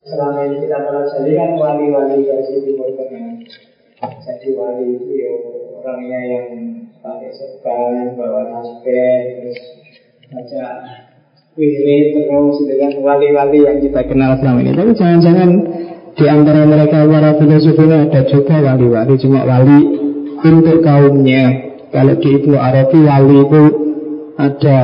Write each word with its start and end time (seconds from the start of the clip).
selama 0.00 0.48
ini 0.48 0.56
kita 0.64 0.78
pelajari 0.80 1.32
kan 1.36 1.50
wali-wali 1.60 2.24
versi 2.24 2.54
Timur 2.64 2.88
Tengah. 2.96 3.36
Jadi 4.00 4.48
wali 4.56 4.96
itu 4.96 5.12
ya 5.12 5.32
orangnya 5.76 6.20
yang 6.24 6.46
pakai 7.04 7.30
serban, 7.36 8.16
bawa 8.16 8.48
tasbih, 8.48 9.20
terus 9.36 9.60
baca 10.32 10.64
wirid 11.60 12.06
terus 12.16 12.56
dengan 12.64 12.92
wali-wali 13.04 13.60
yang 13.60 13.78
kita 13.84 14.00
kenal 14.08 14.40
selama 14.40 14.64
ini. 14.64 14.72
Tapi 14.72 14.92
jangan-jangan 14.96 15.50
di 16.16 16.24
antara 16.24 16.64
mereka 16.64 17.04
para 17.04 17.30
filosof 17.36 17.76
ini 17.76 17.96
ada 18.08 18.20
juga 18.24 18.56
wali-wali, 18.56 19.14
cuma 19.20 19.40
wali 19.44 19.78
untuk 20.40 20.80
kaumnya. 20.80 21.44
Kalau 21.92 22.14
di 22.16 22.28
Ibnu 22.40 22.56
Arabi 22.56 22.98
wali 23.04 23.36
itu 23.44 23.62
ada 24.40 24.78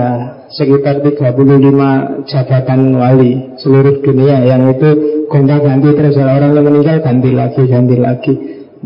sekitar 0.52 1.02
35 1.02 2.26
jabatan 2.30 2.80
wali 2.94 3.32
seluruh 3.58 3.98
dunia 4.02 4.46
yang 4.46 4.70
itu 4.70 4.90
gonta 5.26 5.58
ganti 5.58 5.90
terus 5.94 6.14
orang 6.18 6.54
yang 6.54 6.64
meninggal 6.66 7.02
ganti 7.02 7.30
lagi 7.34 7.62
ganti 7.66 7.96
lagi. 7.98 8.34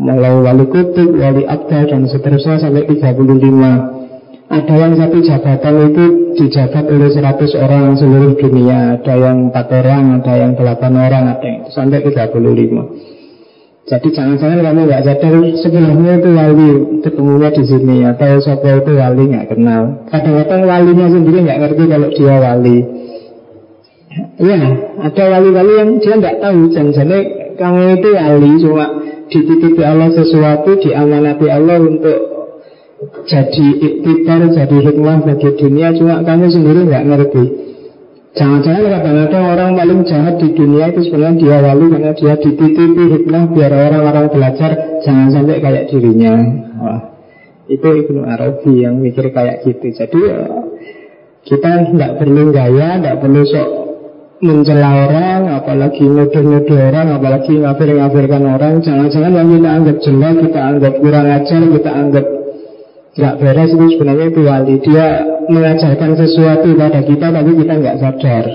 Mulai 0.01 0.33
wali 0.41 0.65
kutub, 0.71 1.13
wali 1.19 1.43
abdal 1.45 1.85
dan 1.85 2.07
seterusnya 2.09 2.57
sampai 2.57 2.87
35 2.89 4.01
ada 4.51 4.75
yang 4.75 4.93
satu 4.99 5.17
jabatan 5.23 5.75
itu 5.95 6.05
dijabat 6.35 6.83
oleh 6.91 7.07
100 7.07 7.55
orang 7.55 7.95
seluruh 7.95 8.35
dunia. 8.35 8.99
Ada 8.99 9.13
yang 9.15 9.37
4 9.47 9.79
orang, 9.79 10.03
ada 10.19 10.33
yang 10.35 10.51
8 10.59 10.91
orang, 10.91 11.23
ada 11.39 11.47
yang 11.47 11.63
sampai 11.71 12.03
35 12.03 13.10
jadi 13.81 14.07
jangan-jangan 14.13 14.61
kamu 14.61 14.81
nggak 14.85 15.03
sadar 15.09 15.33
sebelumnya 15.57 16.13
itu 16.21 16.29
wali 16.37 16.69
ketemunya 17.01 17.49
di 17.49 17.63
sini 17.65 17.97
atau 18.05 18.37
siapa 18.37 18.77
itu 18.77 18.91
wali 18.93 19.23
nggak 19.25 19.47
kenal. 19.49 20.05
Kadang-kadang 20.07 20.61
walinya 20.69 21.07
sendiri 21.09 21.37
nggak 21.41 21.59
ngerti 21.65 21.83
kalau 21.89 22.09
dia 22.13 22.35
wali. 22.37 22.77
Iya, 24.41 24.61
ada 25.01 25.23
wali-wali 25.33 25.73
yang 25.81 25.89
dia 25.97 26.13
nggak 26.13 26.37
tahu. 26.39 26.59
Jangan-jangan 26.69 27.21
kamu 27.57 27.81
itu 27.97 28.09
wali 28.13 28.51
cuma 28.61 28.85
dititipi 29.31 29.81
Allah 29.81 30.09
sesuatu, 30.13 30.71
diamanati 30.77 31.47
Allah 31.49 31.77
untuk 31.81 32.19
jadi 33.25 33.67
iktibar, 33.81 34.45
jadi 34.53 34.77
hikmah 34.77 35.25
bagi 35.25 35.49
dunia, 35.57 35.89
cuma 35.97 36.21
kamu 36.21 36.45
sendiri 36.53 36.79
nggak 36.85 37.05
ngerti. 37.09 37.43
Jangan-jangan 38.31 39.03
kadang-kadang 39.03 39.43
orang 39.43 39.69
paling 39.75 40.01
jahat 40.07 40.39
di 40.39 40.55
dunia 40.55 40.87
itu 40.95 41.11
sebenarnya 41.11 41.35
dia 41.35 41.57
wali 41.67 41.85
karena 41.91 42.11
dia 42.15 42.33
dititipi 42.39 43.03
hikmah 43.11 43.43
biar 43.51 43.71
orang-orang 43.75 44.25
belajar 44.31 44.71
jangan 45.03 45.27
sampai 45.35 45.59
kayak 45.59 45.91
dirinya. 45.91 46.33
Wah, 46.79 47.01
itu 47.67 47.83
Ibnu 47.83 48.23
Arabi 48.23 48.87
yang 48.87 49.03
mikir 49.03 49.35
kayak 49.35 49.67
gitu. 49.67 49.83
Jadi 49.91 50.19
ya, 50.23 50.47
kita 51.43 51.91
nggak 51.91 52.23
perlu 52.23 52.55
gaya, 52.55 53.03
nggak 53.03 53.19
perlu 53.19 53.43
sok 53.43 53.69
mencela 54.39 55.11
orang, 55.11 55.41
apalagi 55.51 56.03
nuduh-nuduh 56.07 56.79
orang, 56.87 57.07
apalagi 57.11 57.59
ngafir-ngafirkan 57.59 58.43
orang. 58.47 58.73
Jangan-jangan 58.79 59.31
yang 59.37 59.47
kita 59.59 59.69
anggap 59.75 59.97
jelek, 60.07 60.35
kita 60.47 60.59
anggap 60.71 60.93
kurang 61.03 61.27
ajar, 61.27 61.61
kita 61.67 61.91
anggap 61.91 62.25
nggak 63.11 63.35
beres 63.43 63.71
itu 63.75 63.85
sebenarnya 63.99 64.25
itu 64.31 64.41
wali. 64.47 64.75
Dia 64.79 65.07
mengajarkan 65.51 66.11
sesuatu 66.15 66.71
pada 66.79 67.01
kita 67.03 67.27
tapi 67.29 67.51
kita 67.59 67.73
nggak 67.75 67.99
sadar. 67.99 68.45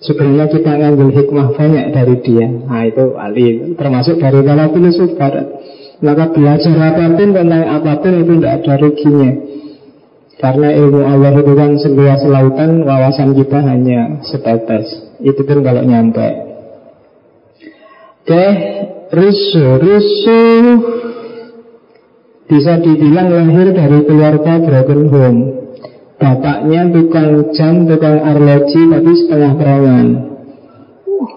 Sebenarnya 0.00 0.46
kita 0.48 0.72
ngambil 0.80 1.08
hikmah 1.12 1.48
banyak 1.52 1.86
dari 1.92 2.16
dia. 2.24 2.46
Nah 2.48 2.88
itu 2.88 3.04
wali 3.12 3.76
termasuk 3.76 4.16
dari 4.16 4.40
para 4.40 4.72
filsuf 4.72 5.12
barat 5.18 5.46
maka 6.00 6.32
belajar 6.32 6.72
apa 6.72 7.04
pun 7.12 7.28
tentang 7.36 7.64
apa 7.68 7.92
pun 8.00 8.12
itu 8.24 8.32
tidak 8.40 8.52
ada 8.64 8.74
ruginya. 8.80 9.30
Karena 10.40 10.72
ilmu 10.72 11.04
Allah 11.04 11.36
itu 11.36 11.52
kan 11.52 11.70
seluas 11.76 12.24
lautan 12.24 12.88
wawasan 12.88 13.36
kita 13.36 13.60
hanya 13.60 14.24
setetes 14.24 14.88
itu 15.20 15.40
pun 15.44 15.60
kalau 15.60 15.84
nyampe. 15.84 16.48
Oke 18.24 18.46
Rusu 19.12 19.66
Rusu 19.76 20.42
bisa 22.48 22.80
dibilang 22.80 23.28
lahir 23.28 23.76
dari 23.76 23.98
keluarga 24.08 24.58
broken 24.64 25.02
home 25.12 25.40
Bapaknya 26.20 26.92
tukang 26.92 27.48
jam, 27.56 27.88
tukang 27.88 28.20
arloji, 28.20 28.80
tapi 28.92 29.10
setengah 29.24 29.52
perawan. 29.56 30.06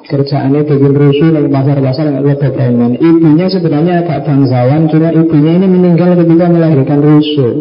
Kerjaannya 0.03 0.67
bikin 0.67 0.91
rusuh 0.91 1.29
dan 1.31 1.47
pasar-pasar 1.47 2.05
nggak 2.11 2.23
ada 2.27 2.49
perangan. 2.51 2.91
Ibunya 2.99 3.47
sebenarnya 3.47 4.03
agak 4.03 4.27
bangsawan, 4.27 4.91
cuma 4.91 5.09
ibunya 5.16 5.51
ini 5.55 5.67
meninggal 5.72 6.19
ketika 6.19 6.45
melahirkan 6.51 6.99
rusuh. 6.99 7.53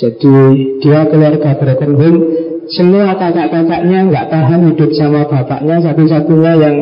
Jadi 0.00 0.36
dia 0.80 1.04
keluarga 1.12 1.50
broken 1.60 1.92
home, 2.00 2.20
semua 2.72 3.12
kakak-kakaknya 3.20 3.98
nggak 4.08 4.26
tahan 4.32 4.60
hidup 4.72 4.90
sama 4.96 5.28
bapaknya, 5.28 5.76
satu-satunya 5.84 6.52
yang 6.56 6.76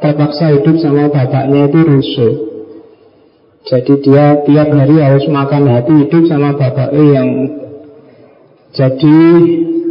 terpaksa 0.00 0.56
hidup 0.56 0.76
sama 0.80 1.12
bapaknya 1.12 1.68
itu 1.68 1.78
rusuh. 1.84 2.34
Jadi 3.68 3.92
dia 4.00 4.40
tiap 4.48 4.68
hari 4.72 4.96
harus 4.98 5.28
makan 5.28 5.68
hati 5.68 6.08
hidup 6.08 6.24
sama 6.24 6.56
bapaknya 6.56 7.04
yang 7.12 7.28
jadi 8.72 9.16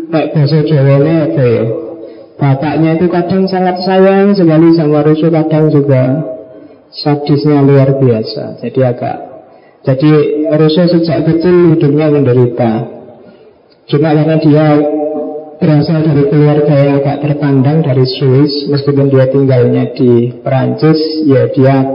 kayak 0.09 0.28
bahasa 0.34 0.59
Jawa 0.66 0.97
apa 1.30 1.44
ya. 1.46 1.64
Bapaknya 2.42 2.97
itu 2.97 3.06
kadang 3.14 3.46
sangat 3.46 3.86
sayang 3.86 4.34
sekali 4.34 4.74
sama 4.74 5.06
Rusu 5.06 5.30
Kadang 5.30 5.69
juga 5.69 6.03
sadisnya 6.90 7.62
luar 7.62 8.02
biasa. 8.02 8.58
Jadi 8.66 8.80
agak 8.81 9.18
Jadi 9.81 10.09
Rusu 10.50 10.84
sejak 10.97 11.25
kecil 11.30 11.78
hidupnya 11.78 12.09
menderita. 12.09 12.74
Cuma 13.86 14.14
karena 14.18 14.38
dia 14.41 14.68
berasal 15.62 16.02
dari 16.02 16.24
keluarga 16.25 16.74
yang 16.74 17.06
agak 17.06 17.22
terpandang 17.22 17.86
dari 17.86 18.06
Swiss 18.08 18.66
Meskipun 18.66 19.14
dia 19.14 19.30
tinggalnya 19.30 19.94
di 19.94 20.41
Perancis 20.41 20.97
Ya 21.30 21.46
dia 21.53 21.86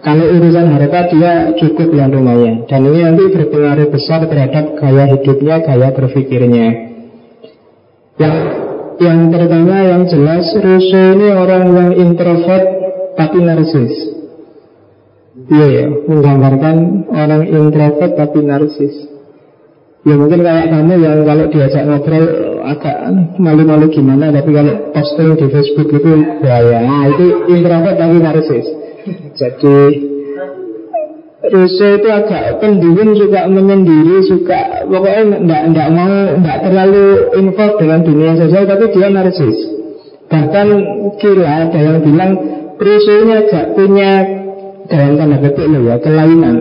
kalau 0.00 0.24
urusan 0.32 0.66
harta 0.72 1.12
dia 1.12 1.32
cukup 1.60 1.92
yang 1.92 2.08
lumayan. 2.08 2.64
Dan 2.64 2.88
ini 2.88 3.04
nanti 3.04 3.24
berpengaruh 3.28 3.92
besar 3.92 4.24
terhadap 4.24 4.80
gaya 4.80 5.04
hidupnya, 5.12 5.60
gaya 5.60 5.92
berpikirnya. 5.92 6.66
Yang, 8.16 8.36
yang 9.00 9.20
pertama 9.28 9.76
yang 9.84 10.02
jelas 10.08 10.48
Rousseau 10.56 11.04
ini 11.16 11.28
orang 11.32 11.64
yang 11.76 11.90
introvert 12.00 12.64
tapi 13.16 13.38
narsis. 13.44 13.92
Iya 15.50 15.66
ya, 15.68 15.84
menggambarkan 16.08 16.76
orang 17.12 17.42
introvert 17.48 18.12
tapi 18.16 18.40
narsis. 18.40 18.94
Ya 20.00 20.16
mungkin 20.16 20.40
kayak 20.40 20.72
kamu 20.72 20.94
yang 20.96 21.28
kalau 21.28 21.44
diajak 21.52 21.84
ngobrol 21.84 22.24
agak 22.64 22.96
malu-malu 23.36 23.92
gimana 23.92 24.32
Tapi 24.32 24.48
kalau 24.48 24.96
posting 24.96 25.36
di 25.36 25.46
Facebook 25.52 25.92
itu 25.92 26.40
bahaya. 26.40 26.88
Nah 26.88 27.04
itu 27.12 27.52
introvert 27.52 28.00
tapi 28.00 28.16
narsis 28.16 28.79
jadi 29.40 29.78
Rusia 31.40 31.96
itu 31.96 32.08
agak 32.12 32.60
pendiam 32.60 33.16
juga 33.16 33.48
menyendiri 33.48 34.20
suka 34.28 34.84
pokoknya 34.84 35.40
enggak 35.40 35.62
enggak 35.72 35.88
mau 35.88 36.12
enggak 36.36 36.58
terlalu 36.68 37.32
involved 37.40 37.80
dengan 37.80 38.00
dunia 38.04 38.32
sosial 38.36 38.68
tapi 38.68 38.84
dia 38.92 39.08
narsis. 39.08 39.58
Bahkan 40.28 40.68
kira 41.16 41.48
ada 41.66 41.78
yang 41.80 42.04
bilang 42.04 42.32
Rusia 42.76 43.14
ini 43.24 43.32
agak 43.40 43.64
punya 43.72 44.10
dalam 44.92 45.16
tanda 45.16 45.36
petik 45.40 45.66
loh 45.72 45.82
ya 45.88 45.96
kelainan. 46.04 46.56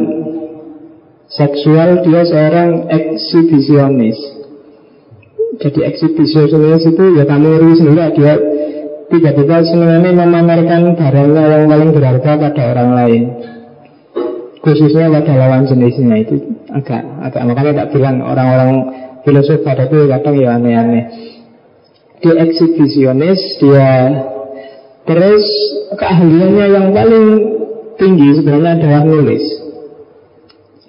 Seksual 1.27 2.01
dia 2.07 2.23
seorang 2.23 2.87
eksibisionis. 2.87 4.17
Jadi 5.59 5.79
eksibisionis 5.83 6.87
itu 6.87 7.03
ya 7.19 7.27
kamu 7.27 7.75
sendiri 7.75 8.15
dia 8.15 8.33
tiba-tiba 9.09 9.65
sebenarnya 9.65 10.11
memamerkan 10.13 10.93
barangnya 10.93 11.43
yang 11.49 11.63
paling 11.65 11.89
berharga 11.91 12.31
pada 12.37 12.61
orang 12.73 12.89
lain. 12.95 13.23
Khususnya 14.59 15.09
pada 15.09 15.33
lawan 15.33 15.65
jenisnya. 15.65 16.15
Itu 16.23 16.35
agak 16.69 17.01
agak 17.25 17.43
makanya 17.49 17.71
tak 17.83 17.87
bilang 17.95 18.21
orang-orang 18.21 18.71
filosof 19.25 19.65
pada 19.65 19.89
itu 19.89 20.05
kadang 20.07 20.35
ya 20.37 20.49
aneh-aneh. 20.55 21.03
Dia 22.19 22.33
eksibisionis 22.43 23.41
dia 23.63 23.91
terus 25.07 25.45
keahliannya 25.95 26.65
yang 26.69 26.87
paling 26.91 27.25
tinggi 27.97 28.37
sebenarnya 28.37 28.71
adalah 28.77 29.01
nulis. 29.07 29.43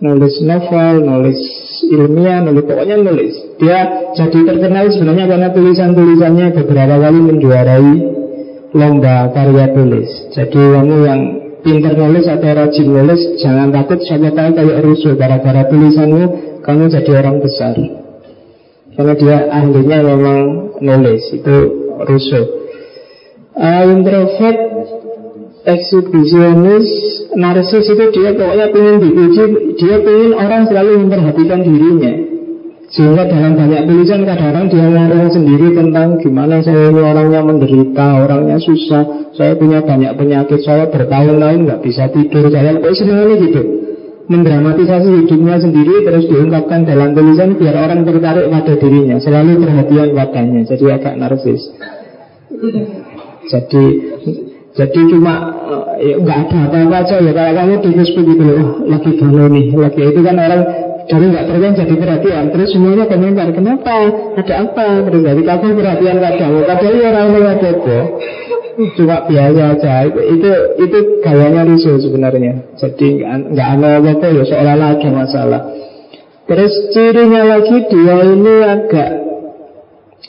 Nulis 0.00 0.34
novel 0.42 0.94
nulis 1.06 1.40
ilmiah 1.88 2.42
nulis 2.44 2.64
pokoknya 2.66 2.96
nulis. 3.00 3.34
Dia 3.62 4.10
jadi 4.18 4.38
terkenal 4.44 4.90
sebenarnya 4.90 5.26
karena 5.30 5.48
tulisan-tulisannya 5.54 6.46
beberapa 6.58 6.94
kali 6.98 7.18
menjuarai 7.20 7.92
lomba 8.74 9.30
karya 9.34 9.66
tulis. 9.74 10.10
Jadi 10.34 10.60
kamu 10.60 10.96
yang 11.06 11.20
pintar 11.60 11.94
nulis 11.98 12.24
atau 12.26 12.50
rajin 12.54 12.88
nulis 12.88 13.20
jangan 13.42 13.68
takut 13.74 13.98
siapa 14.02 14.30
tahu 14.32 14.50
kayak 14.56 14.78
rusuh. 14.84 15.14
Gara-gara 15.18 15.66
tulisanmu 15.68 16.24
kamu 16.62 16.82
jadi 16.88 17.10
orang 17.24 17.36
besar. 17.42 17.74
Karena 18.94 19.14
dia 19.16 19.38
ahlinya 19.48 19.98
memang 20.04 20.38
nulis 20.82 21.22
itu 21.32 21.56
rusuh. 22.04 22.46
Uh, 23.50 23.82
introvert 23.92 24.58
eksibisionis 25.66 26.88
narsis 27.36 27.84
itu 27.84 28.04
dia 28.16 28.32
pokoknya 28.32 28.66
pengen 28.72 28.96
dipuji 29.04 29.44
dia 29.76 29.96
pengen 30.00 30.32
orang 30.32 30.64
selalu 30.64 30.90
memperhatikan 31.04 31.60
dirinya 31.60 32.29
Sehingga 32.90 33.22
dalam 33.30 33.54
banyak 33.54 33.86
tulisan 33.86 34.26
kadang-kadang 34.26 34.66
dia 34.66 34.82
ngomong 34.90 35.30
sendiri 35.30 35.78
tentang 35.78 36.18
gimana 36.18 36.58
saya 36.58 36.90
ini 36.90 36.98
orangnya 36.98 37.40
menderita, 37.46 38.06
orangnya 38.26 38.58
susah, 38.58 39.30
saya 39.38 39.54
punya 39.54 39.78
banyak 39.86 40.10
penyakit, 40.18 40.58
saya 40.66 40.90
bertahun-tahun 40.90 41.70
nggak 41.70 41.80
bisa 41.86 42.10
tidur, 42.10 42.50
saya 42.50 42.82
kok 42.82 42.94
senang 42.98 43.30
gitu. 43.38 43.62
Mendramatisasi 44.26 45.06
hidupnya 45.22 45.62
sendiri 45.62 46.02
terus 46.02 46.26
diungkapkan 46.26 46.82
dalam 46.82 47.14
tulisan 47.14 47.54
biar 47.54 47.78
orang 47.78 48.02
tertarik 48.02 48.50
pada 48.50 48.74
dirinya, 48.74 49.16
selalu 49.22 49.62
perhatian 49.62 50.10
padanya, 50.10 50.60
jadi 50.66 50.84
agak 50.98 51.14
narsis. 51.14 51.62
Jadi 53.54 53.84
jadi 54.74 55.00
cuma 55.14 55.34
eh, 56.02 56.10
ya 56.10 56.14
nggak 56.18 56.38
ada 56.46 56.58
apa-apa 56.66 56.96
aja 57.06 57.16
ya 57.22 57.32
kayak 57.34 57.54
kamu 57.54 57.74
di 57.86 57.90
Facebook 58.02 58.26
gitu 58.34 58.42
loh, 58.46 58.66
lagi 58.86 59.10
galau 59.18 59.46
nih, 59.46 59.66
lagi 59.78 60.00
itu 60.10 60.20
kan 60.22 60.36
orang 60.38 60.62
dari 61.10 61.26
nggak 61.26 61.44
perhatian 61.50 61.74
jadi 61.74 61.94
perhatian. 61.98 62.44
Terus 62.54 62.68
semuanya 62.70 63.04
komentar 63.10 63.50
kenapa? 63.50 63.96
Ada 64.38 64.54
apa? 64.62 64.86
Terus 65.10 65.22
dari 65.26 65.42
kamu 65.42 65.66
perhatian 65.74 66.16
kamu 66.22 66.58
padahal 66.70 66.94
ya 66.94 67.08
orang 67.10 67.28
lain 67.34 67.46
ada 67.50 67.70
cuma 68.94 69.16
biasa 69.26 69.62
aja. 69.74 69.94
Itu 70.06 70.22
itu, 70.38 70.50
itu 70.86 70.98
gayanya 71.26 71.66
rusuh 71.66 71.98
sebenarnya. 71.98 72.78
Jadi 72.78 73.26
nggak 73.26 73.68
aneh 73.74 73.92
apa 73.98 74.26
ya 74.30 74.42
seolah-olah 74.46 74.90
masalah. 75.10 75.60
Terus 76.46 76.72
cirinya 76.94 77.42
lagi 77.46 77.76
dia 77.90 78.16
ini 78.26 78.54
agak 78.62 79.10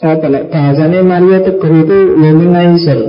apa 0.02 0.26
nih 0.34 0.44
bahasanya 0.50 1.00
Maria 1.06 1.40
Teguh 1.46 1.74
itu 1.86 1.98
womanizer. 2.18 3.00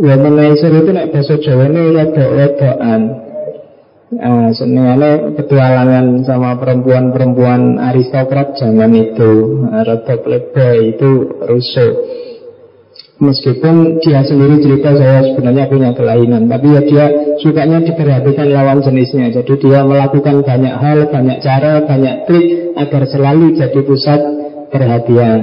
Womanizer 0.00 0.72
itu 0.72 0.90
nek 0.92 1.12
bahasa 1.12 1.36
Jawa 1.36 1.68
ini 1.68 1.82
wedok-wedokan 1.92 3.29
uh, 4.18 4.50
petualangan 5.38 6.26
sama 6.26 6.58
perempuan-perempuan 6.58 7.78
aristokrat 7.78 8.58
zaman 8.58 8.90
itu 8.98 9.62
uh, 9.70 10.74
itu 10.82 11.10
rusuh. 11.46 11.92
Meskipun 13.20 14.00
dia 14.00 14.24
sendiri 14.24 14.64
cerita 14.64 14.96
saya 14.96 15.20
sebenarnya 15.20 15.68
punya 15.68 15.92
kelainan 15.92 16.48
Tapi 16.48 16.72
ya 16.72 16.80
dia 16.88 17.06
sukanya 17.36 17.84
diperhatikan 17.84 18.48
lawan 18.48 18.80
jenisnya. 18.80 19.28
Jadi 19.28 19.60
dia 19.60 19.84
melakukan 19.84 20.40
banyak 20.40 20.74
hal, 20.80 21.12
banyak 21.12 21.38
cara, 21.44 21.84
banyak 21.84 22.24
trik 22.24 22.72
Agar 22.80 23.04
selalu 23.12 23.60
jadi 23.60 23.80
pusat 23.84 24.20
perhatian. 24.72 25.40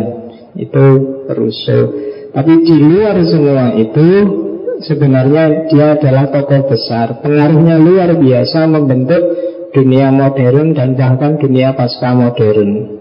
Itu 0.57 0.85
rusuh. 1.29 1.85
Tapi 2.33 2.65
di 2.65 2.75
luar 2.81 3.21
semua 3.29 3.77
itu 3.77 4.09
sebenarnya 4.83 5.69
dia 5.69 5.97
adalah 5.97 6.29
tokoh 6.29 6.69
besar. 6.69 7.21
Pengaruhnya 7.23 7.77
luar 7.81 8.09
biasa 8.17 8.69
membentuk 8.69 9.21
dunia 9.73 10.09
modern 10.13 10.73
dan 10.73 10.97
bahkan 10.97 11.37
dunia 11.37 11.73
pasca 11.73 12.13
modern. 12.13 12.99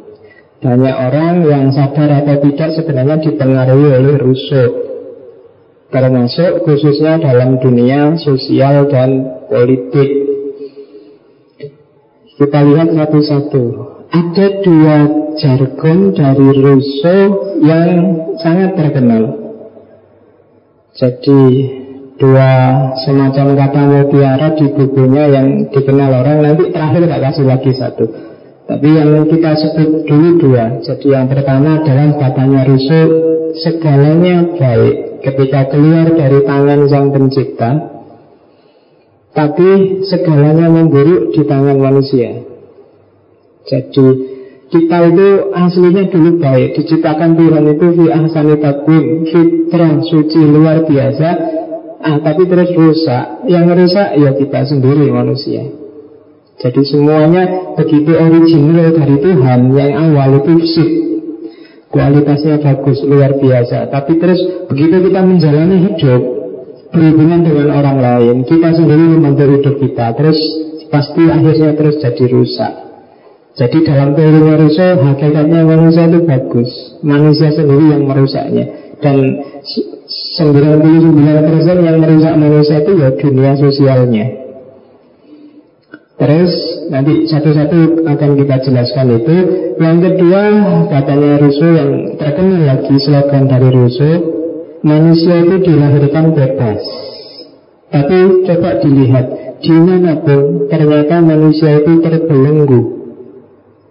Banyak 0.57 0.97
orang 0.97 1.35
yang 1.45 1.65
sadar 1.71 2.25
atau 2.25 2.37
tidak 2.41 2.71
sebenarnya 2.81 3.17
dipengaruhi 3.21 3.89
oleh 3.93 4.15
Rousseau. 4.17 4.69
Termasuk 5.87 6.67
khususnya 6.67 7.23
dalam 7.23 7.63
dunia 7.63 8.19
sosial 8.19 8.91
dan 8.91 9.45
politik. 9.47 10.11
Kita 12.37 12.59
lihat 12.67 12.93
satu-satu. 12.93 13.65
Ada 14.11 14.47
dua 14.65 14.97
jargon 15.39 16.13
dari 16.17 16.49
Rousseau 16.57 17.23
yang 17.63 17.91
sangat 18.41 18.75
terkenal. 18.75 19.46
Jadi 20.97 21.41
dua 22.17 22.53
semacam 23.05 23.47
kata 23.53 23.83
mutiara 23.85 24.49
di 24.57 24.67
bukunya 24.73 25.29
yang 25.29 25.69
dikenal 25.69 26.25
orang 26.25 26.41
nanti 26.41 26.73
terakhir 26.73 27.05
tak 27.05 27.21
kasih 27.21 27.45
lagi 27.45 27.73
satu. 27.77 28.05
Tapi 28.67 28.89
yang 28.97 29.29
kita 29.29 29.53
sebut 29.61 30.09
dulu 30.09 30.29
dua. 30.41 30.81
Jadi 30.81 31.07
yang 31.13 31.29
pertama 31.29 31.85
adalah 31.85 32.17
katanya 32.17 32.65
Russo 32.65 33.01
segalanya 33.61 34.57
baik 34.57 35.23
ketika 35.23 35.71
keluar 35.71 36.11
dari 36.17 36.41
tangan 36.43 36.81
sang 36.89 37.13
pencipta. 37.13 37.71
Tapi 39.37 40.01
segalanya 40.09 40.73
memburuk 40.73 41.37
di 41.37 41.45
tangan 41.45 41.77
manusia. 41.77 42.41
Jadi 43.69 44.36
kita 44.67 44.99
itu 45.15 45.29
aslinya 45.55 46.11
dulu 46.11 46.43
baik. 46.43 46.75
Diciptakan 46.75 47.39
Tuhan 47.39 47.65
itu 47.71 47.87
fi 47.95 48.05
ahsani 48.11 48.55
takwim 48.59 49.05
Fitrah 49.31 50.03
suci 50.03 50.41
luar 50.43 50.83
biasa. 50.83 51.29
Ah, 52.03 52.19
Tapi 52.19 52.43
terus 52.51 52.75
rusak. 52.75 53.47
Yang 53.47 53.67
rusak 53.79 54.09
ya 54.19 54.31
kita 54.35 54.61
sendiri 54.67 55.07
manusia. 55.15 55.71
Jadi 56.57 56.83
semuanya 56.89 57.77
begitu 57.77 58.17
original 58.17 58.97
dari 58.97 59.21
Tuhan 59.21 59.77
Yang 59.77 59.93
awal 59.93 60.41
itu 60.41 60.53
sip 60.65 60.91
Kualitasnya 61.93 62.65
bagus, 62.65 63.05
luar 63.05 63.37
biasa. 63.37 63.93
Tapi 63.93 64.17
terus 64.17 64.41
begitu 64.65 65.05
kita 65.05 65.21
menjalani 65.21 65.85
hidup 65.85 66.23
Berhubungan 66.97 67.45
dengan 67.45 67.77
orang 67.77 67.99
lain 68.01 68.37
Kita 68.49 68.73
sendiri 68.73 69.05
membantu 69.05 69.53
hidup 69.53 69.75
kita 69.85 70.17
Terus 70.17 70.39
pasti 70.89 71.29
akhirnya 71.29 71.77
terus 71.77 72.01
jadi 72.01 72.25
rusak 72.25 72.86
jadi 73.57 73.79
dalam 73.89 74.13
teori 74.13 74.41
manusia 74.45 75.01
hakikatnya 75.01 75.65
manusia 75.65 76.05
itu 76.05 76.29
bagus. 76.29 76.69
Manusia 77.01 77.49
sendiri 77.57 77.89
yang 77.89 78.05
merusaknya. 78.05 78.69
Dan 79.01 79.17
99% 80.37 80.77
yang 81.65 81.97
merusak 81.97 82.35
manusia 82.37 82.85
itu 82.85 82.93
ya 83.01 83.09
dunia 83.17 83.53
sosialnya. 83.57 84.27
Terus 86.21 86.53
nanti 86.93 87.25
satu-satu 87.29 88.05
akan 88.05 88.31
kita 88.37 88.57
jelaskan 88.61 89.25
itu. 89.25 89.37
Yang 89.81 89.97
kedua 90.05 90.43
katanya 90.93 91.41
Rousseau 91.41 91.73
yang 91.77 91.93
terkenal 92.17 92.61
lagi 92.65 92.97
slogan 93.01 93.45
dari 93.45 93.69
Rousseau 93.69 94.17
Manusia 94.81 95.45
itu 95.45 95.57
dilahirkan 95.61 96.33
bebas. 96.33 96.81
Tapi 97.93 98.49
coba 98.49 98.81
dilihat 98.81 99.27
Di 99.61 99.73
mana 99.73 100.21
pun 100.21 100.69
ternyata 100.69 101.21
manusia 101.25 101.81
itu 101.81 102.01
terbelenggu 102.05 102.96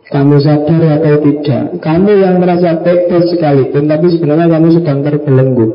kamu 0.05 0.37
sadar 0.37 0.81
atau 1.01 1.17
tidak? 1.17 1.81
Kamu 1.81 2.11
yang 2.13 2.37
merasa 2.37 2.77
bebas 2.77 3.25
sekalipun 3.33 3.89
Tapi 3.89 4.05
sebenarnya 4.13 4.47
kamu 4.53 4.67
sedang 4.77 4.99
terbelenggu. 5.01 5.67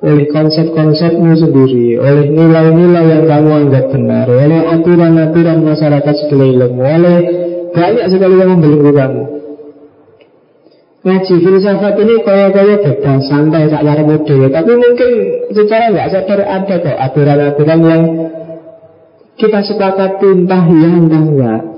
Oleh 0.00 0.26
konsep-konsepmu 0.32 1.32
sendiri 1.36 2.00
Oleh 2.00 2.32
nilai-nilai 2.32 3.04
yang 3.12 3.24
kamu 3.28 3.50
anggap 3.64 3.84
benar 3.92 4.26
Oleh 4.28 4.60
aturan-aturan 4.72 5.58
masyarakat 5.64 6.14
sekelilingmu 6.24 6.80
Oleh 6.84 7.18
banyak 7.76 8.06
sekali 8.08 8.40
yang 8.40 8.56
membelenggu 8.56 8.92
kamu. 8.96 9.22
Ngaji 11.06 11.34
filsafat 11.38 11.94
ini 12.02 12.14
kaya-kaya 12.24 12.74
bebas 12.80 13.20
Santai 13.20 13.68
saklar 13.68 14.00
mode 14.00 14.36
Tapi 14.48 14.72
mungkin 14.72 15.10
secara 15.52 15.92
nggak 15.92 16.08
sadar 16.08 16.40
ada 16.40 16.74
kok 16.80 16.96
Aturan-aturan 16.96 17.80
yang 17.84 18.02
kita 19.36 19.60
sepakati 19.60 20.28
entah 20.32 20.64
ya 20.64 20.88
entah 20.96 21.20
enggak 21.20 21.75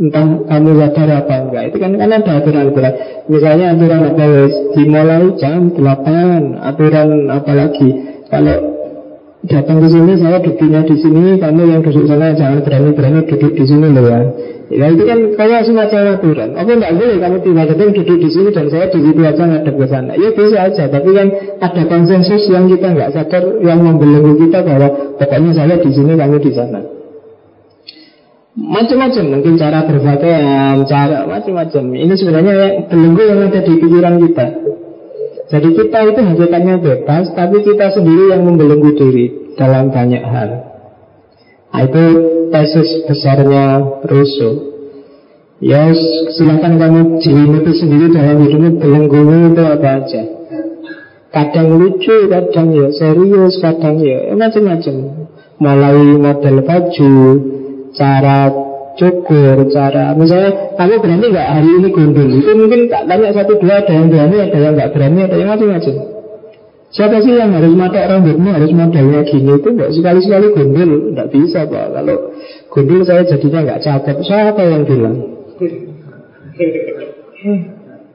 entah 0.00 0.26
kamu 0.48 0.70
sadar 0.80 1.08
apa 1.20 1.34
enggak. 1.44 1.62
Itu 1.70 1.76
kan 1.76 1.92
kan 2.00 2.08
ada 2.08 2.32
aturan-aturan. 2.40 2.92
Misalnya 3.28 3.66
aturan 3.76 4.00
apa 4.08 4.24
dimulai 4.72 5.24
jam 5.36 5.60
8 5.76 6.56
aturan 6.56 7.08
apa 7.28 7.52
lagi? 7.52 7.88
Kalau 8.32 8.56
datang 9.44 9.78
ke 9.84 9.88
sini 9.92 10.12
saya 10.16 10.40
duduknya 10.40 10.80
di 10.88 10.96
sini 11.00 11.36
kamu 11.36 11.62
yang 11.68 11.80
duduk 11.84 12.04
sana 12.08 12.32
jangan 12.32 12.64
berani-berani 12.64 13.28
duduk 13.28 13.52
di 13.52 13.64
sini 13.68 13.86
loh 13.92 14.04
ya. 14.08 14.20
Ya 14.70 14.86
itu 14.86 15.02
kan 15.04 15.18
kayak 15.36 15.68
semacam 15.68 16.16
aturan. 16.16 16.50
Apa 16.56 16.70
enggak 16.72 16.92
boleh 16.96 17.16
kamu 17.20 17.36
tiba-tiba 17.44 17.84
duduk 17.92 18.16
di 18.24 18.28
sini 18.32 18.48
dan 18.56 18.66
saya 18.72 18.88
di 18.88 18.98
situ 19.04 19.20
aja 19.20 19.44
ngadep 19.44 19.74
ke 19.76 19.86
sana. 19.86 20.12
Ya 20.16 20.28
bisa 20.32 20.58
aja 20.64 20.84
tapi 20.88 21.10
kan 21.12 21.28
ada 21.60 21.82
konsensus 21.84 22.48
yang 22.48 22.72
kita 22.72 22.88
nggak 22.96 23.12
sadar 23.12 23.44
yang 23.60 23.84
membelenggu 23.84 24.48
kita 24.48 24.64
bahwa 24.64 24.88
pokoknya 25.20 25.50
saya 25.52 25.76
di 25.76 25.90
sini 25.92 26.16
kamu 26.16 26.40
di 26.40 26.52
sana 26.56 26.99
Macam-macam 28.50 29.24
mungkin 29.30 29.54
cara 29.54 29.86
berpakaian, 29.86 30.82
cara 30.90 31.22
macam-macam. 31.22 31.84
Ini 31.94 32.14
sebenarnya 32.18 32.54
belenggu 32.90 33.22
yang 33.22 33.40
ada 33.46 33.62
di 33.62 33.74
pikiran 33.78 34.18
kita. 34.26 34.46
Jadi 35.50 35.68
kita 35.74 35.98
itu 36.10 36.20
hakikatnya 36.22 36.74
bebas, 36.82 37.30
tapi 37.34 37.62
kita 37.62 37.94
sendiri 37.94 38.34
yang 38.34 38.42
membelenggu 38.42 38.90
diri 38.98 39.54
dalam 39.54 39.94
banyak 39.94 40.22
hal. 40.22 40.50
Nah, 41.70 41.82
itu 41.86 42.04
tesis 42.50 43.06
besarnya 43.06 43.98
Rousseau. 44.02 44.70
Ya 45.60 45.92
silahkan 46.34 46.80
kamu 46.80 47.20
jelimuti 47.20 47.76
sendiri 47.76 48.10
dalam 48.10 48.42
hidupmu 48.42 48.80
belenggu 48.80 49.18
itu 49.54 49.62
apa 49.62 49.88
aja. 50.02 50.22
Kadang 51.30 51.78
lucu, 51.78 52.26
kadang 52.26 52.74
ya 52.74 52.90
serius, 52.90 53.62
kadang 53.62 54.02
ya 54.02 54.34
macam-macam. 54.34 54.94
Mulai 55.60 55.98
model 56.18 56.56
baju, 56.66 57.14
cara 58.00 58.48
cukur, 58.96 59.68
cara 59.68 60.16
misalnya 60.16 60.72
kamu 60.80 60.96
berani 61.04 61.26
nggak 61.28 61.48
hari 61.52 61.68
ini 61.68 61.88
gundul 61.92 62.28
itu 62.32 62.50
mungkin 62.56 62.88
tak 62.88 63.04
tanya 63.04 63.28
satu 63.36 63.60
dua 63.60 63.84
ada 63.84 63.92
yang 63.92 64.08
berani, 64.08 64.36
ada 64.40 64.58
yang 64.58 64.72
nggak 64.72 64.90
berani, 64.96 65.20
ada 65.28 65.36
yang 65.36 65.50
macam-macam. 65.52 65.94
Siapa 66.90 67.22
sih 67.22 67.38
yang 67.38 67.54
harus 67.54 67.70
mata 67.78 68.02
rambutmu 68.02 68.50
harus 68.50 68.74
modelnya 68.74 69.22
gini 69.22 69.52
itu 69.62 69.68
nggak 69.68 69.92
sekali-sekali 69.94 70.46
gundul, 70.56 70.90
nggak 71.14 71.28
bisa 71.30 71.68
pak. 71.68 71.86
Kalau 71.92 72.16
gundul 72.72 73.00
saya 73.04 73.22
jadinya 73.28 73.60
nggak 73.68 73.80
cakep. 73.84 74.16
Siapa 74.26 74.62
yang 74.64 74.82
bilang? 74.88 75.16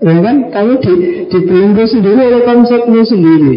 Ya 0.04 0.16
kan, 0.22 0.38
kamu 0.52 0.74
di, 0.84 0.94
dibelenggu 1.32 1.86
sendiri 1.88 2.20
oleh 2.20 2.44
konsepnya 2.44 3.02
sendiri. 3.08 3.56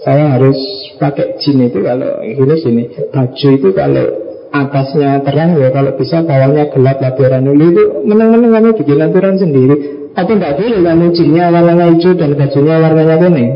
Saya 0.00 0.38
harus 0.38 0.56
pakai 1.02 1.34
jin 1.42 1.66
itu 1.66 1.82
kalau 1.82 2.22
ini 2.22 2.56
sini. 2.62 2.82
Baju 3.10 3.48
itu 3.58 3.68
kalau 3.74 4.25
atasnya 4.64 5.20
terang 5.20 5.60
ya 5.60 5.68
kalau 5.68 5.92
bisa 6.00 6.24
bawahnya 6.24 6.72
gelap 6.72 6.96
laporan 7.04 7.44
dulu 7.44 7.64
itu 7.68 7.84
menang-menang 8.08 8.50
kamu 8.56 8.70
bikin 8.80 9.04
aturan 9.04 9.36
sendiri. 9.36 9.76
Atau 10.16 10.32
nggak 10.40 10.56
boleh 10.56 10.80
kamu 10.80 11.06
jinnya 11.12 11.52
warnanya 11.52 11.86
hijau 11.92 12.16
dan 12.16 12.30
bajunya 12.32 12.74
warnanya 12.80 13.16
kuning. 13.20 13.50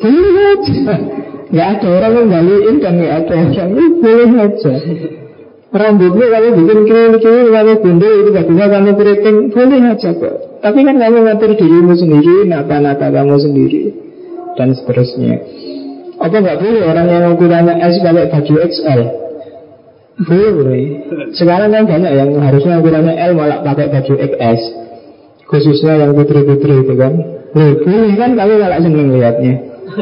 Boleh 0.00 0.34
aja. 0.56 0.94
Nggak 1.50 1.68
ada 1.76 1.86
orang 1.92 2.12
yang 2.16 2.26
balikin 2.32 2.76
dan 2.80 2.92
nggak 2.96 3.14
ada 3.20 3.32
orang 3.36 3.68
itu 3.76 3.86
boleh 4.00 4.30
aja. 4.40 4.72
Rambutnya 5.70 6.26
kamu 6.34 6.48
bikin 6.58 6.78
kiri-kiri 6.82 7.50
kamu 7.54 7.72
gundul 7.78 8.12
itu 8.26 8.30
bisa 8.34 8.64
kamu 8.66 8.90
keriting 8.96 9.36
boleh 9.54 9.80
aja 9.92 10.10
kok. 10.16 10.34
Tapi 10.64 10.78
kan 10.82 10.96
kamu 10.98 11.18
ngatur 11.28 11.50
dirimu 11.54 11.94
sendiri 11.94 12.34
nata-nata 12.48 13.06
kamu 13.06 13.36
sendiri 13.38 13.82
dan 14.58 14.74
seterusnya. 14.74 15.36
Apa 16.20 16.36
nggak 16.36 16.58
boleh 16.58 16.82
orang 16.84 17.06
yang 17.06 17.24
ukurannya 17.32 17.74
S 17.80 17.96
pakai 18.02 18.28
baju 18.28 18.54
XL 18.66 19.29
boleh. 20.26 20.84
Sekarang 21.32 21.72
kan 21.72 21.84
banyak 21.88 22.12
yang 22.12 22.30
harusnya 22.36 22.80
ukurannya 22.80 23.14
L 23.16 23.32
malah 23.36 23.64
pakai 23.64 23.88
baju 23.88 24.14
XS. 24.20 24.60
Khususnya 25.48 25.98
yang 25.98 26.12
putri-putri 26.14 26.84
itu 26.84 26.94
kan. 26.94 27.12
Loh, 27.50 27.72
boleh 27.82 28.14
kan 28.14 28.30
kamu 28.38 28.54
malah 28.60 28.78
seneng 28.78 29.08
lihatnya. 29.10 29.54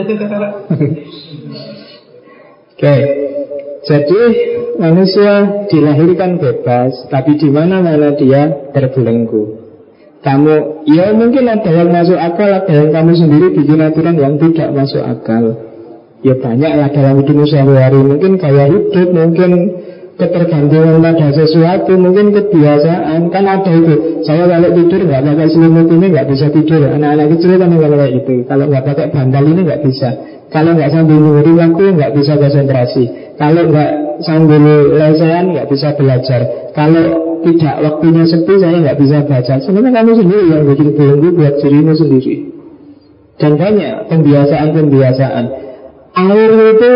Oke. 2.76 2.94
Jadi 3.88 4.20
manusia 4.76 5.64
dilahirkan 5.72 6.37
bebas, 6.37 7.08
tapi 7.08 7.40
di 7.40 7.48
mana-mana 7.48 8.12
dia 8.12 8.68
terbelenggu. 8.76 9.64
Kamu, 10.18 10.84
ya 10.84 11.14
mungkin 11.14 11.46
ada 11.46 11.70
yang 11.70 11.94
masuk 11.94 12.18
akal, 12.18 12.50
ada 12.50 12.68
yang 12.68 12.90
kamu 12.90 13.12
sendiri 13.16 13.46
bikin 13.54 13.80
aturan 13.80 14.18
yang 14.18 14.34
tidak 14.37 14.68
masuk 14.75 15.00
akal. 15.00 15.56
Ya 16.26 16.34
banyak 16.34 16.72
lah 16.75 16.90
dalam 16.90 17.22
hidup 17.22 17.46
sehari-hari. 17.46 18.02
Mungkin 18.02 18.42
gaya 18.42 18.66
hidup, 18.66 19.08
mungkin 19.14 19.50
ketergantungan 20.18 20.98
pada 20.98 21.30
sesuatu 21.30 21.94
mungkin 21.94 22.34
kebiasaan. 22.34 23.30
Kan 23.30 23.44
ada 23.46 23.70
itu 23.70 24.20
saya 24.26 24.50
kalau 24.50 24.68
tidur 24.75 25.00
nggak 25.06 25.22
pakai 25.22 25.46
selimut 25.48 25.87
ini 25.88 26.06
nggak 26.10 26.26
bisa 26.26 26.46
tidur. 26.50 26.82
Anak-anak 26.90 27.26
kecil 27.38 27.54
kan 27.56 27.70
nggak 27.70 27.90
kayak 27.94 28.12
itu 28.18 28.34
kalau 28.50 28.64
nggak 28.66 28.84
pakai 28.84 29.06
bantal 29.14 29.44
ini 29.46 29.60
nggak 29.62 29.82
bisa. 29.87 30.10
Kalau 30.48 30.70
nggak 30.75 30.90
sambil 30.90 31.16
nunggu 31.22 31.52
waktu 31.54 31.84
nggak 31.94 32.12
bisa 32.18 32.32
konsentrasi. 32.34 33.04
Kalau 33.38 33.62
nggak 33.70 33.90
sambil 34.26 34.62
lesehan 34.98 35.44
nggak 35.54 35.68
bisa 35.70 35.88
belajar. 35.94 36.40
Kalau 36.75 37.04
tidak 37.46 37.76
waktunya 37.87 38.25
sepi 38.26 38.54
saya 38.58 38.76
nggak 38.82 38.98
bisa 38.98 39.16
baca. 39.22 39.54
Sebenarnya 39.62 40.02
kamu 40.02 40.12
sendiri 40.18 40.44
yang 40.50 40.62
bikin 40.66 40.88
belenggu 40.98 41.28
buat 41.38 41.54
dirimu 41.62 41.92
sendiri. 41.94 42.34
Dan 43.38 43.54
banyak 43.54 44.10
pembiasaan-pembiasaan 44.10 45.67
Air 46.18 46.50
itu 46.75 46.90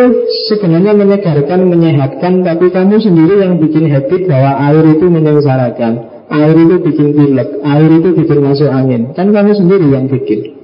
sebenarnya 0.50 0.93
menyegarkan, 0.99 1.61
menyehatkan 1.71 2.43
Tapi 2.43 2.75
kamu 2.75 2.99
sendiri 2.99 3.38
yang 3.38 3.62
bikin 3.62 3.87
habit 3.87 4.26
bahwa 4.26 4.50
air 4.67 4.85
itu 4.99 5.07
menyengsarakan. 5.07 5.93
Air 6.26 6.57
itu 6.59 6.76
bikin 6.81 7.09
pilek, 7.12 7.49
air 7.61 7.91
itu 7.93 8.09
bikin 8.19 8.38
masuk 8.43 8.71
angin. 8.73 9.12
Kan 9.14 9.31
kamu 9.31 9.52
sendiri 9.52 9.87
yang 9.95 10.11
bikin. 10.11 10.59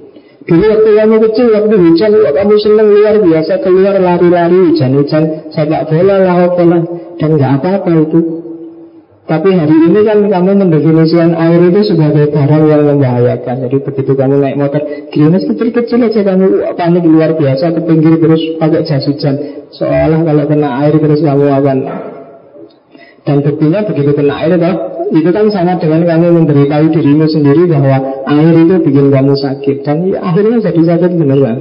Dulu 0.49 0.65
waktu 0.65 0.89
kamu 0.97 1.15
kecil, 1.29 1.47
waktu 1.53 1.75
hujan 1.77 2.09
Kamu 2.09 2.55
seneng 2.57 2.87
luar 2.89 3.15
biasa 3.21 3.61
keluar 3.61 4.01
lari-lari 4.01 4.73
Hujan-hujan, 4.73 5.53
sepak 5.53 5.93
bola 5.93 6.15
lah, 6.17 6.49
Dan 7.21 7.29
nggak 7.37 7.51
apa-apa 7.61 7.91
itu 8.01 8.48
tapi 9.29 9.53
hari 9.53 9.77
ini 9.77 10.01
kan 10.01 10.25
kamu 10.25 10.51
mendefinisikan 10.57 11.37
air 11.37 11.61
itu 11.69 11.93
sebagai 11.93 12.33
barang 12.33 12.63
yang 12.65 12.81
membahayakan. 12.81 13.69
Jadi 13.69 13.77
begitu 13.85 14.11
kamu 14.17 14.41
naik 14.41 14.57
motor, 14.57 14.81
gerimis 15.13 15.45
kecil-kecil 15.45 16.01
aja 16.01 16.21
kamu 16.33 16.73
panik 16.73 17.05
luar 17.05 17.37
biasa 17.37 17.77
ke 17.77 17.81
pinggir 17.85 18.17
terus 18.17 18.41
pakai 18.57 18.81
jas 18.89 19.05
hujan. 19.05 19.37
Seolah 19.69 20.25
kalau 20.25 20.43
kena 20.49 20.81
air 20.81 20.97
terus 20.97 21.21
kamu 21.21 21.45
akan 21.45 21.77
dan 23.21 23.45
buktinya 23.45 23.85
begitu 23.85 24.11
kena 24.17 24.33
air 24.41 24.57
toh, 24.57 24.75
itu 25.13 25.29
kan 25.29 25.45
sama 25.53 25.77
dengan 25.77 26.01
kamu 26.09 26.25
memberitahu 26.41 26.85
dirimu 26.89 27.29
sendiri 27.29 27.69
bahwa 27.69 28.25
air 28.33 28.53
itu 28.65 28.75
bikin 28.81 29.13
kamu 29.13 29.37
sakit 29.37 29.77
dan 29.85 30.09
ya, 30.09 30.25
akhirnya 30.25 30.57
jadi 30.65 30.81
sakit 30.97 31.11
beneran. 31.21 31.57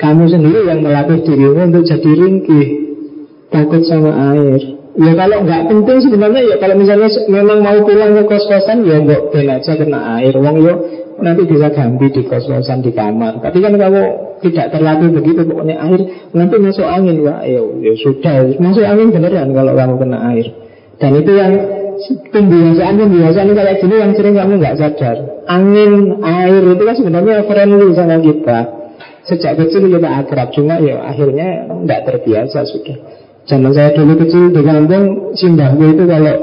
Kamu 0.00 0.24
sendiri 0.24 0.64
yang 0.64 0.80
melatih 0.80 1.20
dirimu 1.20 1.68
untuk 1.68 1.84
jadi 1.84 2.10
ringkih, 2.16 2.66
takut 3.52 3.84
sama 3.84 4.32
air. 4.32 4.79
Ya 5.00 5.16
kalau 5.16 5.48
nggak 5.48 5.62
penting 5.64 5.98
sebenarnya 6.04 6.40
ya 6.44 6.56
kalau 6.60 6.76
misalnya 6.76 7.08
memang 7.32 7.64
mau 7.64 7.78
pulang 7.88 8.20
ke 8.20 8.22
kos-kosan 8.28 8.84
ya 8.84 9.00
nggak 9.00 9.32
ben 9.32 9.48
aja 9.48 9.72
kena 9.72 10.20
air 10.20 10.36
wong 10.36 10.60
yo 10.60 10.74
nanti 11.24 11.48
bisa 11.48 11.72
ganti 11.72 12.12
di 12.12 12.22
kos-kosan 12.28 12.84
di 12.84 12.92
kamar. 12.92 13.40
Tapi 13.40 13.64
kan 13.64 13.80
kamu 13.80 14.02
tidak 14.44 14.76
terlatih 14.76 15.08
begitu 15.08 15.40
pokoknya 15.48 15.80
air 15.80 16.00
nanti 16.36 16.54
masuk 16.60 16.84
angin 16.84 17.16
ya 17.24 17.40
ya, 17.48 17.60
ya 17.80 17.92
sudah 17.96 18.60
masuk 18.60 18.84
angin 18.84 19.08
beneran 19.08 19.48
kalau 19.56 19.72
kamu 19.72 19.94
kena 20.04 20.18
air. 20.36 20.46
Dan 21.00 21.12
itu 21.16 21.32
yang 21.32 21.52
pembiasaan 22.28 22.94
pembiasaan 23.00 23.48
kayak 23.56 23.76
gini 23.80 23.94
yang 24.04 24.12
sering 24.12 24.36
kamu 24.36 24.52
nggak 24.60 24.76
sadar. 24.84 25.16
Angin 25.48 26.20
air 26.20 26.60
itu 26.60 26.82
kan 26.84 26.96
sebenarnya 27.00 27.48
friendly 27.48 27.88
sama 27.96 28.20
kita. 28.20 28.58
Sejak 29.24 29.56
kecil 29.64 29.88
kita 29.88 30.08
akrab 30.12 30.52
cuma 30.52 30.76
ya 30.76 31.00
akhirnya 31.08 31.72
nggak 31.88 32.00
terbiasa 32.04 32.68
sudah. 32.68 33.19
Zaman 33.48 33.72
saya 33.72 33.90
dulu 33.96 34.14
kecil 34.20 34.52
di 34.52 34.60
kampung 34.60 35.32
Simbahku 35.36 35.84
itu 35.96 36.04
kalau 36.04 36.36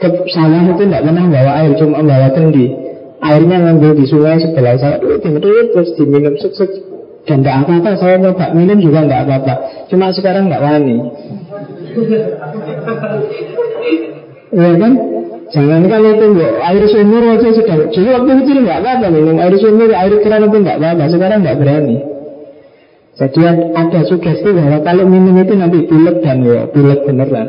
ke 0.00 0.08
sawah 0.34 0.62
itu 0.66 0.82
tidak 0.88 1.02
pernah 1.06 1.24
bawa 1.28 1.52
air 1.62 1.72
Cuma 1.78 2.00
bawa 2.02 2.28
kendi 2.32 2.66
Airnya 3.22 3.56
ngambil 3.62 3.94
di 3.94 4.04
sungai 4.08 4.40
sebelah 4.40 4.74
saya 4.80 4.98
Itu 4.98 5.50
terus 5.70 5.94
diminum 5.94 6.34
suk 6.40 6.52
-suk. 6.58 6.70
Dan 7.22 7.46
tidak 7.46 7.68
apa-apa 7.68 7.90
Saya 8.00 8.18
nyoba 8.18 8.50
minum 8.56 8.78
juga 8.82 9.06
tidak 9.06 9.20
apa-apa 9.28 9.54
Cuma 9.92 10.10
sekarang 10.10 10.50
tidak 10.50 10.62
wani 10.64 10.96
Iya 14.52 14.72
kan 14.76 14.92
Jangan 15.52 15.84
kan 15.84 16.00
itu 16.00 16.24
enggak 16.32 16.52
air 16.64 16.84
sumur 16.88 17.22
aja 17.28 17.48
sudah. 17.52 17.76
Jadi 17.92 18.08
waktu 18.08 18.30
kecil 18.40 18.56
nggak 18.64 18.80
apa-apa 18.80 19.06
minum 19.12 19.36
air 19.36 19.52
sumur, 19.60 19.92
air 19.92 20.14
keran 20.24 20.48
itu 20.48 20.56
nggak 20.64 20.80
apa-apa. 20.80 21.04
Sekarang 21.12 21.44
nggak 21.44 21.58
berani. 21.60 21.96
Jadi 23.12 23.40
ada 23.76 24.00
sugesti 24.08 24.48
bahwa 24.56 24.80
kalau 24.80 25.04
minum 25.04 25.36
itu 25.36 25.52
nanti 25.52 25.84
pilek 25.84 26.24
dan 26.24 26.40
ya 26.48 26.64
pilek 26.72 27.04
beneran. 27.04 27.48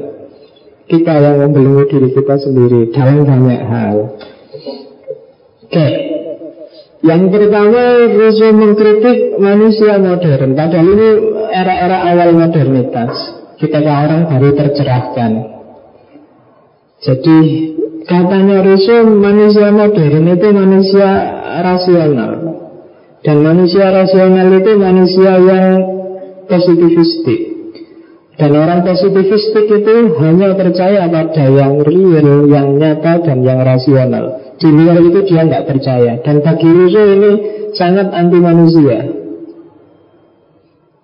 Kita 0.84 1.16
yang 1.16 1.40
membelenggu 1.40 1.88
diri 1.88 2.10
kita 2.12 2.36
sendiri 2.36 2.92
dalam 2.92 3.24
banyak 3.24 3.64
hal. 3.64 3.98
Oke. 5.64 5.88
Yang 7.04 7.24
pertama 7.32 7.84
Rousseau 8.12 8.52
mengkritik 8.52 9.40
manusia 9.40 10.00
modern. 10.00 10.56
Padahal 10.56 10.88
ini 10.88 11.10
era-era 11.52 11.98
awal 12.12 12.32
modernitas. 12.36 13.12
Kita 13.56 13.80
orang 13.80 14.28
baru 14.28 14.50
tercerahkan. 14.60 15.32
Jadi 17.00 17.40
katanya 18.04 18.60
Rousseau 18.64 19.08
manusia 19.08 19.72
modern 19.72 20.24
itu 20.28 20.48
manusia 20.52 21.10
rasional. 21.64 22.32
Dan 23.24 23.40
manusia 23.40 23.88
rasional 23.88 24.52
itu 24.52 24.72
manusia 24.76 25.40
yang 25.40 25.80
positivistik. 26.52 27.42
Dan 28.36 28.52
orang 28.52 28.84
positivistik 28.84 29.70
itu 29.70 29.96
hanya 30.20 30.58
percaya 30.58 31.08
pada 31.08 31.46
yang 31.48 31.80
real, 31.86 32.50
yang 32.52 32.76
nyata, 32.76 33.24
dan 33.24 33.46
yang 33.46 33.64
rasional. 33.64 34.58
Di 34.60 34.68
luar 34.68 35.00
itu 35.00 35.20
dia 35.24 35.48
tidak 35.48 35.72
percaya. 35.72 36.20
Dan 36.20 36.44
bagi 36.44 36.68
Rousseau 36.68 37.06
ini 37.14 37.32
sangat 37.78 38.12
anti 38.12 38.40
manusia. 38.44 39.00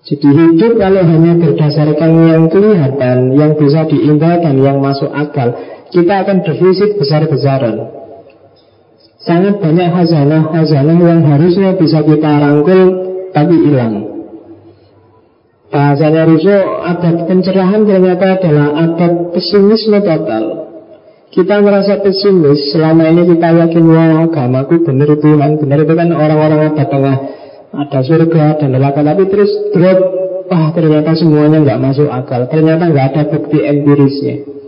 Jadi 0.09 0.25
hidup 0.25 0.73
kalau 0.79 1.03
hanya 1.05 1.37
berdasarkan 1.37 2.11
yang 2.33 2.43
kelihatan, 2.49 3.17
yang 3.37 3.53
bisa 3.55 3.85
diimbau 3.85 4.41
dan 4.41 4.57
yang 4.57 4.81
masuk 4.81 5.11
akal, 5.13 5.53
kita 5.93 6.13
akan 6.25 6.41
defisit 6.41 6.97
besar-besaran. 6.97 7.98
Sangat 9.19 9.59
banyak 9.59 9.89
hazanah-hazanah 9.91 10.95
yang 10.95 11.21
harusnya 11.27 11.75
bisa 11.75 11.99
kita 12.07 12.39
rangkul 12.39 12.81
tapi 13.35 13.55
hilang. 13.67 14.07
Bahasanya 15.69 16.23
Russo, 16.23 16.57
adat 16.81 17.27
pencerahan 17.27 17.83
ternyata 17.83 18.39
adalah 18.39 18.67
adat 18.79 19.35
pesimisme 19.35 19.99
total. 20.01 20.43
Kita 21.29 21.61
merasa 21.61 21.99
pesimis 22.01 22.73
selama 22.73 23.05
ini 23.11 23.35
kita 23.35 23.53
yakin 23.53 23.85
wah 23.85 24.25
agamaku 24.25 24.81
benar 24.81 25.13
Tuhan 25.13 25.61
benar 25.61 25.77
itu 25.85 25.93
kan 25.93 26.09
orang-orang 26.09 26.73
ada 26.73 26.85
tengah. 26.89 27.17
Ada 27.69 27.99
surga 28.01 28.57
dan 28.57 28.73
neraka. 28.73 29.05
Tapi 29.05 29.29
terus 29.29 29.51
drop. 29.75 29.99
Wah 30.49 30.73
ternyata 30.73 31.13
semuanya 31.13 31.61
nggak 31.61 31.77
masuk 31.77 32.09
akal. 32.09 32.49
Ternyata 32.49 32.89
nggak 32.89 33.07
ada 33.13 33.23
bukti 33.29 33.61
empirisnya 33.61 34.58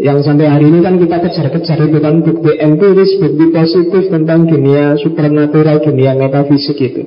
yang 0.00 0.24
sampai 0.24 0.48
hari 0.48 0.72
ini 0.72 0.80
kan 0.80 0.96
kita 0.96 1.16
kejar-kejar 1.20 1.78
itu 1.84 1.98
kan 2.00 2.24
bukti 2.24 2.52
empiris, 2.56 3.12
bukti 3.20 3.44
positif 3.52 4.08
tentang 4.08 4.48
dunia 4.48 4.96
supernatural, 4.96 5.82
dunia 5.84 6.16
metafisik 6.16 6.78
itu. 6.80 7.02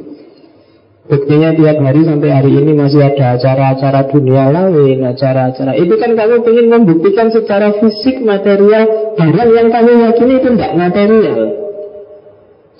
Buktinya 1.06 1.54
tiap 1.54 1.77
hari 1.86 2.01
sampai 2.01 2.30
hari 2.34 2.51
ini 2.58 2.74
masih 2.74 3.06
ada 3.06 3.38
acara-acara 3.38 4.10
dunia 4.10 4.50
lain, 4.50 5.06
acara-acara 5.06 5.77
itu 5.77 5.94
kan 6.01 6.18
kamu 6.18 6.42
ingin 6.42 6.68
membuktikan 6.74 7.30
secara 7.30 7.77
fisik 7.77 8.25
material 8.25 9.13
barang 9.13 9.50
yang 9.54 9.70
kamu 9.70 9.92
yakini 10.10 10.34
itu 10.42 10.50
tidak 10.58 10.74
material. 10.74 11.39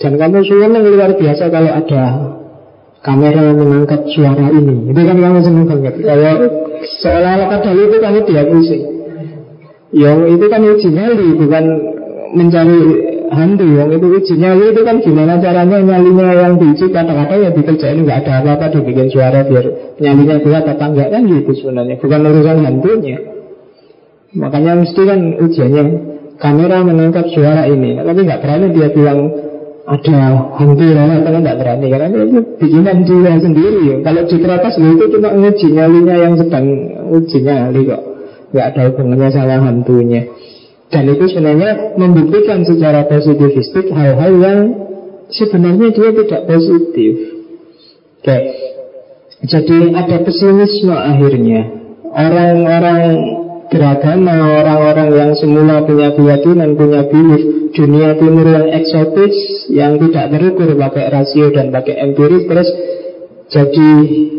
Dan 0.02 0.14
kamu 0.18 0.42
yang 0.42 0.74
luar 0.74 1.12
biasa 1.16 1.44
kalau 1.54 1.72
ada 1.72 2.04
kamera 3.06 3.54
mengangkat 3.54 4.02
suara 4.10 4.50
ini. 4.50 4.90
Itu 4.90 5.02
kan 5.06 5.18
kamu 5.22 5.40
senang 5.46 5.66
banget. 5.70 5.94
Kalau 6.02 6.34
seolah-olah 7.06 7.48
kadang 7.54 7.78
itu 7.78 7.98
kamu 8.02 8.20
dia 8.26 8.44
pusing. 8.50 8.95
Yang 9.94 10.20
itu 10.40 10.46
kan 10.50 10.62
uji 10.66 10.90
nyali, 10.90 11.28
bukan 11.38 11.66
mencari 12.34 12.80
hantu. 13.32 13.66
Yang 13.66 13.90
itu 14.02 14.08
uji 14.22 14.34
nyali 14.38 14.64
itu 14.74 14.82
kan 14.82 14.96
gimana 15.02 15.34
caranya 15.38 15.78
nyalinya 15.82 16.28
yang 16.34 16.54
diuji 16.58 16.86
kata-kata 16.90 17.34
ya 17.38 17.50
dikerjain 17.54 18.02
nggak 18.04 18.26
ada 18.26 18.32
apa-apa 18.42 18.66
dibikin 18.76 19.08
suara 19.10 19.46
biar 19.46 19.66
nyalinya 20.02 20.36
kuat 20.42 20.66
apa 20.66 20.86
enggak 20.90 21.10
kan 21.14 21.22
gitu 21.26 21.52
sebenarnya. 21.54 21.96
Bukan 22.02 22.20
urusan 22.22 22.58
hantunya. 22.66 23.18
Makanya 24.36 24.72
mesti 24.84 25.02
kan 25.08 25.20
ujiannya 25.40 25.84
kamera 26.42 26.78
menangkap 26.84 27.26
suara 27.32 27.64
ini. 27.70 27.96
Tapi 28.02 28.20
nggak 28.26 28.42
berani 28.44 28.68
dia 28.76 28.88
bilang 28.92 29.20
ada 29.86 30.18
hantu 30.58 30.82
lewat 30.82 31.20
karena 31.24 31.40
nggak 31.40 31.58
berani. 31.62 31.86
Karena 31.88 32.08
itu 32.10 32.40
bikinan 32.58 32.98
dia 33.06 33.34
sendiri. 33.38 33.86
Kalau 34.04 34.22
di 34.28 34.38
kertas 34.42 34.76
itu 34.76 35.06
cuma 35.14 35.30
uji 35.34 35.68
nyalinya 35.72 36.16
yang 36.20 36.34
sedang 36.36 36.66
uji 37.16 37.38
nyali 37.46 37.82
kok 37.86 38.15
nggak 38.56 38.68
ada 38.72 38.82
hubungannya 38.88 39.30
sama 39.36 39.60
hantunya 39.60 40.32
dan 40.96 41.04
itu 41.10 41.26
sebenarnya 41.28 41.98
membuktikan 41.98 42.62
secara 42.62 43.10
positivistik 43.10 43.90
hal-hal 43.90 44.34
yang 44.38 44.60
sebenarnya 45.34 45.90
dia 45.92 46.10
tidak 46.14 46.42
positif. 46.46 47.14
Oke. 48.22 48.40
Jadi 49.46 49.94
ada 49.94 50.18
pesimisme 50.22 50.94
akhirnya. 50.94 51.62
Orang-orang 52.16 53.02
beragama, 53.68 54.64
orang-orang 54.64 55.10
yang 55.12 55.32
semula 55.36 55.84
punya 55.84 56.16
keyakinan, 56.16 56.80
punya 56.80 57.02
belief 57.12 57.44
dunia 57.76 58.16
timur 58.16 58.48
yang 58.48 58.72
eksotis, 58.72 59.68
yang 59.68 60.00
tidak 60.00 60.32
terukur 60.32 60.80
pakai 60.80 61.12
rasio 61.12 61.52
dan 61.52 61.76
pakai 61.76 62.00
empiris, 62.08 62.48
terus 62.48 62.70
jadi 63.52 63.90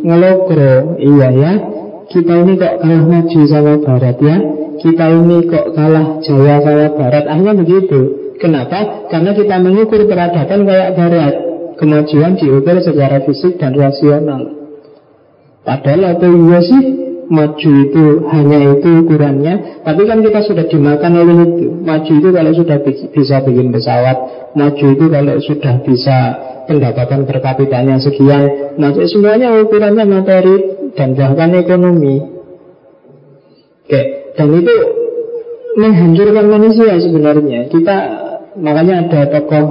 ngelokro, 0.00 0.96
iya 0.96 1.28
ya, 1.36 1.52
kita 2.06 2.32
ini 2.46 2.52
kok 2.54 2.74
kalah 2.82 3.02
maju 3.04 3.40
sama 3.50 3.72
barat 3.82 4.16
ya, 4.22 4.36
kita 4.76 5.06
ini 5.08 5.48
kok 5.48 5.72
kalah 5.72 6.20
Jawa 6.20 6.60
sama 6.60 6.86
Barat. 6.94 7.24
Akhirnya 7.26 7.54
begitu. 7.56 8.00
Kenapa? 8.36 9.08
Karena 9.08 9.32
kita 9.32 9.56
mengukur 9.58 10.04
peradaban 10.04 10.68
kayak 10.68 10.90
Barat. 10.94 11.34
Kemajuan 11.76 12.40
diukur 12.40 12.80
secara 12.80 13.20
fisik 13.24 13.60
dan 13.60 13.76
rasional. 13.76 14.52
Padahal 15.64 16.16
apa 16.16 16.26
iya 16.28 16.60
sih? 16.62 16.84
Maju 17.26 17.70
itu 17.90 18.04
hanya 18.30 18.58
itu 18.78 18.88
ukurannya. 19.02 19.82
Tapi 19.82 20.02
kan 20.06 20.22
kita 20.22 20.40
sudah 20.46 20.64
dimakan 20.70 21.12
oleh 21.18 21.36
itu. 21.42 21.66
Maju 21.82 22.12
itu 22.22 22.28
kalau 22.30 22.52
sudah 22.54 22.78
bisa 22.86 23.36
bikin 23.42 23.74
pesawat. 23.74 24.16
Maju 24.54 24.86
itu 24.94 25.04
kalau 25.10 25.34
sudah 25.42 25.74
bisa 25.82 26.16
pendapatan 26.70 27.26
per 27.26 27.42
kapitanya 27.42 27.98
sekian. 27.98 28.76
Nah 28.78 28.94
semuanya 28.94 29.58
ukurannya 29.58 30.04
materi 30.06 30.75
dan 30.96 31.12
bahkan 31.14 31.52
ekonomi 31.54 32.36
Oke, 33.86 34.34
dan 34.34 34.50
itu 34.50 34.76
menghancurkan 35.78 36.46
manusia 36.50 36.98
sebenarnya. 36.98 37.70
Kita 37.70 37.96
makanya 38.58 39.06
ada 39.06 39.30
tokoh 39.30 39.66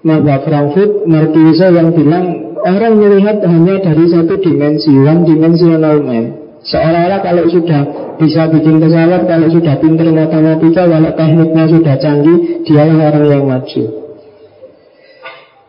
Maba 0.00 0.40
Frankfurt, 0.40 1.04
Marcuse 1.04 1.68
yang 1.76 1.92
bilang 1.92 2.56
orang 2.64 2.96
melihat 2.96 3.44
hanya 3.44 3.84
dari 3.84 4.08
satu 4.08 4.40
dimensi, 4.40 4.96
one 4.96 5.28
dimensional 5.28 6.00
man. 6.00 6.56
Seolah-olah 6.64 7.20
kalau 7.20 7.44
sudah 7.52 7.82
bisa 8.16 8.48
bikin 8.48 8.80
pesawat, 8.80 9.28
kalau 9.28 9.52
sudah 9.52 9.76
pintar 9.76 10.08
matematika, 10.08 10.88
kalau 10.88 11.10
tekniknya 11.12 11.64
sudah 11.68 11.94
canggih, 12.00 12.38
dialah 12.64 13.12
orang 13.12 13.26
yang 13.28 13.44
maju. 13.44 13.82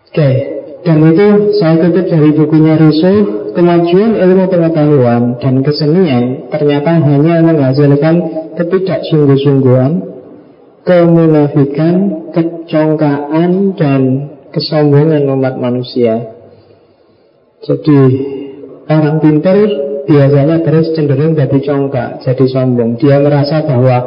Oke, 0.08 0.30
dan 0.88 0.98
itu 1.12 1.28
saya 1.60 1.76
kutip 1.84 2.06
dari 2.08 2.30
bukunya 2.32 2.80
Rousseau 2.80 3.47
Kemajuan 3.58 4.14
ilmu 4.22 4.54
pengetahuan 4.54 5.42
dan 5.42 5.66
kesenian 5.66 6.46
Ternyata 6.54 7.02
hanya 7.02 7.42
menghasilkan 7.42 8.16
ketidaksungguh-sungguhan 8.54 10.14
Kemunafikan, 10.86 11.96
kecongkaan 12.32 13.76
dan 13.76 14.02
kesombongan 14.56 15.28
umat 15.36 15.60
manusia. 15.60 16.32
Jadi 17.60 18.00
orang 18.88 19.20
pintar 19.20 19.58
biasanya 20.08 20.64
terus 20.64 20.96
cenderung 20.96 21.36
jadi 21.36 21.60
congkak, 21.60 22.24
jadi 22.24 22.46
sombong. 22.48 22.96
Dia 23.02 23.20
merasa 23.20 23.68
bahwa 23.68 23.98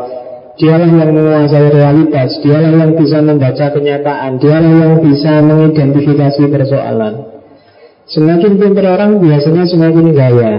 Dialah 0.56 0.88
yang 0.88 1.12
menguasai 1.12 1.68
realitas 1.68 2.40
Dialah 2.40 2.72
yang 2.72 2.92
bisa 2.96 3.20
membaca 3.20 3.66
kenyataan 3.76 4.40
Dialah 4.40 4.72
yang 4.72 4.94
bisa 5.04 5.40
mengidentifikasi 5.44 6.42
persoalan 6.48 7.39
Semakin 8.10 8.58
pintar 8.58 8.86
orang 8.90 9.22
biasanya 9.22 9.64
semakin 9.70 10.10
gaya. 10.10 10.52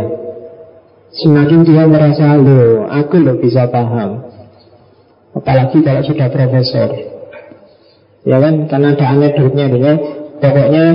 Semakin 1.12 1.68
dia 1.68 1.84
merasa 1.84 2.40
Loh, 2.40 2.88
aku 2.88 3.20
loh 3.20 3.36
bisa 3.44 3.68
paham. 3.68 4.24
Apalagi 5.36 5.84
kalau 5.84 6.00
sudah 6.08 6.32
profesor. 6.32 6.90
Ya 8.24 8.38
kan, 8.40 8.72
karena 8.72 8.96
ada 8.96 9.06
anekdotnya 9.18 9.66
dia 9.68 9.94
Pokoknya 10.42 10.86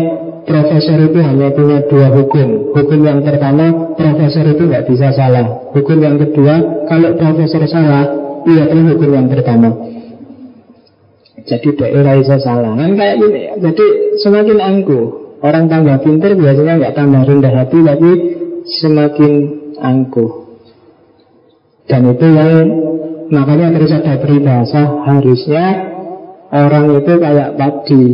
profesor 0.42 0.98
itu 1.06 1.18
hanya 1.22 1.52
punya 1.52 1.78
dua 1.86 2.08
hukum. 2.10 2.74
Hukum 2.74 3.00
yang 3.04 3.20
pertama, 3.22 3.94
profesor 3.94 4.42
itu 4.48 4.62
nggak 4.64 4.88
bisa 4.88 5.12
salah. 5.12 5.70
Hukum 5.70 6.02
yang 6.02 6.16
kedua, 6.18 6.86
kalau 6.88 7.14
profesor 7.14 7.62
salah 7.68 8.26
Iya 8.46 8.70
itu 8.70 8.78
hukum 8.94 9.10
yang 9.10 9.26
pertama. 9.26 9.74
Jadi 11.46 11.68
daerah 11.78 12.14
bisa 12.18 12.38
salah. 12.38 12.78
Kan 12.78 12.94
kayak 12.94 13.14
gini 13.18 13.38
ya 13.42 13.54
Jadi 13.58 13.86
semakin 14.22 14.58
angkuh 14.62 15.25
Orang 15.44 15.68
tambah 15.68 16.00
pinter 16.00 16.32
biasanya 16.32 16.80
nggak 16.80 16.94
tambah 16.96 17.22
rendah 17.28 17.52
hati 17.52 17.78
Tapi 17.84 18.10
semakin 18.66 19.32
angkuh. 19.76 20.32
Dan 21.86 22.02
itu 22.16 22.26
yang 22.26 22.66
Makanya 23.26 23.74
terus 23.74 23.90
ada 23.90 24.16
peribahasa 24.22 25.02
Harusnya 25.04 25.66
Orang 26.46 26.94
itu 26.94 27.12
kayak 27.18 27.58
padi. 27.58 28.04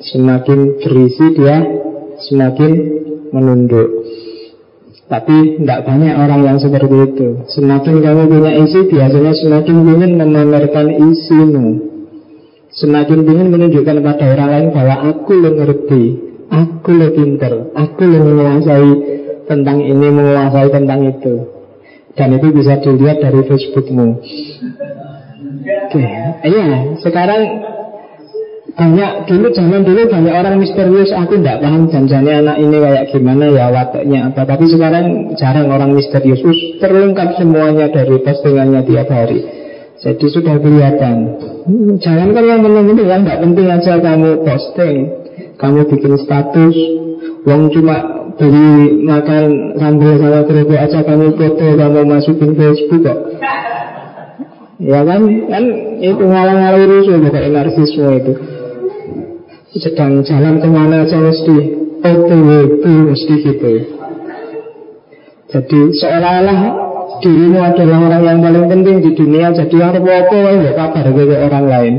Semakin 0.00 0.80
berisi 0.80 1.26
dia 1.36 1.56
Semakin 2.16 2.72
menunduk. 3.30 3.88
Tapi 5.06 5.62
tidak 5.62 5.86
banyak 5.86 6.14
orang 6.18 6.40
yang 6.42 6.58
seperti 6.58 6.96
itu. 7.14 7.28
Semakin 7.46 7.94
kamu 8.02 8.22
punya 8.26 8.52
isi 8.58 8.80
Biasanya 8.90 9.32
semakin 9.38 9.76
ingin 9.86 10.12
memamerkan 10.18 10.88
isimu. 10.90 11.66
Semakin 12.74 13.22
ingin 13.22 13.48
menunjukkan 13.54 13.96
pada 14.02 14.24
orang 14.34 14.48
lain 14.50 14.66
Bahwa 14.74 14.94
aku 15.14 15.32
lo 15.36 15.50
ngerti 15.54 16.25
Aku 16.50 16.90
lo 16.94 17.08
pinter. 17.12 17.52
Aku 17.74 18.02
lo 18.06 18.18
menguasai 18.22 18.90
tentang 19.46 19.78
ini 19.82 20.08
Menguasai 20.10 20.68
tentang 20.70 21.00
itu. 21.06 21.34
Dan 22.16 22.40
itu 22.40 22.48
bisa 22.54 22.80
dilihat 22.80 23.20
dari 23.20 23.44
Facebookmu. 23.44 24.08
Oke, 25.66 26.04
iya. 26.48 26.96
Sekarang 27.04 27.42
banyak 28.76 29.10
dulu 29.28 29.46
zaman 29.52 29.84
dulu 29.84 30.00
banyak 30.08 30.34
orang 30.34 30.56
misterius. 30.56 31.12
Aku 31.12 31.36
tidak 31.36 31.60
paham 31.60 31.92
janjanya 31.92 32.40
anak 32.40 32.56
ini 32.56 32.76
kayak 32.80 33.04
gimana 33.12 33.44
ya 33.52 33.68
wataknya 33.68 34.32
apa. 34.32 34.42
Tapi 34.48 34.64
sekarang 34.64 35.36
jarang 35.36 35.68
orang 35.68 35.92
misterius. 35.92 36.40
Us, 36.40 36.80
terlengkap 36.80 37.36
semuanya 37.36 37.92
dari 37.92 38.16
postingannya 38.24 38.80
tiap 38.88 39.08
hari 39.12 39.66
jadi 39.96 40.26
sudah 40.28 40.56
kelihatan. 40.60 41.16
Hmm, 41.64 41.96
jangan 41.98 42.28
kan 42.36 42.44
yang 42.44 42.60
penting 42.60 43.08
yang 43.08 43.22
nggak 43.24 43.40
penting 43.40 43.66
aja 43.66 43.92
kamu 43.96 44.30
posting 44.44 44.96
kamu 45.56 45.80
bikin 45.88 46.14
status. 46.20 46.76
Uang 47.46 47.70
cuma 47.72 47.96
beli 48.36 49.00
makan 49.06 49.74
sambal 49.80 50.14
sama 50.20 50.40
kerupuk 50.44 50.76
aja 50.76 51.00
kamu 51.02 51.26
foto 51.38 51.66
kamu 51.78 52.00
masukin 52.04 52.52
Facebook 52.58 53.02
kok. 53.06 53.18
Ya 54.76 55.00
kan, 55.08 55.24
kan 55.48 55.64
itu 56.04 56.20
ngalang-ngalang 56.20 56.84
rusuh 56.84 57.16
pokoknya 57.16 57.48
narsisme 57.48 58.08
itu. 58.12 58.32
Sedang 59.76 60.20
jalan 60.24 60.60
ke 60.60 60.68
mana 60.68 61.08
aja 61.08 61.16
mesti 61.16 61.56
OTW 62.04 62.48
itu 62.76 62.92
mesti 63.08 63.34
gitu. 63.40 63.72
Jadi 65.46 65.80
seolah-olah 65.96 66.60
dirimu 67.24 67.60
adalah 67.64 67.98
orang 68.04 68.22
yang 68.24 68.38
paling 68.44 68.66
penting 68.68 68.96
di 69.00 69.10
dunia 69.16 69.48
jadi 69.54 69.76
apa-apa 69.88 70.36
ya 70.60 70.72
kabar 70.76 71.06
ke 71.08 71.36
orang 71.40 71.64
lain 71.64 71.94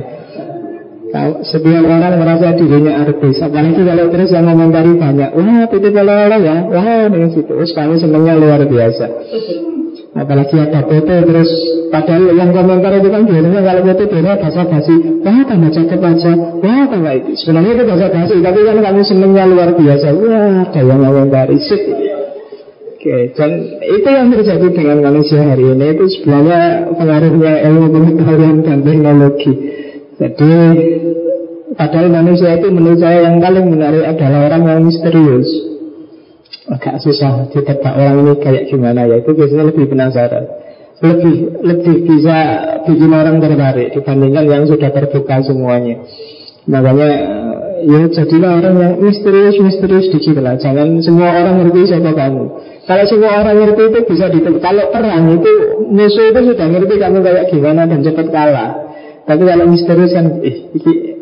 setiap 1.48 1.84
orang 1.88 2.20
merasa 2.20 2.52
dirinya 2.60 3.08
artis 3.08 3.40
Apalagi 3.40 3.80
kalau 3.80 4.06
terus 4.12 4.30
yang 4.36 4.44
komentari 4.44 4.92
banyak. 5.00 5.30
Wah 5.40 5.64
itu 5.72 5.90
kalau 5.96 6.16
ya. 6.44 6.56
Wah 6.68 7.08
dengan 7.08 7.30
situ 7.32 7.54
kami 7.56 7.96
senangnya 7.96 8.34
luar 8.36 8.62
biasa. 8.68 9.06
Apalagi 10.18 10.56
ada 10.60 10.82
foto 10.84 11.14
terus. 11.24 11.52
Padahal 11.88 12.36
yang 12.36 12.52
komentar 12.52 12.92
itu 13.00 13.08
kan 13.08 13.24
biasanya 13.24 13.62
kalau 13.64 13.82
foto 13.88 14.04
biasanya 14.12 14.36
bahasa 14.44 14.62
basi 14.68 14.96
Wah 15.24 15.42
tambah 15.48 15.70
cakep 15.72 16.02
aja. 16.04 16.32
Wah 16.60 16.84
tambah 16.92 17.14
itu. 17.16 17.32
Sebenarnya 17.40 17.72
itu 17.72 17.84
bahasa 17.88 18.08
basi 18.12 18.36
Tapi 18.44 18.60
kan 18.68 18.78
kamu 18.84 19.02
senengnya 19.08 19.44
luar 19.48 19.70
biasa. 19.72 20.08
Wah 20.12 20.68
ada 20.68 20.82
yang 20.84 21.00
komentari 21.00 21.58
Oke, 22.98 23.30
dan 23.38 23.52
itu 23.78 24.10
yang 24.10 24.28
terjadi 24.34 24.68
dengan 24.74 24.98
manusia 25.06 25.40
hari 25.40 25.70
ini. 25.70 25.86
Itu 25.96 26.10
sebenarnya 26.18 26.92
pengaruhnya 26.98 27.54
ilmu 27.70 27.88
pengetahuan 27.94 28.56
dan 28.66 28.82
teknologi. 28.82 29.54
Jadi 30.18 30.54
padahal 31.78 32.10
manusia 32.10 32.58
itu 32.58 32.68
menurut 32.74 32.98
saya 32.98 33.30
yang 33.30 33.38
paling 33.38 33.70
menarik 33.70 34.02
adalah 34.02 34.50
orang 34.50 34.64
yang 34.66 34.80
misterius. 34.90 35.50
Agak 36.68 37.00
susah 37.00 37.48
ditebak 37.54 37.94
orang 37.96 38.26
ini 38.26 38.34
kayak 38.42 38.64
gimana 38.68 39.06
ya. 39.08 39.22
Itu 39.22 39.38
biasanya 39.38 39.72
lebih 39.72 39.86
penasaran. 39.88 40.46
Lebih 40.98 41.62
lebih 41.62 41.96
bisa 42.10 42.38
bikin 42.90 43.14
orang 43.14 43.38
tertarik 43.38 43.94
dibandingkan 43.94 44.46
yang 44.50 44.64
sudah 44.66 44.90
terbuka 44.90 45.46
semuanya. 45.46 46.02
Makanya 46.66 47.10
ya 47.86 48.02
jadilah 48.10 48.58
orang 48.58 48.76
yang 48.82 48.94
misterius 48.98 49.62
misterius 49.62 50.10
dikit 50.10 50.42
lah 50.42 50.58
jangan 50.58 50.98
semua 51.06 51.30
orang 51.30 51.62
ngerti 51.62 51.94
siapa 51.94 52.12
kamu. 52.18 52.44
Kalau 52.90 53.06
semua 53.06 53.32
orang 53.46 53.56
ngerti 53.62 53.82
itu 53.94 54.00
bisa 54.10 54.26
ditebak. 54.34 54.66
Kalau 54.66 54.90
perang 54.90 55.30
itu 55.30 55.52
musuh 55.94 56.26
itu 56.34 56.40
sudah 56.52 56.68
ngerti 56.74 56.94
kamu 56.98 57.18
kayak 57.22 57.44
gimana 57.54 57.86
dan 57.86 58.02
cepat 58.02 58.28
kalah 58.34 58.87
tapi 59.28 59.44
kalau 59.44 59.68
misterius 59.68 60.16
kan 60.16 60.40
eh, 60.40 60.72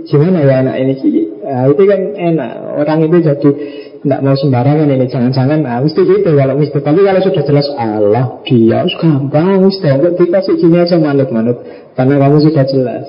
gimana 0.05 0.45
ya 0.45 0.61
anak 0.61 0.77
ini? 0.77 0.93
Nah, 1.41 1.65
itu 1.73 1.83
kan 1.89 2.01
enak. 2.13 2.51
Orang 2.77 2.99
itu 3.01 3.17
jadi 3.17 3.49
tidak 4.05 4.19
mau 4.21 4.37
sembarangan 4.37 4.85
ini. 4.93 5.09
Jangan-jangan 5.09 5.65
nah, 5.65 5.81
mesti 5.81 6.01
gitu. 6.05 6.29
Kalau 6.37 6.53
mesti 6.53 6.77
Tapi 6.85 6.99
kalau 7.01 7.21
sudah 7.25 7.43
jelas 7.49 7.67
Allah 7.73 8.45
dia 8.45 8.85
gampang 9.01 9.57
mesti 9.57 9.87
Untuk 9.89 10.13
dikasih 10.21 10.53
gini 10.61 10.77
aja 10.85 11.01
manut-manut? 11.01 11.65
Karena 11.97 12.21
kamu 12.21 12.37
sudah 12.45 12.65
jelas. 12.69 13.05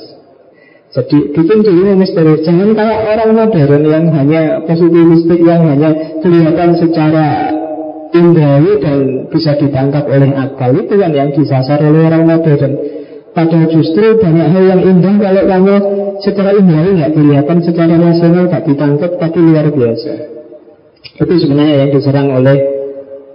Jadi 0.96 1.16
bikin 1.36 1.60
dirimu 1.60 1.92
misteri 2.00 2.40
Jangan 2.40 2.72
kayak 2.72 3.00
orang 3.04 3.30
modern 3.36 3.82
yang 3.84 4.04
hanya 4.16 4.64
positivistik 4.64 5.44
Yang 5.44 5.60
hanya 5.76 5.90
kelihatan 6.24 6.70
secara 6.80 7.26
indrawi 8.16 8.72
Dan 8.80 9.28
bisa 9.28 9.60
ditangkap 9.60 10.08
oleh 10.08 10.32
akal. 10.32 10.72
Itu 10.72 10.96
kan 10.96 11.12
yang 11.12 11.36
disasar 11.36 11.84
oleh 11.84 12.08
orang 12.08 12.24
modern 12.24 12.95
Padahal 13.36 13.68
justru 13.68 14.16
banyak 14.16 14.48
hal 14.48 14.64
yang 14.64 14.80
indah 14.80 15.14
Kalau 15.20 15.42
kamu 15.44 15.74
secara 16.24 16.56
indrawi 16.56 16.90
nggak 16.96 17.12
kelihatan 17.12 17.58
Secara 17.60 17.94
rasional 18.00 18.48
nggak 18.48 18.64
ditangkap 18.64 19.10
Tapi 19.20 19.38
luar 19.44 19.68
biasa 19.68 20.36
itu 21.16 21.34
sebenarnya 21.46 21.86
yang 21.86 21.90
diserang 21.94 22.28
oleh 22.34 22.58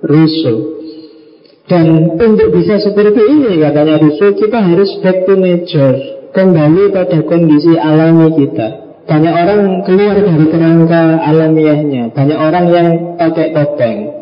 Rousseau. 0.06 0.58
Dan 1.70 2.20
untuk 2.20 2.52
bisa 2.52 2.84
seperti 2.84 3.22
ini 3.32 3.64
katanya 3.64 3.96
Rousseau 4.02 4.36
kita 4.36 4.60
harus 4.60 4.92
back 5.00 5.24
to 5.24 5.40
nature, 5.40 5.98
kembali 6.36 6.92
pada 6.92 7.18
kondisi 7.24 7.80
alami 7.80 8.36
kita. 8.36 8.68
Banyak 9.02 9.34
orang 9.34 9.62
keluar 9.88 10.16
dari 10.20 10.46
kerangka 10.52 11.04
alamiahnya, 11.26 12.14
banyak 12.14 12.38
orang 12.38 12.66
yang 12.70 12.88
pakai 13.18 13.56
topeng. 13.56 14.21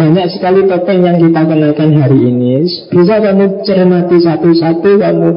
Banyak 0.00 0.32
sekali 0.32 0.64
topeng 0.64 1.04
yang 1.04 1.20
kita 1.20 1.44
kenakan 1.44 1.90
hari 2.00 2.32
ini. 2.32 2.64
Bisa 2.88 3.20
kamu 3.20 3.60
cermati 3.68 4.16
satu-satu, 4.16 4.96
kamu 4.96 5.28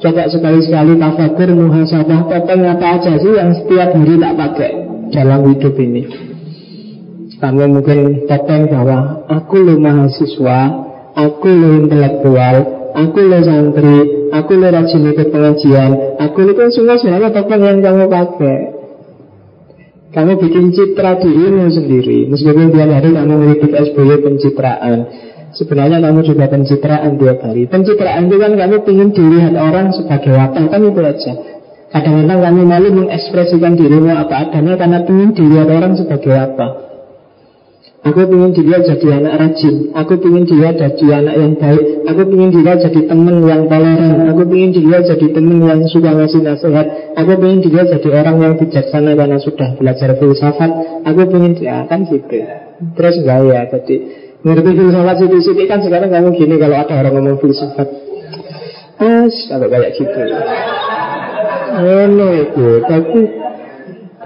coba 0.00 0.22
sekali-sekali 0.32 0.96
tafakur, 0.96 1.52
muhasabah, 1.52 2.24
topeng 2.24 2.64
apa 2.64 2.96
aja 2.96 3.12
sih 3.20 3.36
yang 3.36 3.52
setiap 3.52 3.92
hari 3.92 4.16
tak 4.16 4.32
pakai 4.40 4.72
dalam 5.12 5.52
hidup 5.52 5.76
ini. 5.76 6.08
Kamu 7.36 7.76
mungkin 7.76 8.24
topeng 8.24 8.72
bahwa 8.72 9.28
aku 9.28 9.60
lo 9.60 9.76
mahasiswa, 9.76 10.60
aku 11.12 11.48
lo 11.52 11.68
intelektual, 11.84 12.56
aku 12.96 13.20
lo 13.20 13.38
santri, 13.44 13.98
aku 14.32 14.52
lo 14.56 14.72
rajin 14.72 15.12
ikut 15.12 15.28
pengajian, 15.28 16.16
aku 16.24 16.38
lo 16.40 16.56
kan 16.56 16.72
semua 16.72 16.96
sebenarnya 16.96 17.36
topeng 17.36 17.60
yang 17.60 17.84
kamu 17.84 18.08
pakai. 18.08 18.75
Kamu 20.16 20.40
bikin 20.40 20.72
citra 20.72 21.20
dirimu 21.20 21.68
sendiri. 21.68 22.24
Meskipun 22.32 22.72
tiap 22.72 22.88
hari 22.88 23.12
kamu 23.12 23.32
mengikuti 23.36 23.76
SBY 23.76 24.24
pencitraan 24.24 24.98
Sebenarnya 25.52 26.00
kamu 26.00 26.20
juga 26.24 26.48
pencitraan 26.48 27.20
tiap 27.20 27.38
hari. 27.44 27.68
Pencitraan 27.68 28.28
itu 28.28 28.36
kan 28.40 28.52
kamu 28.56 28.76
ingin 28.88 29.08
dilihat 29.12 29.54
orang 29.60 29.92
sebagai 29.92 30.32
apa 30.32 30.72
Kan 30.72 30.80
itu 30.88 31.00
aja. 31.04 31.32
Kadang-kadang 31.92 32.38
kamu 32.48 32.60
malu 32.64 32.88
mengekspresikan 32.96 33.76
dirimu 33.76 34.10
apa 34.16 34.48
adanya 34.48 34.80
Karena 34.80 34.98
ingin 35.04 35.30
dilihat 35.36 35.68
orang 35.68 35.92
sebagai 36.00 36.32
apa 36.32 36.85
Aku 38.06 38.22
ingin 38.22 38.54
dia 38.54 38.78
jadi 38.86 39.06
anak 39.18 39.34
rajin. 39.34 39.90
Aku 39.90 40.14
ingin 40.22 40.46
dia 40.46 40.70
jadi 40.78 41.06
anak 41.10 41.34
yang 41.42 41.52
baik. 41.58 41.84
Aku 42.06 42.22
ingin 42.30 42.50
dia 42.54 42.72
jadi 42.78 43.00
teman 43.02 43.36
yang 43.42 43.66
toleran. 43.66 44.30
Aku 44.30 44.42
ingin 44.46 44.70
dia 44.78 44.98
jadi 45.02 45.26
teman 45.34 45.58
yang 45.66 45.82
suka 45.90 46.14
ngasih 46.14 46.40
nasihat. 46.46 46.86
Aku 47.18 47.34
ingin 47.42 47.58
dia 47.66 47.82
jadi 47.82 48.08
orang 48.14 48.36
yang 48.38 48.54
bijaksana 48.62 49.18
Karena 49.18 49.38
sudah 49.42 49.74
belajar 49.74 50.14
filsafat. 50.22 50.70
Aku 51.02 51.20
ingin 51.34 51.52
dia 51.58 51.82
kan 51.90 52.06
gitu. 52.06 52.38
Terus 52.94 53.16
gaya 53.26 53.66
jadi 53.74 53.96
Ngerti 54.46 54.70
filsafat 54.78 55.16
sidik-sidik 55.18 55.66
kan 55.66 55.82
sekarang 55.82 56.06
kamu 56.06 56.30
gini 56.38 56.54
Kalau 56.62 56.76
ada 56.78 56.94
orang 57.02 57.12
ngomong 57.18 57.42
filsafat. 57.42 57.88
As, 59.02 59.34
kalau 59.50 59.66
kayak 59.66 59.98
gitu. 59.98 60.22
Ini 61.76 62.28
itu 62.48 62.68
Tapi 62.86 63.20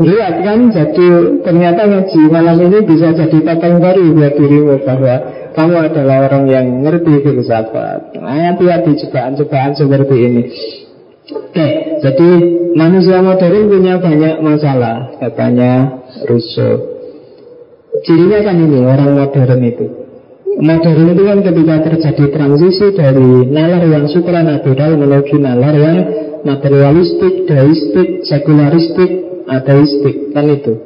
Lihat 0.00 0.34
kan 0.40 0.58
jadi 0.72 1.08
ternyata 1.44 1.84
ngaji 1.84 2.20
malam 2.32 2.56
ini 2.56 2.78
bisa 2.88 3.12
jadi 3.12 3.38
topeng 3.44 3.84
baru 3.84 4.16
buat 4.16 4.32
dirimu 4.32 4.80
bahwa 4.80 5.14
kamu 5.52 5.76
adalah 5.76 6.16
orang 6.24 6.44
yang 6.48 6.66
ngerti 6.80 7.20
filsafat. 7.20 8.16
Hati-hati 8.16 8.96
cobaan-cobaan 8.96 9.72
seperti 9.76 10.16
ini. 10.16 10.42
Oke, 11.30 11.68
jadi 12.00 12.28
manusia 12.72 13.20
modern 13.20 13.68
punya 13.68 14.00
banyak 14.00 14.40
masalah, 14.40 15.20
katanya 15.20 16.02
Rousseau. 16.24 16.80
Cirinya 18.00 18.40
kan 18.40 18.56
ini 18.56 18.80
orang 18.80 19.12
modern 19.20 19.60
itu. 19.68 19.86
Modern 20.64 21.12
itu 21.12 21.22
kan 21.28 21.38
ketika 21.44 21.76
terjadi 21.86 22.24
transisi 22.34 22.86
dari 22.96 23.30
nalar 23.52 23.84
yang 23.84 24.08
supranatural 24.08 24.96
menuju 24.96 25.36
nalar 25.38 25.74
yang 25.76 25.98
materialistik, 26.42 27.46
deistik, 27.46 28.26
sekularistik, 28.26 29.29
ateistik 29.50 30.30
kan 30.30 30.46
itu. 30.46 30.78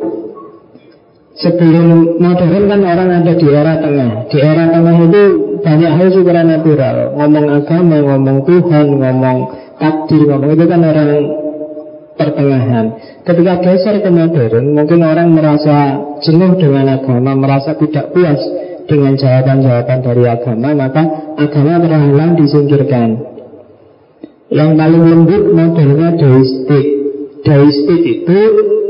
Sebelum 1.34 2.16
modern 2.22 2.64
kan 2.70 2.80
orang 2.80 3.10
ada 3.10 3.32
di 3.34 3.46
era 3.50 3.74
tengah. 3.82 4.30
Di 4.30 4.38
era 4.38 4.70
tengah 4.70 4.96
itu 5.02 5.22
banyak 5.66 5.92
hal 5.98 6.08
supernatural. 6.14 6.96
Ngomong 7.18 7.46
agama, 7.50 7.96
ngomong 7.98 8.38
Tuhan, 8.46 8.86
ngomong 9.02 9.38
takdir 9.82 10.30
Ngomong 10.30 10.50
itu 10.54 10.64
kan 10.70 10.80
orang 10.86 11.10
pertengahan. 12.14 12.84
Ketika 13.26 13.54
geser 13.66 13.98
ke 13.98 14.10
modern 14.14 14.78
Mungkin 14.78 15.00
orang 15.02 15.34
merasa 15.34 15.98
jenuh 16.22 16.54
dengan 16.54 17.00
agama 17.02 17.34
Merasa 17.34 17.74
tidak 17.74 18.14
puas 18.14 18.38
dengan 18.86 19.18
jawaban-jawaban 19.18 19.98
dari 20.06 20.22
agama 20.30 20.70
Maka 20.70 21.02
agama 21.34 21.82
perlahan 21.82 22.38
disingkirkan. 22.38 23.08
Yang 24.54 24.70
paling 24.78 25.02
lembut 25.02 25.42
modelnya 25.50 26.08
deistik 26.14 26.93
Deistik 27.44 28.00
itu 28.00 28.38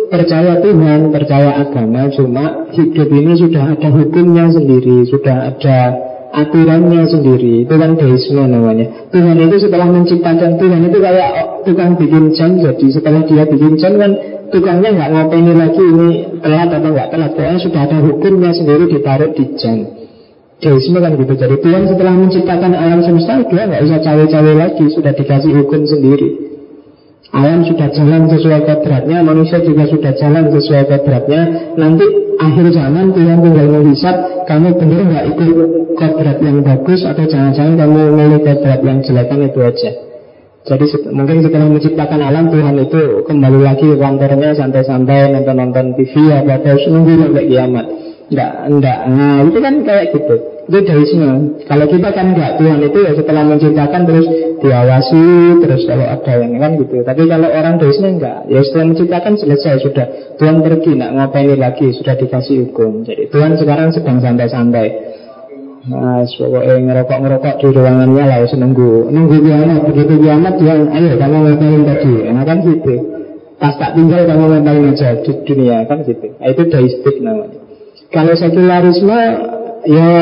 percaya 0.06 0.62
Tuhan, 0.62 1.10
percaya 1.10 1.58
agama, 1.58 2.06
cuma 2.14 2.70
hidup 2.70 3.10
ini 3.10 3.34
sudah 3.34 3.74
ada 3.74 3.88
hukumnya 3.90 4.46
sendiri, 4.46 5.02
sudah 5.10 5.50
ada 5.50 5.78
aturannya 6.30 7.02
sendiri. 7.02 7.66
Itu 7.66 7.74
kan 7.74 7.98
deisme 7.98 8.46
namanya. 8.46 9.10
Tuhan 9.10 9.38
itu 9.42 9.56
setelah 9.58 9.90
menciptakan 9.90 10.54
Tuhan 10.62 10.80
itu 10.86 10.98
kayak 11.02 11.30
tukang 11.66 11.98
bikin 11.98 12.30
jam, 12.30 12.62
jadi 12.62 12.86
setelah 12.94 13.26
dia 13.26 13.42
bikin 13.42 13.74
jam 13.74 13.98
kan 13.98 14.14
tukangnya 14.54 15.02
nggak 15.02 15.10
ngapain 15.10 15.50
lagi 15.50 15.82
ini 15.82 16.08
telat 16.38 16.70
atau 16.70 16.90
nggak 16.94 17.08
telat. 17.10 17.30
Pokoknya 17.34 17.58
sudah 17.58 17.80
ada 17.90 17.98
hukumnya 18.06 18.50
sendiri 18.54 18.86
ditaruh 18.86 19.34
di 19.34 19.44
jam. 19.58 19.82
Deisme 20.62 20.98
kan 21.02 21.18
gitu. 21.18 21.34
Jadi 21.34 21.58
Tuhan 21.58 21.90
setelah 21.90 22.14
menciptakan 22.14 22.70
alam 22.70 23.02
semesta 23.02 23.42
dia 23.50 23.66
nggak 23.66 23.82
usah 23.82 23.98
cawe-cawe 23.98 24.52
lagi, 24.54 24.84
sudah 24.94 25.10
dikasih 25.10 25.50
hukum 25.58 25.82
sendiri. 25.90 26.53
Alam 27.34 27.66
sudah 27.66 27.90
jalan 27.90 28.30
sesuai 28.30 28.60
kodratnya 28.62 29.18
Manusia 29.26 29.58
juga 29.58 29.90
sudah 29.90 30.14
jalan 30.14 30.54
sesuai 30.54 30.82
kodratnya 30.86 31.40
Nanti 31.74 32.06
akhir 32.38 32.66
zaman 32.70 33.10
Tuhan 33.10 33.38
tinggal 33.42 33.66
menghisap 33.74 34.16
Kamu 34.46 34.78
benar 34.78 35.00
nggak 35.02 35.24
ikut 35.34 35.50
kodrat 35.98 36.38
yang 36.38 36.62
bagus 36.62 37.02
Atau 37.02 37.26
jangan-jangan 37.26 37.74
kamu 37.74 38.00
milih 38.14 38.40
kodrat 38.46 38.80
yang 38.86 38.98
jelek 39.02 39.26
kan 39.26 39.40
itu 39.42 39.60
aja 39.60 39.90
jadi 40.64 41.12
mungkin 41.12 41.44
setelah 41.44 41.68
menciptakan 41.68 42.24
alam 42.24 42.48
Tuhan 42.48 42.72
itu 42.80 43.20
kembali 43.28 43.60
lagi 43.60 43.84
ke 43.84 44.00
kantornya 44.00 44.56
santai-santai 44.56 45.28
nonton-nonton 45.36 45.92
TV 45.92 46.32
apa 46.32 46.56
terus 46.64 46.88
nunggu 46.88 47.20
sampai 47.20 47.44
kiamat. 47.52 47.86
Enggak, 48.32 48.52
enggak. 48.72 48.98
Nah, 49.12 49.44
itu 49.44 49.58
kan 49.60 49.74
kayak 49.84 50.04
gitu. 50.16 50.53
Itu 50.64 50.80
deisme. 50.80 51.60
Kalau 51.68 51.86
kita 51.92 52.08
kan 52.16 52.32
enggak 52.32 52.56
Tuhan 52.56 52.80
itu 52.80 52.98
ya 53.04 53.12
setelah 53.12 53.42
menciptakan 53.44 54.00
terus 54.08 54.26
diawasi 54.64 55.24
terus 55.60 55.82
kalau 55.84 56.06
ada 56.08 56.32
yang 56.40 56.56
kan 56.56 56.72
gitu. 56.80 57.04
Tapi 57.04 57.22
kalau 57.28 57.48
orang 57.52 57.76
deisme 57.76 58.08
enggak. 58.16 58.48
Ya 58.48 58.64
setelah 58.64 58.96
menciptakan 58.96 59.36
selesai 59.36 59.84
sudah. 59.84 60.06
Tuhan 60.40 60.64
pergi 60.64 60.96
enggak 60.96 61.12
ngapain 61.20 61.58
lagi 61.60 61.92
sudah 61.92 62.16
dikasih 62.16 62.68
hukum. 62.68 63.04
Jadi 63.04 63.28
Tuhan 63.28 63.60
sekarang 63.60 63.92
sedang 63.92 64.24
santai-santai. 64.24 64.88
Nah, 65.84 66.24
pokoknya 66.24 66.80
ngerokok-ngerokok 66.80 67.54
di 67.60 67.68
ruangannya 67.76 68.24
lah 68.24 68.40
senenggu 68.48 69.04
Nunggu 69.12 69.36
kiamat, 69.44 69.84
begitu 69.84 70.16
kiamat 70.16 70.56
dia 70.56 70.80
Ayo 70.80 71.12
kamu 71.20 71.36
ngapain 71.44 71.82
tadi, 71.84 72.14
nah 72.32 72.40
kan 72.48 72.64
gitu 72.64 72.94
Pas 73.60 73.76
tak 73.76 73.92
tinggal 73.92 74.24
kamu 74.24 74.44
ngapain 74.48 74.96
aja 74.96 75.20
di 75.20 75.32
dunia, 75.44 75.84
kan 75.84 76.00
gitu 76.08 76.40
nah, 76.40 76.48
Itu 76.48 76.72
deistik 76.72 77.20
namanya 77.20 77.60
Kalau 78.08 78.32
sekularisme 78.32 79.20
Ya 79.84 80.12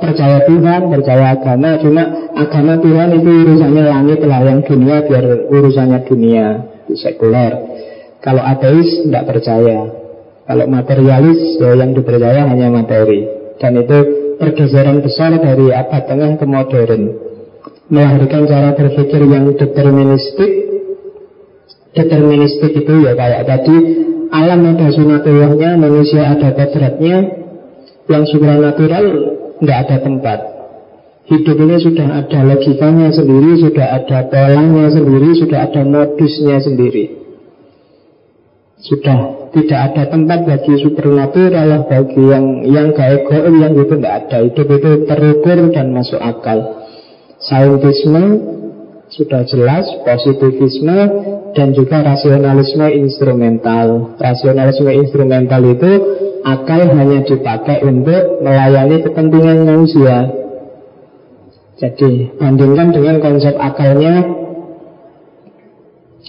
percaya 0.00 0.48
Tuhan, 0.48 0.88
percaya 0.88 1.36
agama 1.36 1.76
Cuma 1.84 2.32
agama 2.32 2.80
Tuhan 2.80 3.08
itu 3.20 3.30
urusannya 3.44 3.82
langit 3.84 4.20
lah 4.24 4.40
Yang 4.40 4.72
dunia 4.72 5.04
biar 5.04 5.24
urusannya 5.52 5.98
dunia 6.08 6.46
sekuler. 6.96 7.52
Kalau 8.22 8.42
ateis 8.42 9.04
tidak 9.04 9.26
percaya. 9.28 9.78
Kalau 10.42 10.66
materialis 10.66 11.58
ya 11.58 11.72
yang 11.74 11.94
dipercaya 11.94 12.44
hanya 12.46 12.68
materi. 12.70 13.26
Dan 13.58 13.78
itu 13.78 13.98
pergeseran 14.36 15.00
besar 15.00 15.38
dari 15.38 15.70
abad 15.70 16.02
tengah 16.06 16.30
ke 16.36 16.46
modern. 16.46 17.02
Melahirkan 17.92 18.42
cara 18.48 18.74
berpikir 18.74 19.22
yang 19.26 19.54
deterministik. 19.54 20.50
Deterministik 21.92 22.72
itu 22.72 22.94
ya 23.04 23.12
kayak 23.12 23.44
tadi 23.44 23.76
alam 24.32 24.64
ada 24.64 24.88
sunatullahnya 24.88 25.76
manusia 25.76 26.24
ada 26.24 26.56
kodratnya 26.56 27.41
yang 28.10 28.24
supranatural 28.26 29.04
tidak 29.62 29.78
ada 29.86 29.96
tempat. 30.02 30.38
Hidup 31.22 31.54
ini 31.54 31.76
sudah 31.78 32.08
ada 32.18 32.38
logikanya 32.42 33.14
sendiri 33.14 33.54
sudah 33.62 33.86
ada 33.94 34.18
polanya 34.26 34.90
sendiri 34.90 35.30
sudah 35.38 35.58
ada 35.70 35.82
modusnya 35.86 36.58
sendiri. 36.58 37.04
Sudah 38.82 39.46
tidak 39.54 39.80
ada 39.94 40.02
tempat 40.10 40.42
bagi 40.42 40.74
supernatural 40.82 41.86
bagi 41.86 42.22
yang 42.26 42.66
yang 42.66 42.88
gaib 42.90 43.30
yang 43.30 43.72
itu 43.78 43.94
tidak 43.94 44.14
ada. 44.26 44.36
Hidup 44.50 44.66
itu 44.66 44.90
terukur 45.06 45.58
dan 45.70 45.94
masuk 45.94 46.18
akal. 46.18 46.82
Saintisme 47.38 48.22
sudah 49.14 49.46
jelas 49.46 49.86
positivisme 50.02 50.98
dan 51.54 51.70
juga 51.70 52.02
rasionalisme 52.02 52.86
instrumental. 52.98 54.18
Rasionalisme 54.18 54.90
instrumental 54.90 55.62
itu 55.70 55.92
akal 56.42 56.82
hanya 56.92 57.22
dipakai 57.22 57.82
untuk 57.86 58.42
melayani 58.42 59.02
kepentingan 59.02 59.58
manusia. 59.66 60.16
Jadi 61.78 62.38
bandingkan 62.38 62.94
dengan 62.94 63.18
konsep 63.18 63.58
akalnya 63.58 64.22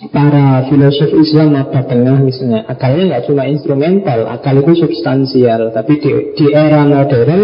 para 0.09 0.65
filosof 0.65 1.13
Islam 1.13 1.53
abad 1.53 1.85
tengah 1.85 2.17
misalnya. 2.25 2.65
Akalnya 2.65 3.03
nggak 3.13 3.23
cuma 3.29 3.43
instrumental 3.45 4.19
akal 4.29 4.55
itu 4.65 4.73
substansial. 4.81 5.69
Tapi 5.69 5.93
di, 6.01 6.09
di 6.33 6.45
era 6.49 6.81
modern 6.89 7.41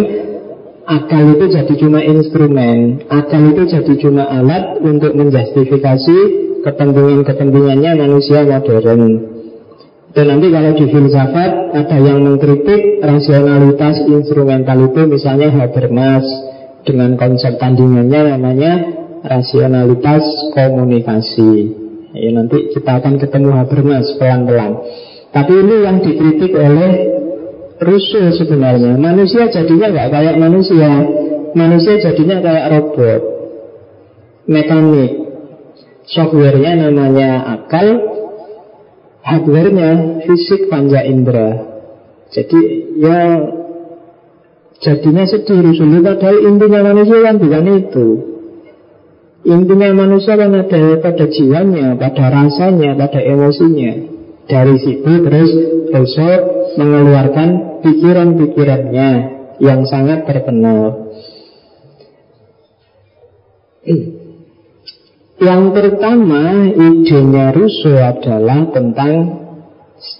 akal 0.89 1.23
itu 1.37 1.45
jadi 1.53 1.73
cuma 1.77 2.01
instrumen. 2.01 3.05
Akal 3.13 3.53
itu 3.53 3.63
jadi 3.69 3.93
cuma 4.01 4.25
alat 4.25 4.81
untuk 4.81 5.13
menjustifikasi 5.13 6.17
kepentingan-kepentingannya 6.65 7.91
manusia 7.93 8.41
modern 8.41 9.38
dan 10.09 10.25
nanti 10.25 10.47
kalau 10.49 10.71
di 10.73 10.85
filsafat 10.89 11.51
ada 11.73 11.97
yang 12.01 12.25
mengkritik 12.25 13.01
rasionalitas 13.01 14.01
instrumental 14.09 14.89
itu 14.89 15.01
misalnya 15.05 15.49
Habermas 15.53 16.25
dengan 16.81 17.13
konsep 17.13 17.61
tandingannya 17.61 18.37
namanya 18.37 18.73
rasionalitas 19.21 20.23
komunikasi 20.57 21.79
Ya, 22.09 22.33
nanti 22.33 22.73
kita 22.73 22.97
akan 22.97 23.21
ketemu 23.21 23.53
Habermas 23.53 24.17
pelan-pelan. 24.17 24.81
Tapi 25.29 25.53
ini 25.61 25.75
yang 25.85 26.01
dikritik 26.01 26.57
oleh 26.57 26.91
Rusuh 27.79 28.35
sebenarnya. 28.35 28.99
Manusia 28.99 29.47
jadinya 29.47 29.87
nggak 29.87 30.09
kayak 30.11 30.35
manusia. 30.35 30.91
Manusia 31.55 31.95
jadinya 32.03 32.43
kayak 32.43 32.65
robot, 32.75 33.21
mekanik. 34.51 35.11
Softwarenya 36.03 36.75
namanya 36.75 37.55
akal, 37.55 38.18
hardwarenya 39.29 39.89
fisik 40.25 40.73
panca 40.73 41.05
indera. 41.05 41.49
Jadi 42.33 42.59
ya 42.97 43.21
jadinya 44.81 45.23
sedih 45.29 45.61
Rusuh. 45.69 46.01
Padahal 46.01 46.37
intinya 46.49 46.79
manusia 46.89 47.17
kan 47.21 47.35
bukan 47.37 47.65
itu. 47.77 48.07
Intinya 49.39 49.89
manusia 49.95 50.35
kan 50.35 50.51
ada 50.51 50.99
pada 50.99 51.25
jiwanya, 51.31 51.95
pada 51.95 52.25
rasanya, 52.27 52.97
pada 52.97 53.23
emosinya. 53.23 53.93
Dari 54.49 54.75
situ 54.81 55.11
terus 55.23 55.51
Rousseau 55.93 56.73
mengeluarkan 56.75 57.79
pikiran-pikirannya 57.85 59.09
yang 59.61 59.85
sangat 59.85 60.25
terkenal. 60.25 61.13
Yang 65.39 65.63
pertama 65.71 66.67
idenya 66.67 67.55
Rousseau 67.55 67.95
adalah 67.95 68.67
tentang 68.75 69.39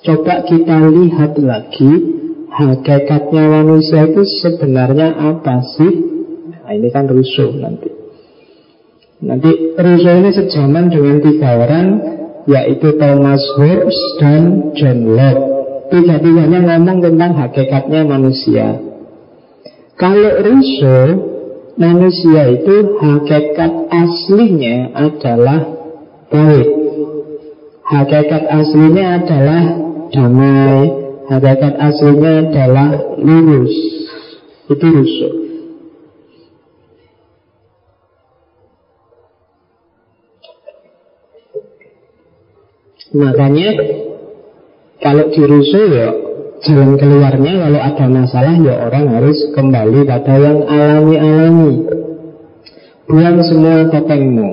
Coba 0.04 0.44
kita 0.48 0.80
lihat 0.92 1.36
lagi 1.40 1.92
Hakikatnya 2.50 3.44
manusia 3.62 4.10
itu 4.10 4.26
sebenarnya 4.26 5.16
apa 5.16 5.62
sih? 5.78 5.94
Nah 6.50 6.72
ini 6.74 6.90
kan 6.90 7.06
Rousseau 7.06 7.54
nanti. 7.54 7.88
Nanti 9.22 9.78
Rousseau 9.78 10.18
ini 10.18 10.32
sejaman 10.34 10.90
dengan 10.90 11.20
tiga 11.22 11.56
orang 11.56 11.88
Yaitu 12.50 12.98
Thomas 12.98 13.44
Hobbes 13.60 14.00
dan 14.18 14.74
John 14.74 15.00
Locke. 15.14 15.46
Tiga-tiganya 15.94 16.60
ngomong 16.66 17.00
tentang 17.06 17.32
hakikatnya 17.38 18.02
manusia. 18.08 18.82
Kalau 20.00 20.32
Rousseau 20.42 21.29
Manusia 21.80 22.60
itu 22.60 22.76
hakikat 23.00 23.88
aslinya 23.88 24.92
adalah 25.00 25.60
baik 26.28 26.80
Hakikat 27.90 28.46
aslinya 28.54 29.18
adalah 29.18 29.64
damai. 30.14 30.86
Hakikat 31.26 31.74
aslinya 31.74 32.46
adalah 32.46 33.18
lurus. 33.18 33.74
Itu 34.70 34.86
Rousseau 34.86 35.32
Makanya 43.10 43.70
kalau 45.02 45.34
di 45.34 45.42
Rusuh 45.42 45.88
ya 45.90 46.29
jalan 46.66 47.00
keluarnya 47.00 47.54
kalau 47.64 47.80
ada 47.80 48.06
masalah 48.08 48.56
ya 48.60 48.76
orang 48.88 49.06
harus 49.12 49.38
kembali 49.56 50.00
pada 50.04 50.36
yang 50.36 50.60
alami-alami. 50.68 51.74
Buang 53.10 53.38
semua 53.42 53.90
topengmu. 53.90 54.50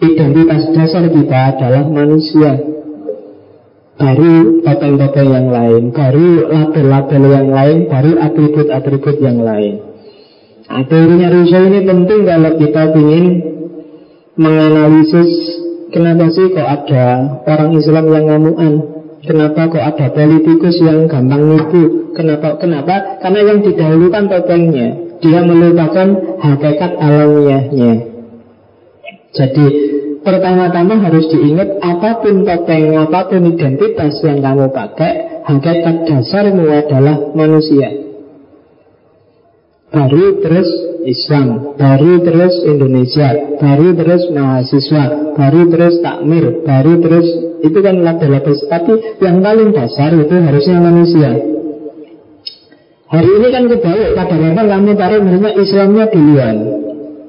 Identitas 0.00 0.72
dasar 0.72 1.04
kita 1.12 1.38
adalah 1.56 1.84
manusia. 1.90 2.56
Baru 4.00 4.64
topeng-topeng 4.64 5.28
yang 5.28 5.48
lain, 5.52 5.82
baru 5.92 6.48
label-label 6.48 7.22
yang 7.28 7.48
lain, 7.52 7.78
baru 7.84 8.12
atribut-atribut 8.16 9.16
yang 9.20 9.44
lain. 9.44 9.74
Nah, 10.70 10.86
teorinya 10.88 11.28
ini 11.68 11.80
penting 11.84 12.20
kalau 12.24 12.52
kita 12.56 12.82
ingin 12.96 13.24
menganalisis 14.40 15.60
Kenapa 15.90 16.30
sih 16.30 16.54
kok 16.54 16.70
ada 16.70 17.06
orang 17.50 17.74
Islam 17.74 18.04
yang 18.14 18.24
ngamuan? 18.30 18.74
Kenapa 19.20 19.68
kok 19.68 19.84
ada 19.84 20.06
politikus 20.16 20.80
yang 20.80 21.04
gampang 21.04 21.44
nipu? 21.44 22.12
Kenapa? 22.16 22.56
Kenapa? 22.56 23.20
Karena 23.20 23.40
yang 23.52 23.60
didahulukan 23.60 24.24
topengnya. 24.32 24.88
Dia 25.20 25.44
melupakan 25.44 26.40
hakikat 26.40 26.92
alamiahnya. 26.96 27.92
Jadi 29.36 29.66
pertama-tama 30.24 31.04
harus 31.04 31.28
diingat 31.28 31.84
apa 31.84 32.24
pun 32.24 32.48
topeng, 32.48 32.96
apa 32.96 33.20
pun 33.28 33.44
identitas 33.52 34.16
yang 34.24 34.40
kamu 34.40 34.72
pakai, 34.72 35.44
hakikat 35.44 35.96
dasarmu 36.08 36.64
adalah 36.72 37.16
manusia. 37.36 37.92
Baru 39.92 40.40
terus 40.40 40.70
Islam, 41.04 41.76
baru 41.76 42.24
terus 42.24 42.54
Indonesia, 42.64 43.58
baru 43.60 43.92
terus 43.92 44.22
mahasiswa, 44.32 45.04
baru 45.36 45.60
terus 45.68 45.94
takmir, 46.00 46.64
baru 46.64 46.92
terus 47.04 47.49
itu 47.60 47.78
kan 47.80 47.94
label-label. 48.00 48.54
Tapi 48.66 48.92
yang 49.20 49.40
paling 49.44 49.70
dasar 49.72 50.10
itu 50.16 50.34
harusnya 50.34 50.76
manusia. 50.80 51.30
Hari 53.10 53.26
ini 53.26 53.48
kan 53.50 53.64
kebalik, 53.66 54.10
kadang-kadang 54.14 54.66
kamu 54.70 54.92
taruh 54.94 55.20
misalnya 55.20 55.50
Islamnya 55.58 56.04
duluan. 56.14 56.56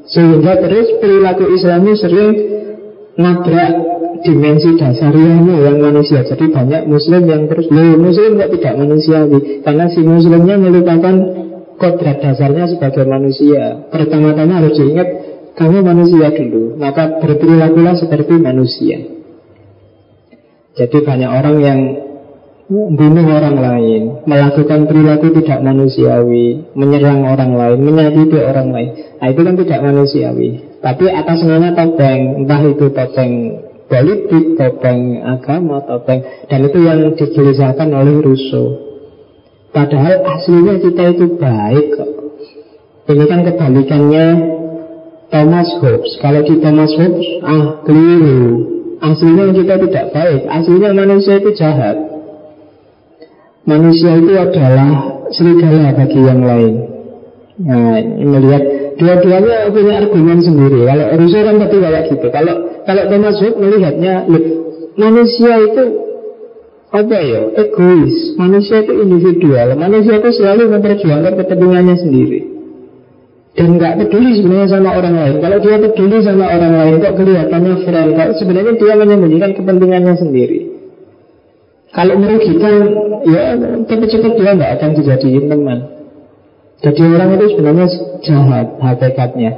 Sehingga 0.05 0.53
terus 0.61 0.87
perilaku 1.01 1.43
Islamnya 1.57 1.93
sering 1.97 2.29
nabrak 3.17 3.71
dimensi 4.21 4.77
dasarnya 4.77 5.41
yang 5.41 5.77
manusia. 5.81 6.21
Jadi 6.21 6.53
banyak 6.53 6.85
Muslim 6.85 7.21
yang 7.25 7.49
terus, 7.49 7.65
loh 7.73 7.97
Muslim 7.97 8.37
kok 8.37 8.49
tidak 8.53 8.73
manusiawi? 8.77 9.65
Karena 9.65 9.85
si 9.89 10.05
Muslimnya 10.05 10.55
melupakan 10.61 11.15
kodrat 11.81 12.21
dasarnya 12.21 12.69
sebagai 12.69 13.09
manusia 13.09 13.89
Pertama-tama 13.89 14.61
harus 14.61 14.77
diingat 14.77 15.07
Kamu 15.57 15.81
manusia 15.81 16.29
dulu 16.29 16.77
Maka 16.77 17.17
berperilakulah 17.17 17.97
seperti 17.97 18.37
manusia 18.37 19.10
Jadi 20.77 20.97
banyak 21.03 21.31
orang 21.31 21.57
yang 21.59 21.79
Bunuh 22.71 23.27
orang 23.27 23.59
lain 23.59 24.01
Melakukan 24.23 24.87
perilaku 24.87 25.35
tidak 25.35 25.59
manusiawi 25.59 26.71
Menyerang 26.71 27.27
orang 27.27 27.51
lain 27.51 27.79
Menyakiti 27.83 28.39
orang 28.39 28.71
lain. 28.71 28.89
Nah 29.19 29.27
itu 29.27 29.41
kan 29.43 29.55
tidak 29.59 29.79
manusiawi. 29.83 30.49
Tapi 30.79 31.05
atas 31.11 31.43
nama 31.43 31.75
topeng 31.75 32.47
Entah 32.47 32.61
itu 32.63 32.85
topeng 32.95 33.31
politik 33.91 34.55
Topeng 34.55 35.19
agama 35.19 35.83
Topeng 35.83 36.47
Dan 36.47 36.59
itu 36.63 36.79
yang 36.79 37.11
digelisahkan 37.19 37.91
oleh 37.91 38.23
Rousseau 38.23 38.91
Padahal 39.71 40.19
aslinya 40.27 40.83
kita 40.83 41.15
itu 41.15 41.25
baik 41.39 41.95
kok. 41.95 42.11
Ini 43.07 43.23
kan 43.23 43.39
kebalikannya 43.47 44.25
Thomas 45.31 45.69
Hobbes. 45.79 46.19
Kalau 46.19 46.43
di 46.43 46.59
Thomas 46.59 46.91
Hobbes 46.99 47.27
Ah 47.39 47.79
keliru 47.87 48.80
Aslinya 49.01 49.49
kita 49.51 49.75
tidak 49.81 50.05
baik 50.13 50.41
Aslinya 50.45 50.89
manusia 50.93 51.41
itu 51.41 51.49
jahat 51.57 51.97
Manusia 53.65 54.17
itu 54.17 54.33
adalah 54.37 54.89
serigala 55.33 55.93
bagi 55.93 56.21
yang 56.21 56.41
lain 56.45 56.73
Nah, 57.61 58.01
melihat 58.01 58.63
dua-duanya 58.97 59.69
punya 59.69 59.93
argumen 60.01 60.39
sendiri. 60.41 60.81
Kalau 60.87 61.05
Rousseau 61.13 61.41
kan 61.45 61.55
tadi 61.61 61.77
kayak 61.77 62.03
gitu. 62.09 62.27
Kalau 62.33 62.55
kalau 62.87 63.03
Thomas 63.05 63.37
Hobbes 63.37 63.59
melihatnya, 63.61 64.13
manusia 64.97 65.53
itu 65.61 65.83
apa 66.91 67.17
ya? 67.21 67.41
Egois. 67.53 68.15
Manusia 68.35 68.81
itu 68.81 68.93
individual. 68.97 69.77
Manusia 69.77 70.17
itu 70.17 70.29
selalu 70.41 70.73
memperjuangkan 70.73 71.33
kepentingannya 71.37 71.95
sendiri. 72.01 72.39
Dan 73.51 73.75
nggak 73.75 73.99
peduli 73.99 74.39
sebenarnya 74.39 74.67
sama 74.71 74.89
orang 74.95 75.15
lain. 75.19 75.35
Kalau 75.43 75.57
dia 75.59 75.75
peduli 75.75 76.17
sama 76.23 76.45
orang 76.47 76.71
lain 76.71 76.93
Kok 77.03 77.15
kelihatannya 77.19 77.73
friend 77.83 78.11
Kalau 78.15 78.33
sebenarnya 78.39 78.73
dia 78.79 78.93
menyembunyikan 78.95 79.51
kepentingannya 79.59 80.15
sendiri? 80.15 80.59
Kalau 81.91 82.15
merugikan 82.15 82.75
Ya 83.27 83.53
cepat-cepat 83.85 84.31
dia 84.39 84.51
nggak 84.57 84.71
akan 84.79 84.89
dijadiin 84.97 85.45
teman. 85.45 85.79
Jadi 86.81 87.01
orang 87.05 87.29
itu 87.37 87.45
sebenarnya 87.53 87.87
jahat 88.25 88.67
Hakikatnya. 88.81 89.51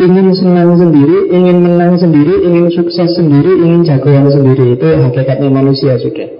Ingin 0.00 0.32
senang 0.32 0.80
sendiri, 0.80 1.28
ingin 1.28 1.60
menang 1.60 2.00
sendiri, 2.00 2.40
ingin 2.48 2.72
sukses 2.72 3.20
sendiri, 3.20 3.52
ingin 3.60 3.84
jagoan 3.84 4.32
sendiri 4.32 4.78
Itu 4.78 4.86
hakikatnya 4.86 5.52
manusia 5.52 6.00
sudah. 6.00 6.30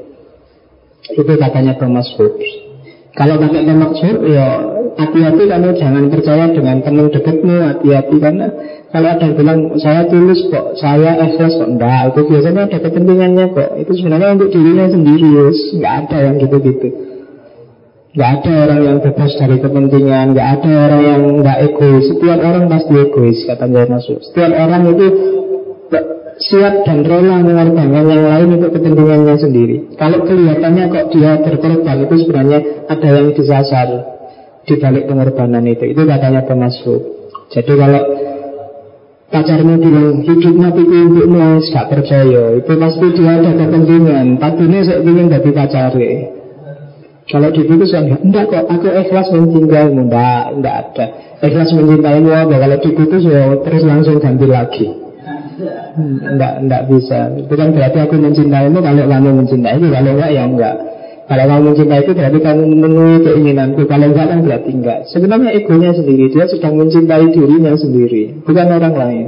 Itu 1.13 1.33
katanya 1.37 1.77
Thomas 1.77 2.09
Hobbes. 2.17 2.51
Kalau 3.13 3.37
pakai 3.37 3.67
maksud 3.69 4.17
ya 4.33 4.47
hati-hati 4.99 5.43
kamu 5.47 5.71
jangan 5.79 6.05
percaya 6.09 6.45
dengan 6.51 6.77
teman 6.83 7.07
dekatmu 7.13 7.55
hati-hati. 7.63 8.17
Karena 8.19 8.47
kalau 8.91 9.09
ada 9.11 9.25
yang 9.27 9.35
bilang 9.39 9.59
saya 9.79 10.03
tulus 10.11 10.41
kok 10.51 10.75
saya 10.79 11.19
ikhlas 11.27 11.55
kok. 11.61 11.69
Enggak 11.69 12.15
itu 12.15 12.21
biasanya 12.27 12.61
ada 12.67 12.79
kepentingannya 12.83 13.45
kok. 13.55 13.71
Itu 13.79 13.93
sebenarnya 13.99 14.29
untuk 14.35 14.49
dirinya 14.51 14.87
sendiri 14.91 15.31
nggak 15.53 15.95
ada 16.07 16.17
yang 16.27 16.35
gitu-gitu. 16.43 16.89
Nggak 18.11 18.31
ada 18.43 18.53
orang 18.67 18.81
yang 18.83 18.99
bebas 18.99 19.33
dari 19.39 19.57
kepentingan. 19.63 20.27
Nggak 20.35 20.49
ada 20.59 20.71
orang 20.89 21.03
yang 21.07 21.23
nggak 21.45 21.59
egois. 21.71 22.05
Setiap 22.11 22.39
orang 22.43 22.65
pasti 22.67 22.93
egois 22.97 23.39
kata 23.47 23.67
masuk 23.71 24.19
setiap 24.27 24.53
orang 24.55 24.83
itu 24.91 25.07
siap 26.41 26.89
dan 26.89 27.05
rela 27.05 27.45
mengorbankan 27.45 28.05
yang 28.09 28.25
lain 28.25 28.49
untuk 28.57 28.73
kepentingannya 28.73 29.37
sendiri. 29.37 29.77
Kalau 30.01 30.25
kelihatannya 30.25 30.85
kok 30.89 31.07
dia 31.13 31.37
berkorban 31.37 31.97
itu 32.09 32.15
sebenarnya 32.25 32.59
ada 32.89 33.09
yang 33.13 33.29
disasar 33.37 33.89
di 34.65 34.75
balik 34.77 35.09
pengorbanan 35.09 35.65
itu. 35.67 35.85
Itu 35.91 36.03
katanya 36.05 36.45
pemasuk. 36.45 37.01
Jadi 37.51 37.73
kalau 37.75 38.03
pacarmu 39.31 39.75
bilang 39.79 40.23
hidup 40.27 40.55
mati 40.59 40.83
untuk 40.85 41.27
nulis 41.31 41.71
gak 41.71 41.89
percaya. 41.91 42.59
Itu 42.59 42.73
pasti 42.77 43.07
dia 43.15 43.31
ada 43.39 43.51
kepentingan. 43.55 44.27
Tadinya 44.39 44.81
saya 44.85 45.01
ingin 45.03 45.27
jadi 45.31 45.51
pacare. 45.55 46.13
Kalau 47.31 47.49
diputus 47.55 47.95
kan 47.95 48.11
enggak 48.11 48.51
kok 48.51 48.67
aku 48.67 48.91
ikhlas 48.91 49.31
mencintai 49.31 49.87
enggak 49.87 50.45
enggak 50.51 50.77
ada. 50.83 51.07
Ikhlas 51.39 51.71
mencintaimu 51.79 52.31
apa? 52.35 52.55
Kalau 52.59 52.77
diputus 52.83 53.23
ya 53.23 53.55
terus 53.63 53.83
langsung 53.87 54.19
ganti 54.19 54.47
lagi. 54.51 54.87
Enggak, 55.95 56.53
enggak 56.67 56.83
bisa. 56.91 57.31
Bukan 57.47 57.69
berarti 57.77 57.99
aku 58.01 58.15
mencintaimu 58.19 58.79
Kalau 58.81 59.05
kamu 59.05 59.31
mencintai 59.45 59.77
itu 59.79 59.89
Kalau 59.93 60.11
enggak 60.17 60.31
ya 60.35 60.43
enggak 60.43 60.75
Kalau 61.31 61.45
kamu 61.47 61.63
mencintai 61.71 62.03
itu 62.03 62.11
berarti 62.11 62.39
kamu 62.43 62.63
memenuhi 62.75 63.17
keinginanku 63.23 63.87
Kalau 63.87 64.07
enggak 64.11 64.27
kan 64.35 64.39
berarti 64.43 64.71
enggak 64.75 64.99
Sebenarnya 65.15 65.51
egonya 65.55 65.95
sendiri 65.95 66.27
Dia 66.35 66.51
sedang 66.51 66.75
mencintai 66.75 67.31
dirinya 67.31 67.71
sendiri 67.79 68.43
Bukan 68.43 68.67
orang 68.67 68.95
lain 68.99 69.27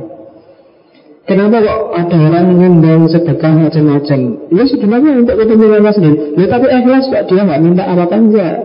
Kenapa 1.22 1.62
kok 1.62 1.80
ada 1.94 2.16
orang 2.18 2.46
nyumbang 2.58 3.06
sedekah 3.06 3.54
macam-macam? 3.54 4.20
Ya 4.50 4.64
sebenarnya 4.66 5.22
untuk 5.22 5.38
kepentingannya 5.38 5.92
sendiri. 5.94 6.16
Ya 6.34 6.46
tapi 6.50 6.66
ikhlas 6.66 7.06
kok 7.14 7.24
dia 7.30 7.46
nggak 7.46 7.62
minta 7.62 7.86
apa-apa 7.86 8.16
enggak. 8.18 8.56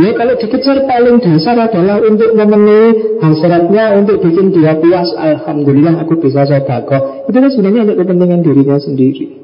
Ya 0.00 0.10
kalau 0.16 0.34
dikejar 0.40 0.88
paling 0.88 1.20
dasar 1.20 1.60
adalah 1.60 2.00
untuk 2.00 2.32
memenuhi 2.32 3.20
hasratnya 3.20 4.00
untuk 4.00 4.16
bikin 4.24 4.48
dia 4.48 4.80
puas. 4.80 5.12
Alhamdulillah 5.12 6.00
aku 6.00 6.16
bisa 6.24 6.48
sodako. 6.48 7.28
Itu 7.28 7.36
kan 7.36 7.50
sebenarnya 7.52 7.80
untuk 7.92 7.96
kepentingan 8.00 8.40
dirinya 8.48 8.80
sendiri. 8.80 9.39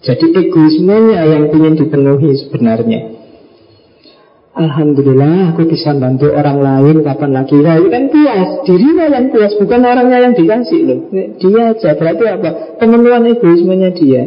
Jadi 0.00 0.26
egoismenya 0.32 1.20
yang 1.28 1.44
ingin 1.52 1.74
dipenuhi 1.76 2.32
sebenarnya. 2.40 3.20
Alhamdulillah 4.50 5.54
aku 5.54 5.68
bisa 5.68 5.94
bantu 5.94 6.32
orang 6.32 6.58
lain 6.58 7.06
kapan 7.06 7.30
lagi. 7.36 7.54
Wah 7.60 7.76
itu 7.78 7.88
kan 7.92 8.04
puas. 8.08 8.50
Dirinya 8.66 9.06
yang 9.12 9.26
puas 9.30 9.52
bukan 9.60 9.80
orangnya 9.84 10.18
yang 10.24 10.34
dikasih 10.34 10.80
loh. 10.88 10.98
Dia 11.12 11.62
aja 11.76 11.90
berarti 11.94 12.24
apa? 12.26 12.50
Pemenuhan 12.80 13.28
egoismenya 13.30 13.90
dia. 13.94 14.22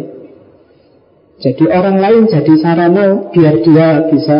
Jadi 1.44 1.66
orang 1.68 1.98
lain 2.00 2.24
jadi 2.32 2.54
sarana 2.56 3.34
Biar 3.36 3.60
dia 3.66 4.08
bisa 4.08 4.38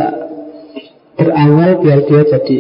berawal 1.20 1.84
biar 1.84 2.00
dia 2.08 2.22
jadi 2.32 2.60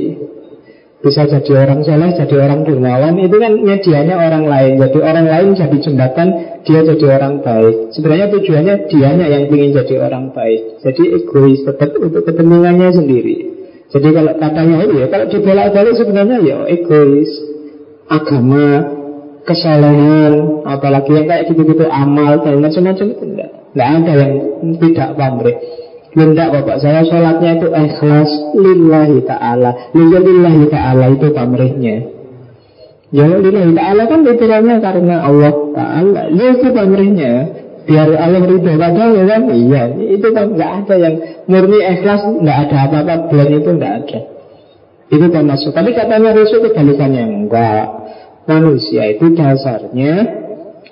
bisa 1.03 1.27
jadi 1.27 1.67
orang 1.67 1.83
soleh, 1.83 2.15
jadi 2.15 2.35
orang 2.39 2.63
dermawan. 2.63 3.19
Itu 3.19 3.35
kan 3.35 3.59
medianya 3.59 4.15
orang 4.15 4.47
lain. 4.47 4.79
Jadi 4.79 4.99
orang 5.03 5.27
lain 5.27 5.49
jadi 5.51 5.77
jembatan, 5.83 6.27
dia 6.63 6.79
jadi 6.83 7.05
orang 7.19 7.43
baik. 7.43 7.91
Sebenarnya 7.91 8.27
tujuannya 8.31 8.75
dianya 8.87 9.25
yang 9.27 9.43
ingin 9.51 9.71
jadi 9.75 9.95
orang 10.07 10.31
baik. 10.31 10.79
Jadi 10.83 11.03
egois 11.21 11.59
tetap 11.67 11.91
untuk 11.99 12.23
kepentingannya 12.23 12.89
sendiri. 12.95 13.37
Jadi 13.91 14.09
kalau 14.09 14.33
katanya 14.39 14.75
itu 14.87 14.93
ya, 15.03 15.07
kalau 15.11 15.25
dibolak-balik 15.29 15.93
sebenarnya 15.99 16.37
ya 16.41 16.57
egois, 16.65 17.29
agama, 18.09 18.67
kesalahan, 19.43 20.63
apalagi 20.65 21.11
yang 21.13 21.27
kayak 21.29 21.43
gitu-gitu 21.51 21.85
amal 21.91 22.41
dan 22.41 22.57
macam-macam 22.63 23.05
itu 23.11 23.23
enggak. 23.27 23.51
Enggak 23.75 23.89
ada 23.91 24.13
yang 24.17 24.33
tidak 24.79 25.09
pamrih. 25.19 25.57
Tidak 26.13 26.49
Bapak, 26.53 26.77
saya 26.77 27.01
sholatnya 27.09 27.57
itu 27.57 27.67
ikhlas 27.73 28.29
lillahi 28.53 29.25
ta'ala 29.25 29.97
Lillahi 29.97 30.69
ta'ala 30.69 31.09
itu 31.09 31.33
pamrihnya 31.33 32.12
Ya 33.13 33.29
lillahi 33.29 33.77
ta'ala 33.77 34.09
kan 34.09 34.25
literalnya 34.25 34.81
karena 34.81 35.15
Allah 35.21 35.53
ta'ala. 35.77 36.21
Ya 36.33 36.57
itu 36.57 36.67
pamrihnya 36.73 37.33
Biar 37.83 38.09
Allah 38.15 38.41
ridho 38.47 38.73
padahal 38.79 39.11
ya 39.11 39.25
kan? 39.27 39.41
Iya, 39.51 39.83
itu 40.15 40.27
kan 40.31 40.55
nggak 40.55 40.71
ada 40.83 40.95
yang 40.95 41.15
murni 41.51 41.83
ikhlas 41.83 42.23
nggak 42.39 42.57
ada 42.67 42.77
apa-apa 42.87 43.13
Bulan 43.27 43.49
itu 43.59 43.69
nggak 43.75 43.93
ada. 44.01 44.19
Itu 45.11 45.25
termasuk 45.29 45.75
Tapi 45.75 45.91
katanya 45.91 46.31
Rasul 46.31 46.63
kebalikannya 46.63 47.23
Enggak. 47.27 47.85
Manusia 48.47 49.13
itu 49.13 49.35
dasarnya 49.35 50.13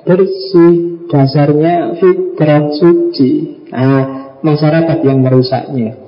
bersih 0.04 0.92
Dasarnya 1.12 2.00
fitrah 2.00 2.72
suci. 2.72 3.32
Nah 3.68 4.04
masyarakat 4.40 4.98
yang 5.04 5.20
merusaknya. 5.20 6.00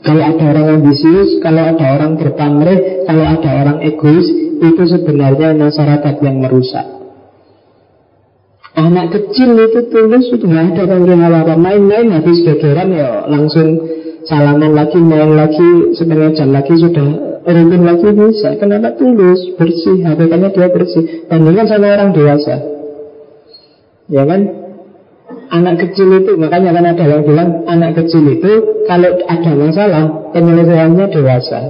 Kalau 0.00 0.22
ada 0.24 0.44
orang 0.48 0.80
ambisius, 0.80 1.40
kalau 1.44 1.60
ada 1.60 1.84
orang 1.96 2.16
berpamrih, 2.20 3.04
kalau 3.04 3.24
ada 3.24 3.50
orang 3.64 3.78
egois, 3.84 4.28
itu 4.60 4.82
sebenarnya 4.84 5.56
masyarakat 5.56 6.14
yang 6.20 6.36
merusak. 6.44 6.86
Anak 8.76 9.10
kecil 9.10 9.58
itu 9.58 9.80
tulus 9.90 10.30
sudah 10.30 10.70
ada 10.70 10.86
panggilan 10.86 11.34
apa 11.34 11.58
main-main 11.58 12.06
habis 12.14 12.38
gegeran 12.46 12.94
ya 12.94 13.26
langsung 13.26 13.82
salaman 14.24 14.72
lagi 14.78 15.00
main 15.02 15.34
lagi 15.34 15.90
setengah 15.98 16.30
jam 16.38 16.54
lagi 16.54 16.78
sudah 16.78 17.08
rukun 17.44 17.82
lagi 17.82 18.08
bisa. 18.14 18.54
Kenapa 18.62 18.94
tulus 18.94 19.58
bersih? 19.58 20.06
Hakikatnya 20.06 20.54
dia 20.54 20.68
bersih. 20.70 21.26
Bandingkan 21.26 21.66
sama 21.66 21.98
orang 21.98 22.14
dewasa, 22.14 22.56
ya 24.06 24.22
kan? 24.22 24.40
Anak 25.50 25.82
kecil 25.82 26.22
itu, 26.22 26.38
makanya 26.38 26.70
kan 26.70 26.94
ada 26.94 27.04
yang 27.10 27.26
bilang 27.26 27.66
Anak 27.66 27.98
kecil 27.98 28.22
itu 28.22 28.82
kalau 28.86 29.18
ada 29.26 29.50
masalah 29.58 30.30
Penyelesaiannya 30.30 31.06
dewasa 31.10 31.60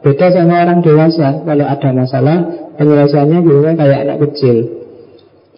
Beda 0.00 0.26
sama 0.32 0.64
orang 0.64 0.80
dewasa. 0.80 1.44
Kalau 1.44 1.66
ada 1.66 1.90
masalah 1.92 2.38
Penyelesaiannya 2.80 3.44
biasanya 3.44 3.76
kayak 3.76 3.98
anak 4.08 4.18
kecil. 4.24 4.56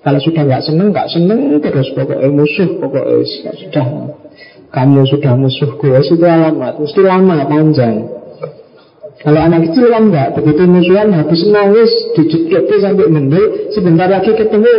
Kalau 0.03 0.19
sudah 0.19 0.43
nggak 0.43 0.63
seneng, 0.67 0.91
nggak 0.91 1.09
seneng 1.11 1.39
Terus. 1.63 1.89
Pokoknya 1.95 2.29
musuh 2.35 2.69
Pokoknya 2.83 3.53
sudah. 3.55 3.87
Kamu 4.73 5.05
sudah 5.05 5.33
musuh 5.37 5.71
gue 5.77 5.99
Itu 6.01 6.25
alamat, 6.25 6.81
mesti 6.81 7.01
lama, 7.05 7.45
panjang. 7.45 7.97
Kalau 9.23 9.39
anak 9.39 9.71
kecil 9.71 9.87
kan 9.93 10.11
enggak 10.11 10.29
Begitu 10.35 10.67
musuhan 10.67 11.15
habis 11.15 11.47
nangis 11.47 11.93
Dijejepi 12.19 12.75
sampai 12.83 13.07
mendel 13.07 13.71
Sebentar 13.71 14.11
lagi 14.11 14.35
ketemu 14.35 14.73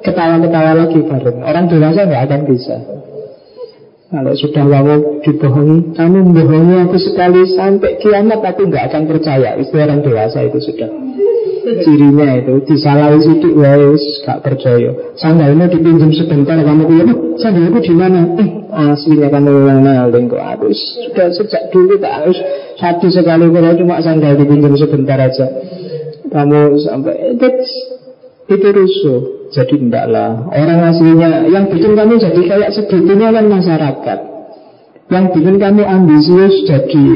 ketawa-ketawa 0.00 0.72
lagi 0.84 1.00
bareng. 1.04 1.38
Orang 1.44 1.64
dewasa 1.68 2.08
nggak 2.08 2.22
akan 2.28 2.40
bisa. 2.48 2.76
Kalau 4.10 4.34
sudah 4.34 4.64
kamu 4.66 5.22
dibohongi, 5.22 5.94
kamu 5.94 6.18
membohongi 6.26 6.76
aku 6.82 6.98
sekali 6.98 7.46
sampai 7.54 7.94
kiamat 8.02 8.42
aku 8.42 8.66
nggak 8.66 8.90
akan 8.90 9.02
percaya. 9.06 9.54
Itu 9.54 9.78
orang 9.78 10.02
dewasa 10.02 10.50
itu 10.50 10.58
sudah 10.58 10.90
cirinya 11.78 12.42
itu 12.42 12.54
disalahi 12.66 13.22
sidik 13.22 13.54
wes 13.54 14.02
gak 14.26 14.42
percaya. 14.42 14.90
Sandalmu 15.14 15.70
dipinjam 15.70 16.10
sebentar 16.10 16.58
kamu 16.58 16.82
bilang, 16.90 17.38
sandalmu 17.38 17.78
di 17.78 17.94
mana? 17.94 18.20
Eh, 18.34 18.48
aslinya 18.70 19.28
kamu 19.30 19.50
maling 19.78 20.26
kok 20.26 20.42
aku 20.42 20.74
sudah 20.74 21.28
sejak 21.30 21.62
dulu 21.70 21.94
tak 22.02 22.12
harus 22.22 22.38
satu 22.78 23.06
sekali 23.12 23.46
kalau 23.46 23.78
cuma 23.78 24.02
sandal 24.02 24.34
dipinjam 24.34 24.74
sebentar 24.74 25.18
aja. 25.22 25.46
Kamu 26.30 26.78
sampai 26.82 27.34
itu, 27.34 27.48
itu 28.50 28.68
rusuh. 28.74 29.20
Jadi 29.50 29.82
enggak 29.82 30.06
lah 30.14 30.46
Orang 30.46 30.78
aslinya 30.94 31.42
Yang 31.50 31.74
bikin 31.74 31.98
kami 31.98 32.22
jadi 32.22 32.40
kayak 32.46 32.70
segitunya 32.70 33.28
kan 33.34 33.46
masyarakat. 33.50 34.18
Yang 35.10 35.24
bikin 35.34 35.56
kami 35.58 35.82
ambisius 35.82 36.54
jadi 36.70 37.06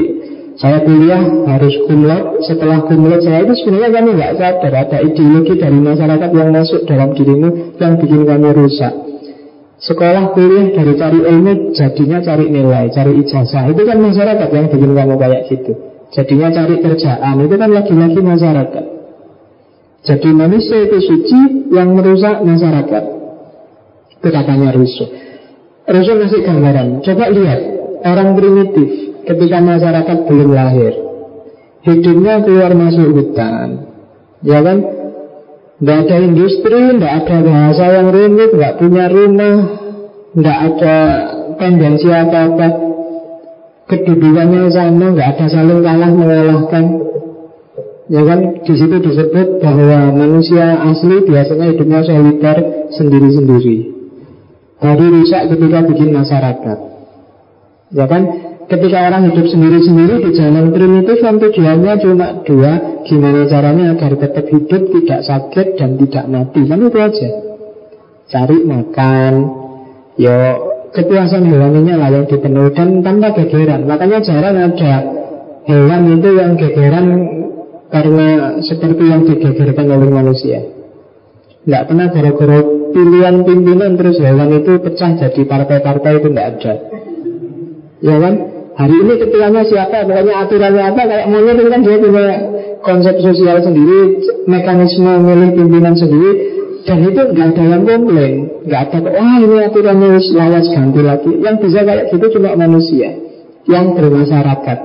saya 0.55 0.87
kuliah 0.87 1.19
harus 1.51 1.75
kumlot. 1.83 2.39
Setelah 2.47 2.87
kumlot 2.87 3.19
saya 3.27 3.43
itu 3.43 3.59
sebenarnya 3.59 3.91
kami 3.91 4.09
nggak 4.15 4.33
sadar. 4.39 4.73
Ada 4.87 4.97
ideologi 5.03 5.53
dari 5.59 5.79
masyarakat 5.79 6.29
yang 6.31 6.49
masuk 6.55 6.87
dalam 6.87 7.11
dirimu 7.11 7.75
Yang 7.75 7.93
bikin 8.03 8.21
kami 8.23 8.49
rusak. 8.55 8.93
Sekolah 9.75 10.31
kuliah 10.31 10.71
dari 10.71 10.95
cari 10.95 11.19
ilmu 11.19 11.75
Jadinya 11.75 12.23
cari 12.23 12.47
nilai, 12.47 12.87
cari 12.87 13.11
ijazah. 13.19 13.63
Itu 13.67 13.83
kan 13.83 13.97
masyarakat 13.99 14.47
yang 14.47 14.67
bikin 14.71 14.91
kamu 14.95 15.15
kayak 15.19 15.41
gitu. 15.51 15.71
Jadinya 16.15 16.47
cari 16.51 16.75
kerjaan. 16.79 17.35
Itu 17.43 17.55
kan 17.59 17.69
lagi-lagi 17.75 18.19
masyarakat 18.23 18.94
jadi 20.05 20.29
manusia 20.37 20.85
itu 20.85 21.01
suci 21.01 21.39
yang 21.73 21.97
merusak 21.97 22.45
masyarakat. 22.45 23.03
Itu 24.21 24.27
katanya 24.29 24.69
Rusuh. 24.69 25.09
Rusuh 25.89 26.15
ngasih 26.21 26.41
gambaran. 26.45 27.01
Coba 27.01 27.25
lihat 27.33 27.61
orang 28.05 28.37
primitif 28.37 29.17
ketika 29.25 29.57
masyarakat 29.65 30.17
belum 30.29 30.49
lahir. 30.53 30.93
Hidupnya 31.85 32.45
keluar 32.45 32.73
masuk 32.77 33.17
hutan. 33.17 33.89
Ya 34.45 34.61
kan? 34.61 34.77
Tidak 35.75 35.97
ada 36.07 36.17
industri, 36.21 36.81
tidak 36.95 37.13
ada 37.25 37.37
bahasa 37.43 37.85
yang 37.99 38.07
rumit, 38.13 38.49
tidak 38.55 38.73
punya 38.79 39.05
rumah, 39.11 39.55
tidak 40.31 40.57
ada 40.71 40.95
tendensi 41.59 42.07
apa-apa. 42.07 42.67
Kedudukannya 43.85 44.71
sama, 44.71 45.13
nggak 45.13 45.29
ada 45.35 45.45
saling 45.51 45.81
kalah 45.83 46.09
mengalahkan. 46.09 46.85
Ya 48.05 48.21
kan 48.21 48.61
di 48.61 48.73
situ 48.77 48.95
disebut 49.01 49.65
bahwa 49.65 50.13
manusia 50.13 50.77
asli 50.77 51.25
biasanya 51.25 51.73
hidupnya 51.73 52.05
soliter 52.05 52.57
sendiri-sendiri. 52.93 53.77
Baru 54.77 55.05
rusak 55.09 55.49
ketika 55.49 55.79
bikin 55.89 56.13
masyarakat. 56.13 56.77
Ya 57.89 58.05
kan 58.05 58.21
ketika 58.69 59.09
orang 59.09 59.33
hidup 59.33 59.49
sendiri-sendiri 59.49 60.21
di 60.21 60.31
zaman 60.37 60.69
primitif 60.69 61.17
kan 61.21 61.41
tujuannya 61.41 61.93
cuma 62.01 62.27
dua 62.45 62.73
Gimana 63.05 63.45
caranya 63.45 63.93
agar 63.93 64.17
tetap 64.17 64.49
hidup, 64.49 64.81
tidak 64.89 65.21
sakit 65.21 65.67
dan 65.77 65.93
tidak 65.93 66.25
mati. 66.25 66.61
Kan 66.65 66.81
itu 66.81 66.97
aja. 66.97 67.29
Cari 68.25 68.57
makan. 68.65 69.33
Yo 70.17 70.33
kepuasan 70.89 71.45
hewaninya 71.45 72.01
lah 72.01 72.09
yang 72.09 72.25
dipenuhi. 72.25 72.73
Dan 72.73 73.05
tanpa 73.05 73.37
gegeran. 73.37 73.85
Makanya 73.85 74.25
jarang 74.25 74.57
ada 74.57 74.93
hewan 75.69 76.01
itu 76.17 76.29
yang 76.33 76.57
gegeran 76.57 77.07
karena 77.95 78.59
seperti 78.59 79.03
yang 79.07 79.23
digegerkan 79.23 79.87
oleh 79.87 80.11
manusia. 80.11 80.59
Tidak 81.63 81.83
pernah 81.87 82.11
gara-gara 82.11 82.59
pilihan 82.91 83.35
pimpinan 83.47 83.95
Terus 83.95 84.19
hewan 84.19 84.51
itu 84.51 84.83
pecah 84.83 85.11
jadi 85.15 85.41
partai-partai 85.47 86.11
itu 86.19 86.27
tidak 86.29 86.47
ada. 86.59 86.73
Ya 88.03 88.15
kan? 88.19 88.33
Hari 88.75 88.95
ini 88.99 89.13
ketuanya 89.15 89.63
siapa, 89.63 90.03
pokoknya 90.03 90.33
aturannya 90.43 90.83
apa? 90.83 91.01
Kayak 91.07 91.27
monyet 91.31 91.55
itu 91.55 91.69
kan 91.71 91.81
dia 91.87 91.95
punya 91.95 92.35
konsep 92.83 93.15
sosial 93.23 93.63
sendiri 93.63 94.19
Mekanisme 94.51 95.15
milih 95.23 95.55
pimpinan 95.55 95.95
sendiri 95.95 96.31
Dan 96.83 97.07
itu 97.07 97.21
nggak 97.31 97.55
ada 97.55 97.63
yang 97.63 97.83
komplain. 97.87 98.33
Nggak 98.67 98.81
ada, 98.91 98.97
wah 99.15 99.35
ini 99.39 99.57
aturannya 99.63 100.09
lawas 100.35 100.67
ganti 100.75 101.01
lagi. 101.01 101.31
Yang 101.39 101.55
bisa 101.63 101.79
kayak 101.87 102.11
gitu 102.11 102.25
cuma 102.35 102.59
manusia 102.59 103.15
Yang 103.63 103.85
bermasyarakat. 103.95 104.79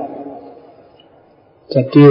Jadi 1.71 2.07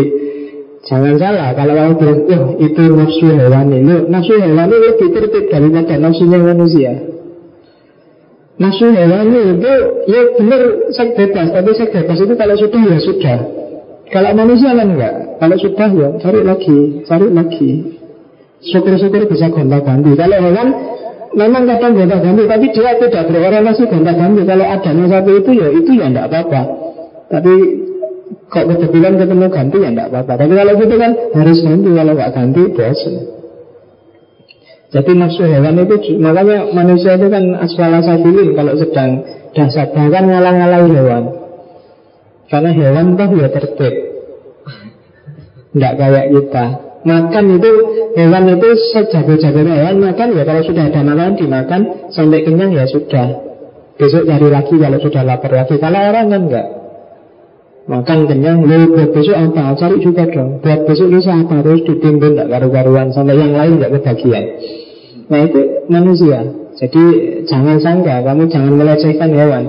Jangan 0.90 1.14
salah, 1.22 1.54
kalau 1.54 1.78
kamu 1.78 1.92
bilang, 2.02 2.18
oh 2.34 2.46
itu 2.58 2.82
nafsu 2.90 3.26
hewan 3.30 3.70
ini. 3.70 4.10
Nafsu 4.10 4.34
hewan 4.42 4.66
ini 4.66 4.76
lebih 4.90 5.08
tertib 5.14 5.44
daripada 5.46 5.94
nafsunya 6.02 6.38
manusia. 6.42 6.92
Nafsu 8.58 8.90
hewan 8.90 9.30
itu, 9.30 9.74
ya 10.10 10.20
benar 10.34 10.90
seks 10.90 11.14
bebas. 11.14 11.54
Tapi 11.54 11.70
seks 11.78 11.94
bebas 11.94 12.18
itu 12.18 12.34
kalau 12.34 12.54
sudah 12.58 12.82
ya 12.90 12.98
sudah. 12.98 13.38
Kalau 14.10 14.30
manusia 14.34 14.74
kan 14.74 14.90
enggak. 14.90 15.14
Kalau 15.38 15.56
sudah 15.62 15.90
ya 15.94 16.08
cari 16.18 16.40
lagi, 16.42 16.78
cari 17.06 17.26
lagi. 17.30 17.70
Syukur-syukur 18.60 19.24
bisa 19.24 19.48
gonta-ganti 19.48 20.12
Kalau 20.20 20.36
hewan 20.36 20.68
memang 21.32 21.64
kadang 21.64 21.96
gonta-ganti 21.96 22.44
Tapi 22.44 22.66
dia 22.76 22.92
tidak 22.92 23.24
berorientasi 23.32 23.88
gonta-ganti 23.88 24.44
Kalau 24.44 24.68
adanya 24.68 25.04
satu 25.08 25.30
itu 25.32 25.50
ya 25.56 25.68
itu 25.72 25.90
ya 25.96 26.12
enggak 26.12 26.28
apa-apa. 26.28 26.60
Tapi 27.32 27.54
Kok 28.50 28.64
kebetulan 28.66 29.14
ketemu 29.14 29.46
ganti 29.46 29.76
ya 29.78 29.88
enggak 29.94 30.08
apa-apa. 30.10 30.32
Tapi 30.42 30.52
kalau 30.58 30.72
gitu 30.74 30.94
kan 30.98 31.12
harus 31.38 31.58
ganti 31.62 31.88
Kalau 31.94 32.12
nggak 32.18 32.32
ganti 32.34 32.62
bosan 32.74 33.14
Jadi 34.90 35.10
nafsu 35.14 35.42
hewan 35.46 35.78
itu 35.86 35.96
Makanya 36.18 36.58
manusia 36.74 37.14
itu 37.14 37.30
kan 37.30 37.44
asfala 37.62 38.02
sabilin 38.02 38.58
Kalau 38.58 38.74
sedang 38.74 39.22
dasar 39.54 39.94
Bahkan 39.94 40.24
ngalang-ngalang 40.26 40.84
hewan. 40.90 41.24
Karena 42.50 42.70
hewan 42.74 43.14
tuh 43.14 43.30
ya 43.38 43.48
tertib. 43.54 43.94
Enggak 45.78 45.92
kayak 45.94 46.26
kita. 46.34 46.66
Makan 47.00 47.44
itu 47.56 47.70
Hewan 48.18 48.44
itu 48.50 48.68
sejago-jago 48.92 49.64
hewan 49.64 50.04
Makan 50.04 50.36
ya 50.36 50.44
kalau 50.44 50.60
sudah 50.60 50.92
ada 50.92 51.00
makan 51.00 51.32
dimakan 51.32 51.80
Sampai 52.12 52.44
kenyang 52.44 52.74
ya 52.74 52.84
sudah. 52.90 53.46
Besok 53.94 54.26
cari 54.26 54.48
lagi 54.50 54.74
kalau 54.74 54.98
sudah 54.98 55.22
lapar 55.22 55.54
lagi. 55.54 55.78
Kalau 55.78 55.96
orang 55.96 56.26
kan 56.28 56.42
enggak 56.50 56.66
Makan 57.90 58.30
kenyang, 58.30 58.62
lu 58.62 58.94
buat 58.94 59.10
besok 59.10 59.34
apa? 59.34 59.74
Cari 59.74 59.98
juga 59.98 60.22
dong. 60.30 60.62
Buat 60.62 60.86
besok 60.86 61.10
lusa 61.10 61.42
apa? 61.42 61.58
Terus 61.58 61.82
ditimbun 61.90 62.38
tak 62.38 62.46
karu-karuan 62.46 63.10
sampai 63.10 63.34
yang 63.34 63.50
lain 63.50 63.82
nggak 63.82 63.98
kebagian. 63.98 64.44
Nah 65.26 65.40
itu 65.42 65.90
manusia. 65.90 66.38
Jadi 66.78 67.02
jangan 67.50 67.82
sangka, 67.82 68.22
kamu 68.22 68.46
jangan 68.46 68.78
melecehkan 68.78 69.30
hewan. 69.34 69.64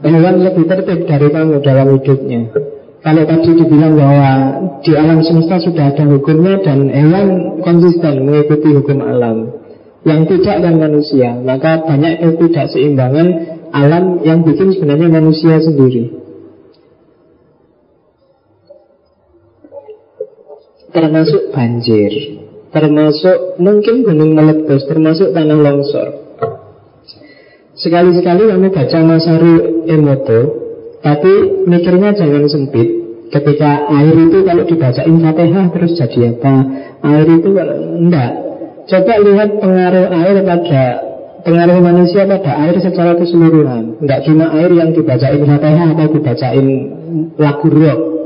Hewan 0.00 0.34
lebih 0.40 0.64
tertib 0.64 1.04
dari 1.04 1.28
kamu 1.28 1.60
dalam 1.60 1.92
hidupnya. 1.92 2.40
Kalau 3.04 3.22
tadi 3.28 3.50
dibilang 3.52 3.94
bahwa 4.00 4.30
di 4.80 4.92
alam 4.96 5.20
semesta 5.20 5.60
sudah 5.60 5.92
ada 5.92 6.04
hukumnya 6.08 6.56
dan 6.64 6.88
hewan 6.88 7.60
konsisten 7.60 8.24
mengikuti 8.24 8.76
hukum 8.76 9.04
alam. 9.04 9.60
Yang 10.08 10.20
tidak 10.40 10.56
dan 10.64 10.80
manusia, 10.80 11.36
maka 11.36 11.84
banyak 11.84 12.16
ketidakseimbangan 12.24 13.28
alam 13.76 14.24
yang 14.24 14.40
bikin 14.40 14.72
sebenarnya 14.72 15.12
manusia 15.12 15.60
sendiri. 15.60 16.19
Termasuk 20.90 21.54
banjir, 21.54 22.12
termasuk 22.74 23.58
mungkin 23.62 24.02
gunung 24.02 24.34
meletus, 24.34 24.86
termasuk 24.86 25.30
tanah 25.34 25.58
longsor. 25.58 26.08
Sekali-sekali 27.80 28.50
kamu 28.50 28.68
baca 28.74 28.98
Masaru 29.00 29.54
Emoto, 29.88 30.40
tapi 31.00 31.64
mikirnya 31.64 32.12
jangan 32.12 32.44
sempit. 32.50 32.88
Ketika 33.30 33.86
air 33.94 34.14
itu 34.26 34.42
kalau 34.42 34.66
dibacain 34.66 35.16
Fatihah 35.22 35.66
terus 35.70 35.94
jadi 35.94 36.34
apa? 36.34 36.54
Air 37.06 37.26
itu 37.30 37.48
enggak. 38.04 38.30
Coba 38.90 39.14
lihat 39.22 39.50
pengaruh 39.62 40.06
air 40.10 40.36
pada 40.42 40.82
pengaruh 41.46 41.78
manusia 41.78 42.26
pada 42.26 42.52
air 42.66 42.76
secara 42.82 43.14
keseluruhan. 43.14 44.02
Enggak 44.02 44.26
cuma 44.26 44.50
air 44.58 44.74
yang 44.74 44.90
dibacain 44.90 45.40
Fatihah 45.40 45.88
atau 45.94 46.06
dibacain 46.10 46.66
lagu 47.38 47.68
rock 47.70 48.19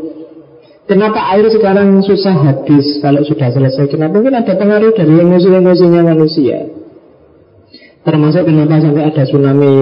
Kenapa 0.85 1.33
air 1.33 1.49
sekarang 1.49 2.05
susah 2.05 2.37
habis 2.45 3.01
kalau 3.01 3.25
sudah 3.25 3.49
selesai? 3.49 3.89
Kenapa? 3.89 4.21
Mungkin 4.21 4.37
ada 4.37 4.53
pengaruh 4.53 4.93
dari 4.93 5.17
emosi-emosinya 5.17 6.03
manusia. 6.05 6.69
Termasuk 8.05 8.45
kenapa 8.45 8.85
sampai 8.85 9.09
ada 9.09 9.25
tsunami 9.25 9.75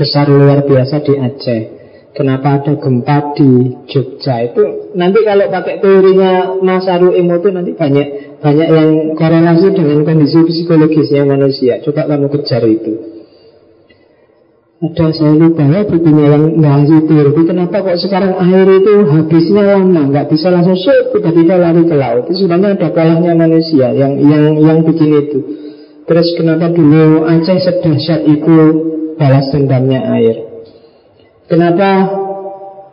besar 0.00 0.32
luar 0.32 0.64
biasa 0.64 1.04
di 1.04 1.12
Aceh. 1.12 1.62
Kenapa 2.10 2.58
ada 2.58 2.72
gempa 2.74 3.36
di 3.38 3.70
Jogja 3.86 4.42
itu 4.42 4.90
nanti 4.98 5.22
kalau 5.22 5.46
pakai 5.46 5.78
teorinya 5.78 6.58
Mas 6.58 6.82
Aru 6.90 7.14
Emo 7.14 7.38
itu 7.38 7.54
nanti 7.54 7.70
banyak 7.78 8.40
banyak 8.42 8.66
yang 8.66 8.90
korelasi 9.14 9.76
dengan 9.76 10.02
kondisi 10.02 10.42
psikologisnya 10.42 11.22
manusia. 11.22 11.78
Coba 11.84 12.10
kamu 12.10 12.26
kejar 12.34 12.66
itu. 12.66 13.19
Ada 14.80 15.12
saya 15.12 15.36
lupa 15.36 15.60
ya 15.60 15.84
bukunya 15.84 16.40
yang 16.56 16.88
itu 16.88 17.12
Tapi 17.12 17.42
kenapa 17.44 17.84
kok 17.84 18.00
sekarang 18.00 18.32
air 18.40 18.64
itu 18.80 19.04
habisnya 19.12 19.76
lama 19.76 20.08
Nggak 20.08 20.32
bisa 20.32 20.48
langsung 20.48 20.72
sup 20.72 21.12
tiba-tiba 21.12 21.60
lari 21.60 21.84
ke 21.84 21.92
laut. 21.92 22.24
Itu 22.32 22.48
sebenarnya 22.48 22.80
ada 22.80 22.88
kalahnya 22.88 23.36
manusia 23.36 23.92
yang 23.92 24.16
yang 24.16 24.56
yang 24.56 24.80
bikin 24.80 25.12
itu. 25.20 25.38
Terus 26.08 26.32
kenapa 26.32 26.72
dulu 26.72 27.28
Aceh 27.28 27.60
sedahsyat 27.60 28.24
itu 28.24 28.56
balas 29.20 29.52
dendamnya 29.52 30.00
air? 30.16 30.48
Kenapa 31.44 32.19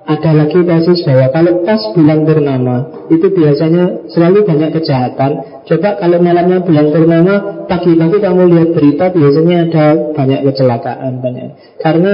ada 0.08 0.32
lagi 0.32 0.64
kasus 0.64 1.04
bahwa 1.04 1.28
kalau 1.36 1.68
pas 1.68 1.84
bulan 1.92 2.24
purnama 2.24 2.78
itu 3.12 3.28
biasanya 3.28 4.08
selalu 4.08 4.48
banyak 4.48 4.72
kejahatan. 4.80 5.32
Coba 5.68 6.00
kalau 6.00 6.24
malamnya 6.24 6.64
bulan 6.64 6.96
purnama, 6.96 7.68
pagi-pagi 7.68 8.18
kamu 8.24 8.42
lihat 8.56 8.70
berita 8.72 9.06
biasanya 9.12 9.56
ada 9.68 9.86
banyak 10.16 10.40
kecelakaan 10.48 11.20
banyak. 11.20 11.48
Karena 11.84 12.12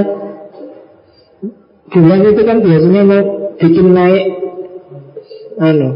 bulan 1.93 2.19
itu 2.25 2.41
kan 2.41 2.57
biasanya 2.65 3.01
mau 3.05 3.21
bikin 3.61 3.87
naik 3.93 4.25
anu 5.61 5.89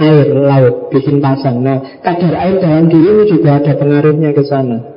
air 0.00 0.28
laut, 0.32 0.88
bikin 0.88 1.20
pasang. 1.20 1.60
Nah, 1.60 2.00
kadar 2.00 2.32
air 2.40 2.56
dalam 2.56 2.88
diri 2.88 3.28
juga 3.28 3.60
ada 3.60 3.76
pengaruhnya 3.76 4.32
ke 4.32 4.48
sana. 4.48 4.96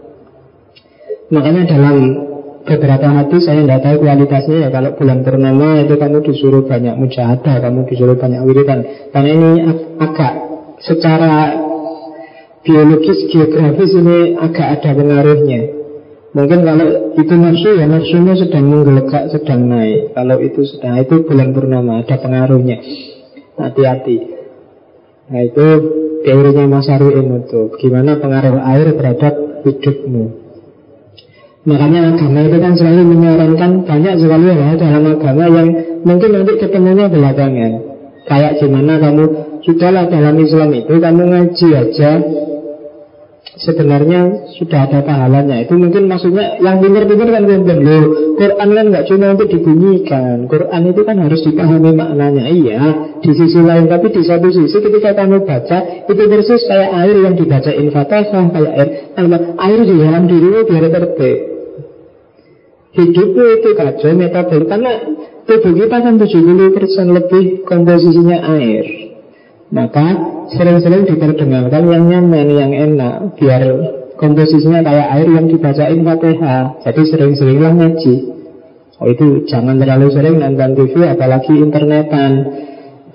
Makanya 1.27 1.67
dalam 1.67 2.30
beberapa 2.65 3.07
hadis 3.09 3.45
saya 3.45 3.61
tidak 3.63 3.81
tahu 3.85 3.95
kualitasnya 4.01 4.57
ya. 4.67 4.69
Kalau 4.69 4.93
bulan 4.97 5.19
purnama 5.21 5.81
itu 5.83 5.95
kamu 5.97 6.17
disuruh 6.25 6.63
banyak 6.65 6.95
mujahadah 6.97 7.55
kamu 7.61 7.79
disuruh 7.87 8.17
banyak 8.17 8.41
wiridan. 8.45 8.79
Karena 9.13 9.29
ini 9.31 9.51
agak 10.01 10.33
secara 10.81 11.55
biologis 12.65 13.29
geografis 13.29 13.91
ini 13.93 14.37
agak 14.37 14.67
ada 14.79 14.89
pengaruhnya. 14.97 15.61
Mungkin 16.31 16.59
kalau 16.63 16.87
itu 17.19 17.33
nafsu 17.35 17.69
ya 17.75 17.85
nafsunya 17.91 18.33
sedang 18.39 18.65
menggelegak 18.71 19.29
sedang 19.35 19.67
naik. 19.67 20.15
Kalau 20.15 20.37
itu 20.39 20.61
sedang 20.63 20.95
itu 20.97 21.15
bulan 21.27 21.51
purnama 21.51 22.01
ada 22.01 22.15
pengaruhnya. 22.17 22.79
Hati-hati. 23.59 24.17
Nah 25.31 25.41
itu 25.43 25.67
teorinya 26.23 26.65
Mas 26.65 26.87
Arwin 26.87 27.45
itu 27.45 27.61
gimana 27.77 28.17
pengaruh 28.17 28.63
air 28.63 28.95
terhadap 28.95 29.33
hidupmu 29.67 30.40
Makanya 31.61 32.09
agama 32.09 32.41
itu 32.41 32.57
kan 32.57 32.73
selalu 32.73 33.01
menyarankan 33.05 33.71
banyak 33.85 34.13
sekali 34.17 34.49
hal 34.49 34.75
dalam 34.81 35.03
agama 35.13 35.45
yang 35.45 35.67
mungkin 36.01 36.29
nanti 36.33 36.57
ketemunya 36.57 37.05
belakangan. 37.05 37.71
Kayak 38.25 38.57
gimana 38.57 38.97
kamu 38.97 39.23
sudahlah 39.61 40.09
dalam 40.09 40.35
Islam 40.41 40.69
itu 40.73 40.93
kamu 40.97 41.21
ngaji 41.21 41.67
aja 41.77 42.11
sebenarnya 43.61 44.49
sudah 44.57 44.89
ada 44.89 45.05
pahalanya. 45.05 45.61
Itu 45.61 45.77
mungkin 45.77 46.09
maksudnya 46.09 46.57
yang 46.57 46.81
pintar-pintar 46.81 47.29
kan 47.29 47.43
ngomong 47.45 47.79
loh. 47.85 48.05
Quran 48.41 48.69
kan 48.73 48.85
nggak 48.89 49.05
cuma 49.05 49.25
untuk 49.37 49.47
dibunyikan. 49.53 50.49
Quran 50.49 50.81
itu 50.89 51.01
kan 51.05 51.17
harus 51.21 51.41
dipahami 51.45 51.91
maknanya. 51.93 52.45
Iya, 52.49 52.81
di 53.21 53.31
sisi 53.37 53.61
lain 53.61 53.85
tapi 53.85 54.09
di 54.09 54.21
satu 54.25 54.49
sisi 54.49 54.77
ketika 54.81 55.13
kamu 55.13 55.45
baca 55.45 55.77
itu 56.09 56.21
persis 56.25 56.61
kayak 56.65 56.89
air 57.05 57.15
yang 57.21 57.37
dibaca 57.37 57.69
fatihah 57.69 58.45
kayak 58.49 58.73
air 59.13 59.29
air 59.61 59.79
di 59.85 59.95
dalam 60.01 60.23
dirimu 60.25 60.59
biar 60.65 60.85
tertib. 60.89 61.50
Hidupmu 62.91 63.43
itu 63.59 63.69
kacau 63.71 64.11
metabolik 64.11 64.67
Karena 64.67 64.93
tubuh 65.47 65.73
kita 65.79 65.97
kan 66.03 66.19
70% 66.19 66.75
lebih 67.07 67.43
komposisinya 67.63 68.37
air. 68.59 68.85
Maka 69.71 70.05
sering-sering 70.51 71.07
diperdengarkan 71.07 71.87
yang 71.87 72.03
nyaman, 72.11 72.47
yang 72.51 72.71
enak 72.75 73.39
Biar 73.39 73.63
komposisinya 74.19 74.83
kayak 74.83 75.07
air 75.15 75.27
yang 75.31 75.47
dibacain 75.47 76.03
fatihah 76.03 76.83
Jadi 76.83 77.01
sering-seringlah 77.07 77.73
ngaji. 77.79 78.15
Oh 79.01 79.07
itu 79.07 79.47
jangan 79.47 79.79
terlalu 79.79 80.11
sering 80.11 80.37
nonton 80.37 80.77
TV 80.77 80.93
apalagi 81.07 81.57
internetan 81.57 82.31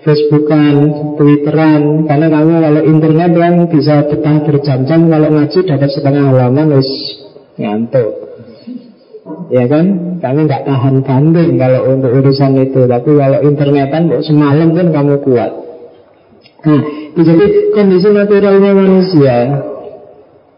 Facebookan, 0.02 0.74
Twitteran. 1.18 2.06
Karena 2.06 2.26
kamu 2.30 2.52
kalau 2.62 2.82
internet 2.86 3.30
yang 3.36 3.54
bisa 3.68 4.06
betah 4.08 4.38
berjam-jam 4.40 5.00
Kalau 5.12 5.28
ngaji 5.30 5.58
dapat 5.68 5.90
setengah 5.92 6.24
halaman 6.32 6.80
wis 6.80 6.90
ngantuk 7.60 8.25
Ya 9.46 9.64
kan, 9.70 9.84
kami 10.18 10.40
nggak 10.46 10.66
tahan 10.66 11.02
banding 11.06 11.58
kalau 11.58 11.80
untuk 11.90 12.10
urusan 12.10 12.52
itu. 12.62 12.86
Tapi 12.86 13.10
kalau 13.14 13.38
internetan 13.42 14.02
semalam 14.22 14.74
kan 14.74 14.86
kamu 14.90 15.14
kuat. 15.22 15.50
Nah, 16.66 16.82
jadi 17.14 17.46
kondisi 17.70 18.08
naturalnya 18.10 18.70
manusia 18.74 19.36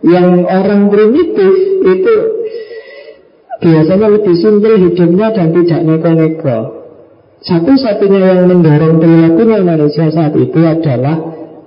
yang 0.01 0.47
orang 0.47 0.89
primitif 0.89 1.53
itu 1.85 2.14
biasanya 3.59 4.09
lebih 4.09 4.35
simpel 4.39 4.75
hidupnya 4.79 5.35
dan 5.35 5.53
tidak 5.53 5.81
neko-neko. 5.85 6.59
Satu-satunya 7.39 8.19
yang 8.19 8.51
mendorong 8.51 8.99
perilakunya 8.99 9.59
manusia 9.62 10.11
saat 10.11 10.35
itu 10.35 10.59
adalah 10.59 11.16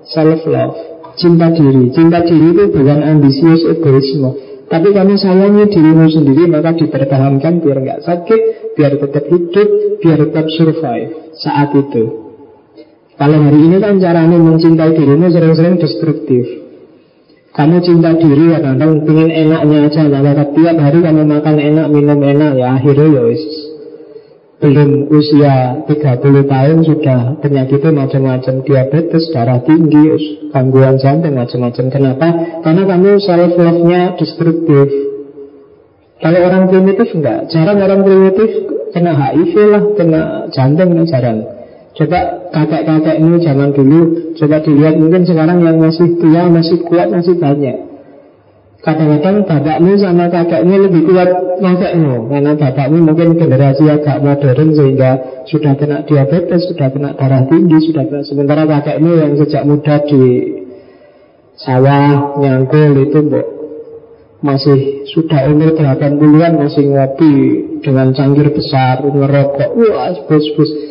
self 0.03 0.43
love, 0.43 0.75
cinta 1.15 1.47
diri. 1.53 1.91
Cinta 1.95 2.19
diri 2.27 2.51
itu 2.51 2.63
bukan 2.75 2.99
ambisius 2.99 3.63
egoisme, 3.71 4.50
tapi 4.71 4.95
kamu 4.95 5.19
sayangi 5.19 5.67
dirimu 5.67 6.07
sendiri 6.07 6.47
maka 6.47 6.71
dipertahankan 6.71 7.59
biar 7.59 7.77
nggak 7.83 8.01
sakit, 8.07 8.41
biar 8.79 8.95
tetap 8.95 9.27
hidup, 9.27 9.69
biar 9.99 10.19
tetap 10.23 10.45
survive 10.55 11.35
saat 11.35 11.75
itu. 11.75 12.03
Kalau 13.19 13.37
hari 13.37 13.59
ini 13.59 13.77
kan 13.83 13.99
caranya 13.99 14.39
mencintai 14.39 14.95
dirimu 14.95 15.27
sering-sering 15.27 15.75
destruktif. 15.75 16.47
Kamu 17.51 17.83
cinta 17.83 18.15
diri 18.15 18.55
ya 18.55 18.63
kadang 18.63 19.03
pengen 19.03 19.27
enaknya 19.27 19.91
aja, 19.91 20.07
nah, 20.07 20.47
tiap 20.55 20.75
hari 20.79 21.03
kamu 21.03 21.21
makan 21.27 21.55
enak, 21.59 21.87
minum 21.91 22.19
enak 22.23 22.51
ya 22.55 22.79
akhirnya 22.79 23.07
ya 23.11 23.21
belum 24.61 25.09
usia 25.09 25.81
30 25.89 26.45
tahun 26.45 26.77
sudah 26.85 27.19
penyakitnya 27.41 27.91
macam-macam 27.97 28.61
diabetes, 28.61 29.33
darah 29.33 29.57
tinggi, 29.65 30.37
gangguan 30.53 31.01
jantung 31.01 31.33
macam-macam. 31.33 31.85
Kenapa? 31.89 32.27
Karena 32.61 32.83
kamu 32.85 33.09
self 33.17 33.57
love-nya 33.57 34.01
destruktif. 34.21 34.87
Kalau 36.21 36.39
orang 36.45 36.69
primitif 36.69 37.09
enggak, 37.17 37.49
jarang 37.49 37.81
orang 37.81 38.05
primitif 38.05 38.49
kena 38.93 39.17
HIV 39.17 39.53
lah, 39.73 39.83
kena 39.97 40.21
jantung 40.53 40.93
jarang. 41.09 41.41
Coba 41.91 42.19
kakek-kakek 42.53 43.17
ini 43.19 43.41
zaman 43.43 43.75
dulu, 43.75 44.01
coba 44.37 44.63
dilihat 44.63 44.95
mungkin 44.95 45.27
sekarang 45.27 45.59
yang 45.65 45.81
masih 45.81 46.21
tua, 46.21 46.47
masih 46.47 46.79
kuat, 46.87 47.11
masih 47.11 47.35
banyak. 47.35 47.90
Kadang-kadang 48.81 49.45
bapakmu 49.45 49.93
sama 50.01 50.25
kakeknya 50.33 50.89
lebih 50.89 51.05
kuat 51.05 51.29
kakekmu 51.61 52.33
Karena 52.33 52.51
bapakmu 52.57 52.97
mungkin 53.05 53.37
generasi 53.37 53.85
agak 53.85 54.25
modern 54.25 54.73
Sehingga 54.73 55.11
sudah 55.45 55.73
kena 55.77 56.01
diabetes, 56.09 56.65
sudah 56.65 56.89
kena 56.89 57.13
darah 57.13 57.45
tinggi 57.45 57.77
sudah 57.93 58.09
kena, 58.09 58.25
Sementara 58.25 58.65
kakekmu 58.65 59.21
yang 59.21 59.37
sejak 59.37 59.69
muda 59.69 60.01
di 60.09 60.23
sawah, 61.61 62.41
nyangkul 62.41 63.05
itu 63.05 63.21
mbok 63.21 63.45
masih 64.41 65.05
sudah 65.05 65.45
umur 65.53 65.77
80-an 65.77 66.57
masih 66.57 66.89
ngopi 66.89 67.35
dengan 67.85 68.09
cangkir 68.09 68.49
besar, 68.49 69.05
ngerokok, 69.05 69.69
wah 69.77 70.17
bos-bos 70.25 70.90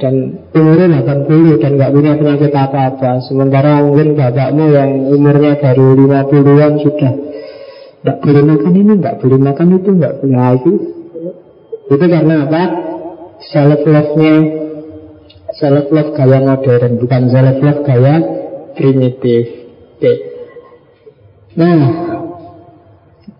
dan 0.00 0.14
umurnya 0.50 1.00
80 1.04 1.62
dan 1.62 1.70
nggak 1.78 1.92
punya 1.94 2.12
penyakit 2.18 2.52
apa-apa. 2.52 3.22
Sementara 3.24 3.80
mungkin 3.84 4.18
bapakmu 4.18 4.64
yang 4.74 4.90
umurnya 5.10 5.58
baru 5.60 5.94
50-an 5.94 6.72
sudah 6.82 7.12
nggak 8.04 8.16
boleh 8.20 8.42
makan 8.44 8.72
ini 8.76 8.92
nggak 9.00 9.16
boleh 9.22 9.38
makan 9.40 9.66
itu 9.78 9.90
nggak 9.94 10.14
boleh. 10.20 10.50
Itu. 10.58 10.72
Itu 11.88 12.04
karena 12.04 12.34
apa? 12.48 12.62
Self 13.44 13.82
love 13.84 14.12
nya 14.16 14.34
self 15.54 15.86
love 15.92 16.10
gaya 16.16 16.38
modern 16.42 16.92
bukan 16.98 17.22
self 17.30 17.58
love 17.62 17.82
gaya 17.86 18.14
primitif. 18.74 19.44
Oke. 19.98 20.12
Nah 21.54 21.78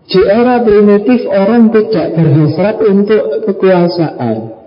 di 0.05 0.21
era 0.21 0.61
primitif 0.61 1.25
orang 1.25 1.73
tidak 1.73 2.07
berhasrat 2.13 2.77
untuk 2.85 3.23
kekuasaan 3.49 4.64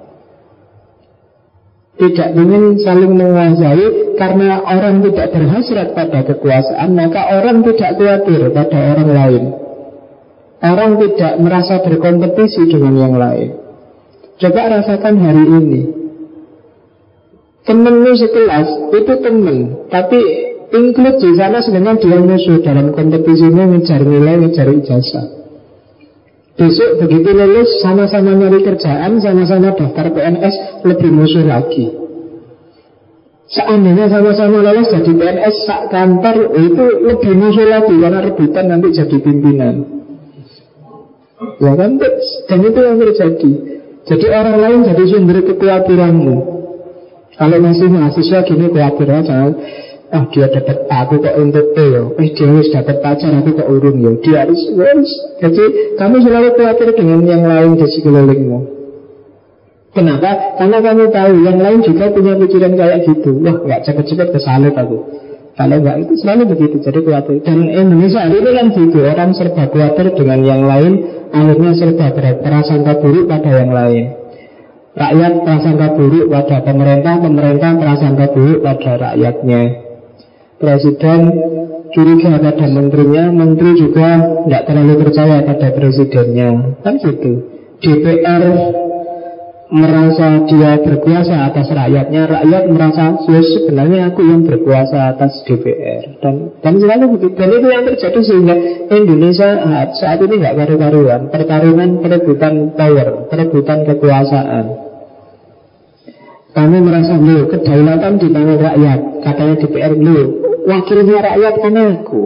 tidak 1.99 2.31
ingin 2.31 2.79
saling 2.79 3.11
menguasai 3.19 4.15
karena 4.15 4.63
orang 4.63 5.03
tidak 5.03 5.35
berhasrat 5.35 5.89
pada 5.99 6.23
kekuasaan 6.31 6.95
maka 6.95 7.21
orang 7.35 7.67
tidak 7.67 7.91
khawatir 7.99 8.41
pada 8.55 8.79
orang 8.95 9.11
lain. 9.11 9.45
Orang 10.59 10.93
tidak 10.99 11.33
merasa 11.39 11.83
berkompetisi 11.83 12.67
dengan 12.71 12.95
yang 12.99 13.15
lain. 13.15 13.51
Coba 14.39 14.79
rasakan 14.79 15.15
hari 15.23 15.45
ini. 15.47 15.83
Temenmu 17.67 18.13
sekelas 18.15 18.69
itu 18.95 19.13
temen 19.19 19.59
tapi 19.91 20.19
include 20.73 21.19
di 21.19 21.31
sana 21.35 21.59
sebenarnya 21.59 22.01
dia 22.01 22.19
musuh 22.23 22.59
dalam 22.63 22.95
kompetisinya 22.95 23.75
ngejar 23.75 24.07
nilai 24.07 24.35
ngejar 24.41 24.69
ijazah 24.73 25.38
Besok 26.59 27.07
begitu 27.07 27.31
lulus 27.31 27.79
sama-sama 27.79 28.35
nyari 28.35 28.67
kerjaan, 28.67 29.23
sama-sama 29.23 29.79
daftar 29.79 30.11
PNS, 30.11 30.83
lebih 30.83 31.11
musuh 31.15 31.47
lagi. 31.47 31.87
Seandainya 33.47 34.11
sama-sama 34.11 34.67
lulus 34.67 34.91
jadi 34.91 35.07
PNS 35.07 35.55
sak 35.71 35.87
kantor 35.95 36.59
itu 36.59 36.85
lebih 37.07 37.33
musuh 37.39 37.63
lagi 37.63 37.95
karena 37.95 38.27
rebutan 38.27 38.65
nanti 38.75 38.91
jadi 38.91 39.17
pimpinan. 39.23 39.75
Ya 41.63 41.73
kan? 41.79 41.95
Dan 42.51 42.59
itu 42.67 42.81
yang 42.83 42.99
terjadi. 43.07 43.53
Jadi 44.09 44.27
orang 44.27 44.57
lain 44.59 44.81
jadi 44.83 45.05
sumber 45.15 45.39
kekhawatiranmu. 45.47 46.37
Kalau 47.39 47.59
masih 47.63 47.87
mahasiswa 47.87 48.43
gini 48.43 48.67
khawatir 48.75 49.07
jangan 49.23 49.55
Ah 50.09 50.25
dia 50.33 50.49
dapat 50.49 50.89
aku 50.89 51.21
kok 51.21 51.37
untuk 51.37 51.77
E 51.77 51.85
ya 51.93 52.03
Eh 52.17 52.33
dia 52.33 52.49
harus 52.49 52.69
dapat 52.73 52.97
pacar 53.05 53.29
aku 53.29 53.61
kok 53.61 53.69
urung 53.69 54.01
ya 54.01 54.13
Dia 54.25 54.37
harus 54.49 54.61
yes. 54.73 55.11
Jadi 55.37 55.65
kamu 56.01 56.17
selalu 56.25 56.49
khawatir 56.57 56.89
dengan 56.97 57.21
yang 57.29 57.45
lain 57.45 57.77
di 57.77 57.87
sekelilingmu 57.93 58.79
Kenapa? 59.99 60.55
Karena 60.61 60.79
kamu 60.85 61.11
tahu 61.11 61.33
yang 61.43 61.59
lain 61.59 61.81
juga 61.83 62.13
punya 62.13 62.37
pikiran 62.37 62.77
kayak 62.77 63.09
gitu. 63.09 63.41
Wah, 63.41 63.57
nggak 63.67 63.83
cepet-cepet 63.89 64.29
kesalut 64.37 64.71
aku. 64.77 64.99
Kalau 65.59 65.77
nggak 65.83 65.97
itu 66.07 66.13
selalu 66.23 66.55
begitu. 66.55 66.77
Jadi 66.79 66.99
khawatir. 67.03 67.43
Dan 67.43 67.67
Indonesia 67.67 68.23
hari 68.23 68.39
ini 68.39 68.51
kan 68.53 68.67
gitu. 68.79 68.99
Orang 69.03 69.31
serba 69.35 69.65
khawatir 69.67 70.15
dengan 70.15 70.41
yang 70.45 70.63
lain, 70.69 70.93
akhirnya 71.35 71.73
serba 71.75 72.07
berprasangka 72.15 72.93
buruk 73.03 73.27
pada 73.27 73.51
yang 73.51 73.73
lain. 73.75 74.05
Rakyat 74.95 75.33
prasangka 75.43 75.89
buruk 75.99 76.27
pada 76.31 76.57
pemerintah, 76.63 77.15
pemerintah 77.19 77.71
prasangka 77.75 78.27
buruk 78.37 78.61
pada 78.63 78.93
rakyatnya. 79.03 79.88
Presiden 80.59 81.21
curiga 81.95 82.35
pada 82.43 82.67
menterinya, 82.67 83.25
menteri 83.31 83.79
juga 83.79 84.43
tidak 84.45 84.63
terlalu 84.67 84.95
percaya 85.07 85.37
pada 85.47 85.69
presidennya. 85.71 86.51
Kan 86.83 86.99
gitu. 86.99 87.33
DPR 87.79 88.43
merasa 89.69 90.49
dia 90.49 90.81
berkuasa 90.81 91.45
atas 91.53 91.69
rakyatnya, 91.69 92.25
rakyat 92.25 92.63
merasa 92.73 93.21
ya 93.29 93.41
sebenarnya 93.45 94.01
aku 94.09 94.25
yang 94.25 94.41
berkuasa 94.49 95.13
atas 95.13 95.45
DPR 95.45 96.19
dan 96.25 96.57
dan 96.65 96.75
selalu 96.81 97.21
begitu. 97.21 97.37
Dan 97.37 97.49
itu 97.53 97.69
yang 97.69 97.85
terjadi 97.85 98.21
sehingga 98.25 98.55
Indonesia 98.89 99.49
saat 99.93 100.19
ini 100.25 100.35
nggak 100.41 100.57
karu-karuan, 100.57 101.21
pertarungan 101.29 102.01
perebutan 102.01 102.73
power, 102.75 103.29
perebutan 103.29 103.85
kekuasaan. 103.85 104.67
Kami 106.49 106.79
merasa 106.83 107.15
lu 107.15 107.47
kedaulatan 107.47 108.19
di 108.19 108.29
tangan 108.35 108.59
rakyat, 108.59 109.01
katanya 109.23 109.55
DPR 109.63 109.93
lu 109.95 110.38
wakilnya 110.69 111.25
rakyat 111.25 111.55
kan 111.65 111.77
aku. 111.81 112.23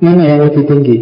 Mana 0.00 0.22
yang 0.24 0.40
lebih 0.46 0.64
tinggi? 0.64 0.96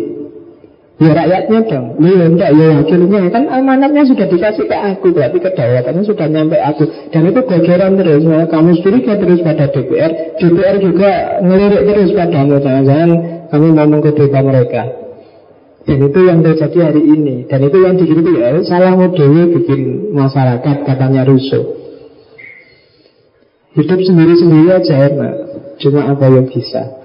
Ya 0.98 1.14
rakyatnya 1.14 1.60
dong. 1.70 1.86
Ya 2.02 2.26
enggak 2.26 2.50
ya 2.58 2.66
wakilnya. 2.82 3.30
Kan 3.30 3.46
amanatnya 3.46 4.02
sudah 4.02 4.26
dikasih 4.26 4.66
ke 4.66 4.74
aku 4.74 5.14
Berarti 5.14 5.38
kedaulatannya 5.38 6.02
sudah 6.02 6.26
nyampe 6.26 6.58
aku. 6.58 6.90
Dan 7.14 7.30
itu 7.30 7.40
gogeran 7.46 7.94
terus. 7.94 8.26
Nah, 8.26 8.50
Kamu 8.50 8.82
curiga 8.82 9.14
terus 9.14 9.38
pada 9.46 9.70
DPR 9.70 10.10
DPR 10.42 10.76
juga 10.82 11.10
ngelirik 11.38 11.82
terus 11.86 12.10
padamu. 12.18 12.58
Jangan-jangan 12.58 13.10
kamu 13.54 13.66
mau 13.78 13.86
mengkudeta 13.86 14.40
mereka. 14.42 14.82
Dan 15.86 15.98
itu 16.02 16.20
yang 16.26 16.42
terjadi 16.42 16.78
hari 16.90 17.02
ini. 17.14 17.46
Dan 17.46 17.60
itu 17.62 17.78
yang 17.78 17.94
dikritik 17.94 18.34
ya, 18.34 18.50
Salah 18.66 18.92
dewi 18.98 19.56
bikin 19.56 20.12
masyarakat 20.12 20.84
Katanya 20.84 21.24
Russo 21.24 21.78
Hidup 23.72 24.00
sendiri-sendiri 24.02 24.68
aja 24.74 24.94
enak 25.08 25.47
Cuma 25.78 26.10
apa 26.10 26.26
yang 26.26 26.46
bisa 26.50 26.98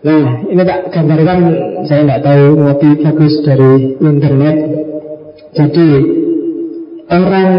Nah, 0.00 0.48
ini 0.48 0.62
tak 0.64 0.88
gambarkan 0.96 1.38
saya 1.84 2.08
nggak 2.08 2.24
tahu 2.24 2.44
ngopi 2.56 2.88
bagus 3.04 3.34
dari 3.44 4.00
internet. 4.00 4.56
Jadi 5.52 5.88
orang 7.12 7.50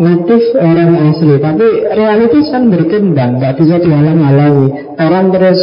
natif, 0.00 0.42
orang 0.56 0.90
asli, 1.12 1.36
tapi 1.36 1.68
realitas 1.92 2.48
kan 2.48 2.72
berkembang, 2.72 3.36
nggak 3.36 3.52
bisa 3.52 3.84
dihalang-halangi. 3.84 4.96
Orang 4.96 5.28
terus 5.28 5.60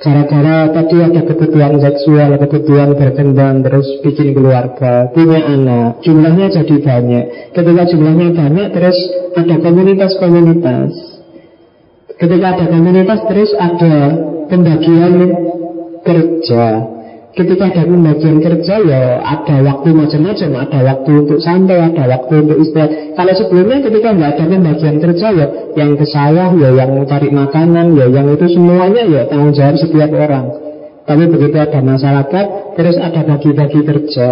gara-gara 0.00 0.72
tadi 0.72 0.96
ada 0.96 1.20
kebutuhan 1.28 1.76
seksual, 1.76 2.40
kebutuhan 2.40 2.96
berkembang, 2.96 3.60
terus 3.60 4.00
bikin 4.00 4.32
keluarga, 4.32 5.12
punya 5.12 5.44
anak, 5.44 6.00
jumlahnya 6.00 6.56
jadi 6.56 6.76
banyak. 6.80 7.24
Ketika 7.52 7.82
jumlahnya 7.84 8.32
banyak, 8.32 8.68
terus 8.72 8.96
ada 9.36 9.60
komunitas-komunitas. 9.60 11.09
Ketika 12.20 12.46
ada 12.52 12.64
komunitas, 12.68 13.20
terus 13.32 13.50
ada 13.56 13.94
pembagian 14.52 15.12
kerja. 16.04 16.64
Ketika 17.30 17.64
ada 17.72 17.82
pembagian 17.88 18.44
kerja 18.44 18.74
ya 18.84 19.24
ada 19.24 19.56
waktu 19.64 19.88
macam-macam. 19.96 20.50
Ada 20.68 20.78
waktu 20.84 21.10
untuk 21.16 21.40
santai, 21.40 21.80
ada 21.80 22.04
waktu 22.04 22.34
untuk 22.44 22.58
istirahat. 22.60 23.16
Kalau 23.16 23.32
sebelumnya 23.32 23.78
ketika 23.80 24.08
nggak 24.12 24.30
ada 24.36 24.44
pembagian 24.44 24.96
kerja 25.00 25.26
ya 25.32 25.46
Yang 25.80 25.90
ke 25.96 26.06
sawah, 26.12 26.50
ya 26.60 26.68
yang 26.76 26.92
cari 27.08 27.30
makanan, 27.32 27.86
ya 27.96 28.06
yang 28.12 28.26
itu 28.36 28.46
semuanya 28.52 29.02
ya 29.08 29.22
tanggung 29.24 29.56
jawab 29.56 29.80
setiap 29.80 30.10
orang. 30.12 30.46
Tapi 31.08 31.24
begitu 31.24 31.56
ada 31.56 31.80
masyarakat, 31.80 32.46
terus 32.76 32.96
ada 33.00 33.20
bagi-bagi 33.24 33.80
kerja 33.80 34.28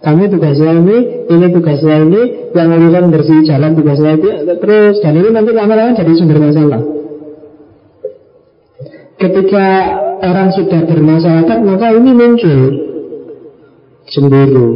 kami 0.00 0.32
tugasnya 0.32 0.72
ini, 0.80 0.98
ini 1.28 1.46
tugasnya 1.52 1.96
ini, 2.08 2.22
yang 2.56 2.68
urusan 2.72 3.12
bersih 3.12 3.44
jalan 3.44 3.76
tugasnya 3.76 4.16
itu, 4.16 4.28
terus 4.58 4.96
dan 5.04 5.12
ini 5.12 5.28
nanti 5.28 5.52
lama-lama 5.52 5.92
jadi 5.92 6.12
sumber 6.16 6.40
masalah. 6.40 7.00
Ketika 9.20 9.66
orang 10.24 10.48
sudah 10.56 10.80
bermasyarakat 10.88 11.58
Maka 11.60 11.86
ini 11.92 12.10
muncul 12.16 12.60
Cemburu 14.08 14.68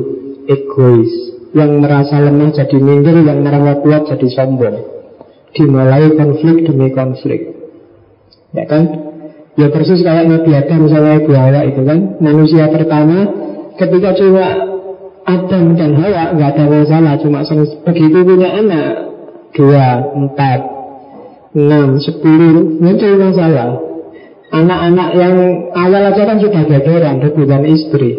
Egois 0.44 1.12
Yang 1.56 1.70
merasa 1.80 2.20
lemah 2.20 2.52
jadi 2.52 2.76
minder 2.76 3.24
Yang 3.24 3.38
merasa 3.40 3.72
kuat 3.80 4.02
jadi 4.12 4.28
sombong. 4.36 4.76
Dimulai 5.54 6.12
konflik 6.18 6.66
demi 6.66 6.90
konflik. 6.90 7.40
Ya 8.52 8.66
kan? 8.66 8.84
Ya 9.54 9.70
persis 9.70 10.02
kayak 10.02 10.26
Nabi 10.26 10.50
Adam 10.50 10.90
misalnya 10.90 11.22
Ibu 11.22 11.30
itu 11.70 11.80
kan? 11.86 11.98
Manusia 12.20 12.68
pertama 12.68 13.18
Ketika 13.80 14.12
cuma 14.18 14.73
Dan 15.74 15.92
Hawa 15.94 16.34
nggak 16.34 16.50
ada 16.56 16.64
masalah 16.66 17.14
Cuma 17.22 17.40
begitu 17.86 18.18
punya 18.26 18.48
anak 18.58 18.88
Dua, 19.54 20.10
empat, 20.18 20.60
enam, 21.54 22.02
sepuluh 22.02 22.74
Muncul 22.82 23.14
masalah. 23.22 23.78
Anak-anak 24.50 25.08
yang 25.14 25.36
awal 25.74 26.10
aja 26.10 26.22
kan 26.26 26.42
sudah 26.42 26.62
gegeran 26.66 27.22
rebutan 27.22 27.62
istri. 27.70 28.18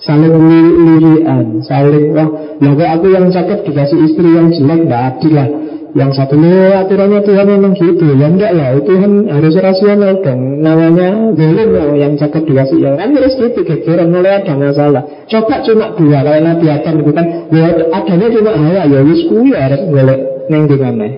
Saling 0.00 0.32
lirian 0.36 1.64
Saling, 1.64 2.12
wah, 2.12 2.28
nah 2.60 2.72
aku 2.76 3.06
yang 3.16 3.32
cakep 3.32 3.64
dikasih 3.64 3.98
istri 4.04 4.28
yang 4.28 4.52
jelek 4.52 4.84
Tidak 4.84 5.02
adil 5.08 5.32
lah 5.32 5.48
Yang 5.92 6.10
satu, 6.16 6.40
lo 6.40 6.72
aturannya 6.72 7.20
Tuhan 7.20 7.46
memang 7.52 7.72
gitu. 7.76 8.16
Ya 8.16 8.32
enggak 8.32 8.52
lah, 8.56 8.80
kan 8.80 9.12
harus 9.28 9.54
rasional 9.60 10.24
dong. 10.24 10.64
Namanya 10.64 11.36
belum 11.36 11.68
loh 11.68 11.92
yang 12.00 12.16
cakep 12.16 12.48
dikasih 12.48 12.80
yang 12.80 12.96
Kan 12.96 13.12
harus 13.12 13.36
gitu, 13.36 13.60
gegeran 13.60 14.08
mulai 14.08 14.40
ada 14.40 14.56
masalah. 14.56 15.04
Coba 15.28 15.60
cuma 15.60 15.92
dua, 15.92 16.24
kalau 16.24 16.40
Nabi 16.40 16.66
Adam 16.72 16.94
itu 17.04 17.12
kan. 17.12 17.26
Ya 17.52 17.64
adanya 17.92 18.26
cuma 18.32 18.52
hawa, 18.56 18.82
ya 18.88 19.00
wis 19.04 19.20
kuwi 19.28 19.52
harus 19.52 19.82
boleh 19.84 20.18
neng 20.48 20.64
di 20.64 20.76
mana 20.80 21.08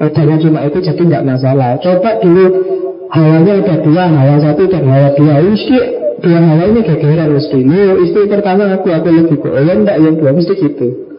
Adanya 0.00 0.36
cuma 0.40 0.58
itu 0.64 0.78
jadi 0.80 1.02
enggak 1.04 1.24
masalah. 1.28 1.76
Coba 1.84 2.24
dulu 2.24 2.44
Hawanya 3.14 3.62
ada 3.62 3.78
dua, 3.84 4.10
hawa 4.10 4.42
satu 4.42 4.64
dan 4.66 4.90
hawa 4.90 5.12
dua. 5.14 5.38
Mesti 5.38 5.78
dua 6.18 6.40
hawa 6.40 6.66
ini 6.66 6.82
gegeran 6.82 7.30
mesti 7.30 7.62
Ini 7.62 8.00
istri 8.00 8.26
pertama 8.26 8.74
aku, 8.74 8.90
aku 8.90 9.06
lebih 9.12 9.38
Ya 9.44 9.76
enggak, 9.76 10.00
yang 10.02 10.18
dua 10.18 10.32
mesti 10.34 10.56
gitu 10.56 11.13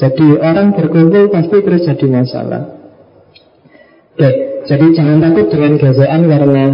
Jadi 0.00 0.26
orang 0.40 0.72
berkumpul 0.72 1.28
pasti 1.28 1.60
terus 1.60 1.84
jadi 1.84 2.06
masalah. 2.08 2.62
Oke, 4.16 4.30
jadi 4.64 4.86
jangan 4.96 5.20
takut 5.20 5.46
dengan 5.52 5.76
gesekan 5.76 6.24
karena 6.24 6.66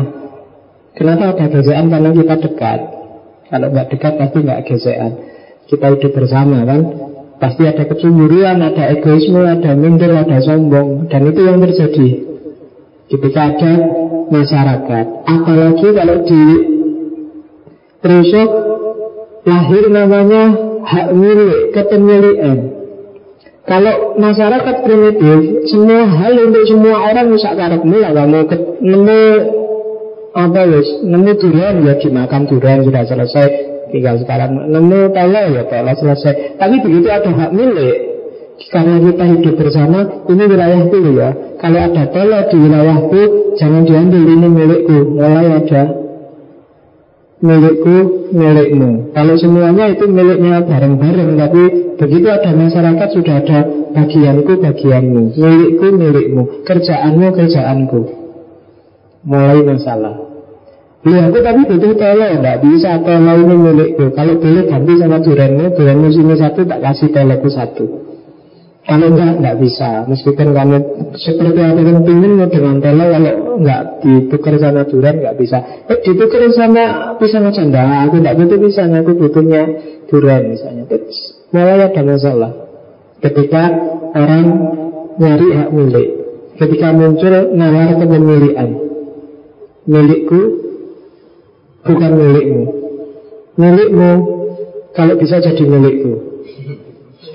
Kenapa 0.96 1.34
ada 1.34 1.46
gesekan? 1.50 1.90
Karena 1.90 2.10
kita 2.14 2.36
dekat. 2.38 2.80
Kalau 3.50 3.68
nggak 3.68 3.86
dekat 3.94 4.12
pasti 4.18 4.38
nggak 4.42 4.60
gesekan 4.66 5.12
Kita 5.66 5.86
hidup 5.90 6.12
bersama 6.14 6.62
kan? 6.62 6.80
Pasti 7.36 7.62
ada 7.66 7.84
kecemburuan, 7.84 8.62
ada 8.62 8.94
egoisme, 8.94 9.42
ada 9.42 9.74
minder, 9.74 10.14
ada 10.14 10.38
sombong. 10.40 11.10
Dan 11.10 11.26
itu 11.26 11.40
yang 11.42 11.58
terjadi. 11.60 12.08
Ketika 13.10 13.40
ada 13.52 13.72
masyarakat. 14.30 15.06
Apalagi 15.26 15.88
kalau 15.98 16.16
di 16.22 16.42
Rusuk 18.06 18.50
Lahir 19.46 19.84
namanya 19.90 20.42
hak 20.86 21.06
milik, 21.14 21.74
kepemilikan 21.74 22.75
Kalau 23.66 24.14
masyarakat 24.14 24.86
primitif 24.86 25.66
Semua 25.66 26.06
hal 26.06 26.38
untuk 26.38 26.64
semua 26.70 27.10
orang 27.10 27.34
Bisa 27.34 27.50
karepmu 27.58 27.96
lah 27.98 28.12
kamu 28.14 28.40
nemu 28.82 29.22
apa 30.36 30.68
wis 30.68 31.00
nemu 31.00 31.32
durian 31.40 31.80
ya 31.80 31.96
dimakan 31.96 32.44
durian 32.44 32.84
sudah 32.84 33.08
selesai 33.08 33.48
tinggal 33.88 34.20
sekarang 34.20 34.68
nemu 34.68 35.08
tele 35.16 35.42
ya 35.56 35.64
tele 35.64 35.96
selesai 35.96 36.60
tapi 36.60 36.84
begitu 36.84 37.08
ada 37.08 37.32
hak 37.32 37.56
milik 37.56 38.16
karena 38.56 38.96
kita 38.98 39.24
hidup 39.36 39.54
bersama, 39.60 39.98
ini 40.32 40.44
wilayahku 40.48 40.96
ya. 41.12 41.28
Kalau 41.60 41.76
ada 41.76 42.04
tele 42.08 42.38
di 42.48 42.56
wilayahku, 42.56 43.22
jangan 43.60 43.84
diambil 43.84 44.22
ini 44.24 44.48
milikku. 44.48 44.98
Mulai 45.12 45.60
ada 45.60 45.82
milikku, 47.40 47.96
milikmu. 48.32 49.12
Kalau 49.12 49.34
semuanya 49.36 49.92
itu 49.92 50.04
miliknya 50.08 50.64
bareng-bareng, 50.64 51.30
tapi 51.36 51.62
begitu 52.00 52.26
ada 52.32 52.50
masyarakat 52.56 53.08
sudah 53.12 53.34
ada 53.44 53.58
bagianku, 53.92 54.52
bagianmu, 54.60 55.22
milikku, 55.36 55.86
milikmu, 55.92 56.42
kerjaanmu, 56.64 57.26
kerjaanku. 57.36 58.00
Mulai 59.26 59.60
masalah. 59.66 60.16
Lihat 61.06 61.30
aku 61.30 61.38
tapi 61.38 61.62
butuh 61.70 61.94
tele, 61.94 62.28
enggak 62.34 62.66
bisa 62.66 62.98
tele 63.04 63.32
ini 63.38 63.54
milikku. 63.54 64.04
Kalau 64.16 64.42
boleh 64.42 64.64
ganti 64.66 64.92
sama 64.98 65.18
durenmu, 65.22 65.64
durenmu 65.78 66.08
sini 66.10 66.34
satu, 66.34 66.66
tak 66.66 66.82
kasih 66.82 67.08
teleku 67.14 67.48
satu. 67.52 68.15
Kalau 68.86 69.10
enggak, 69.10 69.42
enggak 69.42 69.56
bisa. 69.58 70.06
Meskipun 70.06 70.54
kamu 70.54 70.76
seperti 71.18 71.58
apa 71.58 71.80
yang 71.82 72.06
ingin 72.06 72.46
dengan 72.46 72.78
tele 72.78 73.04
Kalau 73.10 73.34
enggak 73.58 73.80
ditukar 73.98 74.54
sama 74.62 74.86
durian 74.86 75.18
enggak 75.18 75.36
bisa. 75.42 75.58
Eh 75.90 75.98
ditukar 76.06 76.46
sama 76.54 77.18
pisang 77.18 77.50
aja 77.50 77.66
aku 78.06 78.22
enggak 78.22 78.38
butuh 78.38 78.58
pisang 78.62 78.94
Aku 78.94 79.18
butuhnya 79.18 79.62
durian 80.06 80.54
misalnya. 80.54 80.86
Terus 80.86 81.18
Mulai 81.50 81.90
ada 81.90 82.02
masalah. 82.06 82.52
Ketika 83.18 83.62
orang 84.14 84.44
nyari 85.18 85.48
hak 85.50 85.70
milik 85.74 86.08
Ketika 86.54 86.88
muncul 86.94 87.34
nalar 87.58 87.90
kepemilikan 87.98 88.70
Milikku 89.90 90.40
Bukan 91.86 92.12
milikmu. 92.14 92.62
Milikmu 93.58 94.10
Kalau 94.94 95.14
bisa 95.18 95.42
jadi 95.42 95.64
milikku. 95.66 96.38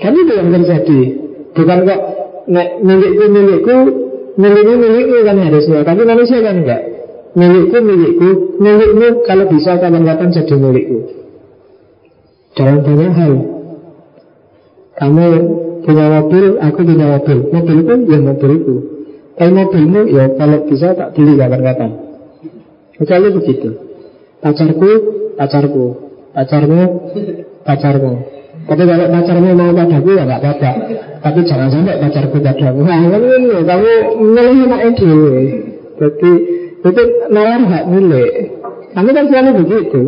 Kan 0.00 0.16
itu 0.18 0.32
yang 0.34 0.50
terjadi 0.50 1.21
Bukan 1.52 1.78
kok 1.84 2.00
Milikku 2.82 3.24
milikku 3.30 3.76
Milikmu 4.40 4.74
milikku 4.80 5.16
kan 5.22 5.36
harusnya 5.38 5.84
Tapi 5.84 6.02
manusia 6.08 6.38
kan 6.40 6.56
enggak. 6.64 6.82
Milikku 7.36 7.76
milikku 7.78 8.28
Milikmu 8.58 9.06
kalau 9.28 9.44
bisa 9.52 9.76
kapan-kapan 9.78 10.28
jadi 10.32 10.54
milikku. 10.56 10.98
Dalam 12.52 12.84
banyak 12.84 13.12
hal. 13.16 13.34
Kamu 14.92 15.26
punya 15.88 16.06
mobil, 16.20 16.44
aku 16.60 16.80
punya 16.84 17.06
mobil. 17.16 17.38
Mobilku 17.48 17.94
ya 18.12 18.18
mobilku. 18.20 18.74
Tapi 19.40 19.50
mobilmu 19.56 20.00
ya 20.12 20.24
kalau 20.36 20.68
bisa 20.68 20.92
tak 20.92 21.16
beli 21.16 21.40
kapan-kapan. 21.40 21.90
Misalnya 23.00 23.28
begitu. 23.32 23.70
Pacarku, 24.44 24.90
pacarku. 25.40 25.84
Pacarmu, 26.32 26.80
pacarmu 27.64 28.31
Tapi 28.62 28.82
kalau 28.86 29.06
pacarmu 29.10 29.50
mau 29.58 29.70
padaku 29.74 30.10
ya 30.14 30.22
gak 30.22 30.40
apa-apa 30.40 30.70
Tapi 31.18 31.38
jangan 31.42 31.68
sampai 31.70 31.98
pacarku 31.98 32.36
padamu 32.38 32.80
Nah, 32.86 32.98
ini 33.02 33.58
kamu 33.66 33.92
milih 34.22 34.56
anak 34.70 34.80
itu 34.94 35.12
Jadi 35.98 36.32
itu 36.82 37.02
nalar 37.30 37.62
hak 37.66 37.84
milik 37.90 38.32
Kamu 38.94 39.08
kan 39.10 39.24
selalu 39.26 39.50
begitu 39.66 40.02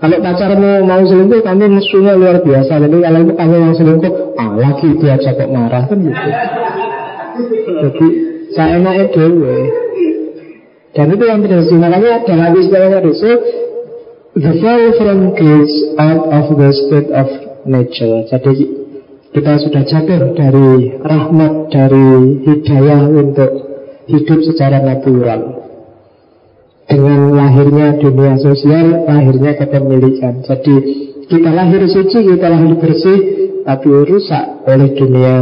kalau 0.00 0.16
pacarmu 0.24 0.80
mau 0.88 1.04
selingkuh, 1.04 1.44
kamu 1.44 1.76
musuhnya 1.76 2.16
luar 2.16 2.40
biasa. 2.40 2.72
Jadi 2.80 3.04
kalau 3.04 3.20
kamu 3.36 3.56
mau 3.60 3.74
selingkuh, 3.76 4.12
ah 4.40 4.48
lagi 4.56 4.88
dia 4.96 5.20
kok 5.20 5.50
marah 5.52 5.84
kan 5.84 5.98
gitu. 6.00 6.28
Jadi 7.84 8.06
saya 8.56 8.80
enaknya 8.80 9.06
dulu. 9.12 9.56
Dan 10.96 11.06
itu 11.12 11.24
yang 11.28 11.40
terjadi. 11.44 11.74
Makanya 11.76 12.12
dalam 12.24 12.52
istilahnya 12.56 12.98
itu, 13.04 13.32
the 14.40 14.52
fall 14.64 14.84
from 14.96 15.20
grace 15.36 15.76
out 16.00 16.24
of 16.32 16.46
the 16.56 16.70
state 16.72 17.10
of 17.12 17.28
nature. 17.70 18.26
Jadi 18.26 18.52
kita 19.30 19.62
sudah 19.62 19.82
jatuh 19.86 20.34
dari 20.34 20.98
rahmat, 20.98 21.70
dari 21.70 22.42
hidayah 22.42 23.06
untuk 23.06 23.50
hidup 24.10 24.42
secara 24.42 24.82
natural 24.82 25.60
dengan 26.90 27.30
lahirnya 27.30 27.94
dunia 28.02 28.34
sosial, 28.42 29.06
lahirnya 29.06 29.54
kepemilikan. 29.54 30.42
Jadi 30.42 30.74
kita 31.30 31.50
lahir 31.54 31.86
suci, 31.86 32.18
kita 32.26 32.50
lahir 32.50 32.74
bersih, 32.74 33.18
tapi 33.62 33.88
rusak 34.10 34.66
oleh 34.66 34.90
dunia 34.98 35.34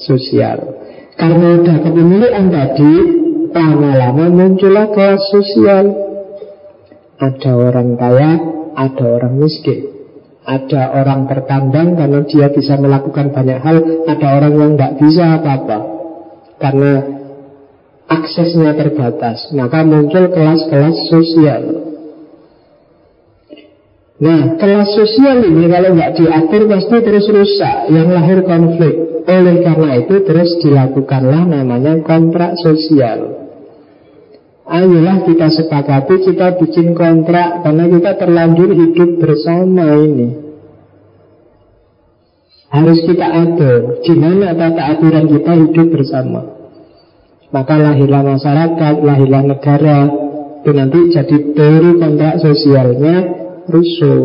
sosial. 0.00 0.80
Karena 1.20 1.60
udah 1.60 1.76
kepemilikan 1.84 2.48
tadi, 2.48 2.94
lama-lama 3.52 4.32
muncullah 4.32 4.88
kelas 4.96 5.22
sosial. 5.28 5.84
Ada 7.20 7.52
orang 7.52 8.00
kaya, 8.00 8.32
ada 8.74 9.04
orang 9.20 9.38
miskin. 9.38 9.93
Ada 10.44 10.92
orang 10.92 11.24
tertandang 11.24 11.96
karena 11.96 12.20
dia 12.28 12.52
bisa 12.52 12.76
melakukan 12.76 13.32
banyak 13.32 13.58
hal, 13.64 13.76
ada 14.04 14.26
orang 14.36 14.52
yang 14.60 14.70
tidak 14.76 14.92
bisa 15.00 15.24
apa-apa. 15.40 15.78
Karena 16.60 16.92
aksesnya 18.04 18.76
terbatas, 18.76 19.48
maka 19.56 19.80
muncul 19.88 20.28
kelas-kelas 20.28 20.96
sosial. 21.08 21.62
Nah, 24.20 24.56
kelas 24.60 24.90
sosial 24.92 25.48
ini 25.48 25.64
kalau 25.68 25.96
nggak 25.96 26.12
diatur 26.16 26.62
pasti 26.68 26.96
terus 27.02 27.26
rusak, 27.28 27.76
yang 27.88 28.08
lahir 28.12 28.44
konflik. 28.44 28.94
Oleh 29.24 29.64
karena 29.64 29.96
itu 29.96 30.20
terus 30.28 30.60
dilakukanlah 30.60 31.48
namanya 31.48 32.04
kontrak 32.04 32.60
sosial. 32.60 33.43
Ayolah 34.64 35.28
kita 35.28 35.52
sepakati 35.52 36.24
kita 36.24 36.56
bikin 36.56 36.96
kontrak 36.96 37.60
karena 37.60 37.84
kita 37.84 38.10
terlanjur 38.16 38.72
hidup 38.72 39.10
bersama 39.20 39.92
ini. 40.00 40.28
Harus 42.72 42.98
kita 43.04 43.28
atur 43.28 44.00
gimana 44.02 44.56
tata 44.56 44.82
aturan 44.96 45.28
kita 45.28 45.52
hidup 45.52 45.86
bersama. 45.92 46.54
Maka 47.54 47.78
lahirlah 47.78 48.22
masyarakat, 48.26 48.94
lahirlah 49.06 49.42
negara 49.46 49.98
Itu 50.58 50.74
nanti 50.74 50.98
jadi 51.14 51.36
teori 51.54 52.02
kontrak 52.02 52.42
sosialnya 52.42 53.14
rusuh 53.70 54.22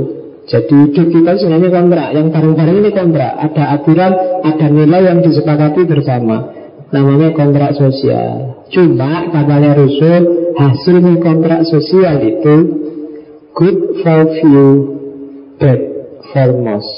Jadi 0.49 0.89
hidup 0.89 1.07
kita 1.13 1.37
sebenarnya 1.37 1.69
kontrak 1.69 2.07
Yang 2.17 2.27
bareng-bareng 2.33 2.77
ini 2.81 2.89
kontrak 2.89 3.31
Ada 3.37 3.63
aturan, 3.77 4.11
ada 4.41 4.67
nilai 4.73 5.01
yang 5.13 5.19
disepakati 5.21 5.85
bersama 5.85 6.49
Namanya 6.89 7.37
kontrak 7.37 7.77
sosial 7.77 8.58
Cuma 8.69 9.29
katanya 9.33 9.77
rusuh 9.77 10.19
Hasilnya 10.55 11.21
kontrak 11.21 11.61
sosial 11.65 12.21
itu 12.25 12.55
Good 13.57 13.79
for 14.01 14.21
few 14.39 14.67
Bad 15.57 15.81
for 16.29 16.49
most 16.61 16.93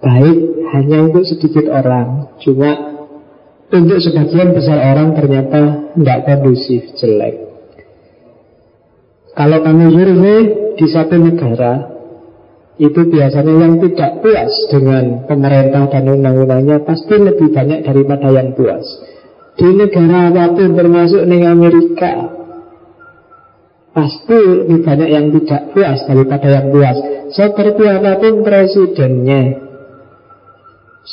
Baik 0.00 0.38
hanya 0.72 0.98
untuk 1.10 1.24
sedikit 1.26 1.66
orang 1.70 2.36
Cuma 2.42 2.96
untuk 3.66 3.98
sebagian 3.98 4.54
besar 4.54 4.78
orang 4.78 5.18
ternyata 5.18 5.90
tidak 5.98 6.18
kondusif, 6.22 6.86
jelek. 7.02 7.34
Kalau 9.34 9.58
kamu 9.60 9.86
survei 9.90 10.38
di 10.78 10.86
satu 10.86 11.16
negara, 11.18 11.74
itu 12.78 13.00
biasanya 13.10 13.54
yang 13.58 13.74
tidak 13.82 14.22
puas 14.22 14.52
dengan 14.70 15.26
pemerintah 15.26 15.90
dan 15.90 16.04
undang-undangnya 16.06 16.84
pasti 16.86 17.16
lebih 17.18 17.50
banyak 17.50 17.82
daripada 17.82 18.28
yang 18.30 18.54
puas. 18.54 18.86
Di 19.56 19.68
negara 19.72 20.28
apa 20.28 20.52
pun 20.52 20.76
termasuk 20.76 21.24
di 21.24 21.38
Amerika, 21.40 22.12
pasti 23.96 24.36
lebih 24.36 24.84
banyak 24.84 25.08
yang 25.08 25.26
tidak 25.32 25.72
puas 25.72 25.98
daripada 26.04 26.46
yang 26.52 26.66
puas. 26.68 26.96
Seperti 27.32 27.82
apa 27.88 28.20
pun 28.20 28.44
presidennya, 28.44 29.42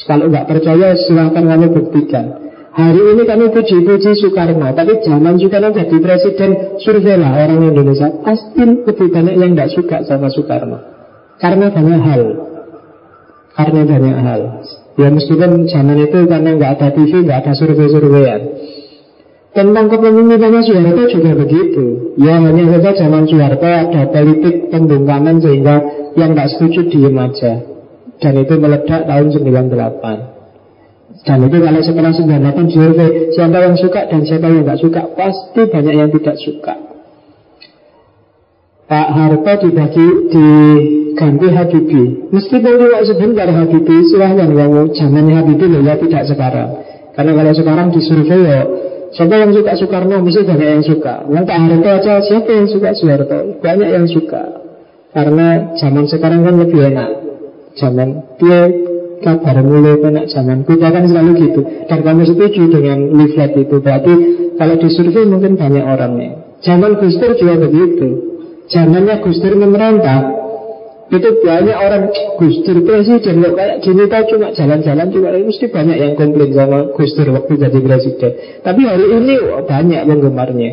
kalau 0.04 0.28
nggak 0.28 0.48
percaya 0.52 0.91
silahkan 1.00 1.44
kamu 1.48 1.68
buktikan. 1.72 2.44
Hari 2.74 2.98
ini 2.98 3.24
kami 3.30 3.54
puji-puji 3.54 4.18
Soekarno 4.18 4.74
Tapi 4.74 5.06
zaman 5.06 5.38
Soekarno 5.38 5.78
jadi 5.78 5.94
presiden 6.02 6.82
Surveilah 6.82 7.46
orang 7.46 7.70
Indonesia 7.70 8.10
Pasti 8.26 8.66
lebih 8.66 9.14
banyak 9.14 9.38
yang 9.38 9.54
tidak 9.54 9.70
suka 9.78 9.98
sama 10.10 10.34
Soekarno 10.34 10.82
Karena 11.38 11.70
banyak 11.70 12.02
hal 12.02 12.22
Karena 13.54 13.82
banyak 13.86 14.18
hal 14.26 14.41
Ya 14.94 15.10
meskipun 15.10 15.66
zaman 15.66 15.98
itu 16.06 16.20
karena 16.30 16.50
nggak 16.54 16.72
ada 16.78 16.88
TV 16.94 17.26
nggak 17.26 17.39
ada 17.41 17.54
survei-surveian 17.58 18.41
Tentang 19.54 19.86
kepemimpinan 19.86 20.66
Soeharto 20.66 21.14
juga 21.14 21.32
begitu. 21.38 22.18
Ya 22.18 22.41
hanya 22.41 22.74
saja 22.74 23.06
zaman 23.06 23.30
Soeharto 23.30 23.70
ada 23.70 24.02
politik 24.10 24.74
pembungkaman 24.74 25.41
Sehingga 25.41 25.76
yang 26.18 26.34
nggak 26.34 26.58
setuju 26.58 26.89
diem 26.89 27.18
aja. 27.18 27.62
Dan 28.18 28.34
itu 28.41 28.54
meledak 28.58 29.06
tahun 29.06 29.28
98 29.34 30.34
dan 31.24 31.46
itu 31.46 31.58
kalau 31.62 31.82
setelah 31.86 32.12
98 32.12 32.74
survei 32.74 33.10
Siapa 33.32 33.58
yang 33.62 33.78
suka 33.78 34.02
dan 34.10 34.22
siapa 34.26 34.50
yang 34.50 34.66
tidak 34.66 34.80
suka 34.82 35.02
Pasti 35.14 35.62
banyak 35.70 35.94
yang 35.94 36.10
tidak 36.10 36.38
suka. 36.41 36.76
Pak 38.84 39.08
Harto 39.16 39.54
dibagi 39.64 40.08
diganti 41.14 41.47
Habibie 41.53 42.34
Meskipun 42.34 42.74
juga 42.82 42.99
sebentar 43.05 43.47
Habibie 43.47 44.01
Silahkan 44.09 44.49
yang 44.49 44.89
zamannya 44.91 45.34
Habibie 45.38 45.70
loh 45.70 45.82
ya 45.86 45.93
tidak 46.01 46.26
sekarang. 46.26 46.70
Karena 47.14 47.32
kalau 47.38 47.53
sekarang 47.53 47.88
di 47.93 48.01
survei 48.01 48.41
ya 48.41 48.61
Siapa 49.14 49.38
yang 49.38 49.53
suka 49.53 49.78
Soekarno? 49.78 50.26
Mesti 50.26 50.41
banyak 50.41 50.70
yang 50.74 50.82
suka. 50.82 51.30
Yang 51.30 51.45
Pak 51.45 51.57
Harto 51.61 51.89
aja 52.01 52.14
siapa 52.18 52.49
yang 52.49 52.66
suka 52.66 52.89
Soeharto? 52.97 53.61
Banyak 53.61 53.89
yang 53.93 54.05
suka. 54.09 54.43
Karena 55.14 55.78
zaman 55.78 56.09
sekarang 56.09 56.41
kan 56.41 56.57
lebih 56.57 56.82
enak. 56.82 57.09
Zaman 57.78 58.09
dia 58.41 58.74
kabar 59.22 59.61
mulai 59.61 60.01
kena 60.01 60.26
zaman. 60.26 60.66
Kita 60.66 60.89
kan 60.89 61.05
selalu 61.05 61.32
gitu. 61.45 61.61
Dan 61.86 62.01
kamu 62.01 62.26
setuju 62.26 62.61
dengan 62.74 63.14
leaflet 63.14 63.53
itu. 63.53 63.76
Berarti 63.78 64.14
kalau 64.57 64.76
disurvei 64.82 65.30
mungkin 65.30 65.61
banyak 65.61 65.86
orangnya. 65.86 66.57
Zaman 66.66 66.97
Gus 66.97 67.14
Dur 67.22 67.38
juga 67.38 67.70
begitu. 67.70 68.07
Zamannya 68.66 69.22
Gus 69.22 69.38
Dur 69.45 69.53
memerintah 69.61 70.43
itu 71.12 71.30
banyak 71.43 71.78
orang 71.78 72.04
Gus 72.39 72.64
Dur 72.64 72.80
presiden 72.88 73.43
kok 73.43 73.54
kayak 73.60 73.78
gini 73.84 74.04
tau 74.08 74.24
cuma 74.24 74.56
jalan-jalan 74.56 75.08
juga 75.12 75.36
mesti 75.36 75.66
banyak 75.68 75.97
yang 75.99 76.14
komplain 76.16 76.51
sama 76.56 76.80
Gus 76.95 77.12
Dur 77.14 77.28
waktu 77.36 77.54
jadi 77.60 77.80
presiden. 77.84 78.32
Tapi 78.64 78.82
hari 78.88 79.06
ini 79.12 79.34
banyak 79.68 80.01
penggemarnya. 80.08 80.72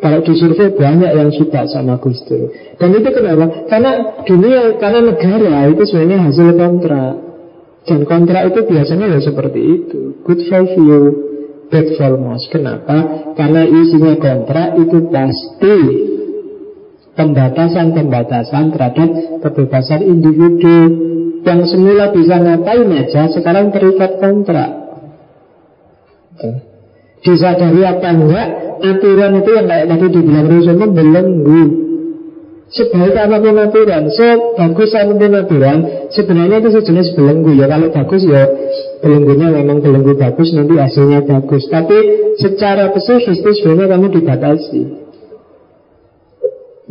Kalau 0.00 0.24
disurvei 0.24 0.72
banyak 0.72 1.12
yang 1.12 1.28
suka 1.32 1.68
sama 1.68 2.00
Gus 2.00 2.20
Dur. 2.24 2.52
Dan 2.76 2.96
itu 2.96 3.08
kenapa? 3.12 3.68
Karena 3.68 3.92
dunia, 4.24 4.80
karena 4.80 5.00
negara 5.12 5.68
itu 5.68 5.82
sebenarnya 5.88 6.18
hasil 6.24 6.48
kontrak. 6.56 7.14
Dan 7.84 8.00
kontrak 8.04 8.42
itu 8.52 8.60
biasanya 8.68 9.06
ya 9.08 9.20
seperti 9.24 9.60
itu. 9.60 10.00
Good 10.24 10.40
for 10.48 10.64
you, 10.68 11.00
bad 11.68 11.88
for 11.96 12.12
most. 12.16 12.48
Kenapa? 12.52 12.96
Karena 13.36 13.64
isinya 13.64 14.14
kontrak 14.20 14.76
itu 14.80 14.98
pasti 15.08 15.76
Pembatasan-pembatasan 17.10 18.70
terhadap 18.70 19.08
kebebasan 19.42 20.00
individu 20.06 20.78
yang 21.42 21.60
semula 21.66 22.14
bisa 22.14 22.38
ngapain 22.38 22.86
aja 22.92 23.28
sekarang 23.32 23.74
terikat 23.74 24.20
kontrak. 24.20 24.70
Disadari 27.20 27.82
apa 27.84 28.08
enggak 28.16 28.48
aturan 28.80 29.44
itu 29.44 29.50
yang 29.52 29.66
kayak 29.68 29.86
tadi 29.92 30.06
dibilang 30.08 30.46
Rasulullah 30.48 30.88
belenggu. 30.88 31.62
Sebaik 32.70 33.18
apa 33.18 33.42
pun 33.42 33.58
aturan, 33.58 34.02
sebagus 34.14 34.94
apa 34.94 35.12
pun 35.18 35.32
aturan, 35.34 35.78
sebenarnya 36.14 36.62
itu 36.62 36.70
sejenis 36.78 37.18
belenggu 37.18 37.58
ya. 37.58 37.66
Kalau 37.66 37.90
bagus 37.90 38.22
ya 38.22 38.46
belenggunya 39.02 39.50
memang 39.50 39.82
belenggu 39.82 40.14
bagus, 40.14 40.54
nanti 40.54 40.78
hasilnya 40.78 41.26
bagus. 41.26 41.66
Tapi 41.66 41.98
secara 42.38 42.94
psikis 42.94 43.42
itu 43.42 43.50
sebenarnya 43.58 43.98
kamu 43.98 44.06
dibatasi. 44.14 44.99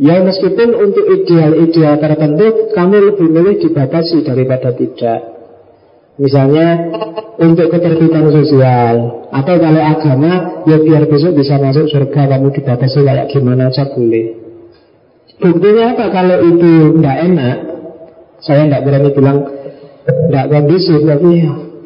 Ya 0.00 0.16
meskipun 0.24 0.72
untuk 0.80 1.04
ideal-ideal 1.12 2.00
tertentu 2.00 2.72
kamu 2.72 3.12
lebih 3.12 3.28
milih 3.28 3.54
dibatasi 3.60 4.24
daripada 4.24 4.72
tidak. 4.72 5.20
Misalnya 6.16 6.88
untuk 7.36 7.68
ketertiban 7.68 8.32
sosial 8.32 9.28
atau 9.28 9.54
kalau 9.60 9.82
agama 9.84 10.64
ya 10.64 10.80
biar 10.80 11.04
besok 11.04 11.36
bisa 11.36 11.60
masuk 11.60 11.84
surga 11.92 12.32
kamu 12.32 12.48
dibatasi 12.48 13.04
kayak 13.04 13.28
gimana 13.28 13.68
aja 13.68 13.92
boleh. 13.92 14.40
Buktinya 15.36 15.92
apa 15.92 16.04
kalau 16.08 16.48
itu 16.48 16.96
tidak 16.96 17.16
enak? 17.20 17.56
Saya 18.40 18.68
tidak 18.68 18.82
berani 18.88 19.10
bilang 19.12 19.38
tidak 20.08 20.46
kondusif 20.48 21.00
tapi 21.04 21.32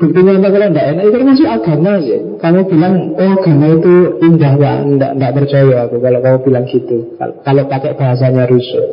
Buktinya 0.04 0.36
apa 0.36 0.48
kalau 0.52 0.68
tidak 0.68 0.84
enak? 0.92 1.02
Itu 1.08 1.16
termasuk 1.16 1.48
agama 1.48 1.92
ya. 1.96 2.18
Kamu 2.36 2.60
bilang, 2.68 2.94
oh 3.16 3.30
agama 3.40 3.66
itu 3.72 3.94
indah 4.20 4.52
ya. 4.60 4.72
Tidak, 4.84 5.10
tidak 5.16 5.32
percaya 5.32 5.76
aku 5.88 5.96
kalau 6.04 6.18
kamu 6.20 6.38
bilang 6.44 6.64
gitu. 6.68 6.96
Kalau, 7.16 7.34
kalau 7.40 7.62
pakai 7.72 7.96
bahasanya 7.96 8.44
rusuh. 8.44 8.84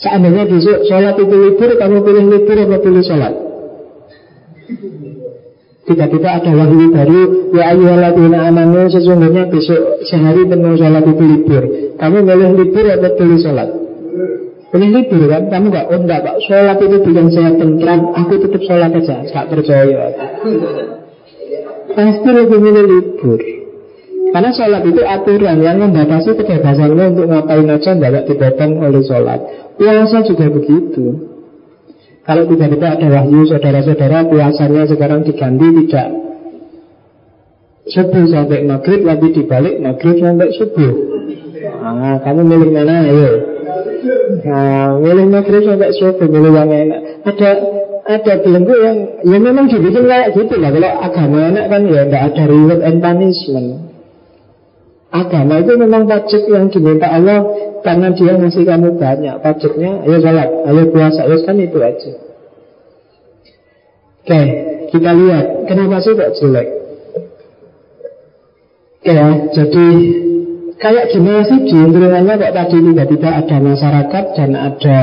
Seandainya 0.00 0.48
besok 0.48 0.88
sholat 0.88 1.14
itu 1.20 1.36
libur, 1.36 1.70
kamu 1.76 1.96
pilih 2.00 2.24
libur 2.24 2.56
atau 2.56 2.78
pilih 2.80 3.04
sholat? 3.04 3.34
Tiba-tiba 5.82 6.28
ada 6.38 6.50
wahyu 6.54 6.94
baru 6.94 7.20
Ya 7.50 7.74
ayyuhalladzina 7.74 8.38
amanu 8.48 8.86
Sesungguhnya 8.86 9.50
besok 9.50 10.06
sehari 10.06 10.46
penuh 10.46 10.78
sholat 10.78 11.02
itu 11.02 11.24
libur 11.26 11.62
Kamu 11.98 12.22
pilih 12.22 12.50
libur 12.54 12.86
atau 12.86 13.10
pilih 13.18 13.38
sholat? 13.42 13.68
Pilih 14.72 14.88
libur 14.88 15.28
kan, 15.28 15.52
kamu 15.52 15.68
gak, 15.68 15.84
oh 15.92 16.00
enggak 16.00 16.24
pak, 16.24 16.36
sholat 16.48 16.80
itu 16.80 16.96
bikin 17.04 17.28
saya 17.28 17.52
tentram, 17.60 18.08
aku 18.16 18.40
tetap 18.40 18.62
sholat 18.64 18.88
aja, 18.88 19.20
gak 19.20 19.46
percaya. 19.52 20.16
Pasti 21.92 22.28
lebih 22.32 22.56
milih 22.56 22.84
libur. 22.88 23.40
Karena 24.32 24.48
sholat 24.48 24.80
itu 24.88 25.04
aturan 25.04 25.60
yang 25.60 25.76
membatasi 25.76 26.32
kebebasannya 26.40 27.04
untuk 27.12 27.28
ngapain 27.28 27.68
aja 27.68 27.92
tidak 27.92 28.24
dipotong 28.24 28.80
oleh 28.80 29.04
sholat. 29.04 29.40
Puasa 29.76 30.24
juga 30.24 30.48
begitu. 30.48 31.04
Kalau 32.24 32.48
tiba-tiba 32.48 32.96
ada 32.96 33.06
wahyu 33.12 33.44
saudara-saudara 33.44 34.24
puasanya 34.24 34.88
sekarang 34.88 35.20
diganti 35.28 35.68
tidak 35.84 36.08
subuh 37.92 38.24
sampai 38.24 38.64
maghrib, 38.64 39.04
tapi 39.04 39.36
dibalik 39.36 39.84
maghrib 39.84 40.16
sampai 40.16 40.48
subuh. 40.56 40.92
Ah, 41.84 42.16
kamu 42.24 42.40
milih 42.40 42.70
mana? 42.72 43.04
Ayo. 43.04 43.51
Nah, 44.42 44.98
milih 44.98 45.26
maghrib 45.30 45.62
sampai 45.62 45.94
subuh, 45.94 46.26
milih 46.26 46.52
yang 46.52 46.70
enak. 46.70 47.00
Ada 47.22 47.50
ada 48.02 48.32
belenggu 48.42 48.74
yang 48.82 48.96
ya 49.22 49.38
memang 49.38 49.70
dibikin 49.70 50.10
kayak 50.10 50.34
gitu 50.34 50.58
lah. 50.58 50.74
Kalau 50.74 50.92
agama 50.98 51.38
enak 51.54 51.66
kan 51.70 51.82
ya 51.86 52.02
nggak 52.10 52.24
ada 52.34 52.42
reward 52.50 52.80
and 52.82 52.98
punishment. 52.98 53.68
Agama 55.12 55.60
itu 55.60 55.72
memang 55.76 56.08
pajak 56.08 56.42
yang 56.48 56.72
diminta 56.72 57.04
Allah 57.04 57.44
karena 57.84 58.16
dia 58.16 58.32
ngasih 58.32 58.64
kamu 58.64 58.96
banyak 58.96 59.34
pajaknya. 59.44 59.90
Ayo 60.08 60.18
sholat, 60.18 60.48
ayo 60.66 60.82
puasa, 60.88 61.20
ayo 61.28 61.36
kan 61.44 61.56
itu 61.60 61.78
aja. 61.78 62.12
Oke, 64.22 64.40
kita 64.88 65.10
lihat 65.12 65.46
kenapa 65.68 66.00
sih 66.00 66.14
kok 66.16 66.32
jelek. 66.38 66.68
Ya, 69.02 69.50
jadi 69.50 69.86
Kayak 70.82 71.14
gimana 71.14 71.46
sih 71.46 71.62
lingkungannya 71.62 72.42
kok 72.42 72.54
tadi 72.58 72.76
tiba-tiba 72.82 73.30
ada 73.30 73.56
masyarakat 73.62 74.24
dan 74.34 74.50
ada 74.58 74.98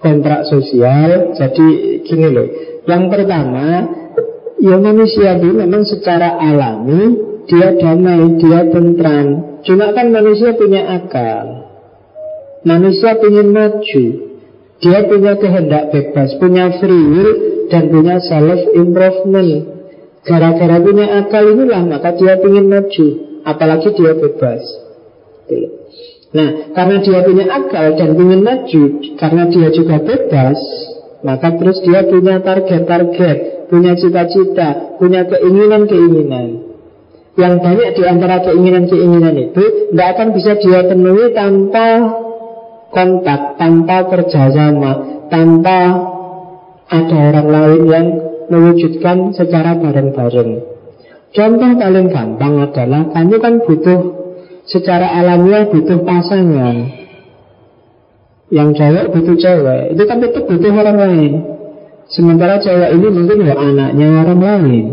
kontrak 0.00 0.48
sosial. 0.48 1.36
Jadi 1.36 2.00
gini 2.08 2.28
loh. 2.32 2.48
Yang 2.88 3.04
pertama, 3.12 3.92
ya 4.56 4.80
manusia 4.80 5.36
itu 5.36 5.52
memang 5.52 5.84
secara 5.84 6.40
alami 6.40 7.28
dia 7.44 7.76
damai, 7.76 8.40
dia 8.40 8.72
tentram. 8.72 9.60
Cuma 9.68 9.92
kan 9.92 10.08
manusia 10.08 10.56
punya 10.56 10.80
akal. 10.96 11.68
Manusia 12.64 13.20
ingin 13.20 13.52
maju. 13.52 14.04
Dia 14.80 14.98
punya 15.12 15.36
kehendak 15.36 15.92
bebas, 15.92 16.40
punya 16.40 16.72
free 16.80 17.04
will 17.04 17.32
dan 17.68 17.92
punya 17.92 18.16
self 18.16 18.64
improvement. 18.80 19.76
Gara-gara 20.24 20.80
punya 20.80 21.20
akal 21.20 21.52
inilah 21.52 21.84
maka 21.84 22.16
dia 22.16 22.40
ingin 22.40 22.72
maju 22.72 23.31
apalagi 23.42 23.94
dia 23.94 24.12
bebas. 24.16 24.62
Gitu. 25.50 25.68
Nah, 26.32 26.72
karena 26.72 26.96
dia 27.04 27.20
punya 27.28 27.44
akal 27.52 27.92
dan 27.92 28.16
ingin 28.16 28.40
maju, 28.40 28.82
karena 29.20 29.42
dia 29.52 29.68
juga 29.68 30.00
bebas, 30.00 30.56
maka 31.20 31.60
terus 31.60 31.84
dia 31.84 32.08
punya 32.08 32.40
target-target, 32.40 33.68
punya 33.68 33.92
cita-cita, 33.92 34.96
punya 34.96 35.28
keinginan-keinginan. 35.28 36.72
Yang 37.36 37.54
banyak 37.64 37.90
di 37.96 38.02
antara 38.08 38.36
keinginan-keinginan 38.48 39.36
itu 39.36 39.92
tidak 39.92 40.08
akan 40.16 40.28
bisa 40.32 40.52
dia 40.56 40.80
penuhi 40.88 41.36
tanpa 41.36 41.86
kontak, 42.92 43.60
tanpa 43.60 43.96
kerjasama, 44.08 44.92
tanpa 45.28 45.78
ada 46.88 47.16
orang 47.32 47.48
lain 47.48 47.82
yang 47.88 48.06
mewujudkan 48.48 49.36
secara 49.36 49.76
bareng-bareng. 49.76 50.71
Contoh 51.32 51.70
paling 51.80 52.12
gampang 52.12 52.54
adalah 52.60 53.08
kamu 53.08 53.36
kan 53.40 53.54
butuh 53.64 54.00
secara 54.68 55.16
alamiah 55.16 55.64
butuh 55.64 56.04
pasangan. 56.04 56.76
Yang 58.52 58.68
cewek 58.76 59.06
butuh 59.16 59.36
cewek, 59.40 59.82
itu 59.96 60.02
kan 60.04 60.20
tetap 60.20 60.44
butuh 60.44 60.72
orang 60.76 60.98
lain. 61.00 61.32
Sementara 62.12 62.60
cewek 62.60 62.92
ini 62.92 63.08
mungkin 63.08 63.48
ya 63.48 63.56
anaknya 63.56 64.06
orang 64.28 64.40
lain. 64.44 64.84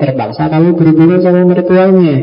Terpaksa 0.00 0.48
kamu 0.48 0.80
berhubungan 0.80 1.20
sama 1.20 1.44
mertuanya. 1.44 2.16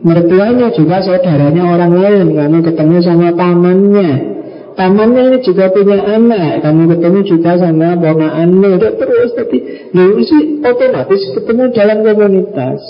Mertuanya 0.00 0.68
juga 0.72 1.04
saudaranya 1.04 1.62
orang 1.68 1.92
lain. 2.00 2.26
Kamu 2.32 2.58
ketemu 2.64 2.96
sama 3.04 3.28
pamannya. 3.36 4.33
Tamannya 4.74 5.22
ini 5.30 5.38
juga 5.46 5.70
punya 5.70 6.02
anak 6.02 6.66
Kamu 6.66 6.90
ketemu 6.90 7.18
juga 7.22 7.52
sama 7.58 7.94
ponakanmu 7.94 8.68
Udah 8.78 8.92
terus. 8.98 9.30
Tapi 9.38 9.58
Lalu 9.94 10.20
sih 10.26 10.42
otomatis 10.60 11.22
ketemu 11.38 11.64
dalam 11.70 11.98
komunitas. 12.02 12.80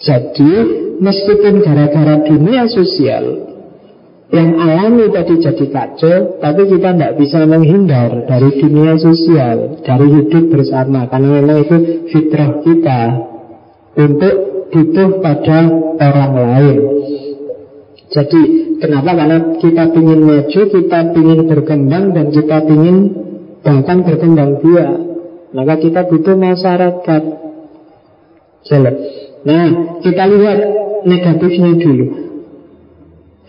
Jadi 0.00 0.52
meskipun 0.96 1.60
gara-gara 1.60 2.24
dunia 2.24 2.64
sosial 2.72 3.24
Yang 4.32 4.50
alami 4.56 5.04
tadi 5.12 5.34
jadi 5.44 5.66
kacau 5.68 6.16
Tapi 6.40 6.62
kita 6.72 6.90
tidak 6.96 7.12
bisa 7.20 7.44
menghindar 7.44 8.24
Dari 8.24 8.50
dunia 8.56 8.96
sosial 8.96 9.84
Dari 9.84 10.06
hidup 10.08 10.44
bersama. 10.48 11.04
Karena 11.12 11.28
memang 11.36 11.58
itu 11.68 11.76
fitrah 12.08 12.64
kita 12.64 13.02
Untuk 14.00 14.34
butuh 14.72 15.20
pada 15.20 15.58
orang 16.00 16.32
lain 16.32 16.78
jadi 18.10 18.42
kenapa? 18.82 19.14
Karena 19.14 19.38
kita 19.62 19.84
ingin 19.94 20.20
maju, 20.26 20.60
kita 20.66 20.98
ingin 21.14 21.40
berkembang 21.46 22.04
dan 22.10 22.26
kita 22.34 22.58
ingin 22.66 22.96
bahkan 23.62 24.02
berkembang 24.02 24.58
biak. 24.58 24.94
Maka 25.54 25.74
kita 25.78 26.10
butuh 26.10 26.34
masyarakat. 26.34 27.22
Jalan. 28.66 28.94
Nah, 29.46 29.66
kita 30.02 30.22
lihat 30.26 30.58
negatifnya 31.06 31.72
dulu. 31.78 32.06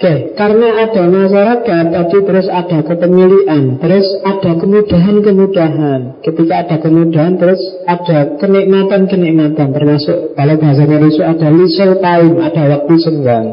Oke, 0.01 0.33
karena 0.33 0.81
ada 0.81 1.03
masyarakat, 1.05 1.83
tadi 1.93 2.17
terus 2.25 2.49
ada 2.49 2.81
kepemilian, 2.81 3.77
terus 3.77 4.07
ada 4.25 4.57
kemudahan-kemudahan. 4.57 6.25
Ketika 6.25 6.53
ada 6.65 6.75
kemudahan, 6.81 7.37
terus 7.37 7.61
ada 7.85 8.33
kenikmatan-kenikmatan, 8.41 9.69
termasuk 9.69 10.33
kalau 10.33 10.57
bahasanya 10.57 10.97
Rusu 11.05 11.21
ada 11.21 11.47
leisure 11.53 12.01
time, 12.01 12.33
ada 12.41 12.61
waktu 12.65 12.93
senggang. 12.97 13.45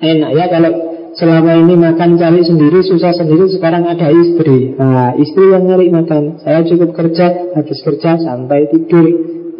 Enak 0.00 0.30
ya 0.32 0.46
kalau 0.48 0.72
selama 1.12 1.52
ini 1.60 1.74
makan 1.76 2.16
cari 2.16 2.40
sendiri, 2.40 2.80
susah 2.80 3.12
sendiri, 3.12 3.52
sekarang 3.52 3.84
ada 3.84 4.08
istri. 4.08 4.72
Nah, 4.72 5.12
istri 5.20 5.52
yang 5.52 5.68
nyari 5.68 5.92
makan. 5.92 6.40
Saya 6.40 6.64
cukup 6.64 6.96
kerja, 6.96 7.52
habis 7.52 7.78
kerja 7.84 8.16
sampai 8.16 8.72
tidur. 8.72 9.06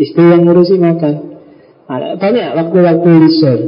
Istri 0.00 0.24
yang 0.32 0.48
ngurusi 0.48 0.80
makan. 0.80 1.14
Nah, 1.90 2.16
banyak 2.16 2.48
waktu-waktu 2.56 3.08
leisure. 3.20 3.62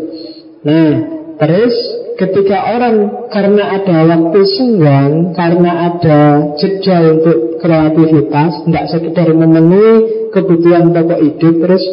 Nah, 0.65 0.91
terus 1.37 1.75
ketika 2.17 2.73
orang 2.73 3.29
karena 3.29 3.77
ada 3.77 3.97
waktu 4.09 4.41
senggang, 4.47 5.37
karena 5.37 5.71
ada 5.93 6.21
jeda 6.57 6.99
untuk 7.19 7.61
kreativitas, 7.61 8.65
tidak 8.65 8.85
sekedar 8.89 9.29
memenuhi 9.35 10.31
kebutuhan 10.33 10.95
pokok 10.95 11.21
hidup, 11.21 11.55
terus 11.69 11.85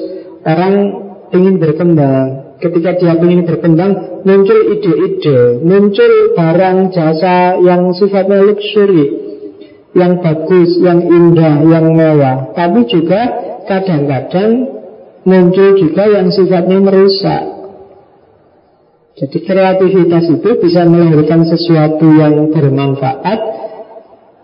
orang 0.47 0.75
ingin 1.35 1.59
berkembang. 1.59 2.48
Ketika 2.59 2.99
dia 2.99 3.15
ingin 3.15 3.47
berkembang, 3.47 4.23
muncul 4.27 4.59
ide-ide, 4.75 5.63
muncul 5.63 6.35
barang 6.35 6.91
jasa 6.91 7.55
yang 7.63 7.95
sifatnya 7.95 8.43
luxury. 8.43 9.31
yang 9.89 10.21
bagus, 10.21 10.77
yang 10.77 11.01
indah, 11.01 11.65
yang 11.65 11.97
mewah. 11.97 12.53
Tapi 12.53 12.85
juga 12.85 13.21
kadang-kadang 13.65 14.69
muncul 15.25 15.77
juga 15.81 16.03
yang 16.09 16.29
sifatnya 16.29 16.77
merusak. 16.77 17.43
Jadi 19.19 19.37
kreativitas 19.43 20.31
itu 20.31 20.49
bisa 20.63 20.87
melahirkan 20.87 21.43
sesuatu 21.43 22.07
yang 22.07 22.53
bermanfaat, 22.55 23.39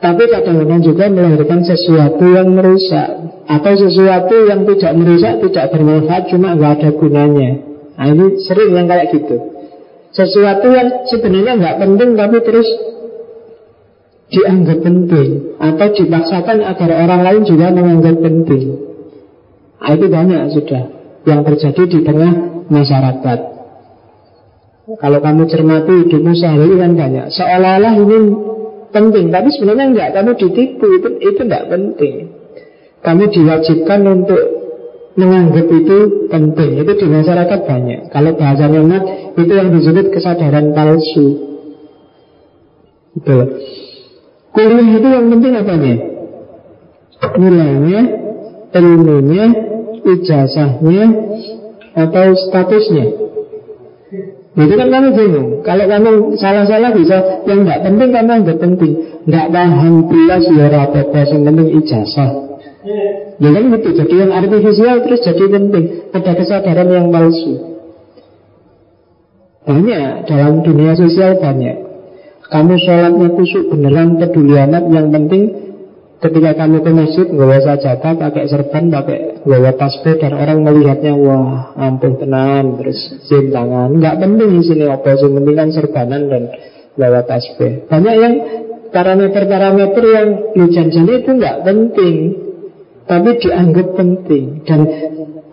tapi 0.04 0.24
kadang-kadang 0.28 0.84
juga 0.84 1.08
melahirkan 1.08 1.64
sesuatu 1.64 2.26
yang 2.28 2.52
merusak 2.52 3.08
atau 3.48 3.74
sesuatu 3.78 4.36
yang 4.52 4.68
tidak 4.68 4.94
merusak, 5.00 5.34
tidak 5.48 5.66
bermanfaat, 5.72 6.28
cuma 6.28 6.60
nggak 6.60 6.74
ada 6.82 6.90
gunanya. 6.92 7.52
Nah 7.96 8.06
ini 8.12 8.26
sering 8.44 8.72
yang 8.76 8.88
kayak 8.88 9.12
gitu. 9.16 9.38
Sesuatu 10.16 10.68
yang 10.72 11.08
sebenarnya 11.08 11.54
nggak 11.60 11.78
penting 11.80 12.10
tapi 12.16 12.38
terus 12.44 12.68
dianggap 14.32 14.80
penting 14.82 15.30
atau 15.62 15.88
dipaksakan 15.94 16.58
agar 16.66 16.90
orang 16.98 17.22
lain 17.22 17.42
juga 17.46 17.72
menganggap 17.72 18.16
penting. 18.20 18.64
Nah, 19.86 19.94
itu 19.94 20.06
banyak 20.10 20.42
sudah 20.50 20.84
yang 21.30 21.46
terjadi 21.46 21.84
di 21.86 22.00
tengah 22.02 22.34
masyarakat. 22.74 23.40
Kalau 24.98 25.20
kamu 25.22 25.44
cermati 25.50 25.94
hidupmu 26.06 26.34
sehari 26.34 26.74
kan 26.78 26.94
banyak. 26.98 27.26
Seolah-olah 27.34 27.94
ini 28.02 28.18
penting, 28.90 29.30
tapi 29.30 29.50
sebenarnya 29.54 29.86
enggak. 29.94 30.10
Kamu 30.14 30.32
ditipu 30.38 30.86
itu 30.90 31.10
itu 31.22 31.42
enggak 31.46 31.66
penting. 31.70 32.16
Kamu 33.06 33.24
diwajibkan 33.30 34.02
untuk 34.10 34.42
menganggap 35.16 35.68
itu 35.72 35.98
penting. 36.28 36.72
Itu 36.84 36.92
di 37.00 37.08
masyarakat 37.08 37.60
banyak. 37.64 38.00
Kalau 38.12 38.32
bahasanya 38.36 38.82
Mat, 38.84 39.04
itu 39.40 39.52
yang 39.56 39.70
disebut 39.72 40.12
kesadaran 40.12 40.76
palsu. 40.76 41.28
Betul. 43.16 43.64
Kuliah 44.52 44.90
itu 45.00 45.08
yang 45.08 45.28
penting 45.32 45.54
apa 45.56 45.74
nih? 45.80 45.98
Nilainya, 47.36 48.02
ilmunya, 48.76 49.46
ijazahnya, 50.04 51.06
atau 51.96 52.26
statusnya. 52.36 53.06
Itu 54.56 54.74
kan 54.80 54.88
kamu 54.88 55.10
bingung. 55.16 55.50
Kalau 55.68 55.84
kamu 55.84 56.40
salah-salah 56.40 56.96
bisa 56.96 57.44
yang 57.44 57.68
nggak 57.68 57.84
penting 57.84 58.10
kamu 58.16 58.32
nggak 58.48 58.60
penting. 58.60 58.92
Nggak 59.28 59.48
paham 59.52 59.96
pula 60.08 60.38
ya 60.40 60.66
apa-apa 60.72 61.20
yang 61.28 61.44
penting 61.44 61.68
ijazah. 61.84 62.32
Ya 63.36 63.50
kan 63.52 63.64
gitu. 63.68 63.90
Jadi 64.00 64.14
yang 64.16 64.32
artifisial 64.32 64.98
terus 65.04 65.22
jadi 65.24 65.44
penting. 65.52 65.86
Ada 66.16 66.32
kesadaran 66.40 66.88
yang 66.88 67.08
palsu. 67.12 67.54
Banyak 69.66 70.30
dalam 70.30 70.62
dunia 70.62 70.94
sosial 70.94 71.42
banyak. 71.42 71.86
Kamu 72.46 72.78
sholatnya 72.78 73.28
kusuk 73.34 73.74
beneran 73.74 74.22
peduli 74.22 74.54
amat 74.54 74.86
Yang 74.94 75.08
penting 75.10 75.44
ketika 76.22 76.52
kamu 76.54 76.78
ke 76.86 76.92
masjid 76.94 77.26
Gak 77.26 77.62
sajadah, 77.66 78.14
pakai 78.22 78.46
serban, 78.46 78.84
pakai 78.94 79.20
bawa 79.42 79.72
tasbih 79.74 80.22
Dan 80.22 80.34
orang 80.38 80.60
melihatnya 80.62 81.18
Wah 81.18 81.74
ampun 81.74 82.22
tenan 82.22 82.78
Terus 82.78 83.00
jam 83.26 83.50
tangan 83.50 83.98
Gak 83.98 84.16
penting 84.22 84.62
sini 84.62 84.86
apa 84.86 85.10
sih 85.18 85.30
Penting 85.30 85.56
kan 85.58 85.70
serbanan 85.74 86.22
dan 86.30 86.44
bawa 86.94 87.26
tasbih 87.26 87.90
Banyak 87.90 88.16
yang 88.16 88.36
parameter-parameter 88.94 90.04
yang 90.06 90.28
Lu 90.54 90.66
janjinya 90.70 91.14
itu 91.18 91.32
gak 91.42 91.66
penting 91.66 92.16
Tapi 93.06 93.30
dianggap 93.38 93.88
penting. 93.94 94.66
Dan 94.66 94.80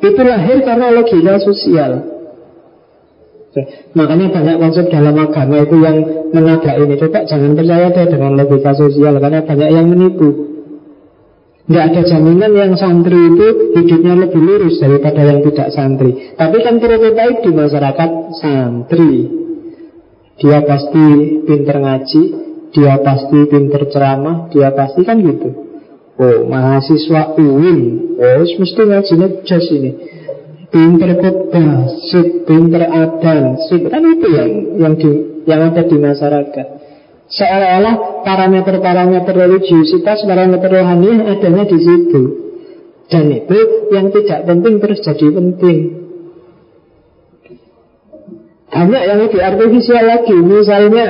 itu 0.00 0.20
lahir 0.24 0.59
karena 0.64 0.88
logika 0.88 1.36
sosial. 1.38 1.92
Makanya 3.92 4.32
banyak 4.32 4.57
konsep 4.57 4.88
dalam 4.88 5.12
agama 5.20 5.61
itu 5.61 5.76
yang 5.84 5.96
menabrak 6.32 6.76
ini. 6.80 6.96
Coba 6.96 7.28
jangan 7.28 7.53
percaya 7.53 7.92
deh 7.92 8.07
dengan 8.09 8.32
logika 8.40 8.72
sosial 8.72 9.20
Karena 9.20 9.44
banyak 9.44 9.68
yang 9.68 9.86
menipu. 9.92 10.28
Tidak 11.62 11.84
ada 11.94 12.03
jaminan 12.03 12.53
yang 12.59 12.72
santri 12.74 13.16
itu 13.32 13.46
hidupnya 13.78 14.18
lebih 14.18 14.40
lurus 14.42 14.82
daripada 14.82 15.22
yang 15.22 15.46
tidak 15.46 15.68
santri. 15.70 16.34
Tapi 16.34 16.57
kan 16.59 16.82
prototipe 16.82 17.38
di 17.46 17.50
masyarakat 17.55 18.11
santri. 18.40 19.12
Dia 20.42 20.59
pasti 20.66 21.07
pinter 21.46 21.76
ngaji 21.78 22.22
Dia 22.74 22.98
pasti 23.05 23.38
pinter 23.46 23.86
ceramah 23.92 24.50
Dia 24.50 24.72
pasti 24.74 25.07
kan 25.07 25.22
gitu 25.22 25.62
Oh 26.21 26.45
mahasiswa 26.45 27.37
UIN 27.41 27.81
Oh 28.21 28.45
mesti 28.45 28.83
ngajinya 28.85 29.29
jas 29.49 29.67
ini 29.73 29.91
pinter 30.73 31.11
khotbah, 31.21 32.01
sip, 32.09 32.49
pinter 32.49 32.83
adan, 32.89 33.61
sip 33.69 33.85
kan 33.93 34.03
itu 34.09 34.27
yang 34.33 34.51
yang 34.81 34.95
di, 34.97 35.11
yang 35.45 35.61
ada 35.69 35.85
di 35.85 35.97
masyarakat. 36.01 36.67
Seolah-olah 37.33 38.25
parameter-parameter 38.25 39.33
religiusitas, 39.37 40.25
parameter 40.25 40.69
rohani 40.73 41.13
adanya 41.29 41.65
di 41.69 41.79
situ. 41.81 42.23
Dan 43.09 43.29
itu 43.29 43.59
yang 43.93 44.09
tidak 44.09 44.49
penting 44.49 44.81
terus 44.81 45.05
jadi 45.05 45.27
penting. 45.33 45.79
Hanya 48.73 49.01
yang 49.05 49.19
lebih 49.29 49.41
artifisial 49.41 50.05
lagi, 50.09 50.33
misalnya 50.33 51.07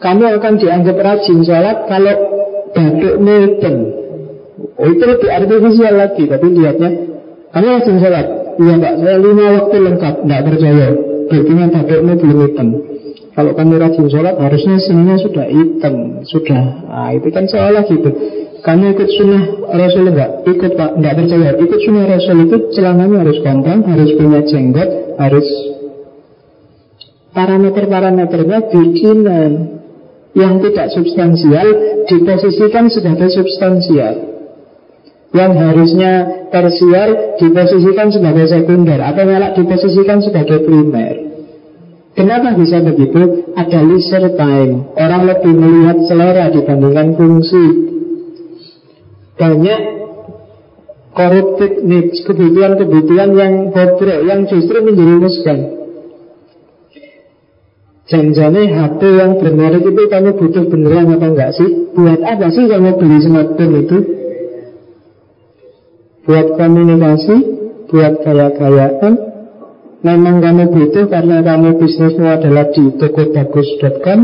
kamu 0.00 0.24
akan 0.40 0.54
dianggap 0.56 0.96
rajin 0.96 1.44
sholat 1.44 1.84
kalau 1.84 2.16
hitam. 3.22 3.76
Oh, 4.74 4.86
itu 4.90 5.04
lebih 5.06 5.30
artifisial 5.30 5.94
lagi, 5.94 6.24
tapi 6.26 6.46
lihatnya 6.50 6.90
kamu 7.54 7.66
langsung 7.70 7.96
sholat. 8.02 8.26
Iya 8.54 8.74
pak, 8.78 8.94
saya 9.02 9.16
lima 9.18 9.44
waktu 9.58 9.76
lengkap 9.82 10.14
Tidak 10.22 10.40
percaya. 10.46 10.86
Buktinya 11.26 11.66
batukmu 11.70 12.12
belum 12.18 12.38
hitam? 12.46 12.68
Kalau 13.34 13.50
kamu 13.58 13.82
rajin 13.82 14.06
sholat 14.06 14.34
Harusnya 14.38 14.78
sininya 14.78 15.16
sudah 15.18 15.46
hitam 15.50 16.22
Sudah, 16.22 16.62
nah, 16.86 17.10
itu 17.10 17.28
kan 17.34 17.50
seolah 17.50 17.82
gitu. 17.86 18.10
Kamu 18.62 18.84
ikut 18.94 19.08
sunnah 19.10 19.42
Rasul 19.74 20.06
enggak? 20.08 20.30
Ikut 20.46 20.72
pak, 20.78 20.90
enggak 20.96 21.14
percaya. 21.18 21.50
Ikut 21.58 21.80
sunnah 21.82 22.04
Rasul 22.08 22.36
itu 22.46 22.56
celananya 22.74 23.16
harus 23.26 23.38
kompang 23.42 23.80
Harus 23.86 24.10
punya 24.14 24.40
jenggot 24.46 24.90
Harus 25.18 25.46
Parameter-parameternya 27.34 28.58
bikinan 28.70 29.50
Yang 30.34 30.52
tidak 30.70 30.86
substansial 30.92 31.68
Diposisikan 32.04 32.92
sebagai 32.92 33.32
substansial 33.32 34.34
yang 35.34 35.50
harusnya 35.58 36.46
tersier 36.54 37.34
diposisikan 37.42 38.14
sebagai 38.14 38.46
sekunder 38.46 39.02
atau 39.02 39.26
malah 39.26 39.50
diposisikan 39.50 40.22
sebagai 40.22 40.62
primer. 40.62 41.34
Kenapa 42.14 42.54
bisa 42.54 42.78
begitu? 42.78 43.50
Ada 43.58 43.82
leisure 43.82 44.38
time. 44.38 44.94
Orang 44.94 45.26
lebih 45.26 45.50
melihat 45.58 45.98
selera 46.06 46.46
dibandingkan 46.54 47.18
fungsi. 47.18 47.66
Banyak 49.34 49.80
corrupted 51.10 51.82
needs, 51.82 52.22
kebutuhan-kebutuhan 52.22 53.30
yang 53.34 53.52
bobrok, 53.74 54.20
yang 54.30 54.46
justru 54.46 54.78
menjerumuskan. 54.86 55.83
Janjane 58.04 58.68
HP 58.68 59.00
yang 59.16 59.40
bermerek 59.40 59.80
itu 59.80 60.02
kamu 60.12 60.36
butuh 60.36 60.64
beneran 60.68 61.16
apa 61.16 61.24
enggak 61.24 61.50
sih? 61.56 61.88
Buat 61.96 62.20
apa 62.20 62.52
sih 62.52 62.68
kamu 62.68 63.00
beli 63.00 63.18
smartphone 63.24 63.74
itu? 63.80 63.98
Buat 66.28 66.46
komunikasi, 66.56 67.36
buat 67.88 68.14
gaya-gayaan 68.24 69.14
Memang 70.04 70.36
kamu 70.44 70.68
butuh 70.68 71.08
karena 71.08 71.40
kamu 71.40 71.80
bisnismu 71.80 72.28
adalah 72.28 72.68
di 72.76 72.92
tokobagus.com 72.92 74.20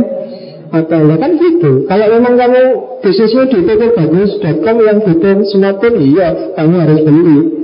atau 0.71 1.01
ya 1.09 1.17
kan 1.17 1.33
gitu 1.41 1.89
Kalau 1.89 2.07
memang 2.21 2.37
kamu 2.37 2.63
bisnismu 3.01 3.49
di 3.49 3.59
tokobagus.com 3.65 4.77
yang 4.85 4.99
butuh 5.01 5.41
smartphone 5.49 6.05
Iya, 6.05 6.53
kamu 6.53 6.75
harus 6.85 7.01
beli 7.01 7.60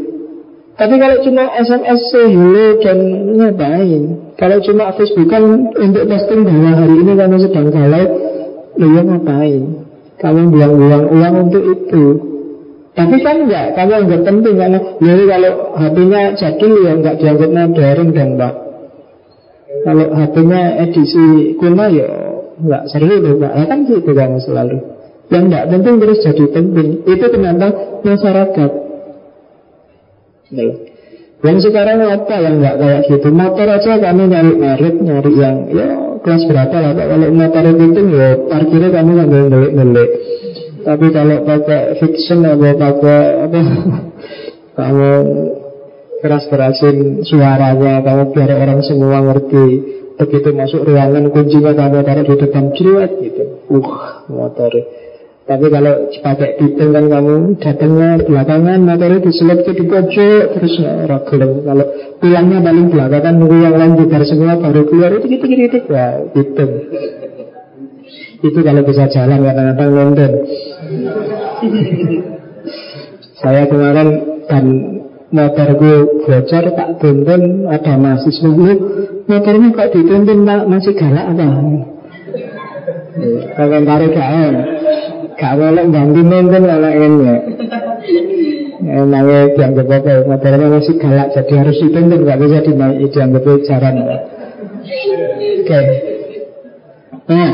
Tapi 0.77 0.95
kalau 1.01 1.17
cuma 1.25 1.45
SMS 1.57 2.03
hello 2.13 2.67
dan 2.85 2.99
ngapain 3.33 4.03
Kalau 4.37 4.61
cuma 4.61 4.93
Facebook 4.93 5.29
kan 5.33 5.73
untuk 5.73 6.05
posting 6.05 6.45
bahwa 6.45 6.71
hari 6.85 6.95
ini 7.01 7.13
kamu 7.17 7.37
sedang 7.41 7.73
galau 7.73 8.05
Lo 8.77 8.87
ya 8.93 9.03
ngapain 9.09 9.63
Kamu 10.21 10.41
buang-buang 10.53 11.05
uang 11.17 11.35
untuk 11.49 11.65
itu 11.65 12.05
tapi 12.97 13.21
kan 13.21 13.45
enggak, 13.45 13.77
kamu 13.77 13.93
anggap 13.93 14.21
penting 14.25 14.57
karena 14.57 14.79
jadi 15.05 15.25
kalau 15.29 15.53
HP-nya 15.77 16.23
jadul 16.33 16.73
ya 16.81 16.93
enggak 16.97 17.17
dianggap 17.21 17.51
modern 17.53 18.09
dan 18.17 18.29
Pak. 18.41 18.55
Kalau 19.85 20.07
HP-nya 20.17 20.61
edisi 20.81 21.27
kuno 21.61 21.87
ya 21.93 22.09
enggak 22.57 22.83
seru 22.89 23.21
loh 23.21 23.37
Pak. 23.37 23.53
Ya 23.53 23.65
kan 23.69 23.79
gitu 23.85 24.11
kan 24.17 24.41
selalu. 24.41 24.81
Yang 25.29 25.45
enggak 25.45 25.65
penting 25.77 25.95
terus 26.01 26.19
jadi 26.25 26.45
penting. 26.49 26.89
Itu 27.05 27.27
kenapa 27.29 27.67
masyarakat. 28.01 28.71
Yang 31.45 31.59
sekarang 31.69 32.01
apa 32.01 32.35
yang 32.41 32.55
enggak 32.63 32.77
kayak 32.81 33.01
gitu? 33.13 33.29
Motor 33.35 33.67
aja 33.69 33.93
kamu 34.01 34.23
nyari 34.31 34.53
merek 34.57 34.97
Nyari 34.99 35.33
yang 35.37 35.57
ya 35.69 35.89
kelas 36.25 36.43
berapa 36.49 36.77
lah 36.81 36.93
Kalau 36.97 37.29
motor 37.31 37.65
itu 37.71 38.01
ya 38.15 38.29
parkirnya 38.49 38.89
kamu 38.95 39.11
ngambil 39.21 39.43
ngelik-ngelik. 39.53 40.11
Tapi 40.87 41.07
kalau 41.11 41.37
pakai 41.43 41.83
fiction 41.99 42.47
atau 42.47 42.73
pakai 42.79 43.21
apa 43.43 43.61
kamu 44.79 45.13
keras-kerasin 46.23 47.27
suaranya, 47.27 48.01
kamu 48.07 48.23
biar 48.33 48.51
orang 48.55 48.81
semua 48.87 49.19
ngerti. 49.19 49.67
Begitu 50.17 50.49
masuk 50.57 50.89
ruangan 50.89 51.29
kuncinya 51.29 51.77
kamu 51.77 52.01
taruh 52.01 52.25
di 52.25 52.35
depan 52.41 52.65
jeruat 52.73 53.11
gitu. 53.21 53.61
Uh, 53.69 54.25
motor 54.33 54.73
Tapi 55.47 55.67
kalau 55.71 56.11
pakai 56.11 56.59
pitung 56.59 56.91
kan 56.91 57.07
kamu 57.07 57.55
datangnya 57.63 58.19
belakangan, 58.19 58.83
materi 58.83 59.23
diselip 59.23 59.63
ke 59.63 59.79
di 59.79 59.87
pojok, 59.87 60.59
terus 60.59 60.75
orang 60.83 61.23
gelem. 61.23 61.51
Kalau 61.63 61.87
pulangnya 62.19 62.59
paling 62.67 62.87
belakangan 62.91 63.35
nunggu 63.39 63.57
yang 63.63 63.79
lain 63.79 63.95
bubar 63.95 64.23
semua 64.27 64.59
baru 64.59 64.83
keluar 64.91 65.15
itu 65.15 65.27
gitu 65.31 65.45
gitu 65.47 65.79
ya 65.87 66.19
pitung. 66.35 66.73
Itu 68.43 68.59
kalau 68.59 68.83
bisa 68.83 69.07
jalan 69.07 69.39
kadang-kadang 69.47 69.91
London. 69.95 70.33
Saya 73.39 73.63
kemarin 73.71 74.09
dan 74.51 74.65
motorku 75.31 76.27
bocor 76.27 76.65
tak 76.75 76.91
tuntun 76.99 77.71
ada 77.71 77.95
mahasiswa 77.95 78.51
motornya 79.31 79.69
kok 79.79 79.91
dituntun 79.95 80.43
pak 80.43 80.63
masih 80.67 80.95
galak 80.99 81.27
apa? 81.31 81.47
Kalau 83.57 83.79
tarik 83.87 84.11
gak 84.13 84.31
Gak 85.37 85.53
boleh 85.61 85.85
ganti 85.93 86.21
nonton 86.25 86.65
anak 86.65 86.95
ini 86.97 87.33
Emangnya 88.87 89.41
dianggap 89.53 89.89
apa 89.89 90.13
Motornya 90.25 90.67
masih 90.73 90.95
galak 90.97 91.29
Jadi 91.37 91.53
harus 91.57 91.77
dituntun 91.77 92.25
Gak 92.25 92.41
bisa 92.41 92.59
dinaiki 92.65 93.07
Dianggap 93.13 93.45
jaran 93.69 93.95
Oke. 95.61 95.81
Nah 97.27 97.51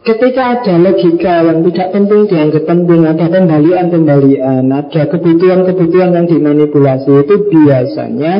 Ketika 0.00 0.42
ada 0.56 0.74
logika 0.80 1.44
yang 1.44 1.60
tidak 1.60 1.92
penting 1.92 2.24
dianggap 2.24 2.64
penting, 2.64 3.04
ada 3.04 3.26
pembalian-pembalian, 3.28 4.72
ada 4.72 5.02
kebutuhan-kebutuhan 5.12 6.16
yang 6.16 6.24
dimanipulasi 6.24 7.20
itu 7.20 7.36
biasanya 7.52 8.34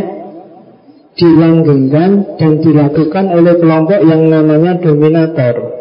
dilanggengkan 1.20 2.40
dan 2.40 2.52
dilakukan 2.64 3.24
oleh 3.28 3.54
kelompok 3.60 4.00
yang 4.00 4.32
namanya 4.32 4.80
dominator. 4.80 5.79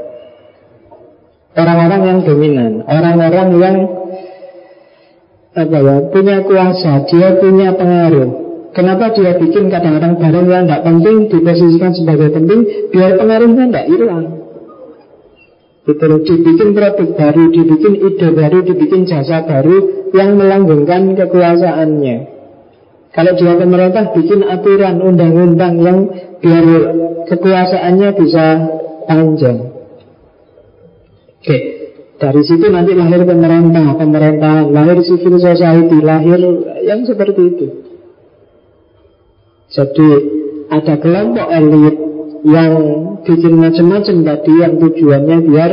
Orang-orang 1.57 2.01
yang 2.05 2.19
dominan, 2.21 2.71
orang-orang 2.85 3.49
yang 3.57 3.75
apa 5.49 5.77
ya 5.81 5.95
punya 6.13 6.37
kuasa, 6.45 7.09
dia 7.09 7.29
punya 7.41 7.73
pengaruh. 7.73 8.29
Kenapa 8.69 9.09
dia 9.17 9.33
bikin 9.33 9.73
kadang-kadang 9.73 10.21
barang 10.21 10.45
yang 10.45 10.63
tidak 10.69 10.83
penting 10.85 11.15
diposisikan 11.25 11.91
sebagai 11.97 12.29
penting, 12.37 12.59
biar 12.93 13.17
pengaruhnya 13.17 13.65
tidak 13.65 13.85
hilang. 13.89 14.25
Itu 15.89 16.05
dibikin 16.05 16.69
produk 16.77 17.09
baru, 17.17 17.43
dibikin 17.49 17.93
ide 17.97 18.27
baru, 18.29 18.57
dibikin 18.61 19.09
jasa 19.09 19.41
baru 19.41 20.05
yang 20.13 20.37
melanggengkan 20.37 21.17
kekuasaannya. 21.17 22.17
Kalau 23.09 23.33
dia 23.33 23.57
pemerintah 23.57 24.13
bikin 24.13 24.45
aturan 24.45 25.01
undang-undang 25.01 25.81
yang 25.81 25.97
biar 26.37 26.65
kekuasaannya 27.25 28.09
bisa 28.21 28.45
panjang. 29.09 29.68
Oke, 31.39 31.57
dari 32.19 32.41
situ 32.43 32.67
nanti 32.67 32.91
lahir 32.91 33.23
pemerintah, 33.23 33.95
pemerintahan, 33.95 34.75
lahir 34.75 34.99
civil 35.07 35.39
society, 35.39 35.97
lahir 36.03 36.39
yang 36.83 37.07
seperti 37.07 37.41
itu. 37.47 37.67
Jadi 39.71 40.09
ada 40.67 40.99
kelompok 40.99 41.47
elit 41.47 41.95
yang 42.43 42.73
bikin 43.23 43.53
macam-macam 43.55 44.15
tadi 44.27 44.53
yang 44.59 44.73
tujuannya 44.83 45.37
biar 45.47 45.71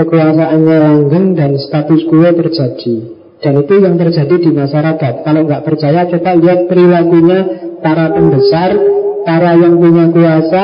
kekuasaannya 0.00 0.76
langgeng 0.80 1.26
dan 1.36 1.60
status 1.60 2.08
quo 2.08 2.24
terjadi. 2.32 2.96
Dan 3.36 3.52
itu 3.60 3.74
yang 3.76 4.00
terjadi 4.00 4.32
di 4.40 4.50
masyarakat. 4.56 5.14
Kalau 5.28 5.40
nggak 5.44 5.64
percaya, 5.64 6.08
coba 6.08 6.40
lihat 6.40 6.72
perilakunya 6.72 7.38
para 7.84 8.16
pembesar, 8.16 8.70
para 9.28 9.60
yang 9.60 9.76
punya 9.76 10.08
kuasa, 10.08 10.62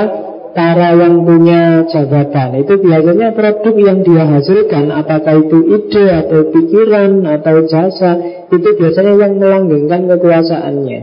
para 0.52 0.92
yang 0.96 1.24
punya 1.24 1.88
jabatan. 1.88 2.60
Itu 2.60 2.80
biasanya 2.80 3.32
produk 3.32 3.74
yang 3.76 3.98
dia 4.04 4.24
hasilkan 4.28 4.92
apakah 4.92 5.40
itu 5.40 5.58
ide 5.80 6.04
atau 6.12 6.40
pikiran 6.52 7.24
atau 7.24 7.56
jasa 7.66 8.12
itu 8.52 8.68
biasanya 8.76 9.12
yang 9.16 9.32
melanggengkan 9.40 10.08
kekuasaannya. 10.12 11.00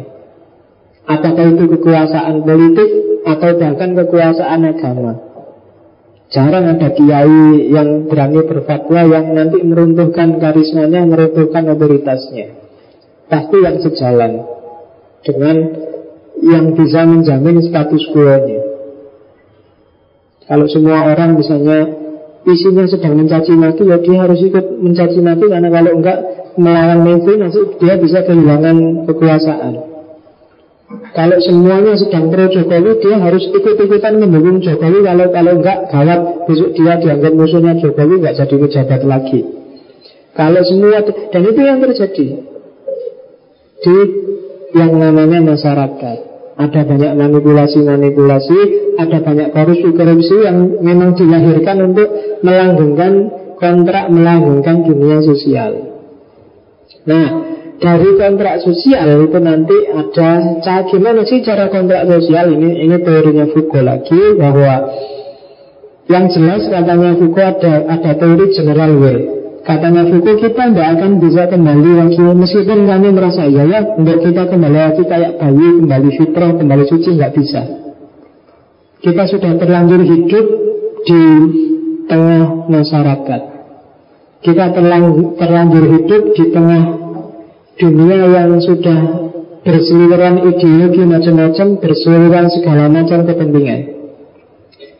Apakah 1.09 1.45
itu 1.57 1.65
kekuasaan 1.77 2.45
politik 2.45 2.89
atau 3.25 3.49
bahkan 3.57 3.89
kekuasaan 3.97 4.61
agama. 4.69 5.13
Jarang 6.29 6.77
ada 6.77 6.93
kiai 6.93 7.73
yang 7.73 8.05
berani 8.05 8.45
berfatwa 8.45 9.01
yang 9.09 9.33
nanti 9.33 9.65
meruntuhkan 9.65 10.37
karismanya 10.37 11.01
meruntuhkan 11.09 11.73
otoritasnya. 11.73 12.53
Pasti 13.25 13.57
yang 13.65 13.81
sejalan 13.81 14.45
dengan 15.25 15.57
yang 16.45 16.77
bisa 16.77 17.01
menjamin 17.09 17.57
status 17.65 18.13
quo-nya 18.13 18.68
kalau 20.49 20.65
semua 20.65 21.05
orang 21.05 21.37
misalnya 21.37 21.85
isinya 22.41 22.89
sedang 22.89 23.21
mencaci 23.21 23.53
maki, 23.53 23.85
ya 23.85 24.01
dia 24.01 24.17
harus 24.25 24.41
ikut 24.41 24.65
mencaci 24.81 25.21
maki 25.21 25.45
karena 25.45 25.69
kalau 25.69 25.91
enggak 25.93 26.17
melawan 26.57 26.99
Messi 27.05 27.33
nanti 27.37 27.61
dia 27.77 27.93
bisa 28.01 28.25
kehilangan 28.25 29.05
kekuasaan. 29.05 29.73
Kalau 30.89 31.37
semuanya 31.37 31.93
sedang 32.01 32.33
pro 32.33 32.49
Jokowi, 32.49 32.97
dia 32.97 33.21
harus 33.21 33.45
ikut-ikutan 33.53 34.17
mendukung 34.17 34.57
Jokowi. 34.57 35.05
Kalau 35.05 35.25
kalau 35.29 35.53
enggak 35.61 35.77
gawat, 35.93 36.19
besok 36.49 36.69
dia 36.73 36.97
dianggap 36.97 37.33
musuhnya 37.37 37.77
Jokowi 37.77 38.17
enggak 38.17 38.37
jadi 38.41 38.55
pejabat 38.57 39.01
lagi. 39.05 39.39
Kalau 40.33 40.61
semua 40.65 41.05
dan 41.05 41.41
itu 41.45 41.61
yang 41.61 41.77
terjadi 41.77 42.27
di 43.85 43.97
yang 44.73 44.91
namanya 44.97 45.45
masyarakat. 45.45 46.28
Ada 46.59 46.83
banyak 46.83 47.13
manipulasi-manipulasi, 47.15 48.59
ada 48.99 49.23
banyak 49.23 49.55
korupsi-korupsi 49.55 50.43
yang 50.43 50.83
memang 50.83 51.15
dilahirkan 51.15 51.87
untuk 51.87 52.11
melanggengkan 52.43 53.13
kontrak, 53.55 54.11
melanggengkan 54.11 54.83
dunia 54.83 55.23
sosial. 55.23 55.71
Nah, 57.07 57.27
dari 57.79 58.09
kontrak 58.19 58.59
sosial 58.59 59.23
itu 59.23 59.39
nanti 59.39 59.87
ada 59.87 60.59
cara 60.59 60.83
gimana 60.83 61.23
sih 61.23 61.39
cara 61.47 61.71
kontrak 61.71 62.11
sosial 62.11 62.51
ini 62.51 62.83
ini 62.83 62.95
teorinya 62.99 63.47
Foucault 63.55 63.87
lagi 63.87 64.19
bahwa 64.35 64.73
yang 66.11 66.27
jelas 66.27 66.67
katanya 66.67 67.15
Foucault 67.15 67.55
ada 67.63 67.87
ada 67.87 68.11
teori 68.19 68.51
general 68.51 68.91
will 68.99 69.21
Katanya 69.69 70.01
Foucault 70.09 70.41
kita 70.41 70.73
tidak 70.73 70.87
akan 70.97 71.21
bisa 71.21 71.45
kembali 71.45 71.91
lagi 71.93 72.17
Meskipun 72.17 72.89
kami 72.89 73.13
merasa 73.13 73.45
ya 73.45 73.69
ya 73.69 73.85
Untuk 74.01 74.25
kita 74.25 74.49
kembali 74.49 74.77
lagi 74.81 75.05
kayak 75.05 75.37
bayi 75.37 75.67
Kembali 75.77 76.09
fitrah, 76.17 76.57
kembali 76.57 76.83
suci 76.89 77.09
nggak 77.13 77.33
bisa. 77.37 77.61
Kita 78.97 79.29
sudah 79.29 79.53
terlanjur 79.61 80.01
hidup 80.01 80.45
Di 81.05 81.21
tengah 82.09 82.65
masyarakat. 82.65 83.41
Kita 84.41 84.65
terlanjur 85.37 85.85
hidup 85.85 86.21
Di 86.33 86.43
tengah 86.49 86.83
dunia 87.77 88.25
yang 88.25 88.57
sudah 88.57 88.99
Berseliweran 89.61 90.49
ideologi 90.49 91.05
macam-macam 91.05 91.77
Berseliweran 91.77 92.49
segala 92.49 92.89
macam 92.89 93.21
kepentingan 93.21 93.98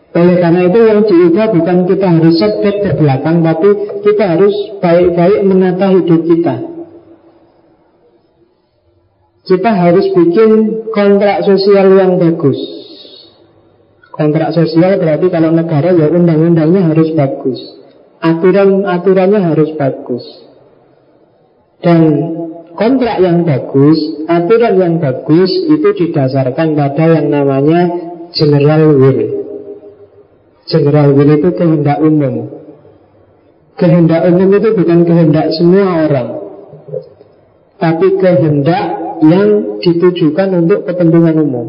oleh 0.10 0.42
karena 0.42 0.66
itu 0.66 0.80
yang 0.82 1.02
diubah 1.06 1.48
bukan 1.54 1.78
kita 1.86 2.08
harus 2.10 2.34
setback 2.42 2.78
ke 2.82 2.92
belakang 2.98 3.46
Tapi 3.46 3.70
kita 4.02 4.24
harus 4.26 4.56
baik-baik 4.82 5.40
menata 5.46 5.88
hidup 5.94 6.22
kita. 6.26 6.56
Kita 9.46 9.70
harus 9.70 10.06
bikin 10.14 10.50
kontrak 10.94 11.46
sosial 11.46 11.94
yang 11.94 12.18
bagus. 12.18 12.58
Kontrak 14.14 14.52
sosial 14.52 14.98
berarti 14.98 15.30
kalau 15.30 15.54
negara 15.54 15.94
ya 15.94 16.10
undang-undangnya 16.10 16.90
harus 16.90 17.14
bagus. 17.14 17.60
Aturan-aturannya 18.20 19.40
harus 19.40 19.70
bagus. 19.80 20.26
Dan 21.80 22.02
kontrak 22.76 23.24
yang 23.24 23.48
bagus, 23.48 23.98
aturan 24.28 24.74
yang 24.76 24.94
bagus 25.00 25.50
itu 25.72 25.90
didasarkan 25.96 26.76
pada 26.76 27.06
yang 27.08 27.32
namanya 27.32 27.88
general 28.36 28.92
will 29.00 29.39
General 30.70 31.10
will 31.18 31.32
itu 31.34 31.50
kehendak 31.58 31.98
umum. 31.98 32.62
Kehendak 33.74 34.22
umum 34.30 34.50
itu 34.54 34.70
bukan 34.78 35.00
kehendak 35.02 35.50
semua 35.58 36.06
orang. 36.06 36.30
Tapi 37.82 38.08
kehendak 38.22 38.86
yang 39.26 39.82
ditujukan 39.82 40.48
untuk 40.62 40.86
kepentingan 40.86 41.42
umum. 41.42 41.68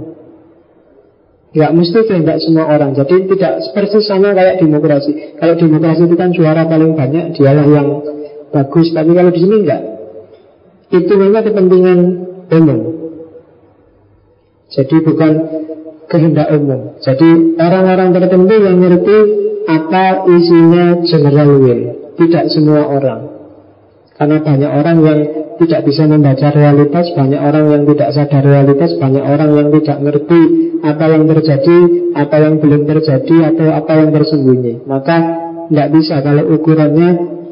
Ya 1.57 1.73
mesti 1.73 2.05
kehendak 2.05 2.45
semua 2.45 2.69
orang. 2.69 2.93
Jadi 2.93 3.25
tidak 3.25 3.73
persis 3.73 4.05
sama 4.05 4.37
kayak 4.37 4.61
demokrasi. 4.61 5.41
Kalau 5.41 5.57
demokrasi 5.57 6.05
itu 6.05 6.15
kan 6.15 6.31
suara 6.31 6.63
paling 6.69 6.95
banyak 6.95 7.35
Dialah 7.35 7.67
yang 7.67 7.89
bagus. 8.53 8.93
Tapi 8.93 9.11
kalau 9.17 9.31
di 9.33 9.41
sini 9.41 9.57
enggak 9.65 9.83
Itu 10.93 11.13
memang 11.17 11.43
kepentingan 11.47 11.99
umum. 12.53 12.81
Jadi 14.71 14.97
bukan 15.03 15.33
kehendak 16.11 16.51
umum. 16.51 16.99
Jadi 16.99 17.55
orang-orang 17.57 18.11
tertentu 18.11 18.55
yang 18.59 18.77
ngerti 18.83 19.19
apa 19.71 20.27
isinya 20.27 20.99
general 21.07 21.51
will. 21.63 21.81
Tidak 22.19 22.45
semua 22.51 22.85
orang. 22.91 23.21
Karena 24.19 24.37
banyak 24.45 24.71
orang 24.71 24.97
yang 25.01 25.21
tidak 25.57 25.81
bisa 25.89 26.05
membaca 26.05 26.53
realitas, 26.53 27.09
banyak 27.17 27.41
orang 27.41 27.65
yang 27.73 27.83
tidak 27.89 28.09
sadar 28.13 28.45
realitas, 28.45 28.91
banyak 29.01 29.25
orang 29.25 29.51
yang 29.57 29.69
tidak 29.81 29.99
ngerti 30.05 30.43
apa 30.85 31.05
yang 31.09 31.25
terjadi, 31.25 31.79
apa 32.17 32.37
yang 32.37 32.55
belum 32.61 32.83
terjadi, 32.85 33.37
atau 33.55 33.69
apa 33.73 33.93
yang 33.97 34.11
tersembunyi. 34.13 34.85
Maka 34.85 35.17
tidak 35.73 35.89
bisa 35.97 36.21
kalau 36.21 36.45
ukurannya 36.53 37.09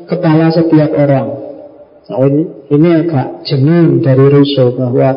kepala 0.09 0.53
setiap 0.53 0.91
orang. 0.93 1.27
Nah, 2.09 2.19
ini, 2.25 2.43
ini 2.73 2.89
agak 3.05 3.45
jenuh 3.45 4.01
dari 4.01 4.25
Rousseau 4.33 4.73
bahwa 4.73 5.09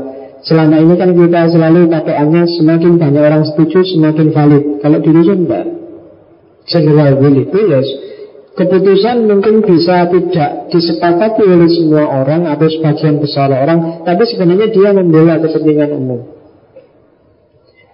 selama 0.42 0.76
ini 0.82 0.94
kan 0.98 1.14
kita 1.14 1.42
selalu 1.54 1.90
patokannya 1.90 2.44
semakin 2.50 2.98
banyak 2.98 3.22
orang 3.22 3.44
setuju 3.46 3.86
semakin 3.86 4.28
valid. 4.34 4.64
Kalau 4.82 4.98
Rousseau 5.02 5.38
enggak. 5.38 5.66
Will 7.20 7.36
itu 7.42 7.58
ya 7.68 7.82
keputusan 8.52 9.32
mungkin 9.32 9.64
bisa 9.64 10.12
tidak 10.12 10.52
disepakati 10.70 11.42
oleh 11.42 11.70
semua 11.72 12.04
orang 12.24 12.46
atau 12.52 12.68
sebagian 12.68 13.18
besar 13.24 13.48
orang, 13.48 14.04
tapi 14.04 14.28
sebenarnya 14.28 14.68
dia 14.70 14.90
membela 14.92 15.40
kepentingan 15.40 15.92
umum. 15.96 16.22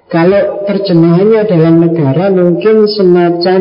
Kalau 0.08 0.64
terjemahannya 0.64 1.42
dalam 1.52 1.76
negara 1.84 2.32
mungkin 2.32 2.88
semacam 2.88 3.60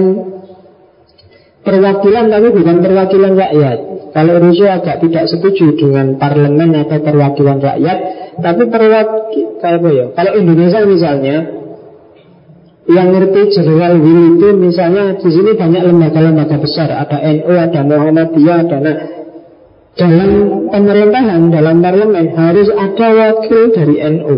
perwakilan 1.66 2.26
tapi 2.30 2.48
bukan 2.54 2.76
perwakilan 2.78 3.32
rakyat. 3.34 3.78
Kalau 4.14 4.34
Rousseau 4.40 4.70
agak 4.70 5.02
tidak 5.04 5.28
setuju 5.28 5.76
dengan 5.76 6.16
parlemen 6.16 6.72
atau 6.86 7.02
perwakilan 7.02 7.60
rakyat, 7.60 7.98
tapi 8.40 8.62
perwakilan 8.68 9.92
ya? 9.92 10.06
Kalau 10.12 10.32
Indonesia 10.36 10.80
misalnya 10.84 11.36
yang 12.86 13.10
ngerti 13.10 13.50
general 13.50 13.98
will 13.98 14.38
itu 14.38 14.48
misalnya 14.54 15.18
di 15.18 15.26
sini 15.26 15.58
banyak 15.58 15.82
lembaga-lembaga 15.82 16.56
besar, 16.62 16.88
ada 16.94 17.18
NU, 17.18 17.50
ada 17.50 17.80
Muhammadiyah, 17.82 18.58
ada 18.62 18.78
nah, 18.78 18.96
dalam 19.98 20.30
pemerintahan, 20.70 21.40
dalam 21.50 21.82
parlemen 21.82 22.26
harus 22.38 22.68
ada 22.70 23.08
wakil 23.10 23.74
dari 23.74 23.96
NU, 24.06 24.36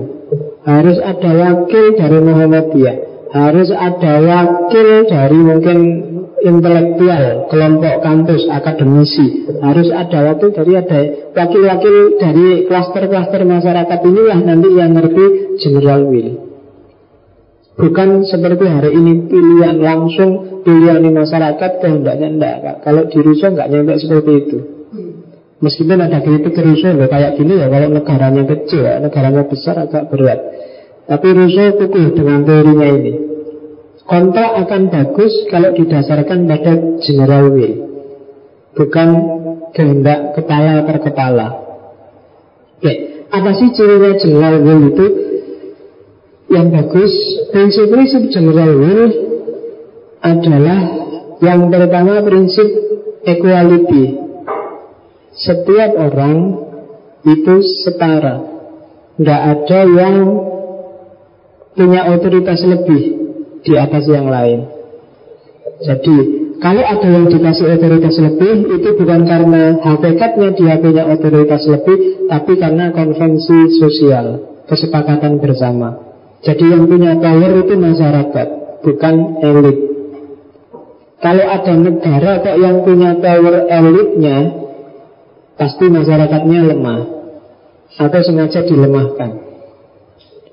harus 0.65 0.97
ada 0.97 1.31
wakil 1.37 1.85
dari 1.93 2.19
Muhammadiyah, 2.25 2.97
harus 3.37 3.69
ada 3.69 4.13
wakil 4.17 4.89
dari 5.13 5.39
mungkin 5.45 5.79
intelektual, 6.49 7.47
kelompok 7.53 7.95
kampus, 8.01 8.49
akademisi. 8.49 9.45
Harus 9.61 9.93
ada 9.93 10.33
waktu 10.33 10.47
dari 10.57 10.73
ada 10.81 11.01
wakil-wakil 11.37 12.17
dari 12.17 12.65
klaster-klaster 12.65 13.45
masyarakat 13.45 13.99
inilah 14.09 14.41
nanti 14.41 14.69
yang 14.73 14.97
ngerti 14.97 15.27
general 15.61 16.09
will. 16.09 16.49
Bukan 17.79 18.27
seperti 18.27 18.65
hari 18.67 18.91
ini 18.91 19.31
pilihan 19.31 19.79
langsung 19.79 20.59
Pilihan 20.67 20.99
di 20.99 21.11
masyarakat 21.15 21.71
kehendaknya 21.79 22.29
enggak 22.29 22.83
Kalau 22.83 23.07
di 23.07 23.19
Rusia 23.23 23.55
enggak 23.55 23.71
nyampe 23.71 23.95
seperti 24.03 24.33
itu. 24.35 24.59
Meskipun 25.63 25.99
ada 26.03 26.19
kritik 26.19 26.59
ke 26.59 26.61
Rusia 26.61 26.99
Kayak 27.07 27.39
gini 27.39 27.55
ya 27.63 27.71
kalau 27.71 27.89
negaranya 27.95 28.43
kecil 28.43 28.83
ya, 28.83 28.99
Negaranya 28.99 29.47
besar 29.47 29.79
agak 29.79 30.11
berat. 30.11 30.43
Tapi 31.07 31.29
Rusia 31.31 31.79
kukuh 31.79 32.19
dengan 32.19 32.43
teorinya 32.43 32.89
ini 32.99 33.38
Kontrak 34.09 34.51
akan 34.65 34.83
bagus 34.89 35.33
kalau 35.53 35.77
didasarkan 35.77 36.49
pada 36.49 36.73
general 37.05 37.53
will 37.53 37.75
Bukan 38.73 39.09
kehendak 39.77 40.33
kepala 40.33 40.81
per 40.89 40.97
kepala 41.05 41.69
Oke, 42.79 43.27
apa 43.27 43.51
sih 43.59 43.75
cirinya 43.75 44.15
general 44.15 44.63
will 44.63 44.83
itu? 44.95 45.07
Yang 46.47 46.67
bagus, 46.79 47.13
prinsip-prinsip 47.51 48.31
general 48.31 48.71
will 48.71 49.03
adalah 50.23 50.81
yang 51.43 51.67
pertama 51.75 52.23
prinsip 52.23 52.71
equality. 53.27 54.15
Setiap 55.35 55.91
orang 55.99 56.39
itu 57.27 57.55
setara. 57.83 58.47
Tidak 59.19 59.41
ada 59.43 59.81
yang 59.91 60.17
punya 61.75 62.15
otoritas 62.15 62.63
lebih 62.63 63.18
di 63.63 63.73
atas 63.75 64.05
yang 64.09 64.27
lain. 64.31 64.69
Jadi 65.79 66.17
kalau 66.59 66.83
ada 66.83 67.07
yang 67.07 67.31
dikasih 67.31 67.79
otoritas 67.79 68.19
lebih 68.19 68.67
itu 68.67 68.89
bukan 68.99 69.23
karena 69.31 69.79
hakikatnya 69.79 70.49
dia 70.59 70.75
punya 70.83 71.07
otoritas 71.07 71.63
lebih, 71.71 72.27
tapi 72.27 72.59
karena 72.59 72.91
konvensi 72.91 73.79
sosial, 73.79 74.43
kesepakatan 74.67 75.39
bersama. 75.39 76.03
Jadi 76.43 76.67
yang 76.67 76.91
punya 76.91 77.15
power 77.23 77.63
itu 77.63 77.75
masyarakat, 77.79 78.49
bukan 78.83 79.15
elit. 79.39 79.79
Kalau 81.19 81.47
ada 81.47 81.75
negara 81.79 82.33
kok 82.43 82.57
yang 82.59 82.77
punya 82.83 83.11
power 83.23 83.55
elitnya, 83.71 84.39
pasti 85.55 85.87
masyarakatnya 85.87 86.61
lemah 86.75 87.01
atau 88.03 88.21
sengaja 88.23 88.67
dilemahkan. 88.67 89.31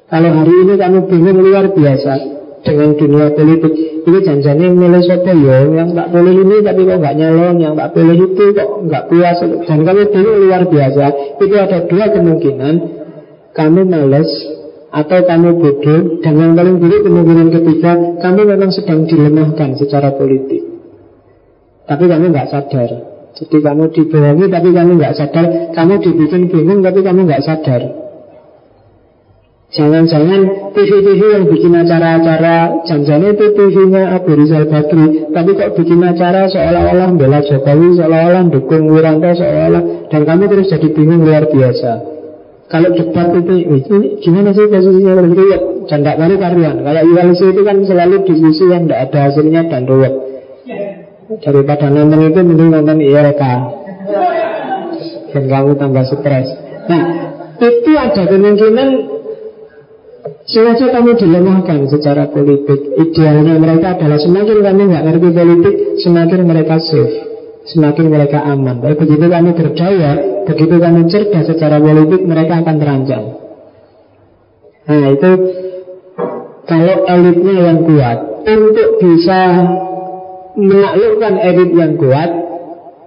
Kalau 0.06 0.30
hari 0.38 0.54
ini 0.70 0.74
kamu 0.78 1.00
bingung 1.10 1.42
luar 1.42 1.74
biasa, 1.74 2.35
dengan 2.66 2.98
dunia 2.98 3.30
politik 3.38 3.74
ini 4.06 4.20
janjinya 4.22 4.70
milih 4.70 5.02
siapa? 5.02 5.34
Ya 5.34 5.66
yang 5.66 5.90
tak 5.98 6.14
boleh 6.14 6.34
ini 6.34 6.56
tapi 6.62 6.82
kok 6.86 6.98
nggak 7.02 7.16
nyalon 7.18 7.56
yang 7.58 7.74
tak 7.74 7.90
boleh 7.98 8.18
itu 8.18 8.46
kok 8.54 8.70
nggak 8.86 9.04
puas? 9.10 9.38
Dan 9.42 9.80
kamu 9.82 10.02
bingung 10.14 10.38
luar 10.46 10.64
biasa. 10.70 11.06
Itu 11.42 11.56
ada 11.58 11.80
dua 11.90 12.06
kemungkinan. 12.14 12.76
Kamu 13.56 13.82
males 13.90 14.30
atau 14.94 15.20
kamu 15.26 15.50
bodoh. 15.58 16.02
Dan 16.22 16.34
yang 16.38 16.54
paling 16.54 16.78
buruk 16.78 17.02
kemungkinan 17.02 17.48
ketiga 17.50 17.92
kamu 18.22 18.42
memang 18.46 18.70
sedang 18.70 19.10
dilemahkan 19.10 19.70
secara 19.82 20.14
politik. 20.14 20.62
Tapi 21.90 22.04
kamu 22.06 22.30
nggak 22.30 22.50
sadar. 22.50 22.90
Jadi 23.36 23.58
kamu 23.58 23.84
dibohongi 23.90 24.46
tapi 24.54 24.70
kamu 24.70 24.92
nggak 25.02 25.16
sadar. 25.18 25.46
Kamu 25.74 25.94
dibikin 25.98 26.46
bingung 26.54 26.86
tapi 26.86 27.02
kamu 27.02 27.26
nggak 27.26 27.42
sadar 27.42 28.05
Jangan-jangan 29.66 30.72
TV-TV 30.78 31.22
yang 31.26 31.46
bikin 31.50 31.74
acara-acara 31.74 32.86
Jangan 32.86 33.34
itu 33.34 33.46
TV-nya 33.58 34.14
Abu 34.14 34.38
Rizal 34.38 34.70
Bakri 34.70 35.26
Tapi 35.34 35.50
kok 35.58 35.74
bikin 35.74 36.06
acara 36.06 36.46
seolah-olah 36.46 37.10
Bela 37.18 37.42
Jokowi, 37.42 37.98
seolah-olah 37.98 38.46
dukung 38.54 38.86
Wiranto 38.94 39.34
Seolah-olah, 39.34 40.14
dan 40.14 40.22
kamu 40.22 40.44
terus 40.54 40.70
jadi 40.70 40.88
bingung 40.94 41.26
luar 41.26 41.50
biasa. 41.50 41.92
Kalau 42.70 42.90
debat 42.94 43.28
itu 43.42 43.54
Ini 43.66 44.08
gimana 44.22 44.54
sih 44.54 44.70
posisinya? 44.70 45.22
Begitu 45.26 45.44
ya 45.50 45.60
Janda 45.86 46.12
kali 46.18 46.36
karuan. 46.38 46.82
Kayak 46.82 47.04
Iwalisi 47.06 47.46
itu 47.50 47.62
kan 47.62 47.78
selalu 47.86 48.16
diskusi 48.26 48.64
yang 48.70 48.90
tidak 48.90 49.00
ada 49.10 49.20
hasilnya 49.30 49.62
dan 49.70 49.86
ruwet. 49.86 50.14
Daripada 51.42 51.90
nonton 51.90 52.22
itu 52.26 52.40
mending 52.42 52.70
nonton 52.70 52.98
IRK 53.02 53.44
Dan 55.34 55.44
kamu 55.50 55.72
tambah 55.78 56.06
stres. 56.06 56.48
Nah 56.86 57.04
itu 57.56 57.92
ada 57.96 58.24
kemungkinan 58.28 58.90
Sengaja 60.46 60.94
kamu 60.94 61.18
dilemahkan 61.18 61.90
secara 61.90 62.30
politik. 62.30 62.78
Idealnya 63.02 63.58
mereka 63.58 63.98
adalah 63.98 64.22
semakin 64.22 64.62
kamu 64.62 64.82
nggak 64.94 65.04
ngerti 65.10 65.30
politik 65.34 65.76
Semakin 66.06 66.42
mereka 66.46 66.78
safe 66.78 67.16
Semakin 67.66 68.14
mereka 68.14 68.46
aman. 68.46 68.78
Tapi 68.78 68.94
begitu 68.94 69.26
kamu 69.26 69.50
berdaya 69.58 70.12
Begitu 70.46 70.76
kamu 70.78 71.02
cerdas 71.10 71.46
secara 71.50 71.82
politik 71.82 72.22
Mereka 72.22 72.54
akan 72.62 72.76
terancam. 72.78 73.24
Nah 74.86 75.08
itu 75.18 75.32
Kalau 76.66 76.98
elitnya 77.10 77.56
yang 77.66 77.80
kuat. 77.82 78.18
Untuk 78.46 78.90
bisa 79.02 79.42
menaklukkan 80.54 81.34
elit 81.42 81.72
yang 81.74 81.94
kuat 81.98 82.45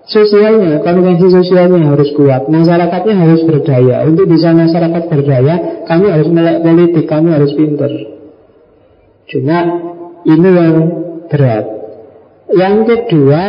Sosialnya, 0.09 0.81
konvensi 0.81 1.29
sosialnya 1.29 1.85
harus 1.93 2.09
kuat. 2.17 2.49
Masyarakatnya 2.49 3.15
harus 3.15 3.45
berdaya. 3.45 4.09
Untuk 4.09 4.25
bisa 4.25 4.57
masyarakat 4.57 5.05
berdaya 5.05 5.85
Kami 5.85 6.07
harus 6.09 6.29
melek 6.33 6.65
politik, 6.65 7.05
kami 7.05 7.29
harus 7.29 7.53
pinter. 7.53 7.93
Cuma 9.29 9.59
ini 10.25 10.49
yang 10.49 10.77
berat. 11.29 11.65
Yang 12.49 12.77
kedua 12.89 13.45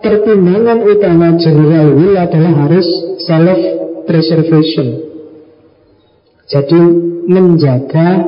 Pertimbangan 0.00 0.80
utama 0.80 1.36
general 1.36 1.92
will 1.92 2.16
adalah 2.16 2.64
harus 2.64 2.88
self-preservation. 3.28 4.88
Jadi 6.48 6.80
menjaga 7.28 8.24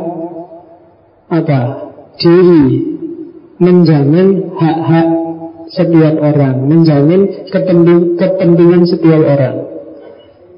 Apa? 1.32 1.60
Diri. 2.20 2.92
Menjamin 3.56 4.52
hak-hak 4.52 5.08
setiap 5.72 6.14
orang, 6.20 6.68
menjamin 6.68 7.48
kepentingan 7.48 8.82
setiap 8.84 9.20
orang. 9.24 9.56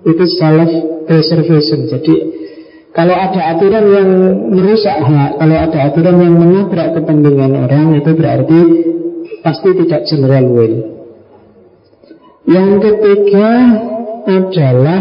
Itu 0.05 0.25
self 0.27 0.71
preservation. 1.07 1.87
Jadi 1.89 2.15
kalau 2.95 3.15
ada 3.15 3.59
aturan 3.59 3.85
yang 3.91 4.11
merusak 4.55 5.03
hak, 5.03 5.31
kalau 5.43 5.57
ada 5.59 5.79
aturan 5.91 6.17
yang 6.23 6.35
menabrak 6.39 6.95
kepentingan 6.95 7.53
orang, 7.67 7.87
itu 7.99 8.11
berarti 8.15 8.59
pasti 9.43 9.71
tidak 9.83 10.07
general 10.07 10.47
will. 10.47 10.75
Yang 12.45 12.71
ketiga 12.87 13.51
adalah 14.31 15.01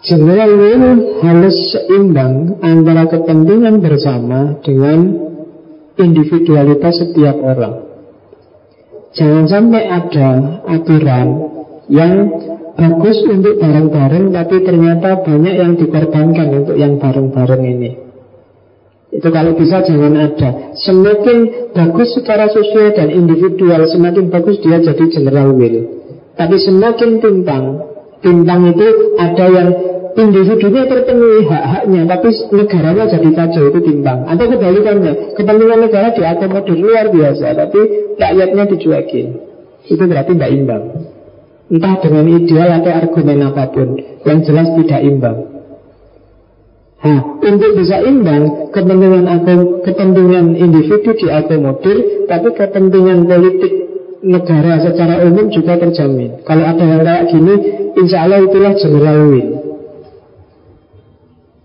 general 0.00 0.50
will 0.56 0.84
harus 1.20 1.56
seimbang 1.76 2.56
antara 2.64 3.04
kepentingan 3.04 3.84
bersama 3.84 4.62
dengan 4.64 5.28
individualitas 6.00 7.04
setiap 7.04 7.36
orang. 7.36 7.83
Jangan 9.14 9.44
sampai 9.46 9.82
ada 9.86 10.28
aturan 10.66 11.26
yang 11.86 12.12
bagus 12.74 13.22
untuk 13.22 13.62
bareng-bareng 13.62 14.34
tapi 14.34 14.56
ternyata 14.66 15.22
banyak 15.22 15.54
yang 15.54 15.72
dikorbankan 15.78 16.48
untuk 16.50 16.74
yang 16.74 16.98
bareng-bareng 16.98 17.62
ini. 17.62 17.90
Itu 19.14 19.30
kalau 19.30 19.54
bisa 19.54 19.86
jangan 19.86 20.18
ada. 20.18 20.74
Semakin 20.74 21.70
bagus 21.70 22.18
secara 22.18 22.50
sosial 22.50 22.90
dan 22.98 23.14
individual, 23.14 23.86
semakin 23.86 24.26
bagus 24.26 24.58
dia 24.58 24.82
jadi 24.82 25.04
general 25.06 25.54
will. 25.54 26.02
Tapi 26.34 26.56
semakin 26.58 27.22
timpang, 27.22 27.64
timpang 28.18 28.74
itu 28.74 29.14
ada 29.14 29.46
yang 29.46 29.68
individunya 30.14 30.82
terpenuhi 30.86 31.46
hak-haknya, 31.50 32.02
tapi 32.06 32.28
negaranya 32.54 33.04
jadi 33.10 33.28
kacau 33.34 33.64
itu 33.70 33.80
timbang. 33.82 34.26
Atau 34.30 34.46
kebalikannya, 34.46 35.34
kepentingan 35.34 35.80
negara 35.82 36.08
diakomodir 36.14 36.78
luar 36.78 37.06
biasa, 37.10 37.46
tapi 37.58 37.80
rakyatnya 38.18 38.64
dicuekin. 38.70 39.28
Itu 39.84 40.02
berarti 40.06 40.32
tidak 40.38 40.50
imbang. 40.54 40.84
Entah 41.68 41.94
dengan 41.98 42.24
ideal 42.30 42.70
atau 42.80 42.92
argumen 42.92 43.38
apa 43.50 43.64
pun, 43.74 43.98
yang 44.22 44.38
jelas 44.46 44.68
tidak 44.78 45.00
imbang. 45.02 45.38
Nah, 47.04 47.20
untuk 47.44 47.70
bisa 47.76 48.00
imbang, 48.00 48.72
kepentingan 48.72 49.28
akom, 49.28 49.84
kepentingan 49.84 50.56
individu 50.56 51.12
diakomodir, 51.12 52.24
tapi 52.30 52.48
kepentingan 52.56 53.28
politik 53.28 53.72
negara 54.24 54.80
secara 54.80 55.20
umum 55.28 55.52
juga 55.52 55.76
terjamin. 55.76 56.40
Kalau 56.48 56.64
ada 56.64 56.80
yang 56.80 57.04
kayak 57.04 57.24
gini, 57.28 57.54
insya 58.00 58.24
Allah 58.24 58.40
itulah 58.40 58.72
general 58.80 59.18
win. 59.28 59.48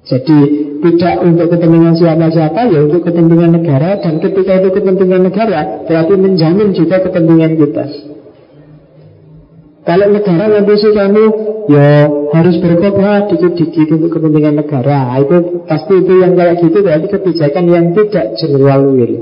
Jadi 0.10 0.40
tidak 0.82 1.16
untuk 1.22 1.54
kepentingan 1.54 1.94
siapa-siapa 1.94 2.66
ya 2.74 2.80
untuk 2.82 3.06
kepentingan 3.06 3.62
negara 3.62 4.02
dan 4.02 4.18
ketika 4.18 4.58
itu 4.58 4.70
kepentingan 4.74 5.22
negara 5.30 5.86
berarti 5.86 6.14
menjamin 6.18 6.74
juga 6.74 6.98
kepentingan 7.06 7.54
kita. 7.62 7.86
Kalau 9.86 10.06
negara 10.10 10.66
sih 10.66 10.92
kamu 10.98 11.24
ya 11.70 11.90
harus 12.34 12.56
berkorban 12.58 13.30
dikit-dikit 13.30 13.90
untuk 14.02 14.18
kepentingan 14.18 14.58
negara. 14.58 15.14
Itu 15.22 15.62
pasti 15.70 15.94
itu 16.02 16.14
yang 16.26 16.34
kayak 16.34 16.58
gitu 16.58 16.78
berarti 16.82 17.08
kebijakan 17.10 17.66
yang 17.70 17.86
tidak 17.94 18.26
general 18.42 18.82
will. 18.90 19.14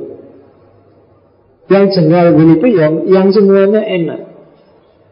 Yang 1.68 1.85
general 1.99 2.27
will 2.31 2.51
itu 2.55 2.68
yang 2.80 2.93
yang 3.11 3.27
semuanya 3.35 3.84
enak, 3.84 4.22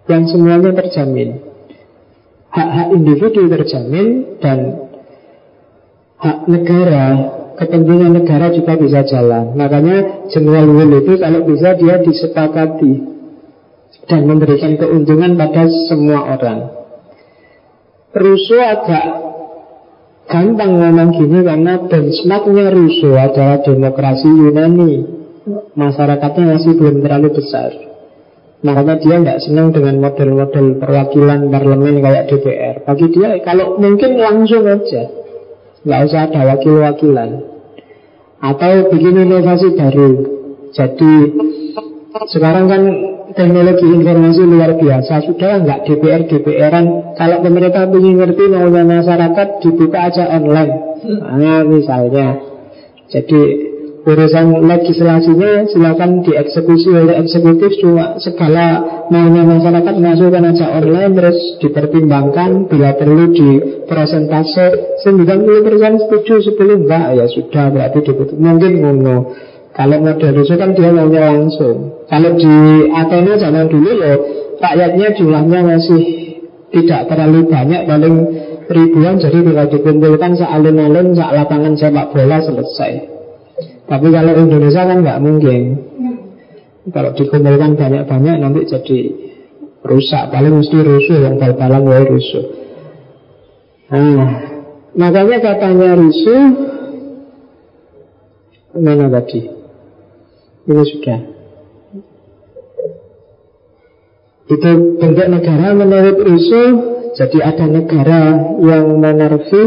yang 0.08 0.24
semuanya 0.24 0.72
terjamin. 0.72 1.44
Hak-hak 2.56 2.88
individu 2.96 3.52
terjamin 3.52 4.40
dan 4.40 4.85
hak 6.20 6.38
negara, 6.48 7.06
kepentingan 7.60 8.12
negara 8.22 8.52
juga 8.52 8.74
bisa 8.80 9.02
jalan. 9.08 9.56
Makanya 9.56 10.28
general 10.32 10.68
will 10.70 10.92
itu 11.00 11.14
kalau 11.20 11.42
bisa 11.48 11.76
dia 11.80 11.96
disepakati 12.04 12.94
dan 14.06 14.22
memberikan 14.28 14.76
keuntungan 14.78 15.40
pada 15.40 15.64
semua 15.90 16.36
orang. 16.36 16.60
Rousseau 18.16 18.64
agak 18.64 19.06
gampang 20.32 20.72
ngomong 20.80 21.10
gini 21.20 21.40
karena 21.44 21.74
benchmarknya 21.84 22.66
Rousseau 22.72 23.16
adalah 23.16 23.60
demokrasi 23.64 24.30
Yunani. 24.30 24.94
Masyarakatnya 25.78 26.58
masih 26.58 26.74
belum 26.74 27.06
terlalu 27.06 27.30
besar. 27.38 27.70
Makanya 28.66 28.98
dia 28.98 29.16
nggak 29.22 29.42
senang 29.46 29.70
dengan 29.70 30.02
model-model 30.02 30.82
perwakilan 30.82 31.54
parlemen 31.54 32.02
kayak 32.02 32.34
DPR. 32.34 32.76
Bagi 32.82 33.14
dia 33.14 33.38
kalau 33.46 33.78
mungkin 33.78 34.18
langsung 34.18 34.66
aja 34.66 35.25
nggak 35.86 36.02
usah 36.10 36.22
ada 36.28 36.42
wakil-wakilan. 36.54 37.30
Atau 38.42 38.92
bikin 38.92 39.26
inovasi 39.26 39.78
baru. 39.78 40.10
Jadi 40.76 41.14
sekarang 42.28 42.66
kan 42.68 42.82
teknologi 43.36 43.86
informasi 43.86 44.42
luar 44.44 44.76
biasa. 44.76 45.24
Sudah 45.30 45.62
nggak 45.62 45.80
DPR 45.88 46.22
DPRan 46.26 47.16
kalau 47.16 47.38
pemerintah 47.46 47.88
ingin 47.92 48.20
ngerti 48.20 48.44
maunya 48.50 48.84
masyarakat 48.84 49.48
dibuka 49.62 50.00
aja 50.10 50.24
online. 50.36 50.74
Nah, 51.06 51.62
misalnya. 51.64 52.42
Jadi 53.06 53.42
urusan 54.06 54.66
legislasinya 54.66 55.66
silakan 55.70 56.26
dieksekusi 56.26 56.90
oleh 56.94 57.22
eksekutif 57.26 57.78
cuma 57.82 58.18
segala 58.22 58.82
maunya 59.12 59.44
masyarakat 59.46 59.96
masukkan 60.02 60.44
aja 60.50 60.66
online 60.74 61.14
terus 61.14 61.40
dipertimbangkan 61.62 62.66
bila 62.70 62.98
perlu 62.98 63.32
di 63.32 63.50
presentase 63.86 64.98
90% 65.06 66.02
setuju 66.06 66.34
sebelum 66.42 66.90
enggak 66.90 67.20
ya 67.20 67.26
sudah 67.30 67.66
berarti 67.70 68.00
dibutuh 68.02 68.38
mungkin 68.38 68.72
ngono. 68.82 69.18
Kalau 69.76 70.00
model 70.00 70.40
itu 70.40 70.56
kan 70.56 70.72
dia 70.72 70.90
maunya 70.90 71.22
langsung. 71.36 72.08
Kalau 72.08 72.32
di 72.40 72.56
Athena 72.96 73.36
zaman 73.36 73.68
dulu 73.68 73.92
ya 74.00 74.16
rakyatnya 74.64 75.08
jumlahnya 75.20 75.60
masih 75.68 76.02
tidak 76.72 77.12
terlalu 77.12 77.48
banyak 77.52 77.82
paling 77.84 78.16
ribuan 78.72 79.22
jadi 79.22 79.40
bila 79.44 79.68
dikumpulkan 79.70 80.32
sealun-alun 80.40 81.14
sak 81.14 81.32
lapangan 81.36 81.74
sepak 81.76 82.16
bola 82.16 82.40
selesai. 82.42 82.92
Tapi 83.86 84.08
kalau 84.10 84.34
Indonesia 84.34 84.82
kan 84.82 84.98
nggak 85.06 85.22
mungkin. 85.22 85.62
Kalau 86.86 87.12
dikumpulkan 87.18 87.74
banyak-banyak 87.74 88.36
nanti 88.38 88.62
jadi 88.70 89.00
rusak. 89.82 90.30
Paling 90.30 90.54
mesti 90.62 90.78
rusuh 90.78 91.18
yang 91.18 91.42
bal-balan 91.42 91.84
wae 91.86 92.06
rusuh. 92.06 92.46
Nah, 93.90 94.30
makanya 94.94 95.38
katanya 95.42 95.98
rusuh 95.98 96.44
mana 98.76 99.08
tadi? 99.10 99.50
Ini 100.66 100.84
sudah. 100.84 101.20
Itu 104.46 104.72
bentuk 105.02 105.26
negara 105.26 105.74
menurut 105.74 106.22
rusuh 106.22 106.70
Jadi 107.18 107.42
ada 107.42 107.66
negara 107.66 108.22
yang 108.62 109.02
monarki 109.02 109.64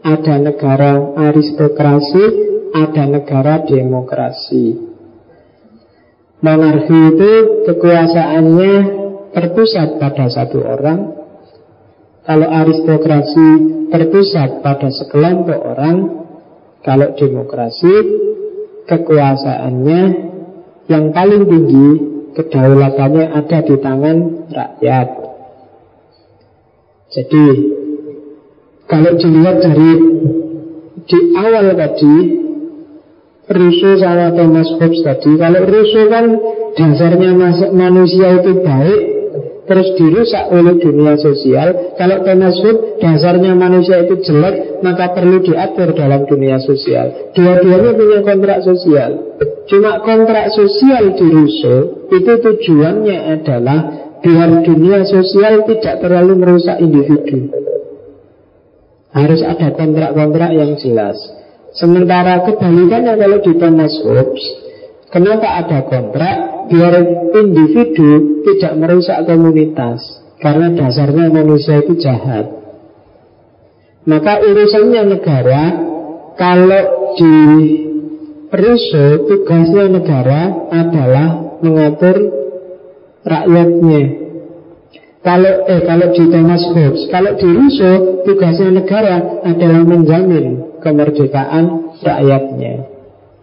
Ada 0.00 0.40
negara 0.40 1.12
aristokrasi 1.20 2.24
ada 2.70 3.04
negara 3.06 3.66
demokrasi. 3.66 4.89
Monarki 6.40 6.98
itu 7.12 7.32
kekuasaannya 7.68 8.74
terpusat 9.36 10.00
pada 10.00 10.26
satu 10.32 10.58
orang. 10.64 11.20
Kalau 12.24 12.48
aristokrasi 12.48 13.48
terpusat 13.92 14.64
pada 14.64 14.88
sekelompok 14.88 15.60
orang, 15.60 15.96
kalau 16.80 17.12
demokrasi 17.12 17.92
kekuasaannya 18.88 20.02
yang 20.88 21.12
paling 21.12 21.44
tinggi 21.44 21.88
kedaulatannya 22.34 23.24
ada 23.36 23.58
di 23.60 23.74
tangan 23.76 24.18
rakyat. 24.48 25.08
Jadi 27.10 27.46
kalau 28.86 29.12
dilihat 29.18 29.56
dari 29.60 29.92
di 31.04 31.18
awal 31.36 31.74
tadi 31.74 32.16
Rusuh 33.50 33.98
sama 33.98 34.30
Thomas 34.30 34.70
Hobbes 34.78 35.02
tadi. 35.02 35.34
Kalau 35.34 35.66
rusuh 35.66 36.06
kan 36.06 36.24
dasarnya 36.78 37.34
manusia 37.74 38.38
itu 38.38 38.62
baik 38.62 39.00
Terus 39.66 39.94
dirusak 39.94 40.50
oleh 40.50 40.82
dunia 40.82 41.14
sosial. 41.14 41.94
Kalau 41.98 42.22
Thomas 42.22 42.58
Hobbes 42.62 43.02
dasarnya 43.02 43.58
manusia 43.58 44.06
itu 44.06 44.22
jelek 44.22 44.86
Maka 44.86 45.18
perlu 45.18 45.42
diatur 45.42 45.98
dalam 45.98 46.30
dunia 46.30 46.62
sosial. 46.62 47.34
Dua-duanya 47.34 47.90
punya 47.98 48.18
kontrak 48.22 48.58
sosial. 48.62 49.10
Cuma 49.66 49.98
kontrak 50.06 50.54
sosial 50.54 51.18
di 51.18 51.26
Rusuh 51.26 52.06
Itu 52.06 52.32
tujuannya 52.38 53.18
adalah 53.34 53.78
Biar 54.22 54.62
dunia 54.62 55.02
sosial 55.10 55.66
tidak 55.66 56.06
terlalu 56.06 56.38
merusak 56.38 56.78
individu. 56.78 57.50
Harus 59.10 59.42
ada 59.42 59.74
kontrak-kontrak 59.74 60.54
yang 60.54 60.78
jelas 60.78 61.39
Sementara 61.74 62.42
kebalikannya 62.46 63.14
kalau 63.14 63.38
di 63.42 63.52
Thomas 63.54 63.94
Hobbes 64.02 64.44
Kenapa 65.10 65.58
ada 65.62 65.86
kontrak? 65.86 66.36
Biar 66.70 66.94
individu 67.34 68.42
tidak 68.46 68.72
merusak 68.78 69.26
komunitas 69.26 70.02
Karena 70.38 70.74
dasarnya 70.74 71.30
manusia 71.30 71.82
itu 71.82 71.98
jahat 71.98 72.46
Maka 74.06 74.42
urusannya 74.42 75.02
negara 75.18 75.62
Kalau 76.34 76.82
di 77.18 77.34
Russo 78.50 79.30
tugasnya 79.30 79.86
negara 79.86 80.70
adalah 80.74 81.58
mengatur 81.62 82.16
rakyatnya 83.22 84.29
kalau 85.20 85.68
eh 85.68 85.84
kalau 85.84 86.16
di 86.16 86.24
Thomas 86.32 86.64
Hobbes, 86.72 87.12
kalau 87.12 87.36
di 87.36 87.44
Rousseau 87.44 88.24
tugasnya 88.24 88.72
negara 88.72 89.44
adalah 89.44 89.84
menjamin 89.84 90.80
kemerdekaan 90.80 91.92
rakyatnya. 92.00 92.88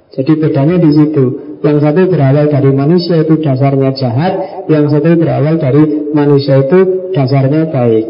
Jadi 0.09 0.31
bedanya 0.41 0.81
di 0.81 0.89
situ. 0.89 1.25
Yang 1.61 1.77
satu 1.85 2.01
berawal 2.09 2.49
dari 2.49 2.69
manusia 2.73 3.21
itu 3.21 3.37
dasarnya 3.41 3.93
jahat, 3.93 4.33
yang 4.69 4.89
satu 4.89 5.17
berawal 5.17 5.57
dari 5.57 6.13
manusia 6.13 6.65
itu 6.65 7.09
dasarnya 7.13 7.69
baik. 7.69 8.05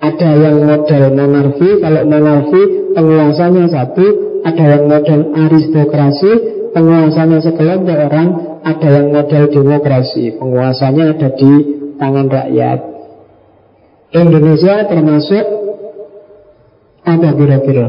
Ada 0.00 0.30
yang 0.38 0.56
model 0.64 1.04
monarki, 1.14 1.70
kalau 1.82 2.02
monarki 2.08 2.62
penguasanya 2.94 3.64
satu, 3.70 4.06
ada 4.42 4.64
yang 4.66 4.84
model 4.90 5.20
aristokrasi, 5.34 6.32
penguasanya 6.72 7.38
sekelompok 7.42 7.98
orang, 8.10 8.28
ada 8.64 8.88
yang 8.88 9.06
model 9.12 9.44
demokrasi, 9.50 10.40
penguasanya 10.40 11.14
ada 11.14 11.28
di 11.36 11.79
tangan 12.00 12.26
rakyat. 12.32 12.80
Indonesia 14.10 14.74
termasuk 14.88 15.44
apa 17.06 17.28
kira-kira? 17.36 17.88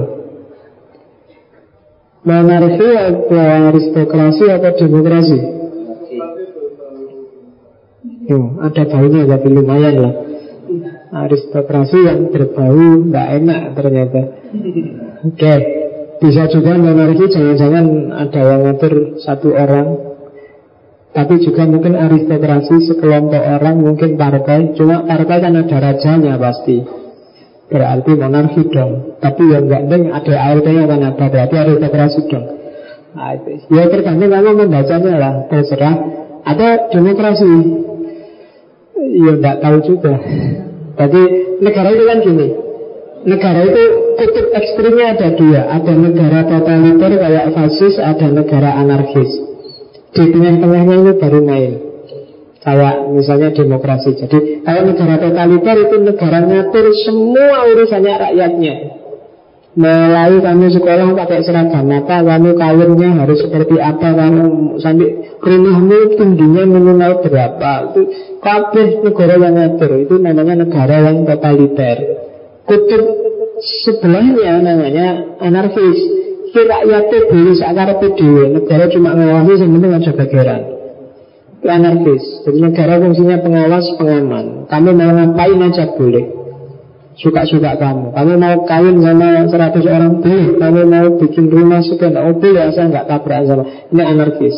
Monarki 2.22 2.90
atau 2.94 3.42
aristokrasi 3.74 4.46
atau 4.54 4.72
demokrasi? 4.78 5.40
Yo, 8.30 8.62
ada 8.62 8.84
baunya 8.86 9.26
tapi 9.26 9.48
lumayan 9.50 9.96
lah. 9.98 10.14
Aristokrasi 11.12 12.00
yang 12.06 12.30
berbau 12.30 13.10
nggak 13.10 13.28
enak 13.42 13.62
ternyata. 13.74 14.22
Oke, 15.26 15.34
okay. 15.34 15.60
bisa 16.22 16.46
juga 16.54 16.78
monarki 16.78 17.26
jangan-jangan 17.28 18.14
ada 18.14 18.42
yang 18.46 18.62
ngatur 18.70 19.18
satu 19.20 19.50
orang, 19.58 20.11
tapi 21.12 21.44
juga 21.44 21.68
mungkin 21.68 22.00
aristokrasi 22.00 22.88
sekelompok 22.88 23.44
orang 23.44 23.84
mungkin 23.84 24.16
partai, 24.16 24.72
cuma 24.80 25.04
partai 25.04 25.44
kan 25.44 25.60
ada 25.60 25.78
rajanya 25.84 26.40
pasti. 26.40 26.80
Berarti 27.68 28.12
monarki 28.16 28.64
dong. 28.72 29.20
Tapi 29.20 29.44
yang 29.52 29.68
deng 29.68 30.12
ada 30.12 30.34
ART-nya 30.52 30.88
kan 30.88 31.00
ada 31.04 31.26
Berarti 31.28 31.56
aristokrasi 31.56 32.20
dong. 32.32 32.46
Nah, 33.12 33.36
itu. 33.36 33.52
Ya 33.76 33.92
tergantung 33.92 34.32
kamu 34.32 34.52
membacanya 34.56 35.14
lah. 35.20 35.34
Terserah. 35.52 35.96
Ada 36.48 36.68
demokrasi? 36.96 37.52
Ya 38.96 39.32
enggak 39.36 39.60
tahu 39.60 39.78
juga. 39.84 40.16
Jadi 40.96 41.22
negara 41.60 41.92
itu 41.92 42.04
kan 42.08 42.18
gini. 42.24 42.48
Negara 43.28 43.60
itu 43.68 43.84
kutub 44.16 44.48
ekstrimnya 44.56 45.06
ada 45.20 45.28
dua. 45.36 45.62
Ada 45.76 45.92
negara 45.92 46.40
totaliter 46.48 47.12
kayak 47.20 47.46
fasis 47.52 48.00
Ada 48.00 48.28
negara 48.32 48.80
anarkis 48.80 49.51
Di 50.12 50.24
tengah-tengahnya 50.28 50.96
ini 51.00 51.12
baru 51.16 51.40
main 51.40 51.74
Kayak 52.62 53.10
misalnya 53.10 53.50
demokrasi. 53.58 54.14
Jadi 54.22 54.62
kalau 54.62 54.94
negara 54.94 55.18
totaliter 55.18 55.76
itu 55.82 55.96
negara 55.98 56.46
ngatur 56.46 56.86
semua 56.94 57.66
urusannya 57.74 58.14
rakyatnya. 58.30 58.74
Mulai 59.72 60.36
kamu 60.44 60.68
sekolah 60.68 61.16
pakai 61.16 61.48
seragam 61.48 61.88
apa 61.88 62.22
Kamu 62.22 62.60
kawinnya 62.60 63.24
harus 63.24 63.40
seperti 63.40 63.80
apa 63.80 64.14
Kamu 64.14 64.78
sampai 64.78 65.10
rumahmu 65.42 66.22
tingginya 66.22 66.70
minimal 66.70 67.26
berapa. 67.26 67.72
Itu 67.90 68.02
kabeh 68.46 68.88
negara 69.10 69.36
yang 69.42 69.54
ngatur. 69.58 69.92
Itu 70.06 70.16
namanya 70.22 70.54
negara 70.62 70.96
yang 71.02 71.26
totaliter. 71.26 71.98
Kutub 72.70 73.04
sebelahnya 73.90 74.62
namanya 74.62 75.08
anarkis 75.42 76.21
Rakyatnya 76.52 77.20
beli 77.32 77.52
seakar 77.56 77.96
dewe 78.00 78.44
Negara 78.52 78.92
cuma 78.92 79.16
ngawasi 79.16 79.54
sebenarnya 79.56 80.04
aja 80.04 80.12
bagiran 80.12 80.62
anarkis. 81.70 82.24
Jadi 82.42 82.58
negara 82.58 82.98
fungsinya 82.98 83.38
pengawas, 83.38 83.86
pengaman. 84.02 84.66
Kamu 84.66 84.90
mau 84.98 85.12
ngapain 85.14 85.62
aja 85.62 85.94
boleh. 85.94 86.26
Suka-suka 87.20 87.78
kamu. 87.78 88.16
Kamu 88.18 88.34
mau 88.40 88.56
kawin 88.66 88.98
sama 89.04 89.46
100 89.46 89.86
orang 89.86 90.14
boleh. 90.24 90.58
Kamu 90.58 90.82
mau 90.90 91.08
bikin 91.22 91.46
rumah 91.52 91.84
sekian 91.86 92.18
oh 92.18 92.34
boleh 92.34 92.72
asal 92.72 92.90
nggak 92.90 93.06
tabrak 93.06 93.46
sama. 93.46 93.64
Ini 93.94 94.02
anarkis. 94.02 94.56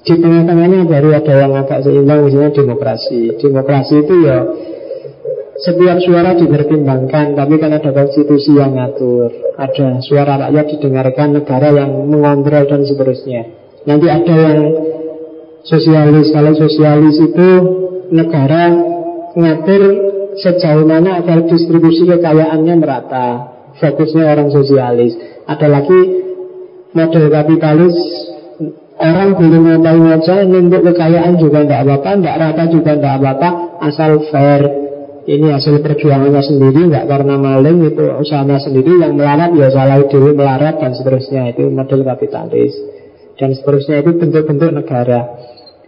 Di 0.00 0.16
tengah-tengahnya 0.16 0.88
baru 0.88 1.12
ada 1.12 1.32
yang 1.34 1.52
agak 1.60 1.84
seimbang 1.84 2.24
misalnya 2.24 2.56
demokrasi. 2.56 3.36
Demokrasi 3.36 3.94
itu 4.00 4.14
ya 4.24 4.38
setiap 5.60 6.00
suara 6.00 6.32
dipertimbangkan, 6.32 7.36
tapi 7.36 7.54
kan 7.60 7.76
ada 7.76 7.92
konstitusi 7.92 8.56
yang 8.56 8.80
ngatur, 8.80 9.28
ada 9.60 10.00
suara 10.00 10.48
rakyat 10.48 10.66
didengarkan, 10.76 11.36
negara 11.36 11.68
yang 11.68 12.08
mengontrol 12.08 12.64
dan 12.64 12.80
seterusnya. 12.88 13.42
Nanti 13.84 14.08
ada 14.08 14.34
yang 14.34 14.58
sosialis. 15.64 16.32
Kalau 16.32 16.52
sosialis 16.56 17.16
itu 17.20 17.48
negara 18.08 18.72
ngatur 19.36 19.82
sejauh 20.40 20.88
mana 20.88 21.20
agar 21.20 21.44
distribusi 21.44 22.08
kekayaannya 22.08 22.74
merata. 22.80 23.28
Fokusnya 23.76 24.32
orang 24.32 24.48
sosialis. 24.48 25.16
Ada 25.44 25.66
lagi 25.68 26.00
model 26.92 27.24
kapitalis 27.32 27.96
Orang 29.00 29.32
boleh 29.32 29.60
ngapain 29.64 30.04
aja 30.12 30.44
Numpuk 30.44 30.84
kekayaan 30.92 31.40
juga 31.40 31.64
tidak 31.64 31.88
apa-apa 31.88 32.10
Tidak 32.20 32.36
rata 32.36 32.64
juga 32.68 32.92
tidak 33.00 33.14
apa-apa 33.16 33.48
Asal 33.80 34.20
fair 34.28 34.89
Ini 35.20 35.52
hasil 35.52 35.84
perjuangannya 35.84 36.40
sendiri 36.40 36.88
Tidak 36.88 37.04
karena 37.04 37.36
maling 37.36 37.92
Itu 37.92 38.08
usahanya 38.24 38.56
sendiri 38.56 39.04
Yang 39.04 39.12
melarat 39.20 39.50
ya 39.52 39.68
salah 39.68 40.00
diri 40.04 40.32
melarat 40.32 40.80
Dan 40.80 40.92
seterusnya. 40.96 41.52
Itu 41.52 41.68
model 41.68 42.00
kapitalis. 42.08 42.72
Dan 43.40 43.56
seterusnya 43.56 44.04
itu 44.04 44.20
bentuk-bentuk 44.20 44.68
negara. 44.68 45.20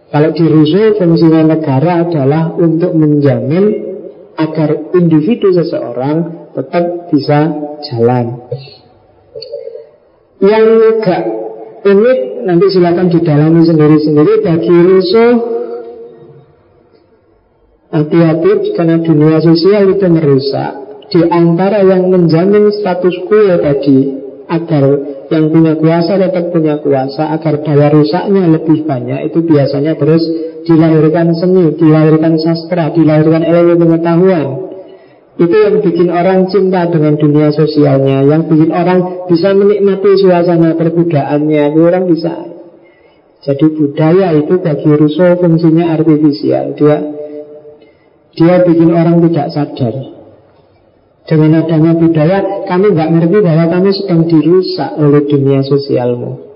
Kalau 0.09 0.29
di 0.33 0.45
Rousseau 0.45 0.97
fungsinya 0.97 1.53
negara 1.53 2.01
adalah 2.01 2.53
untuk 2.57 2.97
menjamin 2.97 3.93
agar 4.33 4.93
individu 4.97 5.53
seseorang 5.53 6.49
tetap 6.57 7.13
bisa 7.13 7.53
jalan. 7.85 8.41
Yang 10.41 10.65
agak 10.97 11.21
unik 11.85 12.19
nanti 12.41 12.65
silakan 12.73 13.07
didalami 13.13 13.61
sendiri-sendiri 13.69 14.33
bagi 14.41 14.73
Rousseau 14.73 15.29
Hati-hati 17.93 18.73
karena 18.73 18.97
dunia 19.05 19.37
sosial 19.37 19.93
itu 19.93 20.05
merusak 20.09 20.71
Di 21.13 21.21
antara 21.29 21.85
yang 21.85 22.09
menjamin 22.09 22.73
status 22.73 23.15
quo 23.29 23.53
tadi 23.61 23.99
Agar 24.49 24.83
yang 25.31 25.49
punya 25.49 25.73
kuasa 25.79 26.19
tetap 26.19 26.51
punya 26.51 26.77
kuasa 26.83 27.31
agar 27.33 27.63
daya 27.63 27.89
rusaknya 27.89 28.43
lebih 28.53 28.85
banyak 28.85 29.31
itu 29.31 29.39
biasanya 29.41 29.95
terus 29.97 30.21
dilahirkan 30.67 31.35
seni, 31.35 31.73
dilahirkan 31.75 32.39
sastra, 32.39 32.91
dilahirkan 32.91 33.43
ilmu 33.43 33.73
pengetahuan. 33.79 34.47
Itu 35.33 35.55
yang 35.57 35.81
bikin 35.81 36.13
orang 36.13 36.45
cinta 36.53 36.85
dengan 36.93 37.17
dunia 37.17 37.49
sosialnya, 37.49 38.21
yang 38.21 38.45
bikin 38.45 38.69
orang 38.69 39.25
bisa 39.25 39.49
menikmati 39.57 40.21
suasana 40.21 40.77
perbudaannya, 40.77 41.63
orang 41.73 42.05
bisa. 42.05 42.53
Jadi 43.43 43.65
budaya 43.75 44.37
itu 44.39 44.61
bagi 44.61 44.87
Rousseau 44.87 45.35
fungsinya 45.41 45.99
artifisial, 45.99 46.77
dia 46.77 46.95
dia 48.33 48.65
bikin 48.65 48.89
orang 48.89 49.21
tidak 49.29 49.47
sadar. 49.53 49.95
Dengan 51.23 51.63
adanya 51.63 51.95
budaya, 51.95 52.67
kami 52.67 52.91
nggak 52.91 53.09
ngerti 53.15 53.37
bahwa 53.39 53.65
kami 53.71 53.89
sedang 53.95 54.21
dirusak 54.27 54.91
oleh 54.99 55.23
dunia 55.23 55.63
sosialmu. 55.63 56.51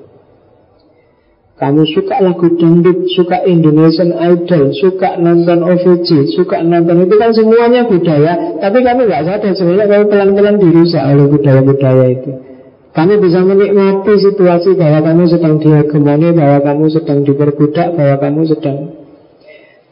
Kamu 1.58 1.90
suka 1.90 2.22
lagu 2.22 2.54
dangdut, 2.54 3.10
suka 3.18 3.42
Indonesian 3.48 4.14
Idol, 4.14 4.78
suka 4.78 5.18
nonton 5.18 5.66
OVJ, 5.66 6.36
suka 6.38 6.62
nonton 6.62 7.10
itu 7.10 7.16
kan 7.18 7.34
semuanya 7.34 7.88
budaya. 7.90 8.60
Tapi 8.62 8.78
kami 8.86 9.10
nggak 9.10 9.24
sadar 9.26 9.54
sebenarnya 9.58 9.86
kamu 9.90 10.06
pelan-pelan 10.12 10.56
dirusak 10.62 11.02
oleh 11.02 11.26
budaya-budaya 11.32 12.06
itu. 12.14 12.32
Kami 12.94 13.14
bisa 13.22 13.40
menikmati 13.46 14.14
situasi 14.18 14.74
bahwa 14.74 15.00
kamu 15.06 15.24
sedang 15.30 15.56
dihegemoni, 15.62 16.34
bahwa 16.34 16.58
kamu 16.66 16.86
sedang 16.94 17.20
diperbudak, 17.26 17.94
bahwa 17.94 18.16
kamu 18.22 18.42
sedang 18.50 18.78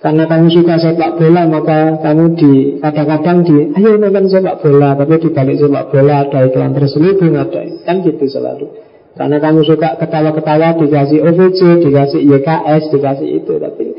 karena 0.04 0.24
kamu 0.28 0.48
suka 0.52 0.76
sepak 0.76 1.18
bola 1.18 1.48
maka 1.48 1.98
kamu 2.04 2.36
di 2.36 2.52
kadang-kadang 2.84 3.38
di 3.48 3.56
ayo 3.80 3.96
nonton 3.96 4.28
sepak 4.28 4.60
bola 4.60 4.94
tapi 5.00 5.18
di 5.18 5.30
balik 5.32 5.56
sepak 5.58 5.86
bola 5.90 6.14
ada 6.28 6.40
iklan 6.46 6.72
terselubung 6.76 7.34
ada 7.40 7.62
kan 7.88 8.04
gitu 8.04 8.26
selalu. 8.28 8.68
Karena 9.16 9.40
kamu 9.40 9.64
suka 9.64 9.96
ketawa-ketawa 9.96 10.76
dikasih 10.76 11.24
OVJ, 11.24 11.88
dikasih 11.88 12.20
YKS, 12.20 12.92
dikasih 12.92 13.30
itu 13.40 13.54
tapi 13.64 13.96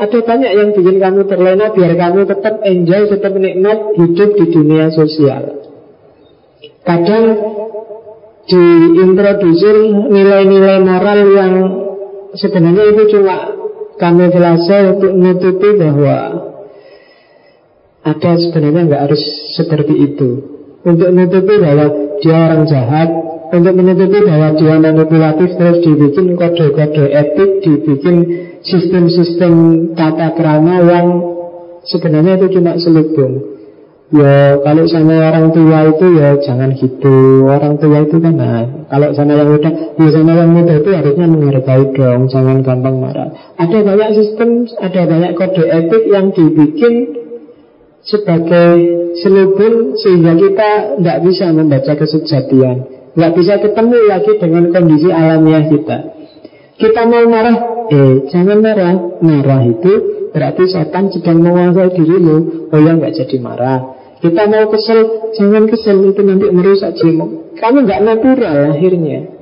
ada 0.00 0.18
banyak 0.22 0.52
yang 0.54 0.68
bikin 0.70 0.96
kamu 1.02 1.26
terlena 1.26 1.74
biar 1.74 1.92
kamu 1.98 2.24
tetap 2.24 2.62
enjoy, 2.62 3.02
tetap 3.10 3.34
nikmat 3.34 3.78
hidup 3.98 4.30
di 4.38 4.46
dunia 4.48 4.88
sosial. 4.94 5.66
Kadang 6.86 7.24
diintrodusir 8.48 9.76
nilai-nilai 10.08 10.78
moral 10.80 11.20
yang 11.34 11.54
sebenarnya 12.38 12.84
itu 12.96 13.02
cuma 13.18 13.59
kami 14.00 14.32
kamuflase 14.32 14.96
untuk 14.96 15.12
menutupi 15.12 15.68
bahwa 15.76 16.16
ada 18.00 18.32
sebenarnya 18.40 18.82
nggak 18.88 19.02
harus 19.04 19.22
seperti 19.60 19.92
itu. 19.92 20.30
Untuk 20.80 21.12
menutupi 21.12 21.60
bahwa 21.60 22.16
dia 22.24 22.36
orang 22.48 22.64
jahat, 22.64 23.08
untuk 23.52 23.76
menutupi 23.76 24.24
bahwa 24.24 24.56
dia 24.56 24.74
manipulatif 24.80 25.48
terus 25.60 25.84
dibikin 25.84 26.32
kode-kode 26.32 27.04
etik, 27.12 27.50
dibikin 27.60 28.16
sistem-sistem 28.64 29.52
tata 29.92 30.32
kerama 30.32 30.80
yang 30.80 31.06
sebenarnya 31.84 32.40
itu 32.40 32.56
cuma 32.56 32.80
selubung. 32.80 33.59
Ya 34.10 34.58
kalau 34.66 34.90
sama 34.90 35.22
orang 35.22 35.54
tua 35.54 35.86
itu 35.86 36.06
ya 36.18 36.34
jangan 36.42 36.74
gitu. 36.74 37.46
Orang 37.46 37.78
tua 37.78 38.02
itu 38.02 38.18
kan 38.18 38.34
nah 38.34 38.66
Kalau 38.90 39.14
sama 39.14 39.38
yang 39.38 39.54
muda 39.54 39.70
Ya 39.70 40.08
sama 40.10 40.34
yang 40.34 40.50
muda 40.50 40.74
itu 40.82 40.90
harusnya 40.90 41.26
menghargai 41.30 41.94
dong 41.94 42.26
Jangan 42.26 42.58
gampang 42.66 42.98
marah. 42.98 43.30
Ada 43.54 43.78
banyak 43.86 44.10
sistem 44.18 44.66
Ada 44.82 45.06
banyak 45.06 45.32
kode 45.38 45.62
etik 45.62 46.04
yang 46.10 46.34
dibikin 46.34 46.94
Sebagai 48.02 48.70
selubung 49.22 49.94
Sehingga 49.94 50.34
kita 50.34 50.98
tidak 50.98 51.18
bisa 51.22 51.46
membaca 51.54 51.92
kesejatian. 51.94 52.76
Tidak 53.14 53.32
bisa 53.38 53.62
ketemu 53.62 53.98
lagi 54.10 54.32
dengan 54.42 54.64
kondisi 54.74 55.08
alamiah 55.14 55.70
kita. 55.70 55.98
Kita 56.82 57.06
mau 57.06 57.30
marah 57.30 57.86
Eh 57.86 58.26
jangan 58.26 58.58
marah. 58.58 59.22
Marah 59.22 59.62
itu 59.70 59.92
berarti 60.34 60.66
setan 60.66 61.14
sedang 61.14 61.46
menguasai 61.46 61.94
dirimu. 61.94 62.66
Oh 62.74 62.78
ya 62.82 62.98
nggak 62.98 63.14
jadi 63.14 63.38
marah 63.38 63.99
kita 64.20 64.42
mau 64.52 64.68
kesel, 64.68 65.32
jangan 65.32 65.64
kesel 65.64 65.96
itu 66.12 66.20
nanti 66.20 66.46
merusak 66.52 66.92
jiwa. 67.00 67.56
Kamu 67.56 67.88
nggak 67.88 68.00
natural 68.04 68.76
akhirnya. 68.76 69.40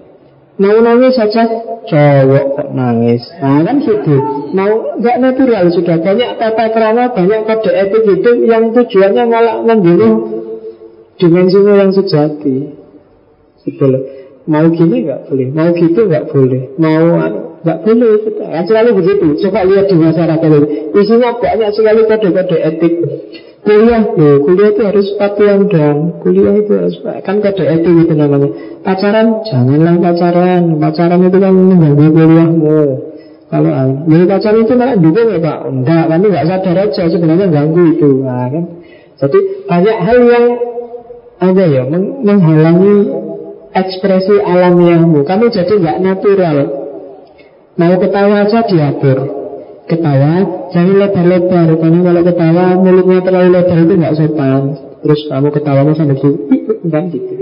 Mau 0.59 0.75
nangis 0.83 1.15
saja 1.15 1.47
cowok 1.87 2.45
kok 2.59 2.69
nangis. 2.75 3.23
Nah 3.39 3.63
kan 3.63 3.79
gitu. 3.83 4.15
Mau 4.55 4.99
nggak 4.99 5.19
natural 5.19 5.71
sudah 5.71 5.99
banyak 6.03 6.31
tata 6.39 6.67
kerama, 6.75 7.15
banyak 7.15 7.41
kode 7.47 7.71
etik 7.75 8.03
hidup 8.07 8.37
yang 8.43 8.75
tujuannya 8.75 9.25
malah 9.27 9.57
membunuh 9.67 10.15
dimensinya 11.19 11.75
yang 11.79 11.91
sejati. 11.95 12.75
Gitu 13.67 13.85
loh. 13.87 14.03
Mau 14.49 14.67
gini 14.73 15.05
nggak 15.05 15.29
boleh, 15.29 15.49
mau 15.53 15.71
gitu 15.77 16.01
nggak 16.09 16.33
boleh, 16.33 16.73
mau 16.81 17.07
anu, 17.21 17.41
nggak 17.63 17.79
boleh. 17.85 18.11
Kan 18.41 18.65
selalu 18.65 18.91
begitu. 18.99 19.27
Coba 19.45 19.63
lihat 19.63 19.87
di 19.91 19.97
masyarakat 19.99 20.49
ini. 20.49 20.69
Isinya 20.97 21.37
banyak 21.37 21.71
sekali 21.77 22.01
kode-kode 22.09 22.57
etik 22.57 22.95
kuliah 23.63 24.03
loh, 24.15 24.37
kuliah 24.43 24.69
itu 24.75 24.83
harus 24.85 25.07
patuhan 25.17 25.71
dong. 25.71 25.99
Kuliah 26.23 26.55
itu 26.59 26.73
harus 26.75 26.97
kan 27.23 27.37
kode 27.39 27.65
etik 27.65 27.95
itu 28.07 28.15
namanya. 28.15 28.49
Pacaran 28.83 29.43
janganlah 29.47 29.95
pacaran. 30.03 30.63
Pacaran 30.77 31.21
itu 31.27 31.39
kan 31.39 31.53
mengganggu 31.55 32.07
kuliahmu. 32.13 32.81
Kalau 33.49 33.71
ya 34.05 34.19
pacaran 34.29 34.61
itu 34.67 34.75
malah 34.77 34.97
dukung 34.99 35.29
ya 35.33 35.39
pak? 35.41 35.59
Enggak 35.71 36.05
kamu 36.13 36.25
nggak 36.29 36.47
sadar 36.47 36.77
aja 36.85 37.03
sebenarnya 37.09 37.47
ganggu 37.49 37.83
itu. 37.97 38.11
Nah, 38.21 38.47
kan. 38.53 38.65
Jadi 39.19 39.39
banyak 39.67 39.97
hal 40.05 40.19
yang 40.27 40.47
apa 41.39 41.63
ya 41.65 41.83
meng 41.87 42.05
menghalangi 42.27 42.97
ekspresi 43.73 44.37
alamiahmu. 44.43 45.23
Kamu 45.23 45.45
jadi 45.49 45.73
nggak 45.79 45.99
natural. 46.03 46.59
Mau 47.79 47.95
ketawa 48.03 48.43
aja 48.43 48.67
diatur 48.67 49.38
ketawa 49.89 50.33
jangan 50.71 50.95
lebar-lebar. 51.01 51.69
Karena 51.81 51.99
kalau 52.05 52.23
ketawa 52.23 52.65
mulutnya 52.77 53.19
terlalu 53.25 53.49
lebar 53.57 53.79
itu 53.81 53.95
nggak 53.97 54.15
sopan. 54.15 54.63
Terus 54.99 55.21
kamu 55.31 55.49
ketawanya 55.55 55.93
sambil 55.97 56.17
gitu 56.21 56.33
kan 56.93 57.05
gitu. 57.09 57.33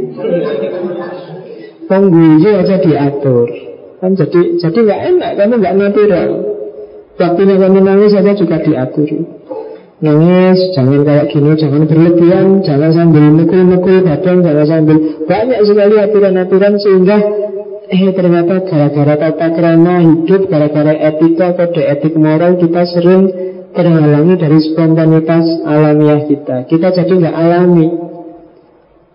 Pengguyu 1.86 2.50
aja 2.54 2.76
diatur. 2.78 3.48
Kan 3.98 4.10
jadi 4.14 4.40
jadi 4.62 4.78
nggak 4.78 5.00
enak 5.12 5.30
kamu 5.36 5.54
nggak 5.60 5.76
natural. 5.76 6.28
Waktunya 7.16 7.54
kamu 7.56 7.78
nangis 7.80 8.12
saja 8.12 8.32
juga 8.36 8.56
diatur. 8.60 9.08
Nangis 9.96 10.58
jangan 10.76 11.08
kayak 11.08 11.32
gini 11.32 11.56
jangan 11.56 11.82
berlebihan 11.88 12.60
jangan 12.60 12.92
sambil 12.92 13.32
mukul-mukul 13.32 14.04
badan 14.04 14.44
jangan 14.44 14.66
sambil 14.68 14.96
banyak 15.24 15.60
sekali 15.64 15.96
aturan-aturan 15.96 16.74
sehingga 16.76 17.16
Eh 17.86 18.10
ternyata 18.18 18.66
gara-gara 18.66 19.14
tata 19.14 19.46
kerama 19.54 20.02
hidup 20.02 20.50
Gara-gara 20.50 20.90
etika, 20.90 21.54
kode 21.54 21.82
etik 21.86 22.18
moral 22.18 22.58
Kita 22.58 22.82
sering 22.82 23.30
terhalangi 23.76 24.34
dari 24.40 24.58
spontanitas 24.58 25.62
alamiah 25.62 26.24
kita. 26.26 26.64
Kita 26.66 26.96
jadi 26.96 27.12
nggak 27.12 27.36
alami. 27.36 27.88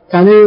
Kamu 0.07 0.37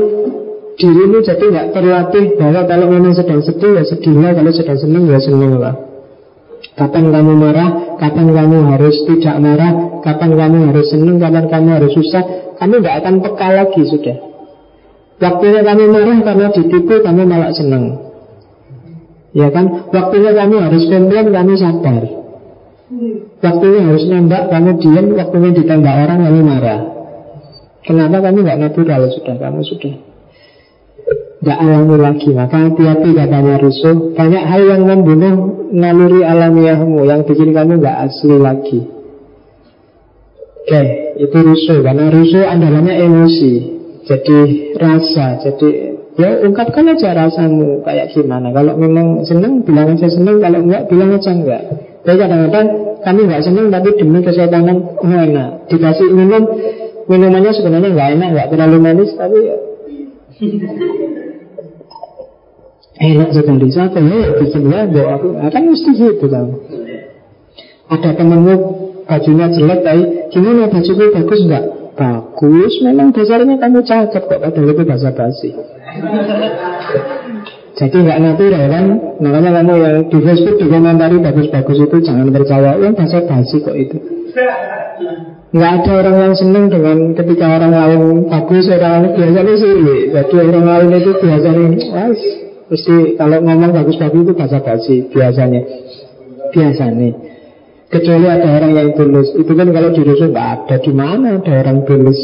dirimu 0.80 1.18
jadi 1.20 1.44
nggak 1.52 1.68
terlatih 1.76 2.24
Bahwa 2.40 2.64
kalau 2.64 2.86
memang 2.88 3.12
sedang 3.12 3.44
sedih 3.44 3.76
ya 3.76 3.84
sedihlah. 3.84 4.32
Kalau 4.32 4.52
sedang 4.56 4.78
senang 4.80 5.04
ya 5.04 5.20
senang 5.20 5.60
lah 5.60 5.74
Kapan 6.74 7.12
kamu 7.12 7.32
marah, 7.36 7.70
kapan 8.00 8.32
kamu 8.32 8.56
harus 8.72 8.96
tidak 9.04 9.36
marah 9.36 10.00
Kapan 10.00 10.30
kamu 10.32 10.58
harus 10.72 10.86
senang, 10.88 11.20
kapan 11.20 11.44
kamu 11.52 11.68
harus 11.76 11.92
susah 11.92 12.24
Kamu 12.56 12.80
nggak 12.80 12.96
akan 13.04 13.14
peka 13.20 13.48
lagi 13.52 13.82
sudah. 13.84 14.16
Waktunya 15.20 15.60
kamu 15.60 15.84
marah 15.92 16.18
karena 16.24 16.46
ditipu 16.56 17.04
Kamu 17.04 17.22
malah 17.28 17.52
senang 17.52 18.03
Ya 19.34 19.50
kan, 19.50 19.90
waktunya 19.90 20.30
kamu 20.30 20.56
harus 20.62 20.86
komplain, 20.86 21.26
kamu 21.34 21.52
sabar. 21.58 22.02
Waktunya 23.42 23.80
harus 23.82 24.04
nembak, 24.06 24.42
kamu 24.46 24.70
diam, 24.78 25.06
waktunya 25.18 25.50
ditembak 25.50 25.94
orang, 26.06 26.18
kamu 26.22 26.40
marah. 26.46 26.80
Kenapa 27.82 28.16
kamu 28.24 28.46
nggak 28.46 28.60
natural 28.62 29.10
sudah, 29.10 29.34
kamu 29.36 29.60
sudah 29.66 29.94
nggak 31.44 31.58
alami 31.60 31.96
lagi. 32.00 32.30
Maka 32.32 32.56
hati-hati 32.56 33.10
katanya 33.12 33.54
Rusuh. 33.60 34.16
Banyak 34.16 34.44
hal 34.48 34.62
yang 34.64 34.82
membunuh 34.88 35.34
naluri 35.76 36.24
alamiahmu, 36.24 37.04
yang 37.04 37.28
bikin 37.28 37.52
kamu 37.52 37.84
nggak 37.84 37.96
asli 38.08 38.36
lagi. 38.40 38.80
Oke, 40.64 40.82
itu 41.20 41.36
Rusuh. 41.36 41.78
Karena 41.84 42.08
Rusuh 42.08 42.44
andalannya 42.48 42.94
emosi. 42.96 43.52
Jadi 44.04 44.38
rasa, 44.76 45.40
jadi 45.40 45.93
Ya 46.14 46.30
ungkapkan 46.46 46.86
aja 46.94 47.10
rasamu 47.10 47.82
kayak 47.82 48.14
gimana. 48.14 48.54
Kalau 48.54 48.78
memang 48.78 49.26
seneng 49.26 49.66
bilang 49.66 49.98
aja 49.98 50.06
seneng. 50.06 50.38
Kalau 50.38 50.62
enggak 50.62 50.86
bilang 50.86 51.10
aja 51.10 51.30
enggak. 51.34 51.62
Tapi 52.06 52.16
kadang-kadang 52.22 52.66
kami 53.02 53.20
enggak 53.26 53.42
seneng 53.42 53.66
Tapi 53.74 53.88
demi 53.98 54.22
kesehatan 54.22 54.62
oh 55.02 55.10
enak. 55.10 55.66
Dikasih 55.66 56.08
minum 56.14 56.46
Minumannya 57.10 57.50
sebenarnya 57.50 57.90
enggak 57.90 58.08
enak 58.14 58.28
Enggak 58.30 58.48
terlalu 58.54 58.76
manis 58.78 59.10
Tapi 59.18 59.38
ya. 59.42 59.56
Enak 62.94 63.34
sekali. 63.34 63.66
Siapa 63.74 63.98
ya 63.98 64.38
bikin 64.38 64.70
ya 64.70 64.86
aku 65.18 65.34
Akan 65.42 65.62
mesti 65.66 65.90
gitu 65.98 66.30
kamu 66.30 66.54
Ada 67.90 68.14
temenmu 68.14 68.54
bajunya 69.02 69.50
jelek 69.50 69.82
Tapi 69.82 70.02
gimana 70.30 70.70
bajuku 70.70 71.10
bagus 71.10 71.42
enggak 71.42 71.73
Bagus 71.94 72.72
Memang 72.82 73.14
dasarnya 73.14 73.54
kamu 73.58 73.80
cakep 73.86 74.22
kok 74.26 74.40
Padahal 74.42 74.70
itu 74.74 74.82
bahasa 74.82 75.10
basi. 75.14 75.50
Jadi 77.74 77.96
nggak 78.06 78.20
natural 78.22 78.64
kan? 78.70 78.84
Makanya 79.18 79.50
kamu 79.62 79.74
yang 79.82 79.96
di 80.06 80.18
Facebook 80.22 80.56
komentari 80.62 81.16
bagus-bagus 81.22 81.78
itu 81.86 81.96
Jangan 82.02 82.28
percaya. 82.34 82.72
Yang 82.82 82.94
bahasa 82.98 83.18
basi 83.26 83.56
kok 83.62 83.76
itu. 83.78 83.96
Nggak 85.54 85.70
ada 85.70 85.90
orang 86.02 86.16
yang 86.18 86.34
seneng 86.34 86.64
dengan 86.66 86.98
Ketika 87.14 87.46
orang 87.46 87.70
lain 87.70 88.02
bagus 88.26 88.66
Orang 88.66 88.90
lain 89.06 89.10
biasanya 89.14 89.54
sih 89.54 89.74
Jadi 90.10 90.34
orang 90.34 90.66
lain 90.66 90.88
itu 90.98 91.10
biasanya 91.14 91.66
Wah, 91.94 92.10
Mesti 92.64 92.94
kalau 93.14 93.38
ngomong 93.38 93.70
bagus-bagus 93.70 94.20
itu 94.26 94.32
bahasa 94.34 94.58
basi 94.58 94.96
Biasanya. 95.14 95.62
Biasanya 96.50 97.33
Kecuali 97.92 98.26
ada 98.26 98.48
orang 98.58 98.72
yang 98.74 98.88
tulus. 98.96 99.28
Itu 99.36 99.52
kan 99.54 99.68
kalau 99.70 99.90
di 99.92 100.02
rusuh 100.02 100.28
nggak 100.32 100.48
ada. 100.60 100.76
Di 100.80 100.92
mana 100.92 101.38
ada 101.38 101.52
orang 101.62 101.78
tulus? 101.84 102.18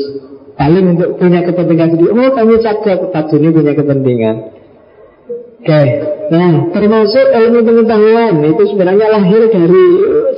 Paling 0.57 0.87
untuk 0.97 1.17
punya 1.17 1.41
kepentingan 1.45 1.89
sendiri. 1.97 2.11
Oh 2.13 2.31
kamu 2.37 2.55
cakep 2.61 2.99
Pak 3.13 3.33
ini 3.33 3.49
punya 3.49 3.73
kepentingan. 3.73 4.37
Oke 5.61 5.69
okay. 5.69 5.87
Nah 6.33 6.73
termasuk 6.73 7.27
ilmu 7.33 7.59
pengetahuan. 7.65 8.35
Itu 8.45 8.63
sebenarnya 8.69 9.07
lahir 9.09 9.43
dari 9.49 9.85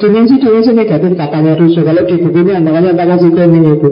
Dimensi-dimensi 0.02 0.74
negatif 0.74 1.14
katanya 1.14 1.54
Rusuh. 1.54 1.82
Kalau 1.86 2.02
di 2.02 2.16
buku 2.18 2.38
ini 2.42 2.52
namanya 2.58 2.90
tak 2.90 3.06
kasih 3.06 3.30
itu 3.30 3.88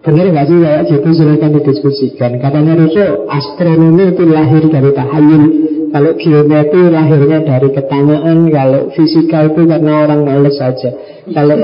Benar 0.00 0.26
nggak 0.32 0.46
sih? 0.48 0.56
Kayak 0.64 0.82
gitu 0.88 1.08
silahkan 1.12 1.50
didiskusikan. 1.56 2.30
Katanya 2.40 2.72
Rusuh 2.76 3.28
astronomi 3.28 4.04
itu 4.12 4.24
lahir 4.28 4.64
dari 4.68 4.90
tahayul 4.92 5.69
Kalau 5.90 6.14
geometri 6.14 6.86
lahirnya 6.86 7.38
dari 7.42 7.68
ketanaan 7.74 8.46
Kalau 8.46 8.94
fisika 8.94 9.50
itu 9.50 9.66
karena 9.66 10.06
orang 10.06 10.22
males 10.22 10.54
saja 10.54 10.94
Kalau 11.34 11.56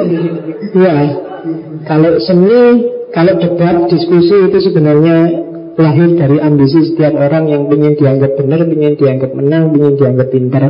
ya 0.75 0.97
Kalau 1.87 2.19
seni 2.19 2.95
kalau 3.17 3.33
debat, 3.41 3.89
diskusi 3.89 4.37
itu 4.45 4.59
sebenarnya 4.61 5.17
lahir 5.81 6.21
dari 6.21 6.37
ambisi 6.37 6.93
setiap 6.93 7.17
orang 7.17 7.49
yang 7.49 7.65
ingin 7.73 7.97
dianggap 7.97 8.37
benar, 8.37 8.61
ingin 8.69 8.93
dianggap 8.93 9.33
menang, 9.33 9.73
ingin 9.73 9.95
dianggap 9.97 10.29
pintar. 10.29 10.65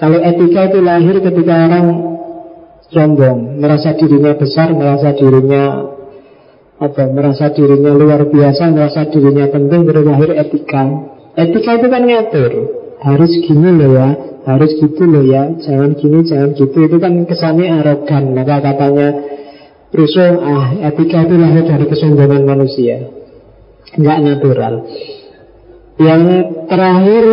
Kalau 0.00 0.16
etika 0.16 0.72
itu 0.72 0.78
lahir 0.80 1.16
ketika 1.20 1.54
orang 1.68 1.86
sombong, 2.88 3.60
merasa 3.60 3.92
dirinya 4.00 4.32
besar, 4.32 4.72
merasa 4.72 5.12
dirinya 5.12 5.92
apa, 6.80 7.04
merasa 7.12 7.52
dirinya 7.52 7.92
luar 7.92 8.32
biasa, 8.32 8.72
merasa 8.72 9.04
dirinya 9.12 9.44
penting, 9.52 9.80
baru 9.84 10.02
lahir 10.08 10.30
etika. 10.40 10.82
Etika 11.36 11.70
itu 11.84 11.86
kan 11.92 12.02
ngatur, 12.04 12.52
harus 13.04 13.32
gini 13.44 13.68
loh 13.76 13.90
ya, 13.92 14.08
harus 14.48 14.70
gitu 14.80 15.04
loh 15.04 15.24
ya, 15.24 15.52
jangan 15.60 15.92
gini, 15.94 16.24
jangan 16.24 16.56
gitu. 16.56 16.76
Itu 16.88 16.96
kan 16.96 17.28
kesannya 17.28 17.84
arogan. 17.84 18.32
Maka 18.32 18.64
katanya 18.64 19.08
Rusuh, 19.94 20.42
ah, 20.42 20.74
etika 20.90 21.22
itu 21.22 21.38
lahir 21.38 21.70
dari 21.70 21.86
kesombongan 21.86 22.42
manusia 22.42 23.14
Nggak 23.94 24.18
natural 24.26 24.74
Yang 26.02 26.22
terakhir 26.66 27.24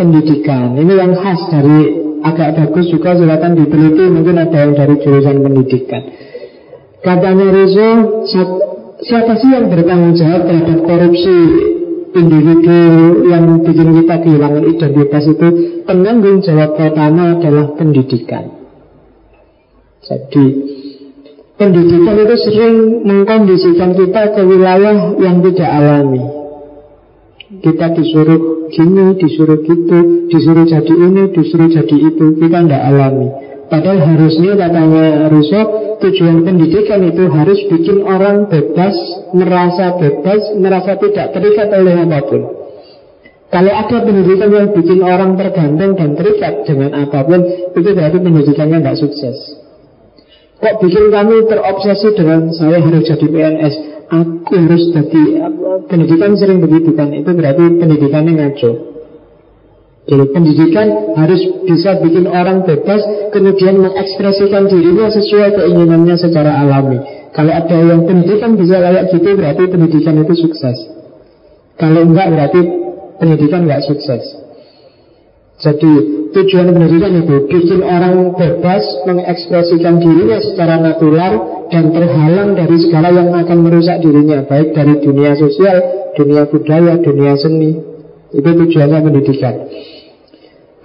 pendidikan 0.00 0.80
Ini 0.80 0.92
yang 0.96 1.12
khas 1.12 1.44
dari 1.52 2.08
agak 2.24 2.56
bagus 2.56 2.88
juga 2.88 3.20
silakan 3.20 3.60
diteliti 3.60 4.08
Mungkin 4.08 4.32
ada 4.40 4.56
yang 4.64 4.72
dari 4.72 4.96
jurusan 4.96 5.44
pendidikan 5.44 6.02
Katanya 7.04 7.46
Rusuh, 7.52 8.24
siapa 9.04 9.36
sih 9.36 9.52
yang 9.52 9.68
bertanggung 9.68 10.16
jawab 10.16 10.48
terhadap 10.48 10.88
korupsi 10.88 11.38
individu 12.16 12.80
yang 13.28 13.60
bikin 13.60 13.88
kita 14.02 14.16
kehilangan 14.24 14.64
identitas 14.64 15.24
itu 15.28 15.48
penanggung 15.84 16.40
jawab 16.40 16.74
pertama 16.74 17.36
adalah 17.36 17.76
pendidikan. 17.76 18.56
Jadi 20.06 20.46
Pendidikan 21.56 22.14
itu 22.20 22.36
sering 22.46 22.76
mengkondisikan 23.02 23.96
kita 23.96 24.36
ke 24.36 24.42
wilayah 24.44 25.16
yang 25.18 25.40
tidak 25.40 25.70
alami 25.72 26.22
Kita 27.64 27.96
disuruh 27.96 28.68
gini, 28.70 29.16
disuruh 29.16 29.64
gitu 29.64 30.28
Disuruh 30.30 30.68
jadi 30.68 30.94
ini, 30.94 31.32
disuruh 31.32 31.72
jadi 31.72 31.96
itu 31.96 32.24
Kita 32.38 32.58
tidak 32.60 32.82
alami 32.86 33.55
Padahal 33.66 33.98
harusnya 33.98 34.52
katanya 34.54 35.26
Russo 35.26 35.62
Tujuan 35.96 36.44
pendidikan 36.44 37.00
itu 37.02 37.24
harus 37.32 37.58
bikin 37.66 38.04
orang 38.04 38.46
bebas 38.46 38.94
Merasa 39.34 39.98
bebas, 39.98 40.54
merasa 40.60 40.94
tidak 41.00 41.34
terikat 41.34 41.68
oleh 41.74 41.94
apa 41.98 42.20
pun 42.26 42.42
Kalau 43.46 43.72
ada 43.72 43.98
pendidikan 44.02 44.50
yang 44.50 44.68
bikin 44.74 45.00
orang 45.06 45.38
tergantung 45.38 45.94
dan 45.94 46.18
terikat 46.18 46.66
dengan 46.66 46.90
apa 46.98 47.22
pun, 47.22 47.40
itu 47.78 47.88
berarti 47.94 48.18
pendidikannya 48.18 48.82
nggak 48.82 48.98
sukses. 48.98 49.38
Kok 50.58 50.82
bikin 50.82 51.14
kami 51.14 51.46
terobsesi 51.46 52.10
dengan 52.18 52.50
saya 52.50 52.82
harus 52.82 53.06
jadi 53.06 53.22
PNS, 53.22 53.74
aku 54.10 54.50
harus 54.50 54.82
jadi 54.90 55.22
pendidikan 55.86 56.34
sering 56.34 56.58
begitu 56.58 56.90
kan? 56.98 57.14
Itu 57.14 57.30
berarti 57.38 57.64
pendidikannya 57.78 58.32
ngaco. 58.34 58.95
Jadi 60.06 60.24
pendidikan 60.30 61.18
harus 61.18 61.42
bisa 61.66 61.98
bikin 61.98 62.30
orang 62.30 62.62
bebas, 62.62 63.02
kemudian 63.34 63.82
mengekspresikan 63.82 64.70
dirinya 64.70 65.10
sesuai 65.10 65.58
keinginannya 65.58 66.14
secara 66.14 66.62
alami. 66.62 67.02
Kalau 67.34 67.50
ada 67.50 67.74
yang 67.74 68.06
pendidikan 68.06 68.54
bisa 68.54 68.78
layak 68.78 69.10
gitu, 69.10 69.34
berarti 69.34 69.66
pendidikan 69.66 70.14
itu 70.22 70.46
sukses. 70.46 70.78
Kalau 71.74 72.06
enggak, 72.06 72.30
berarti 72.30 72.60
pendidikan 73.18 73.66
nggak 73.66 73.82
sukses. 73.82 74.46
Jadi 75.58 75.92
tujuan 76.36 76.70
pendidikan 76.70 77.12
itu 77.26 77.36
bikin 77.50 77.80
orang 77.82 78.36
bebas 78.38 78.84
mengekspresikan 79.10 79.98
dirinya 79.98 80.38
secara 80.38 80.78
natural 80.78 81.66
dan 81.72 81.90
terhalang 81.90 82.54
dari 82.54 82.76
segala 82.78 83.10
yang 83.10 83.34
akan 83.34 83.58
merusak 83.58 83.98
dirinya, 84.04 84.46
baik 84.46 84.70
dari 84.70 85.02
dunia 85.02 85.34
sosial, 85.34 85.76
dunia 86.14 86.46
budaya, 86.46 86.94
dunia 87.02 87.34
seni. 87.34 87.74
Itu 88.36 88.50
tujuannya 88.52 88.98
pendidikan. 89.00 89.54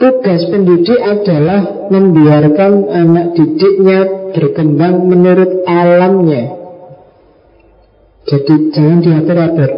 Tugas 0.02 0.42
pendidik 0.50 0.98
adalah 0.98 1.86
membiarkan 1.94 2.90
anak 2.90 3.38
didiknya 3.38 4.34
berkembang 4.34 5.06
menurut 5.06 5.62
alamnya. 5.70 6.58
Jadi 8.26 8.74
jangan 8.74 8.98
diatur-atur 9.06 9.72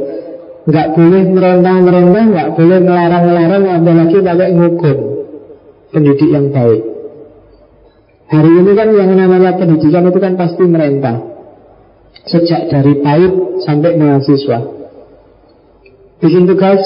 nggak 0.63 0.87
boleh 0.95 1.23
merentah-merentah, 1.27 2.23
nggak 2.23 2.49
boleh 2.55 2.79
melarang-larang, 2.79 3.63
apalagi 3.67 4.17
pakai 4.23 4.49
ngukur 4.55 4.97
pendidik 5.91 6.29
yang 6.31 6.55
baik. 6.55 6.81
Hari 8.31 8.51
ini 8.63 8.71
kan 8.79 8.87
yang 8.95 9.11
namanya 9.19 9.59
pendidikan 9.59 10.07
itu 10.07 10.19
kan 10.23 10.39
pasti 10.39 10.63
merentah. 10.63 11.19
Sejak 12.23 12.71
dari 12.71 13.03
pahit 13.03 13.59
sampai 13.67 13.99
mahasiswa. 13.99 14.59
Bikin 16.23 16.47
tugas 16.47 16.79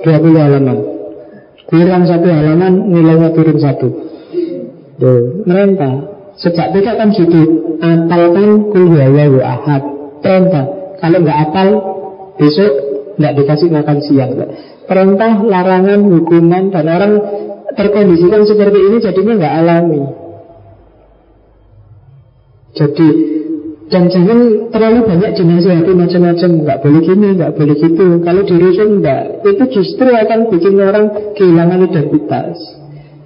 20 0.00 0.40
halaman. 0.40 0.99
Kurang 1.70 2.02
satu 2.02 2.26
halaman, 2.26 2.90
nilainya 2.90 3.30
turun 3.30 3.58
satu. 3.62 3.88
Tuh, 4.98 5.46
merentah. 5.46 6.10
Sejak 6.34 6.74
TK 6.74 6.88
kan 6.98 7.08
gitu. 7.14 7.42
Apalkan 7.78 8.74
kuliah 8.74 9.30
ahad. 9.46 9.82
Perintah. 10.20 10.66
Kalau 11.00 11.18
nggak 11.24 11.38
apal, 11.48 11.68
besok 12.36 12.90
tidak 13.20 13.36
dikasih 13.36 13.68
makan 13.68 13.98
siang 14.00 14.32
Perintah, 14.88 15.44
larangan, 15.44 16.00
hukuman 16.08 16.72
Dan 16.72 16.88
orang 16.88 17.12
terkondisikan 17.76 18.48
seperti 18.48 18.80
ini 18.80 18.96
Jadinya 18.96 19.32
nggak 19.36 19.54
alami 19.60 20.02
Jadi 22.72 23.08
dan 23.90 24.06
jangan 24.06 24.70
terlalu 24.70 25.02
banyak 25.02 25.30
dinasihati 25.34 25.92
macam-macam 25.98 26.50
nggak 26.62 26.78
boleh 26.78 27.00
gini, 27.02 27.28
nggak 27.34 27.52
boleh 27.58 27.74
gitu 27.74 28.06
Kalau 28.22 28.42
dirusun 28.46 28.88
enggak 29.02 29.42
Itu 29.42 29.64
justru 29.66 30.06
akan 30.14 30.46
bikin 30.46 30.78
orang 30.78 31.34
kehilangan 31.34 31.90
identitas 31.90 32.54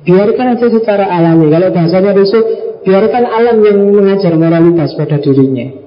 Biarkan 0.09 0.57
aja 0.57 0.67
secara 0.73 1.05
alami 1.05 1.53
Kalau 1.53 1.69
bahasanya 1.69 2.17
rusuh 2.17 2.45
Biarkan 2.81 3.25
alam 3.29 3.61
yang 3.61 3.77
mengajar 3.93 4.33
moralitas 4.41 4.97
pada 4.97 5.21
dirinya 5.21 5.85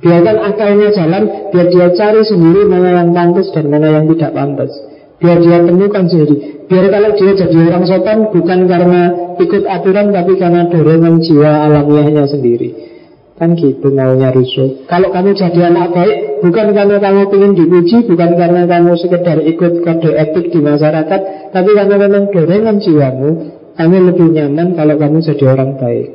Biarkan 0.00 0.36
akalnya 0.40 0.88
jalan, 0.96 1.52
biar 1.52 1.66
dia 1.68 1.88
cari 1.92 2.24
sendiri 2.24 2.64
mana 2.64 3.04
yang 3.04 3.12
pantas 3.12 3.52
dan 3.52 3.68
mana 3.68 4.00
yang 4.00 4.08
tidak 4.16 4.32
pantas. 4.32 4.72
Biar 5.20 5.36
dia 5.44 5.60
temukan 5.60 6.08
sendiri. 6.08 6.64
Biar 6.64 6.88
kalau 6.88 7.10
dia 7.12 7.32
jadi 7.36 7.56
orang 7.68 7.84
sopan 7.84 8.18
bukan 8.32 8.60
karena 8.64 9.02
ikut 9.36 9.68
aturan, 9.68 10.08
tapi 10.16 10.40
karena 10.40 10.72
dorongan 10.72 11.20
jiwa 11.20 11.52
alamiahnya 11.68 12.24
sendiri. 12.32 12.68
Kan 13.40 13.56
gitu 13.56 13.88
maunya 13.88 14.28
rusuh. 14.36 14.84
Kalau 14.84 15.08
kamu 15.08 15.32
jadi 15.32 15.72
anak 15.72 15.96
baik, 15.96 16.44
bukan 16.44 16.76
karena 16.76 17.00
kamu 17.00 17.32
ingin 17.32 17.52
dipuji, 17.56 17.96
bukan 18.04 18.36
karena 18.36 18.68
kamu 18.68 18.92
sekedar 19.00 19.40
ikut 19.40 19.80
kode 19.80 20.12
etik 20.12 20.52
di 20.52 20.60
masyarakat, 20.60 21.20
tapi 21.48 21.70
karena 21.72 21.96
memang 21.96 22.28
dorongan 22.28 22.76
jiwamu, 22.84 23.30
kamu 23.80 23.96
lebih 24.12 24.28
nyaman 24.36 24.76
kalau 24.76 24.94
kamu 25.00 25.24
jadi 25.24 25.44
orang 25.56 25.80
baik. 25.80 26.08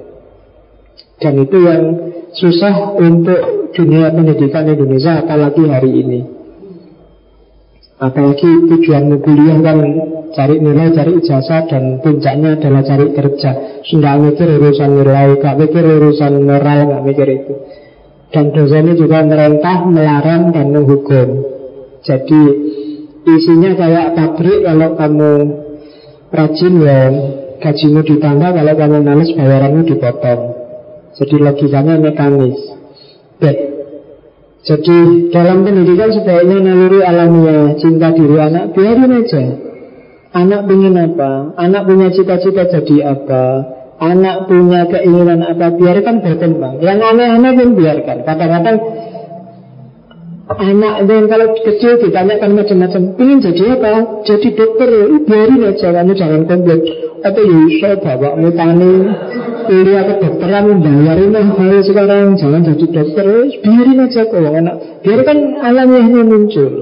Dan 1.18 1.34
itu 1.42 1.58
yang 1.66 1.84
susah 2.30 2.94
untuk 2.94 3.74
dunia 3.74 4.14
pendidikan 4.14 4.70
Indonesia 4.70 5.26
apalagi 5.26 5.66
hari 5.66 5.92
ini 5.98 6.35
apalagi 7.96 8.50
tujuan 8.68 9.08
kuliah 9.24 9.58
kan 9.64 9.78
cari 10.36 10.60
nilai, 10.60 10.92
cari 10.92 11.12
ijazah 11.24 11.64
dan 11.72 12.04
puncaknya 12.04 12.60
adalah 12.60 12.84
cari 12.84 13.08
kerja 13.16 13.52
sudah 13.88 14.20
mikir 14.20 14.48
urusan 14.60 14.92
nilai, 15.00 15.40
gak 15.40 15.56
mikir 15.56 15.84
urusan 15.84 16.34
moral, 16.44 16.80
gak 16.92 17.04
mikir 17.08 17.28
itu 17.32 17.54
dan 18.36 18.52
dosennya 18.52 19.00
juga 19.00 19.24
merentah, 19.24 19.88
melarang 19.88 20.52
dan 20.52 20.76
menghukum 20.76 21.28
jadi 22.04 22.42
isinya 23.26 23.72
kayak 23.80 24.08
pabrik 24.14 24.60
kalau 24.62 24.90
kamu 25.00 25.32
rajin 26.36 26.74
ya 26.84 27.00
gajimu 27.64 28.02
ditambah 28.04 28.50
kalau 28.54 28.74
kamu 28.76 28.98
males 29.02 29.32
bayaranmu 29.34 29.82
dipotong 29.88 30.42
jadi 31.16 31.36
logikanya 31.40 31.96
mekanis. 32.04 32.60
Baik. 33.40 33.75
Jadi 34.66 35.30
dalam 35.30 35.62
pendidikan 35.62 36.10
sebaiknya 36.10 36.58
naluri 36.58 37.06
alamiah 37.06 37.78
cinta 37.78 38.10
diri 38.10 38.38
anak 38.42 38.74
biarin 38.74 39.14
aja. 39.14 39.44
Anak 40.36 40.66
ingin 40.68 40.98
apa? 40.98 41.54
Anak 41.54 41.86
punya 41.86 42.10
cita-cita 42.10 42.66
jadi 42.68 43.14
apa? 43.14 43.46
Anak 44.02 44.50
punya 44.50 44.90
keinginan 44.90 45.46
apa? 45.46 45.70
Biarkan 45.70 46.20
berkembang. 46.20 46.82
Yang 46.82 46.98
aneh-aneh 46.98 47.52
pun 47.56 47.70
biarkan. 47.78 48.18
Kadang-kadang 48.26 48.78
anak 50.46 51.10
yang 51.10 51.26
kalau 51.26 51.58
kecil 51.58 51.98
ditanyakan 51.98 52.54
macam-macam, 52.54 53.02
ingin 53.18 53.38
jadi 53.42 53.64
apa? 53.82 54.22
Jadi 54.30 54.48
dokter, 54.54 54.90
biarin 55.26 55.62
aja 55.66 55.88
kamu 55.90 56.14
jangan 56.14 56.42
komplain. 56.46 56.82
Atau 57.26 57.42
ya 57.42 57.58
bisa 57.66 57.90
bapakmu 57.98 58.54
tani 58.54 58.94
kuliah 59.66 60.06
kedokteran 60.06 60.78
bayarin 60.78 61.30
lah 61.34 61.46
kalau 61.58 61.82
sekarang 61.82 62.38
jangan 62.38 62.62
jadi 62.62 62.86
dokter. 62.86 63.26
Biarin 63.66 64.06
aja 64.06 64.22
kok 64.30 64.46
anak. 64.46 64.76
Biarkan 65.02 65.38
alamiahnya 65.66 66.22
muncul. 66.22 66.74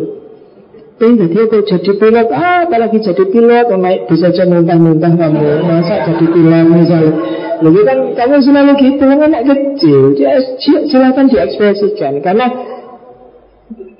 Ini 0.99 1.19
jadi 1.19 1.37
aku 1.47 1.57
jadi 1.63 1.91
pilot. 1.95 2.27
Ah 2.35 2.67
apalagi 2.67 2.99
jadi 2.99 3.23
pilot 3.31 3.67
naik 3.79 4.11
bisa 4.11 4.35
aja 4.35 4.43
muntah-muntah 4.43 5.11
kamu. 5.15 5.43
Masa 5.63 5.95
jadi 6.11 6.25
pilot 6.27 6.65
misalnya 6.67 7.11
Lalu 7.63 7.79
kan 7.87 7.97
kamu 8.11 8.37
selalu 8.43 8.71
gitu 8.75 9.05
anak 9.07 9.47
kecil 9.47 10.19
ya, 10.19 10.35
silakan 10.91 11.31
diekspresikan. 11.31 12.19
Karena 12.19 12.51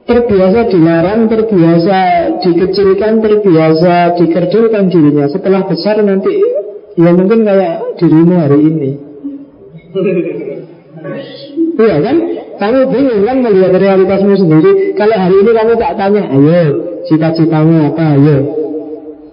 terbiasa 0.04 0.60
dilarang, 0.68 1.32
terbiasa 1.32 1.98
dikecilkan, 2.44 3.24
terbiasa 3.24 4.20
dikerdilkan 4.20 4.84
dirinya. 4.92 5.26
Setelah 5.32 5.64
besar 5.68 6.04
nanti 6.04 6.64
Ya 6.94 7.10
mungkin 7.10 7.42
kayak 7.42 7.98
dirimu 7.98 8.36
hari 8.38 8.60
ini 8.70 8.92
Iya 11.74 11.98
kan? 12.06 12.18
Kamu 12.54 12.80
bingung 12.94 13.22
kan 13.26 13.38
melihat 13.42 13.74
realitasmu 13.74 14.38
sendiri 14.38 14.94
Kalau 14.94 15.16
hari 15.18 15.36
ini 15.42 15.52
kamu 15.58 15.74
tak 15.82 15.94
tanya 15.98 16.24
Ayo, 16.30 16.64
cita-citamu 17.10 17.90
apa? 17.90 18.04
Ayo 18.14 18.38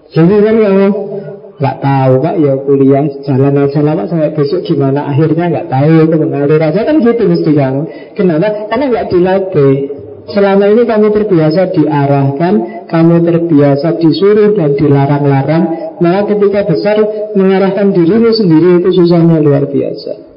Jadi 0.09 0.35
kan 0.41 0.57
kamu 0.57 0.87
Gak 1.61 1.77
tahu 1.85 2.25
pak, 2.25 2.41
ya 2.41 2.57
kuliah 2.65 3.05
jalan 3.21 3.53
aja 3.53 3.85
lama 3.85 4.09
sampai 4.09 4.33
besok 4.33 4.65
gimana 4.65 5.13
akhirnya 5.13 5.45
gak 5.53 5.69
tahu 5.69 6.09
itu 6.09 6.17
mengalir 6.17 6.57
aja 6.57 6.89
kan 6.89 6.97
gitu 7.05 7.21
mesti 7.29 7.53
kamu. 7.53 7.83
Kenapa? 8.17 8.49
Karena 8.73 8.85
gak 8.89 9.07
dilatih. 9.13 9.77
Selama 10.29 10.65
ini 10.69 10.85
kamu 10.85 11.09
terbiasa 11.17 11.73
diarahkan, 11.73 12.55
kamu 12.91 13.15
terbiasa 13.25 13.97
disuruh 13.97 14.53
dan 14.53 14.77
dilarang-larang, 14.77 15.65
maka 16.05 16.37
ketika 16.37 16.69
besar 16.69 16.97
mengarahkan 17.33 17.97
dirimu 17.97 18.29
sendiri 18.29 18.85
itu 18.85 18.91
susahnya 19.01 19.41
luar 19.41 19.65
biasa. 19.65 20.29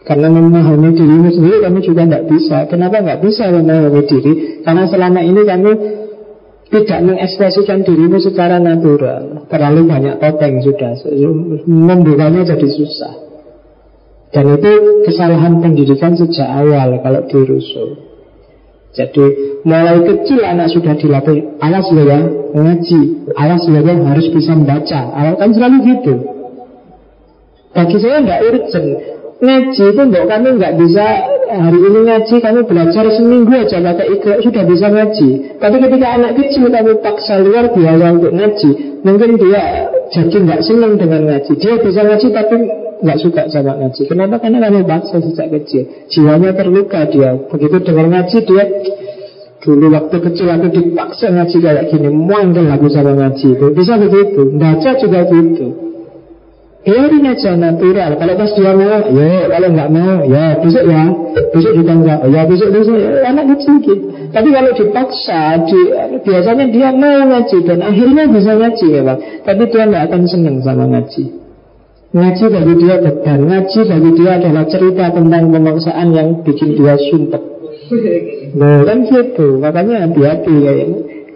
Karena 0.00 0.32
memahami 0.32 0.96
dirimu 0.96 1.28
sendiri 1.28 1.60
kamu 1.60 1.78
juga 1.84 2.02
tidak 2.08 2.24
bisa. 2.32 2.56
Kenapa 2.72 3.04
nggak 3.04 3.20
bisa 3.20 3.52
memahami 3.52 4.02
diri? 4.08 4.32
Karena 4.64 4.88
selama 4.88 5.20
ini 5.20 5.40
kamu 5.44 5.70
tidak 6.70 7.00
mengekspresikan 7.04 7.84
dirimu 7.84 8.16
secara 8.22 8.56
natural. 8.56 9.44
Terlalu 9.50 9.80
banyak 9.86 10.14
topeng 10.18 10.62
sudah. 10.64 10.96
Membukanya 11.68 12.48
jadi 12.48 12.68
susah. 12.70 13.14
Dan 14.30 14.46
itu 14.56 15.02
kesalahan 15.10 15.58
pendidikan 15.58 16.14
sejak 16.14 16.46
awal 16.46 17.02
kalau 17.02 17.26
dirusuh. 17.26 18.09
Jadi 18.90 19.24
mulai 19.62 20.02
kecil 20.02 20.42
anak 20.42 20.74
sudah 20.74 20.98
dilatih 20.98 21.62
Awas 21.62 21.86
ya 21.94 22.18
ngaji 22.50 23.00
Awas 23.38 23.62
ya 23.70 23.80
harus 23.86 24.26
bisa 24.34 24.52
membaca 24.58 25.00
Awas 25.14 25.38
kan 25.38 25.50
selalu 25.54 25.76
gitu 25.94 26.14
Bagi 27.70 27.96
saya 28.02 28.18
tidak 28.18 28.40
urgent 28.50 28.88
Ngaji 29.40 29.84
itu 29.96 30.02
mbak 30.04 30.24
kami 30.28 30.48
nggak 30.60 30.76
bisa 30.76 31.06
hari 31.48 31.78
ini 31.80 32.00
ngaji, 32.04 32.34
kamu 32.44 32.60
belajar 32.68 33.04
seminggu 33.08 33.48
aja 33.56 33.80
pakai 33.80 34.06
ikra 34.12 34.36
sudah 34.44 34.64
bisa 34.68 34.86
ngaji. 34.92 35.28
Tapi 35.56 35.76
ketika 35.80 36.06
anak 36.12 36.36
kecil 36.36 36.68
kamu 36.68 37.00
paksa 37.00 37.40
luar 37.40 37.72
biasa 37.72 38.06
untuk 38.20 38.32
ngaji, 38.36 38.70
mungkin 39.00 39.30
dia 39.40 39.88
jadi 40.12 40.36
nggak 40.44 40.60
senang 40.60 41.00
dengan 41.00 41.24
ngaji. 41.24 41.52
Dia 41.56 41.80
bisa 41.80 42.00
ngaji 42.04 42.28
tapi 42.36 42.56
nggak 43.00 43.18
suka 43.20 43.42
sama 43.48 43.76
ngaji. 43.80 44.02
Kenapa? 44.06 44.36
Karena 44.40 44.58
kamu 44.68 44.84
paksa 44.86 45.18
sejak 45.24 45.48
kecil. 45.52 45.82
Jiwanya 46.08 46.52
terluka 46.52 47.08
dia. 47.08 47.36
Begitu 47.48 47.76
dengar 47.82 48.06
ngaji 48.08 48.38
dia 48.44 48.64
Dulu 49.60 49.92
waktu 49.92 50.16
kecil 50.24 50.48
aku 50.48 50.72
dipaksa 50.72 51.28
ngaji 51.28 51.56
kayak 51.60 51.84
gini. 51.92 52.08
Muangkel 52.08 52.64
aku 52.72 52.88
sama 52.88 53.12
ngaji 53.12 53.60
itu. 53.60 53.66
Bisa 53.76 54.00
begitu? 54.00 54.56
Baca 54.56 54.90
juga 54.96 55.20
begitu 55.28 55.90
Biarin 56.80 57.28
aja 57.28 57.52
natural. 57.60 58.16
Kalau 58.16 58.34
pas 58.40 58.50
dia 58.56 58.72
mau, 58.72 59.04
ya 59.12 59.52
Kalau 59.52 59.68
nggak 59.68 59.90
mau, 59.92 60.16
ya 60.24 60.56
besok 60.64 60.84
ya. 60.88 61.12
Besok 61.52 61.72
juga 61.76 61.92
enggak, 61.92 62.20
ya 62.24 62.40
besok 62.48 62.68
besok. 62.72 62.96
Ya, 62.96 63.28
Anak 63.28 63.44
kecil 63.52 63.74
gitu. 63.84 64.04
Tapi 64.32 64.48
kalau 64.48 64.72
dipaksa 64.72 65.60
di, 65.68 65.80
Biasanya 66.24 66.64
dia 66.72 66.88
mau 66.94 67.20
ngaji 67.26 67.56
Dan 67.66 67.78
akhirnya 67.82 68.24
bisa 68.30 68.54
ngaji 68.54 68.86
ya 68.94 69.02
Pak 69.02 69.18
Tapi 69.42 69.62
dia 69.74 69.82
nggak 69.90 70.04
akan 70.06 70.22
senang 70.30 70.56
sama 70.62 70.86
ngaji 70.86 71.49
Ngaji 72.10 72.44
bagi 72.50 72.74
dia 72.82 72.96
beban 72.98 73.40
Ngaji 73.46 73.80
bagi 73.86 74.10
dia 74.18 74.30
adalah 74.42 74.64
cerita 74.66 75.04
tentang 75.14 75.44
pemaksaan 75.54 76.06
Yang 76.10 76.28
bikin 76.42 76.70
dia 76.74 76.94
sumpah 76.98 77.42
Nah 78.58 78.82
kan 78.82 78.98
gitu 79.06 79.62
Makanya 79.62 80.10
hati-hati 80.10 80.54
ya 80.58 80.72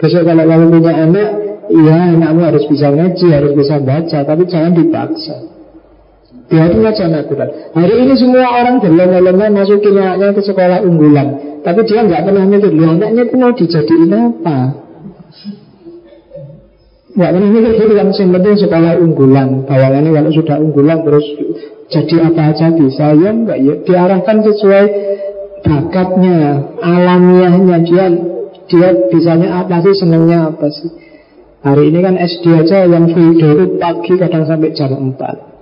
Besok 0.02 0.22
kalau 0.26 0.44
kamu 0.44 0.66
punya 0.74 0.92
anak 0.98 1.28
Iya, 1.64 2.12
anakmu 2.12 2.44
harus 2.44 2.64
bisa 2.68 2.92
ngaji, 2.92 3.26
harus 3.32 3.52
bisa 3.56 3.80
baca, 3.80 4.18
tapi 4.20 4.42
jangan 4.44 4.76
dipaksa. 4.76 5.36
Biarin 6.44 6.84
aja 6.84 7.08
natural. 7.08 7.72
Hari 7.72 7.94
ini 8.04 8.14
semua 8.20 8.44
orang 8.52 8.84
berlomba-lomba 8.84 9.48
masukin 9.48 9.96
anaknya 9.96 10.36
ke 10.36 10.42
sekolah 10.44 10.84
unggulan, 10.84 11.28
tapi 11.64 11.88
dia 11.88 12.04
nggak 12.04 12.20
pernah 12.20 12.44
mikir, 12.44 12.68
anaknya 12.68 13.22
itu 13.24 13.36
mau 13.40 13.52
dijadiin 13.56 14.12
apa? 14.12 14.83
Nggak 17.14 17.30
pernah 17.30 17.50
mikir 17.54 17.72
gitu 17.78 17.94
yang 17.94 18.10
penting 18.10 18.56
sekolah 18.58 18.92
unggulan. 18.98 19.48
Bayangannya 19.70 20.10
kalau 20.10 20.30
sudah 20.34 20.56
unggulan 20.58 20.98
terus 21.06 21.26
jadi 21.86 22.26
apa 22.26 22.42
aja 22.50 22.66
bisa, 22.74 23.14
ya 23.14 23.30
enggak 23.30 23.58
ya 23.62 23.74
diarahkan 23.86 24.36
sesuai 24.42 24.84
bakatnya, 25.62 26.38
alamiahnya 26.82 27.76
dia 27.86 28.04
dia 28.66 28.88
bisanya 29.14 29.62
apa 29.62 29.78
sih, 29.84 29.94
senangnya 29.94 30.50
apa 30.50 30.66
sih. 30.74 30.90
Hari 31.62 31.94
ini 31.94 31.98
kan 32.02 32.18
SD 32.18 32.44
aja 32.50 32.84
yang 32.84 33.08
video 33.08 33.48
itu 33.56 33.64
pagi 33.78 34.12
kadang 34.18 34.44
sampai 34.44 34.74
jam 34.74 34.92
4 34.92 35.53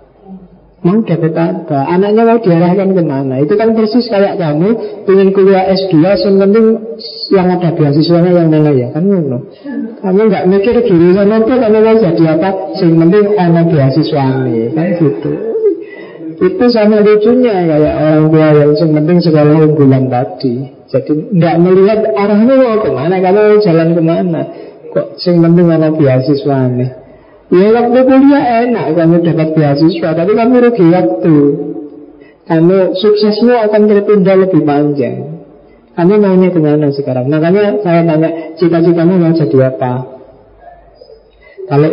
Mau 0.82 0.98
dapat 1.06 1.30
apa? 1.38 1.86
Anaknya 1.94 2.26
mau 2.26 2.42
diarahkan 2.42 2.90
ke 2.90 3.02
mana? 3.06 3.38
Itu 3.38 3.54
kan 3.54 3.70
persis 3.70 4.10
kayak 4.10 4.34
kamu 4.34 4.68
ingin 5.06 5.30
kuliah 5.30 5.70
S2 5.70 5.94
Yang 6.02 6.36
penting 6.42 6.66
yang 7.30 7.46
ada 7.54 7.70
beasiswanya 7.70 8.30
yang 8.34 8.50
mana 8.50 8.70
ya 8.74 8.90
Kan 8.90 9.06
ngono. 9.06 9.46
Kamu 10.02 10.20
nggak 10.26 10.44
mikir 10.50 10.74
jurusan 10.82 11.30
apa? 11.30 11.54
Kamu 11.54 11.78
mau 11.86 11.94
jadi 12.02 12.24
apa? 12.34 12.50
Yang 12.82 12.94
penting 12.98 13.24
anak 13.38 13.64
beasiswa 13.70 14.24
nih 14.42 14.66
Kan 14.74 14.86
gitu. 14.98 15.32
Itu 16.42 16.64
sama 16.74 16.98
lucunya 16.98 17.54
kayak 17.62 17.94
orang 18.02 18.26
tua 18.34 18.48
yang 18.50 18.74
penting 18.74 19.18
sekolah 19.22 19.54
unggulan 19.62 20.10
tadi. 20.10 20.54
Jadi 20.90 21.12
nggak 21.30 21.56
melihat 21.62 22.00
arahnya 22.10 22.54
mau 22.58 22.82
ke 22.82 22.90
mana 22.90 23.22
Kamu 23.22 23.62
jalan 23.62 23.88
ke 23.94 24.02
mana? 24.02 24.42
Kok 24.90 25.14
sing 25.14 25.38
penting 25.38 25.70
ana 25.70 25.94
beasiswa 25.94 26.58
nih 26.74 27.01
Ya 27.52 27.68
waktu 27.68 27.98
kuliah 28.08 28.44
enak 28.64 28.96
kamu 28.96 29.16
dapat 29.28 29.48
beasiswa 29.52 30.10
Tapi 30.16 30.32
kamu 30.32 30.54
rugi 30.56 30.86
waktu. 30.88 31.36
Kamu 32.48 32.76
suksesmu 32.96 33.52
akan 33.68 33.82
tertunda 33.92 34.32
lebih 34.40 34.64
panjang. 34.64 35.44
Kamu 35.92 36.16
maunya 36.16 36.48
ke 36.48 36.58
mana 36.58 36.88
sekarang? 36.88 37.28
Makanya 37.28 37.84
saya 37.84 38.08
tanya 38.08 38.56
Cita-citamu 38.56 39.20
mau 39.20 39.36
jadi 39.36 39.58
apa? 39.68 39.92
Kalau 41.68 41.90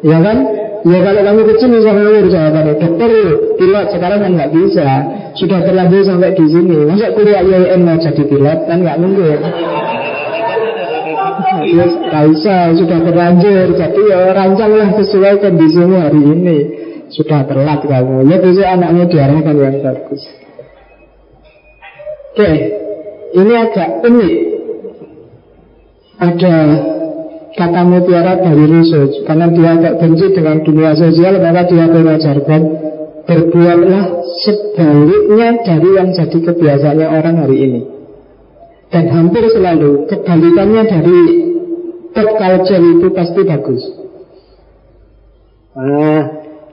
Ya 0.00 0.18
kan? 0.22 0.38
Ya 0.80 0.98
kalau 1.04 1.20
kamu 1.20 1.40
kecil 1.44 1.68
bisa 1.76 1.92
ngawur 1.92 2.24
jawabannya 2.32 2.74
Dokter, 2.80 3.12
pilot 3.60 3.86
sekarang 3.92 4.18
kan 4.24 4.30
nggak 4.32 4.52
bisa. 4.56 4.88
Sudah 5.36 5.60
terlanjur 5.60 6.06
sampai 6.08 6.32
di 6.32 6.46
sini. 6.48 6.88
Masa 6.88 7.12
kuliah 7.12 7.44
IAIN 7.44 7.84
mau 7.84 8.00
jadi 8.00 8.22
pilot 8.24 8.58
Kan 8.64 8.78
nggak 8.80 8.96
mungkin 8.96 9.38
Ya, 11.70 11.86
Raisa 11.86 12.74
sudah 12.74 12.98
terlanjur. 13.06 13.78
Jadi 13.78 14.00
ya 14.10 14.34
rancanglah 14.34 14.90
sesuai 14.98 15.38
kondisimu 15.38 15.96
hari 16.02 16.20
ini. 16.20 16.58
Sudah 17.10 17.46
telat 17.46 17.82
kamu. 17.86 18.26
Ya 18.30 18.36
besok 18.38 18.66
anaknya 18.66 19.04
diarahkan 19.10 19.54
yang 19.58 19.76
bagus. 19.82 20.22
Oke 22.30 22.50
Ini 23.30 23.52
agak 23.54 23.88
unik. 24.06 24.36
Ada 26.20 26.54
kata 27.54 27.82
mutiara 27.86 28.34
dari 28.38 28.64
research. 28.66 29.22
Karena 29.26 29.46
dia 29.50 29.70
agak 29.74 29.94
benci 30.02 30.26
dengan 30.34 30.62
dunia 30.62 30.92
sosial 30.94 31.38
Maka 31.38 31.62
dia 31.66 31.86
mengajarkan 31.86 32.62
Berbuatlah 33.20 34.04
sebaliknya 34.42 35.62
dari 35.62 35.90
yang 35.94 36.10
jadi 36.10 36.38
kebiasaannya 36.50 37.06
orang 37.06 37.36
hari 37.46 37.56
ini. 37.62 37.80
Dan 38.90 39.06
hampir 39.06 39.46
selalu 39.54 40.10
kebalikannya 40.10 40.82
dari 40.82 41.18
pop 42.10 42.28
culture 42.36 42.82
itu 42.82 43.06
pasti 43.14 43.40
bagus. 43.46 43.82
Nah, 45.70 46.20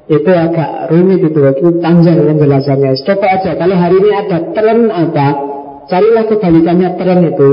itu 0.08 0.32
agak 0.32 0.90
rumit 0.90 1.20
itu, 1.20 1.40
itu 1.40 1.70
panjang 1.84 2.18
penjelasannya. 2.24 2.96
Coba 3.04 3.28
aja, 3.28 3.52
kalau 3.60 3.76
hari 3.76 3.96
ini 4.00 4.10
ada 4.16 4.38
tren 4.56 4.80
apa, 4.88 5.28
carilah 5.92 6.26
kebalikannya 6.26 6.90
tren 6.96 7.20
itu, 7.28 7.50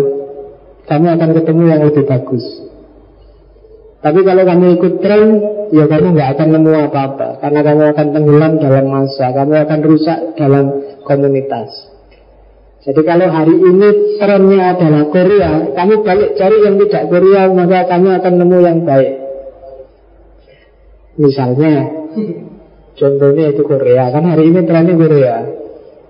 kamu 0.86 1.06
akan 1.18 1.30
ketemu 1.34 1.62
yang 1.66 1.80
lebih 1.82 2.04
bagus. 2.06 2.44
Tapi 4.04 4.20
kalau 4.20 4.42
kamu 4.44 4.66
ikut 4.76 4.94
tren, 5.00 5.22
ya 5.72 5.84
kamu 5.88 6.06
nggak 6.12 6.30
akan 6.36 6.48
nemu 6.52 6.72
apa-apa, 6.92 7.28
karena 7.40 7.60
kamu 7.64 7.82
akan 7.96 8.06
tenggelam 8.12 8.52
dalam 8.60 8.86
masa, 8.86 9.26
kamu 9.32 9.54
akan 9.64 9.80
rusak 9.80 10.18
dalam 10.36 10.64
komunitas. 11.08 11.93
Jadi 12.84 13.00
kalau 13.00 13.28
hari 13.32 13.56
ini 13.56 13.88
trennya 14.20 14.76
adalah 14.76 15.08
Korea, 15.08 15.72
kamu 15.72 16.04
balik 16.04 16.36
cari 16.36 16.56
yang 16.60 16.76
tidak 16.84 17.08
Korea, 17.08 17.48
maka 17.48 17.88
kamu 17.88 18.08
akan 18.20 18.32
nemu 18.44 18.58
yang 18.60 18.78
baik. 18.84 19.12
Misalnya, 21.16 21.74
contohnya 22.92 23.44
itu 23.56 23.62
Korea, 23.64 24.12
kan 24.12 24.28
hari 24.28 24.52
ini 24.52 24.60
trennya 24.68 25.00
Korea. 25.00 25.36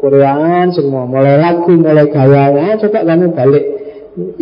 Koreaan 0.02 0.74
semua, 0.74 1.06
mulai 1.06 1.38
lagu, 1.38 1.70
mulai 1.78 2.10
gaya, 2.10 2.50
nah, 2.50 2.74
coba 2.74 3.06
kamu 3.06 3.26
balik. 3.38 3.64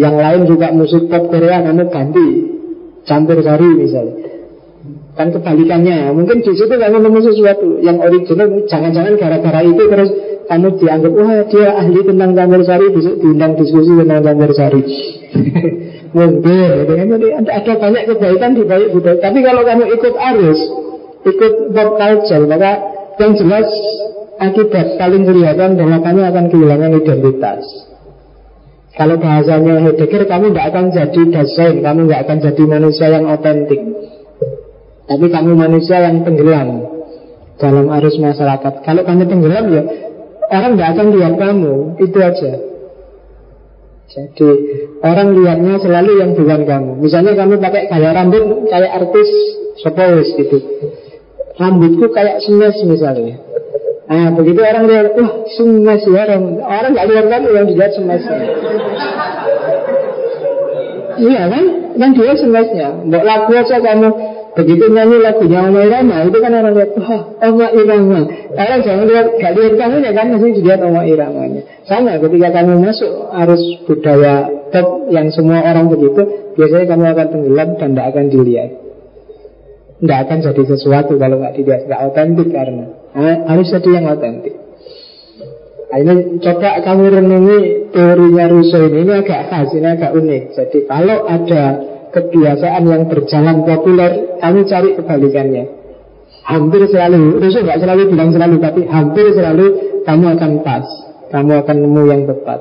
Yang 0.00 0.16
lain 0.16 0.40
juga 0.48 0.66
musik 0.72 1.12
pop 1.12 1.28
Korea, 1.28 1.60
kamu 1.60 1.84
ganti, 1.92 2.28
campur 3.04 3.44
sari 3.44 3.68
misalnya. 3.76 4.16
Kan 5.20 5.28
kebalikannya, 5.36 6.16
mungkin 6.16 6.40
di 6.40 6.52
situ 6.56 6.72
kamu 6.80 6.96
nemu 6.96 7.18
sesuatu 7.28 7.76
yang 7.84 8.00
original, 8.00 8.64
jangan-jangan 8.64 9.20
gara-gara 9.20 9.60
itu 9.68 9.84
terus 9.84 10.10
kamu 10.48 10.68
dianggap 10.78 11.12
wah 11.12 11.42
dia 11.46 11.68
ahli 11.76 12.00
tentang 12.02 12.30
campur 12.34 12.60
sari 12.66 12.86
besok 12.90 13.14
diundang 13.20 13.52
diskusi 13.58 13.92
tentang 13.94 14.20
campur 14.24 14.50
sari. 14.54 14.82
Mungkin 16.16 16.68
gitu 16.84 16.92
kan. 16.92 17.06
Jadi 17.16 17.28
ada, 17.32 17.50
ada 17.56 17.72
banyak 17.80 18.02
kebaikan 18.12 18.50
di 18.52 18.62
balik 18.68 18.88
budaya. 18.92 19.18
Tapi 19.18 19.38
kalau 19.40 19.62
kamu 19.64 19.84
ikut 19.96 20.14
arus 20.14 20.60
ikut 21.22 21.52
pop 21.70 21.88
culture 22.02 22.44
maka 22.50 22.70
yang 23.22 23.32
jelas 23.38 23.68
akibat 24.42 24.98
paling 24.98 25.22
kelihatan 25.22 25.78
bahwa 25.78 25.98
kamu 26.02 26.20
akan 26.26 26.44
kehilangan 26.50 26.90
identitas. 26.98 27.62
Kalau 28.92 29.16
bahasanya 29.16 29.88
Heidegger 29.88 30.28
kamu 30.28 30.52
tidak 30.52 30.66
akan 30.68 30.84
jadi 30.92 31.20
desain 31.32 31.76
kamu 31.80 31.98
nggak 32.10 32.20
akan 32.28 32.38
jadi 32.44 32.62
manusia 32.68 33.06
yang 33.08 33.24
otentik. 33.30 33.80
Tapi 35.08 35.26
kamu 35.32 35.50
manusia 35.56 35.96
yang 36.04 36.20
tenggelam 36.26 36.68
dalam 37.56 37.86
arus 37.88 38.16
masyarakat. 38.20 38.84
Kalau 38.84 39.02
kamu 39.06 39.22
tenggelam 39.30 39.64
ya 39.72 39.82
Orang 40.52 40.76
nggak 40.76 40.90
akan 40.92 41.06
lihat 41.16 41.34
kamu, 41.40 41.74
itu 41.96 42.18
aja. 42.20 42.52
Jadi 44.12 44.48
orang 45.00 45.32
lihatnya 45.32 45.80
selalu 45.80 46.20
yang 46.20 46.30
bukan 46.36 46.68
kamu. 46.68 47.00
Misalnya 47.00 47.32
kamu 47.32 47.56
pakai 47.56 47.88
gaya 47.88 48.12
rambut 48.12 48.68
kayak 48.68 48.92
artis 48.92 49.30
sopowis 49.80 50.28
gitu. 50.36 50.60
Rambutku 51.56 52.12
kayak 52.12 52.44
smash 52.44 52.84
misalnya. 52.84 53.40
Nah 54.12 54.28
begitu 54.36 54.60
orang 54.60 54.84
lihat, 54.84 55.16
wah 55.16 55.32
smash 55.56 56.04
ya 56.04 56.28
orang. 56.28 56.60
Orang 56.60 56.90
nggak 56.92 57.08
lihat 57.08 57.26
kamu 57.32 57.48
yang 57.56 57.66
dilihat 57.72 57.92
smash. 57.96 58.26
iya 61.16 61.42
kan? 61.48 61.64
Kan 61.96 62.10
dia 62.12 62.34
smashnya. 62.36 62.88
Mbak 63.08 63.22
lagu 63.24 63.52
aja 63.56 63.76
kamu 63.80 64.08
Begitu 64.52 64.84
nyanyi 64.92 65.16
lagunya 65.24 65.64
Oma 65.64 65.80
Irama 65.80 66.28
Itu 66.28 66.38
kan 66.44 66.52
orang 66.52 66.74
lihat 66.76 66.92
Wah 67.00 67.22
Oma 67.40 67.66
Irama 67.72 68.20
Orang 68.52 68.80
jangan 68.84 69.04
lihat 69.08 69.26
Gak 69.40 69.52
lihat 69.56 69.74
kamu 69.80 69.96
ya 70.04 70.12
kan 70.12 70.26
Masih 70.28 70.50
dilihat 70.60 70.80
Oma 70.84 71.02
Iramanya 71.08 71.62
Sama 71.88 72.20
ketika 72.20 72.48
kamu 72.60 72.84
masuk 72.84 73.12
Arus 73.32 73.64
budaya 73.88 74.52
pop 74.68 75.08
Yang 75.08 75.40
semua 75.40 75.64
orang 75.64 75.88
begitu 75.88 76.52
Biasanya 76.52 76.84
kamu 76.84 77.04
akan 77.16 77.26
tenggelam 77.32 77.68
Dan 77.80 77.88
tidak 77.96 78.06
akan 78.12 78.26
dilihat. 78.28 78.70
Tidak 80.04 80.18
akan 80.28 80.38
jadi 80.44 80.62
sesuatu 80.68 81.12
Kalau 81.16 81.36
nggak 81.40 81.54
dilihat 81.56 81.82
Nggak 81.88 82.02
otentik 82.12 82.48
karena 82.52 82.84
Harus 83.12 83.68
jadi 83.68 84.00
yang 84.00 84.08
otentik. 84.08 84.56
Nah, 85.92 86.00
ini 86.00 86.40
coba 86.40 86.80
kamu 86.80 87.04
renungi 87.20 87.58
teorinya 87.92 88.48
Rousseau 88.48 88.88
ini, 88.88 89.04
ini 89.04 89.12
agak 89.12 89.52
khas, 89.52 89.76
ini 89.76 89.88
agak 89.92 90.16
unik. 90.16 90.44
Jadi 90.56 90.78
kalau 90.88 91.28
ada 91.28 91.91
kebiasaan 92.12 92.82
yang 92.84 93.02
berjalan 93.08 93.64
populer, 93.64 94.38
kamu 94.38 94.60
cari 94.68 94.88
kebalikannya. 95.00 95.64
Hampir 96.42 96.84
selalu, 96.90 97.40
Rousseau 97.40 97.64
nggak 97.64 97.80
selalu 97.80 98.02
bilang 98.12 98.30
selalu, 98.34 98.56
tapi 98.60 98.80
hampir 98.86 99.32
selalu 99.32 99.66
kamu 100.04 100.24
akan 100.36 100.52
pas, 100.60 100.86
kamu 101.32 101.52
akan 101.64 101.76
nemu 101.80 102.02
yang 102.10 102.22
tepat. 102.28 102.60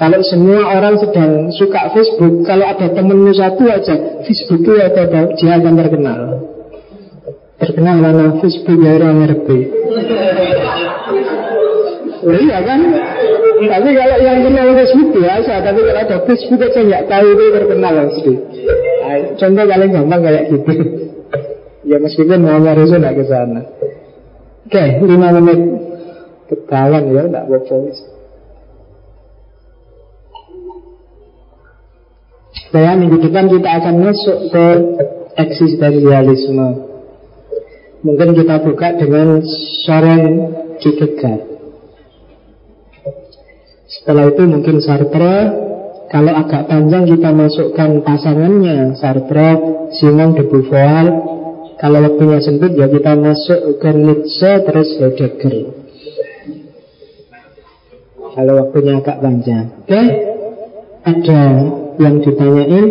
Kalau 0.00 0.24
semua 0.24 0.80
orang 0.80 0.96
sedang 0.96 1.52
suka 1.52 1.92
Facebook, 1.92 2.48
kalau 2.48 2.64
ada 2.64 2.88
temenmu 2.88 3.36
satu 3.36 3.68
aja, 3.68 4.24
Facebook 4.24 4.64
itu 4.64 4.72
ada, 4.80 5.28
dia 5.36 5.60
akan 5.60 5.74
terkenal. 5.76 6.20
Terkenal 7.60 7.96
mana 8.00 8.40
Facebook 8.40 8.80
ya 8.80 8.96
orang 8.96 9.28
ngerti. 9.28 9.58
Oh, 12.24 12.32
iya 12.32 12.58
kan? 12.64 12.80
Tapi 13.60 13.88
kalau 13.92 14.16
yang 14.24 14.40
kenal 14.40 14.68
Facebook 14.72 15.10
biasa, 15.20 15.52
tapi 15.60 15.78
kalau 15.84 16.00
ada 16.00 16.16
Facebook 16.24 16.60
aja 16.64 16.80
nggak 16.80 17.04
tahu 17.12 17.26
itu 17.36 17.44
terkenal 17.52 17.92
pasti. 18.08 18.32
Contoh 19.36 19.64
paling 19.68 19.90
gampang 19.92 20.20
kayak 20.24 20.44
gitu. 20.48 20.72
ya 21.90 21.96
meskipun 22.00 22.40
Muhammad 22.40 22.80
Rasul 22.80 23.04
nggak 23.04 23.16
ke 23.20 23.24
sana. 23.28 23.60
Oke, 24.64 24.84
lima 25.02 25.28
menit 25.36 25.60
ketahuan 26.48 27.04
ya, 27.12 27.22
nggak 27.28 27.44
apa-apa. 27.50 27.76
Saya 32.70 32.94
minggu 32.94 33.18
depan 33.18 33.50
kita 33.50 33.70
akan 33.82 33.94
masuk 33.98 34.38
ke 34.54 34.66
eksistensialisme. 35.34 36.68
Mungkin 38.06 38.32
kita 38.32 38.62
buka 38.62 38.94
dengan 38.94 39.42
Soren 39.84 40.54
Kierkegaard. 40.78 41.49
Setelah 44.00 44.32
itu 44.32 44.42
mungkin 44.48 44.80
Sartre 44.80 45.36
Kalau 46.08 46.32
agak 46.34 46.66
panjang 46.66 47.06
kita 47.06 47.30
masukkan 47.30 48.02
pasangannya 48.02 48.98
Sartre, 48.98 49.50
Simon 49.94 50.34
de 50.34 50.42
Beauvoir. 50.48 51.06
Kalau 51.78 52.02
waktunya 52.02 52.42
sempit 52.42 52.74
ya 52.74 52.90
kita 52.90 53.14
masuk 53.14 53.78
ke 53.78 53.90
Nietzsche 53.94 54.52
terus 54.66 54.88
Heidegger. 54.98 55.70
Kalau 58.30 58.52
waktunya 58.58 58.98
agak 58.98 59.22
panjang. 59.22 59.70
Oke 59.84 60.02
Ada 61.06 61.40
yang 62.00 62.16
ditanyain? 62.24 62.86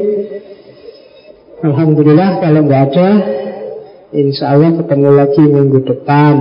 Alhamdulillah 1.60 2.40
kalau 2.40 2.62
nggak 2.64 2.84
ada 2.94 3.10
Insya 4.10 4.58
Allah 4.58 4.74
ketemu 4.74 5.10
lagi 5.14 5.44
minggu 5.44 5.80
depan. 5.86 6.36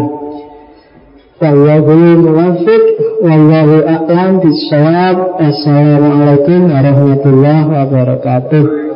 Wallahu 1.36 1.94
muwafiq 2.24 3.07
Wallahu 3.18 3.82
a'lam 3.82 4.38
bisawab. 4.38 5.42
Assalamualaikum 5.42 6.70
warahmatullahi 6.70 7.66
wabarakatuh 7.66 8.87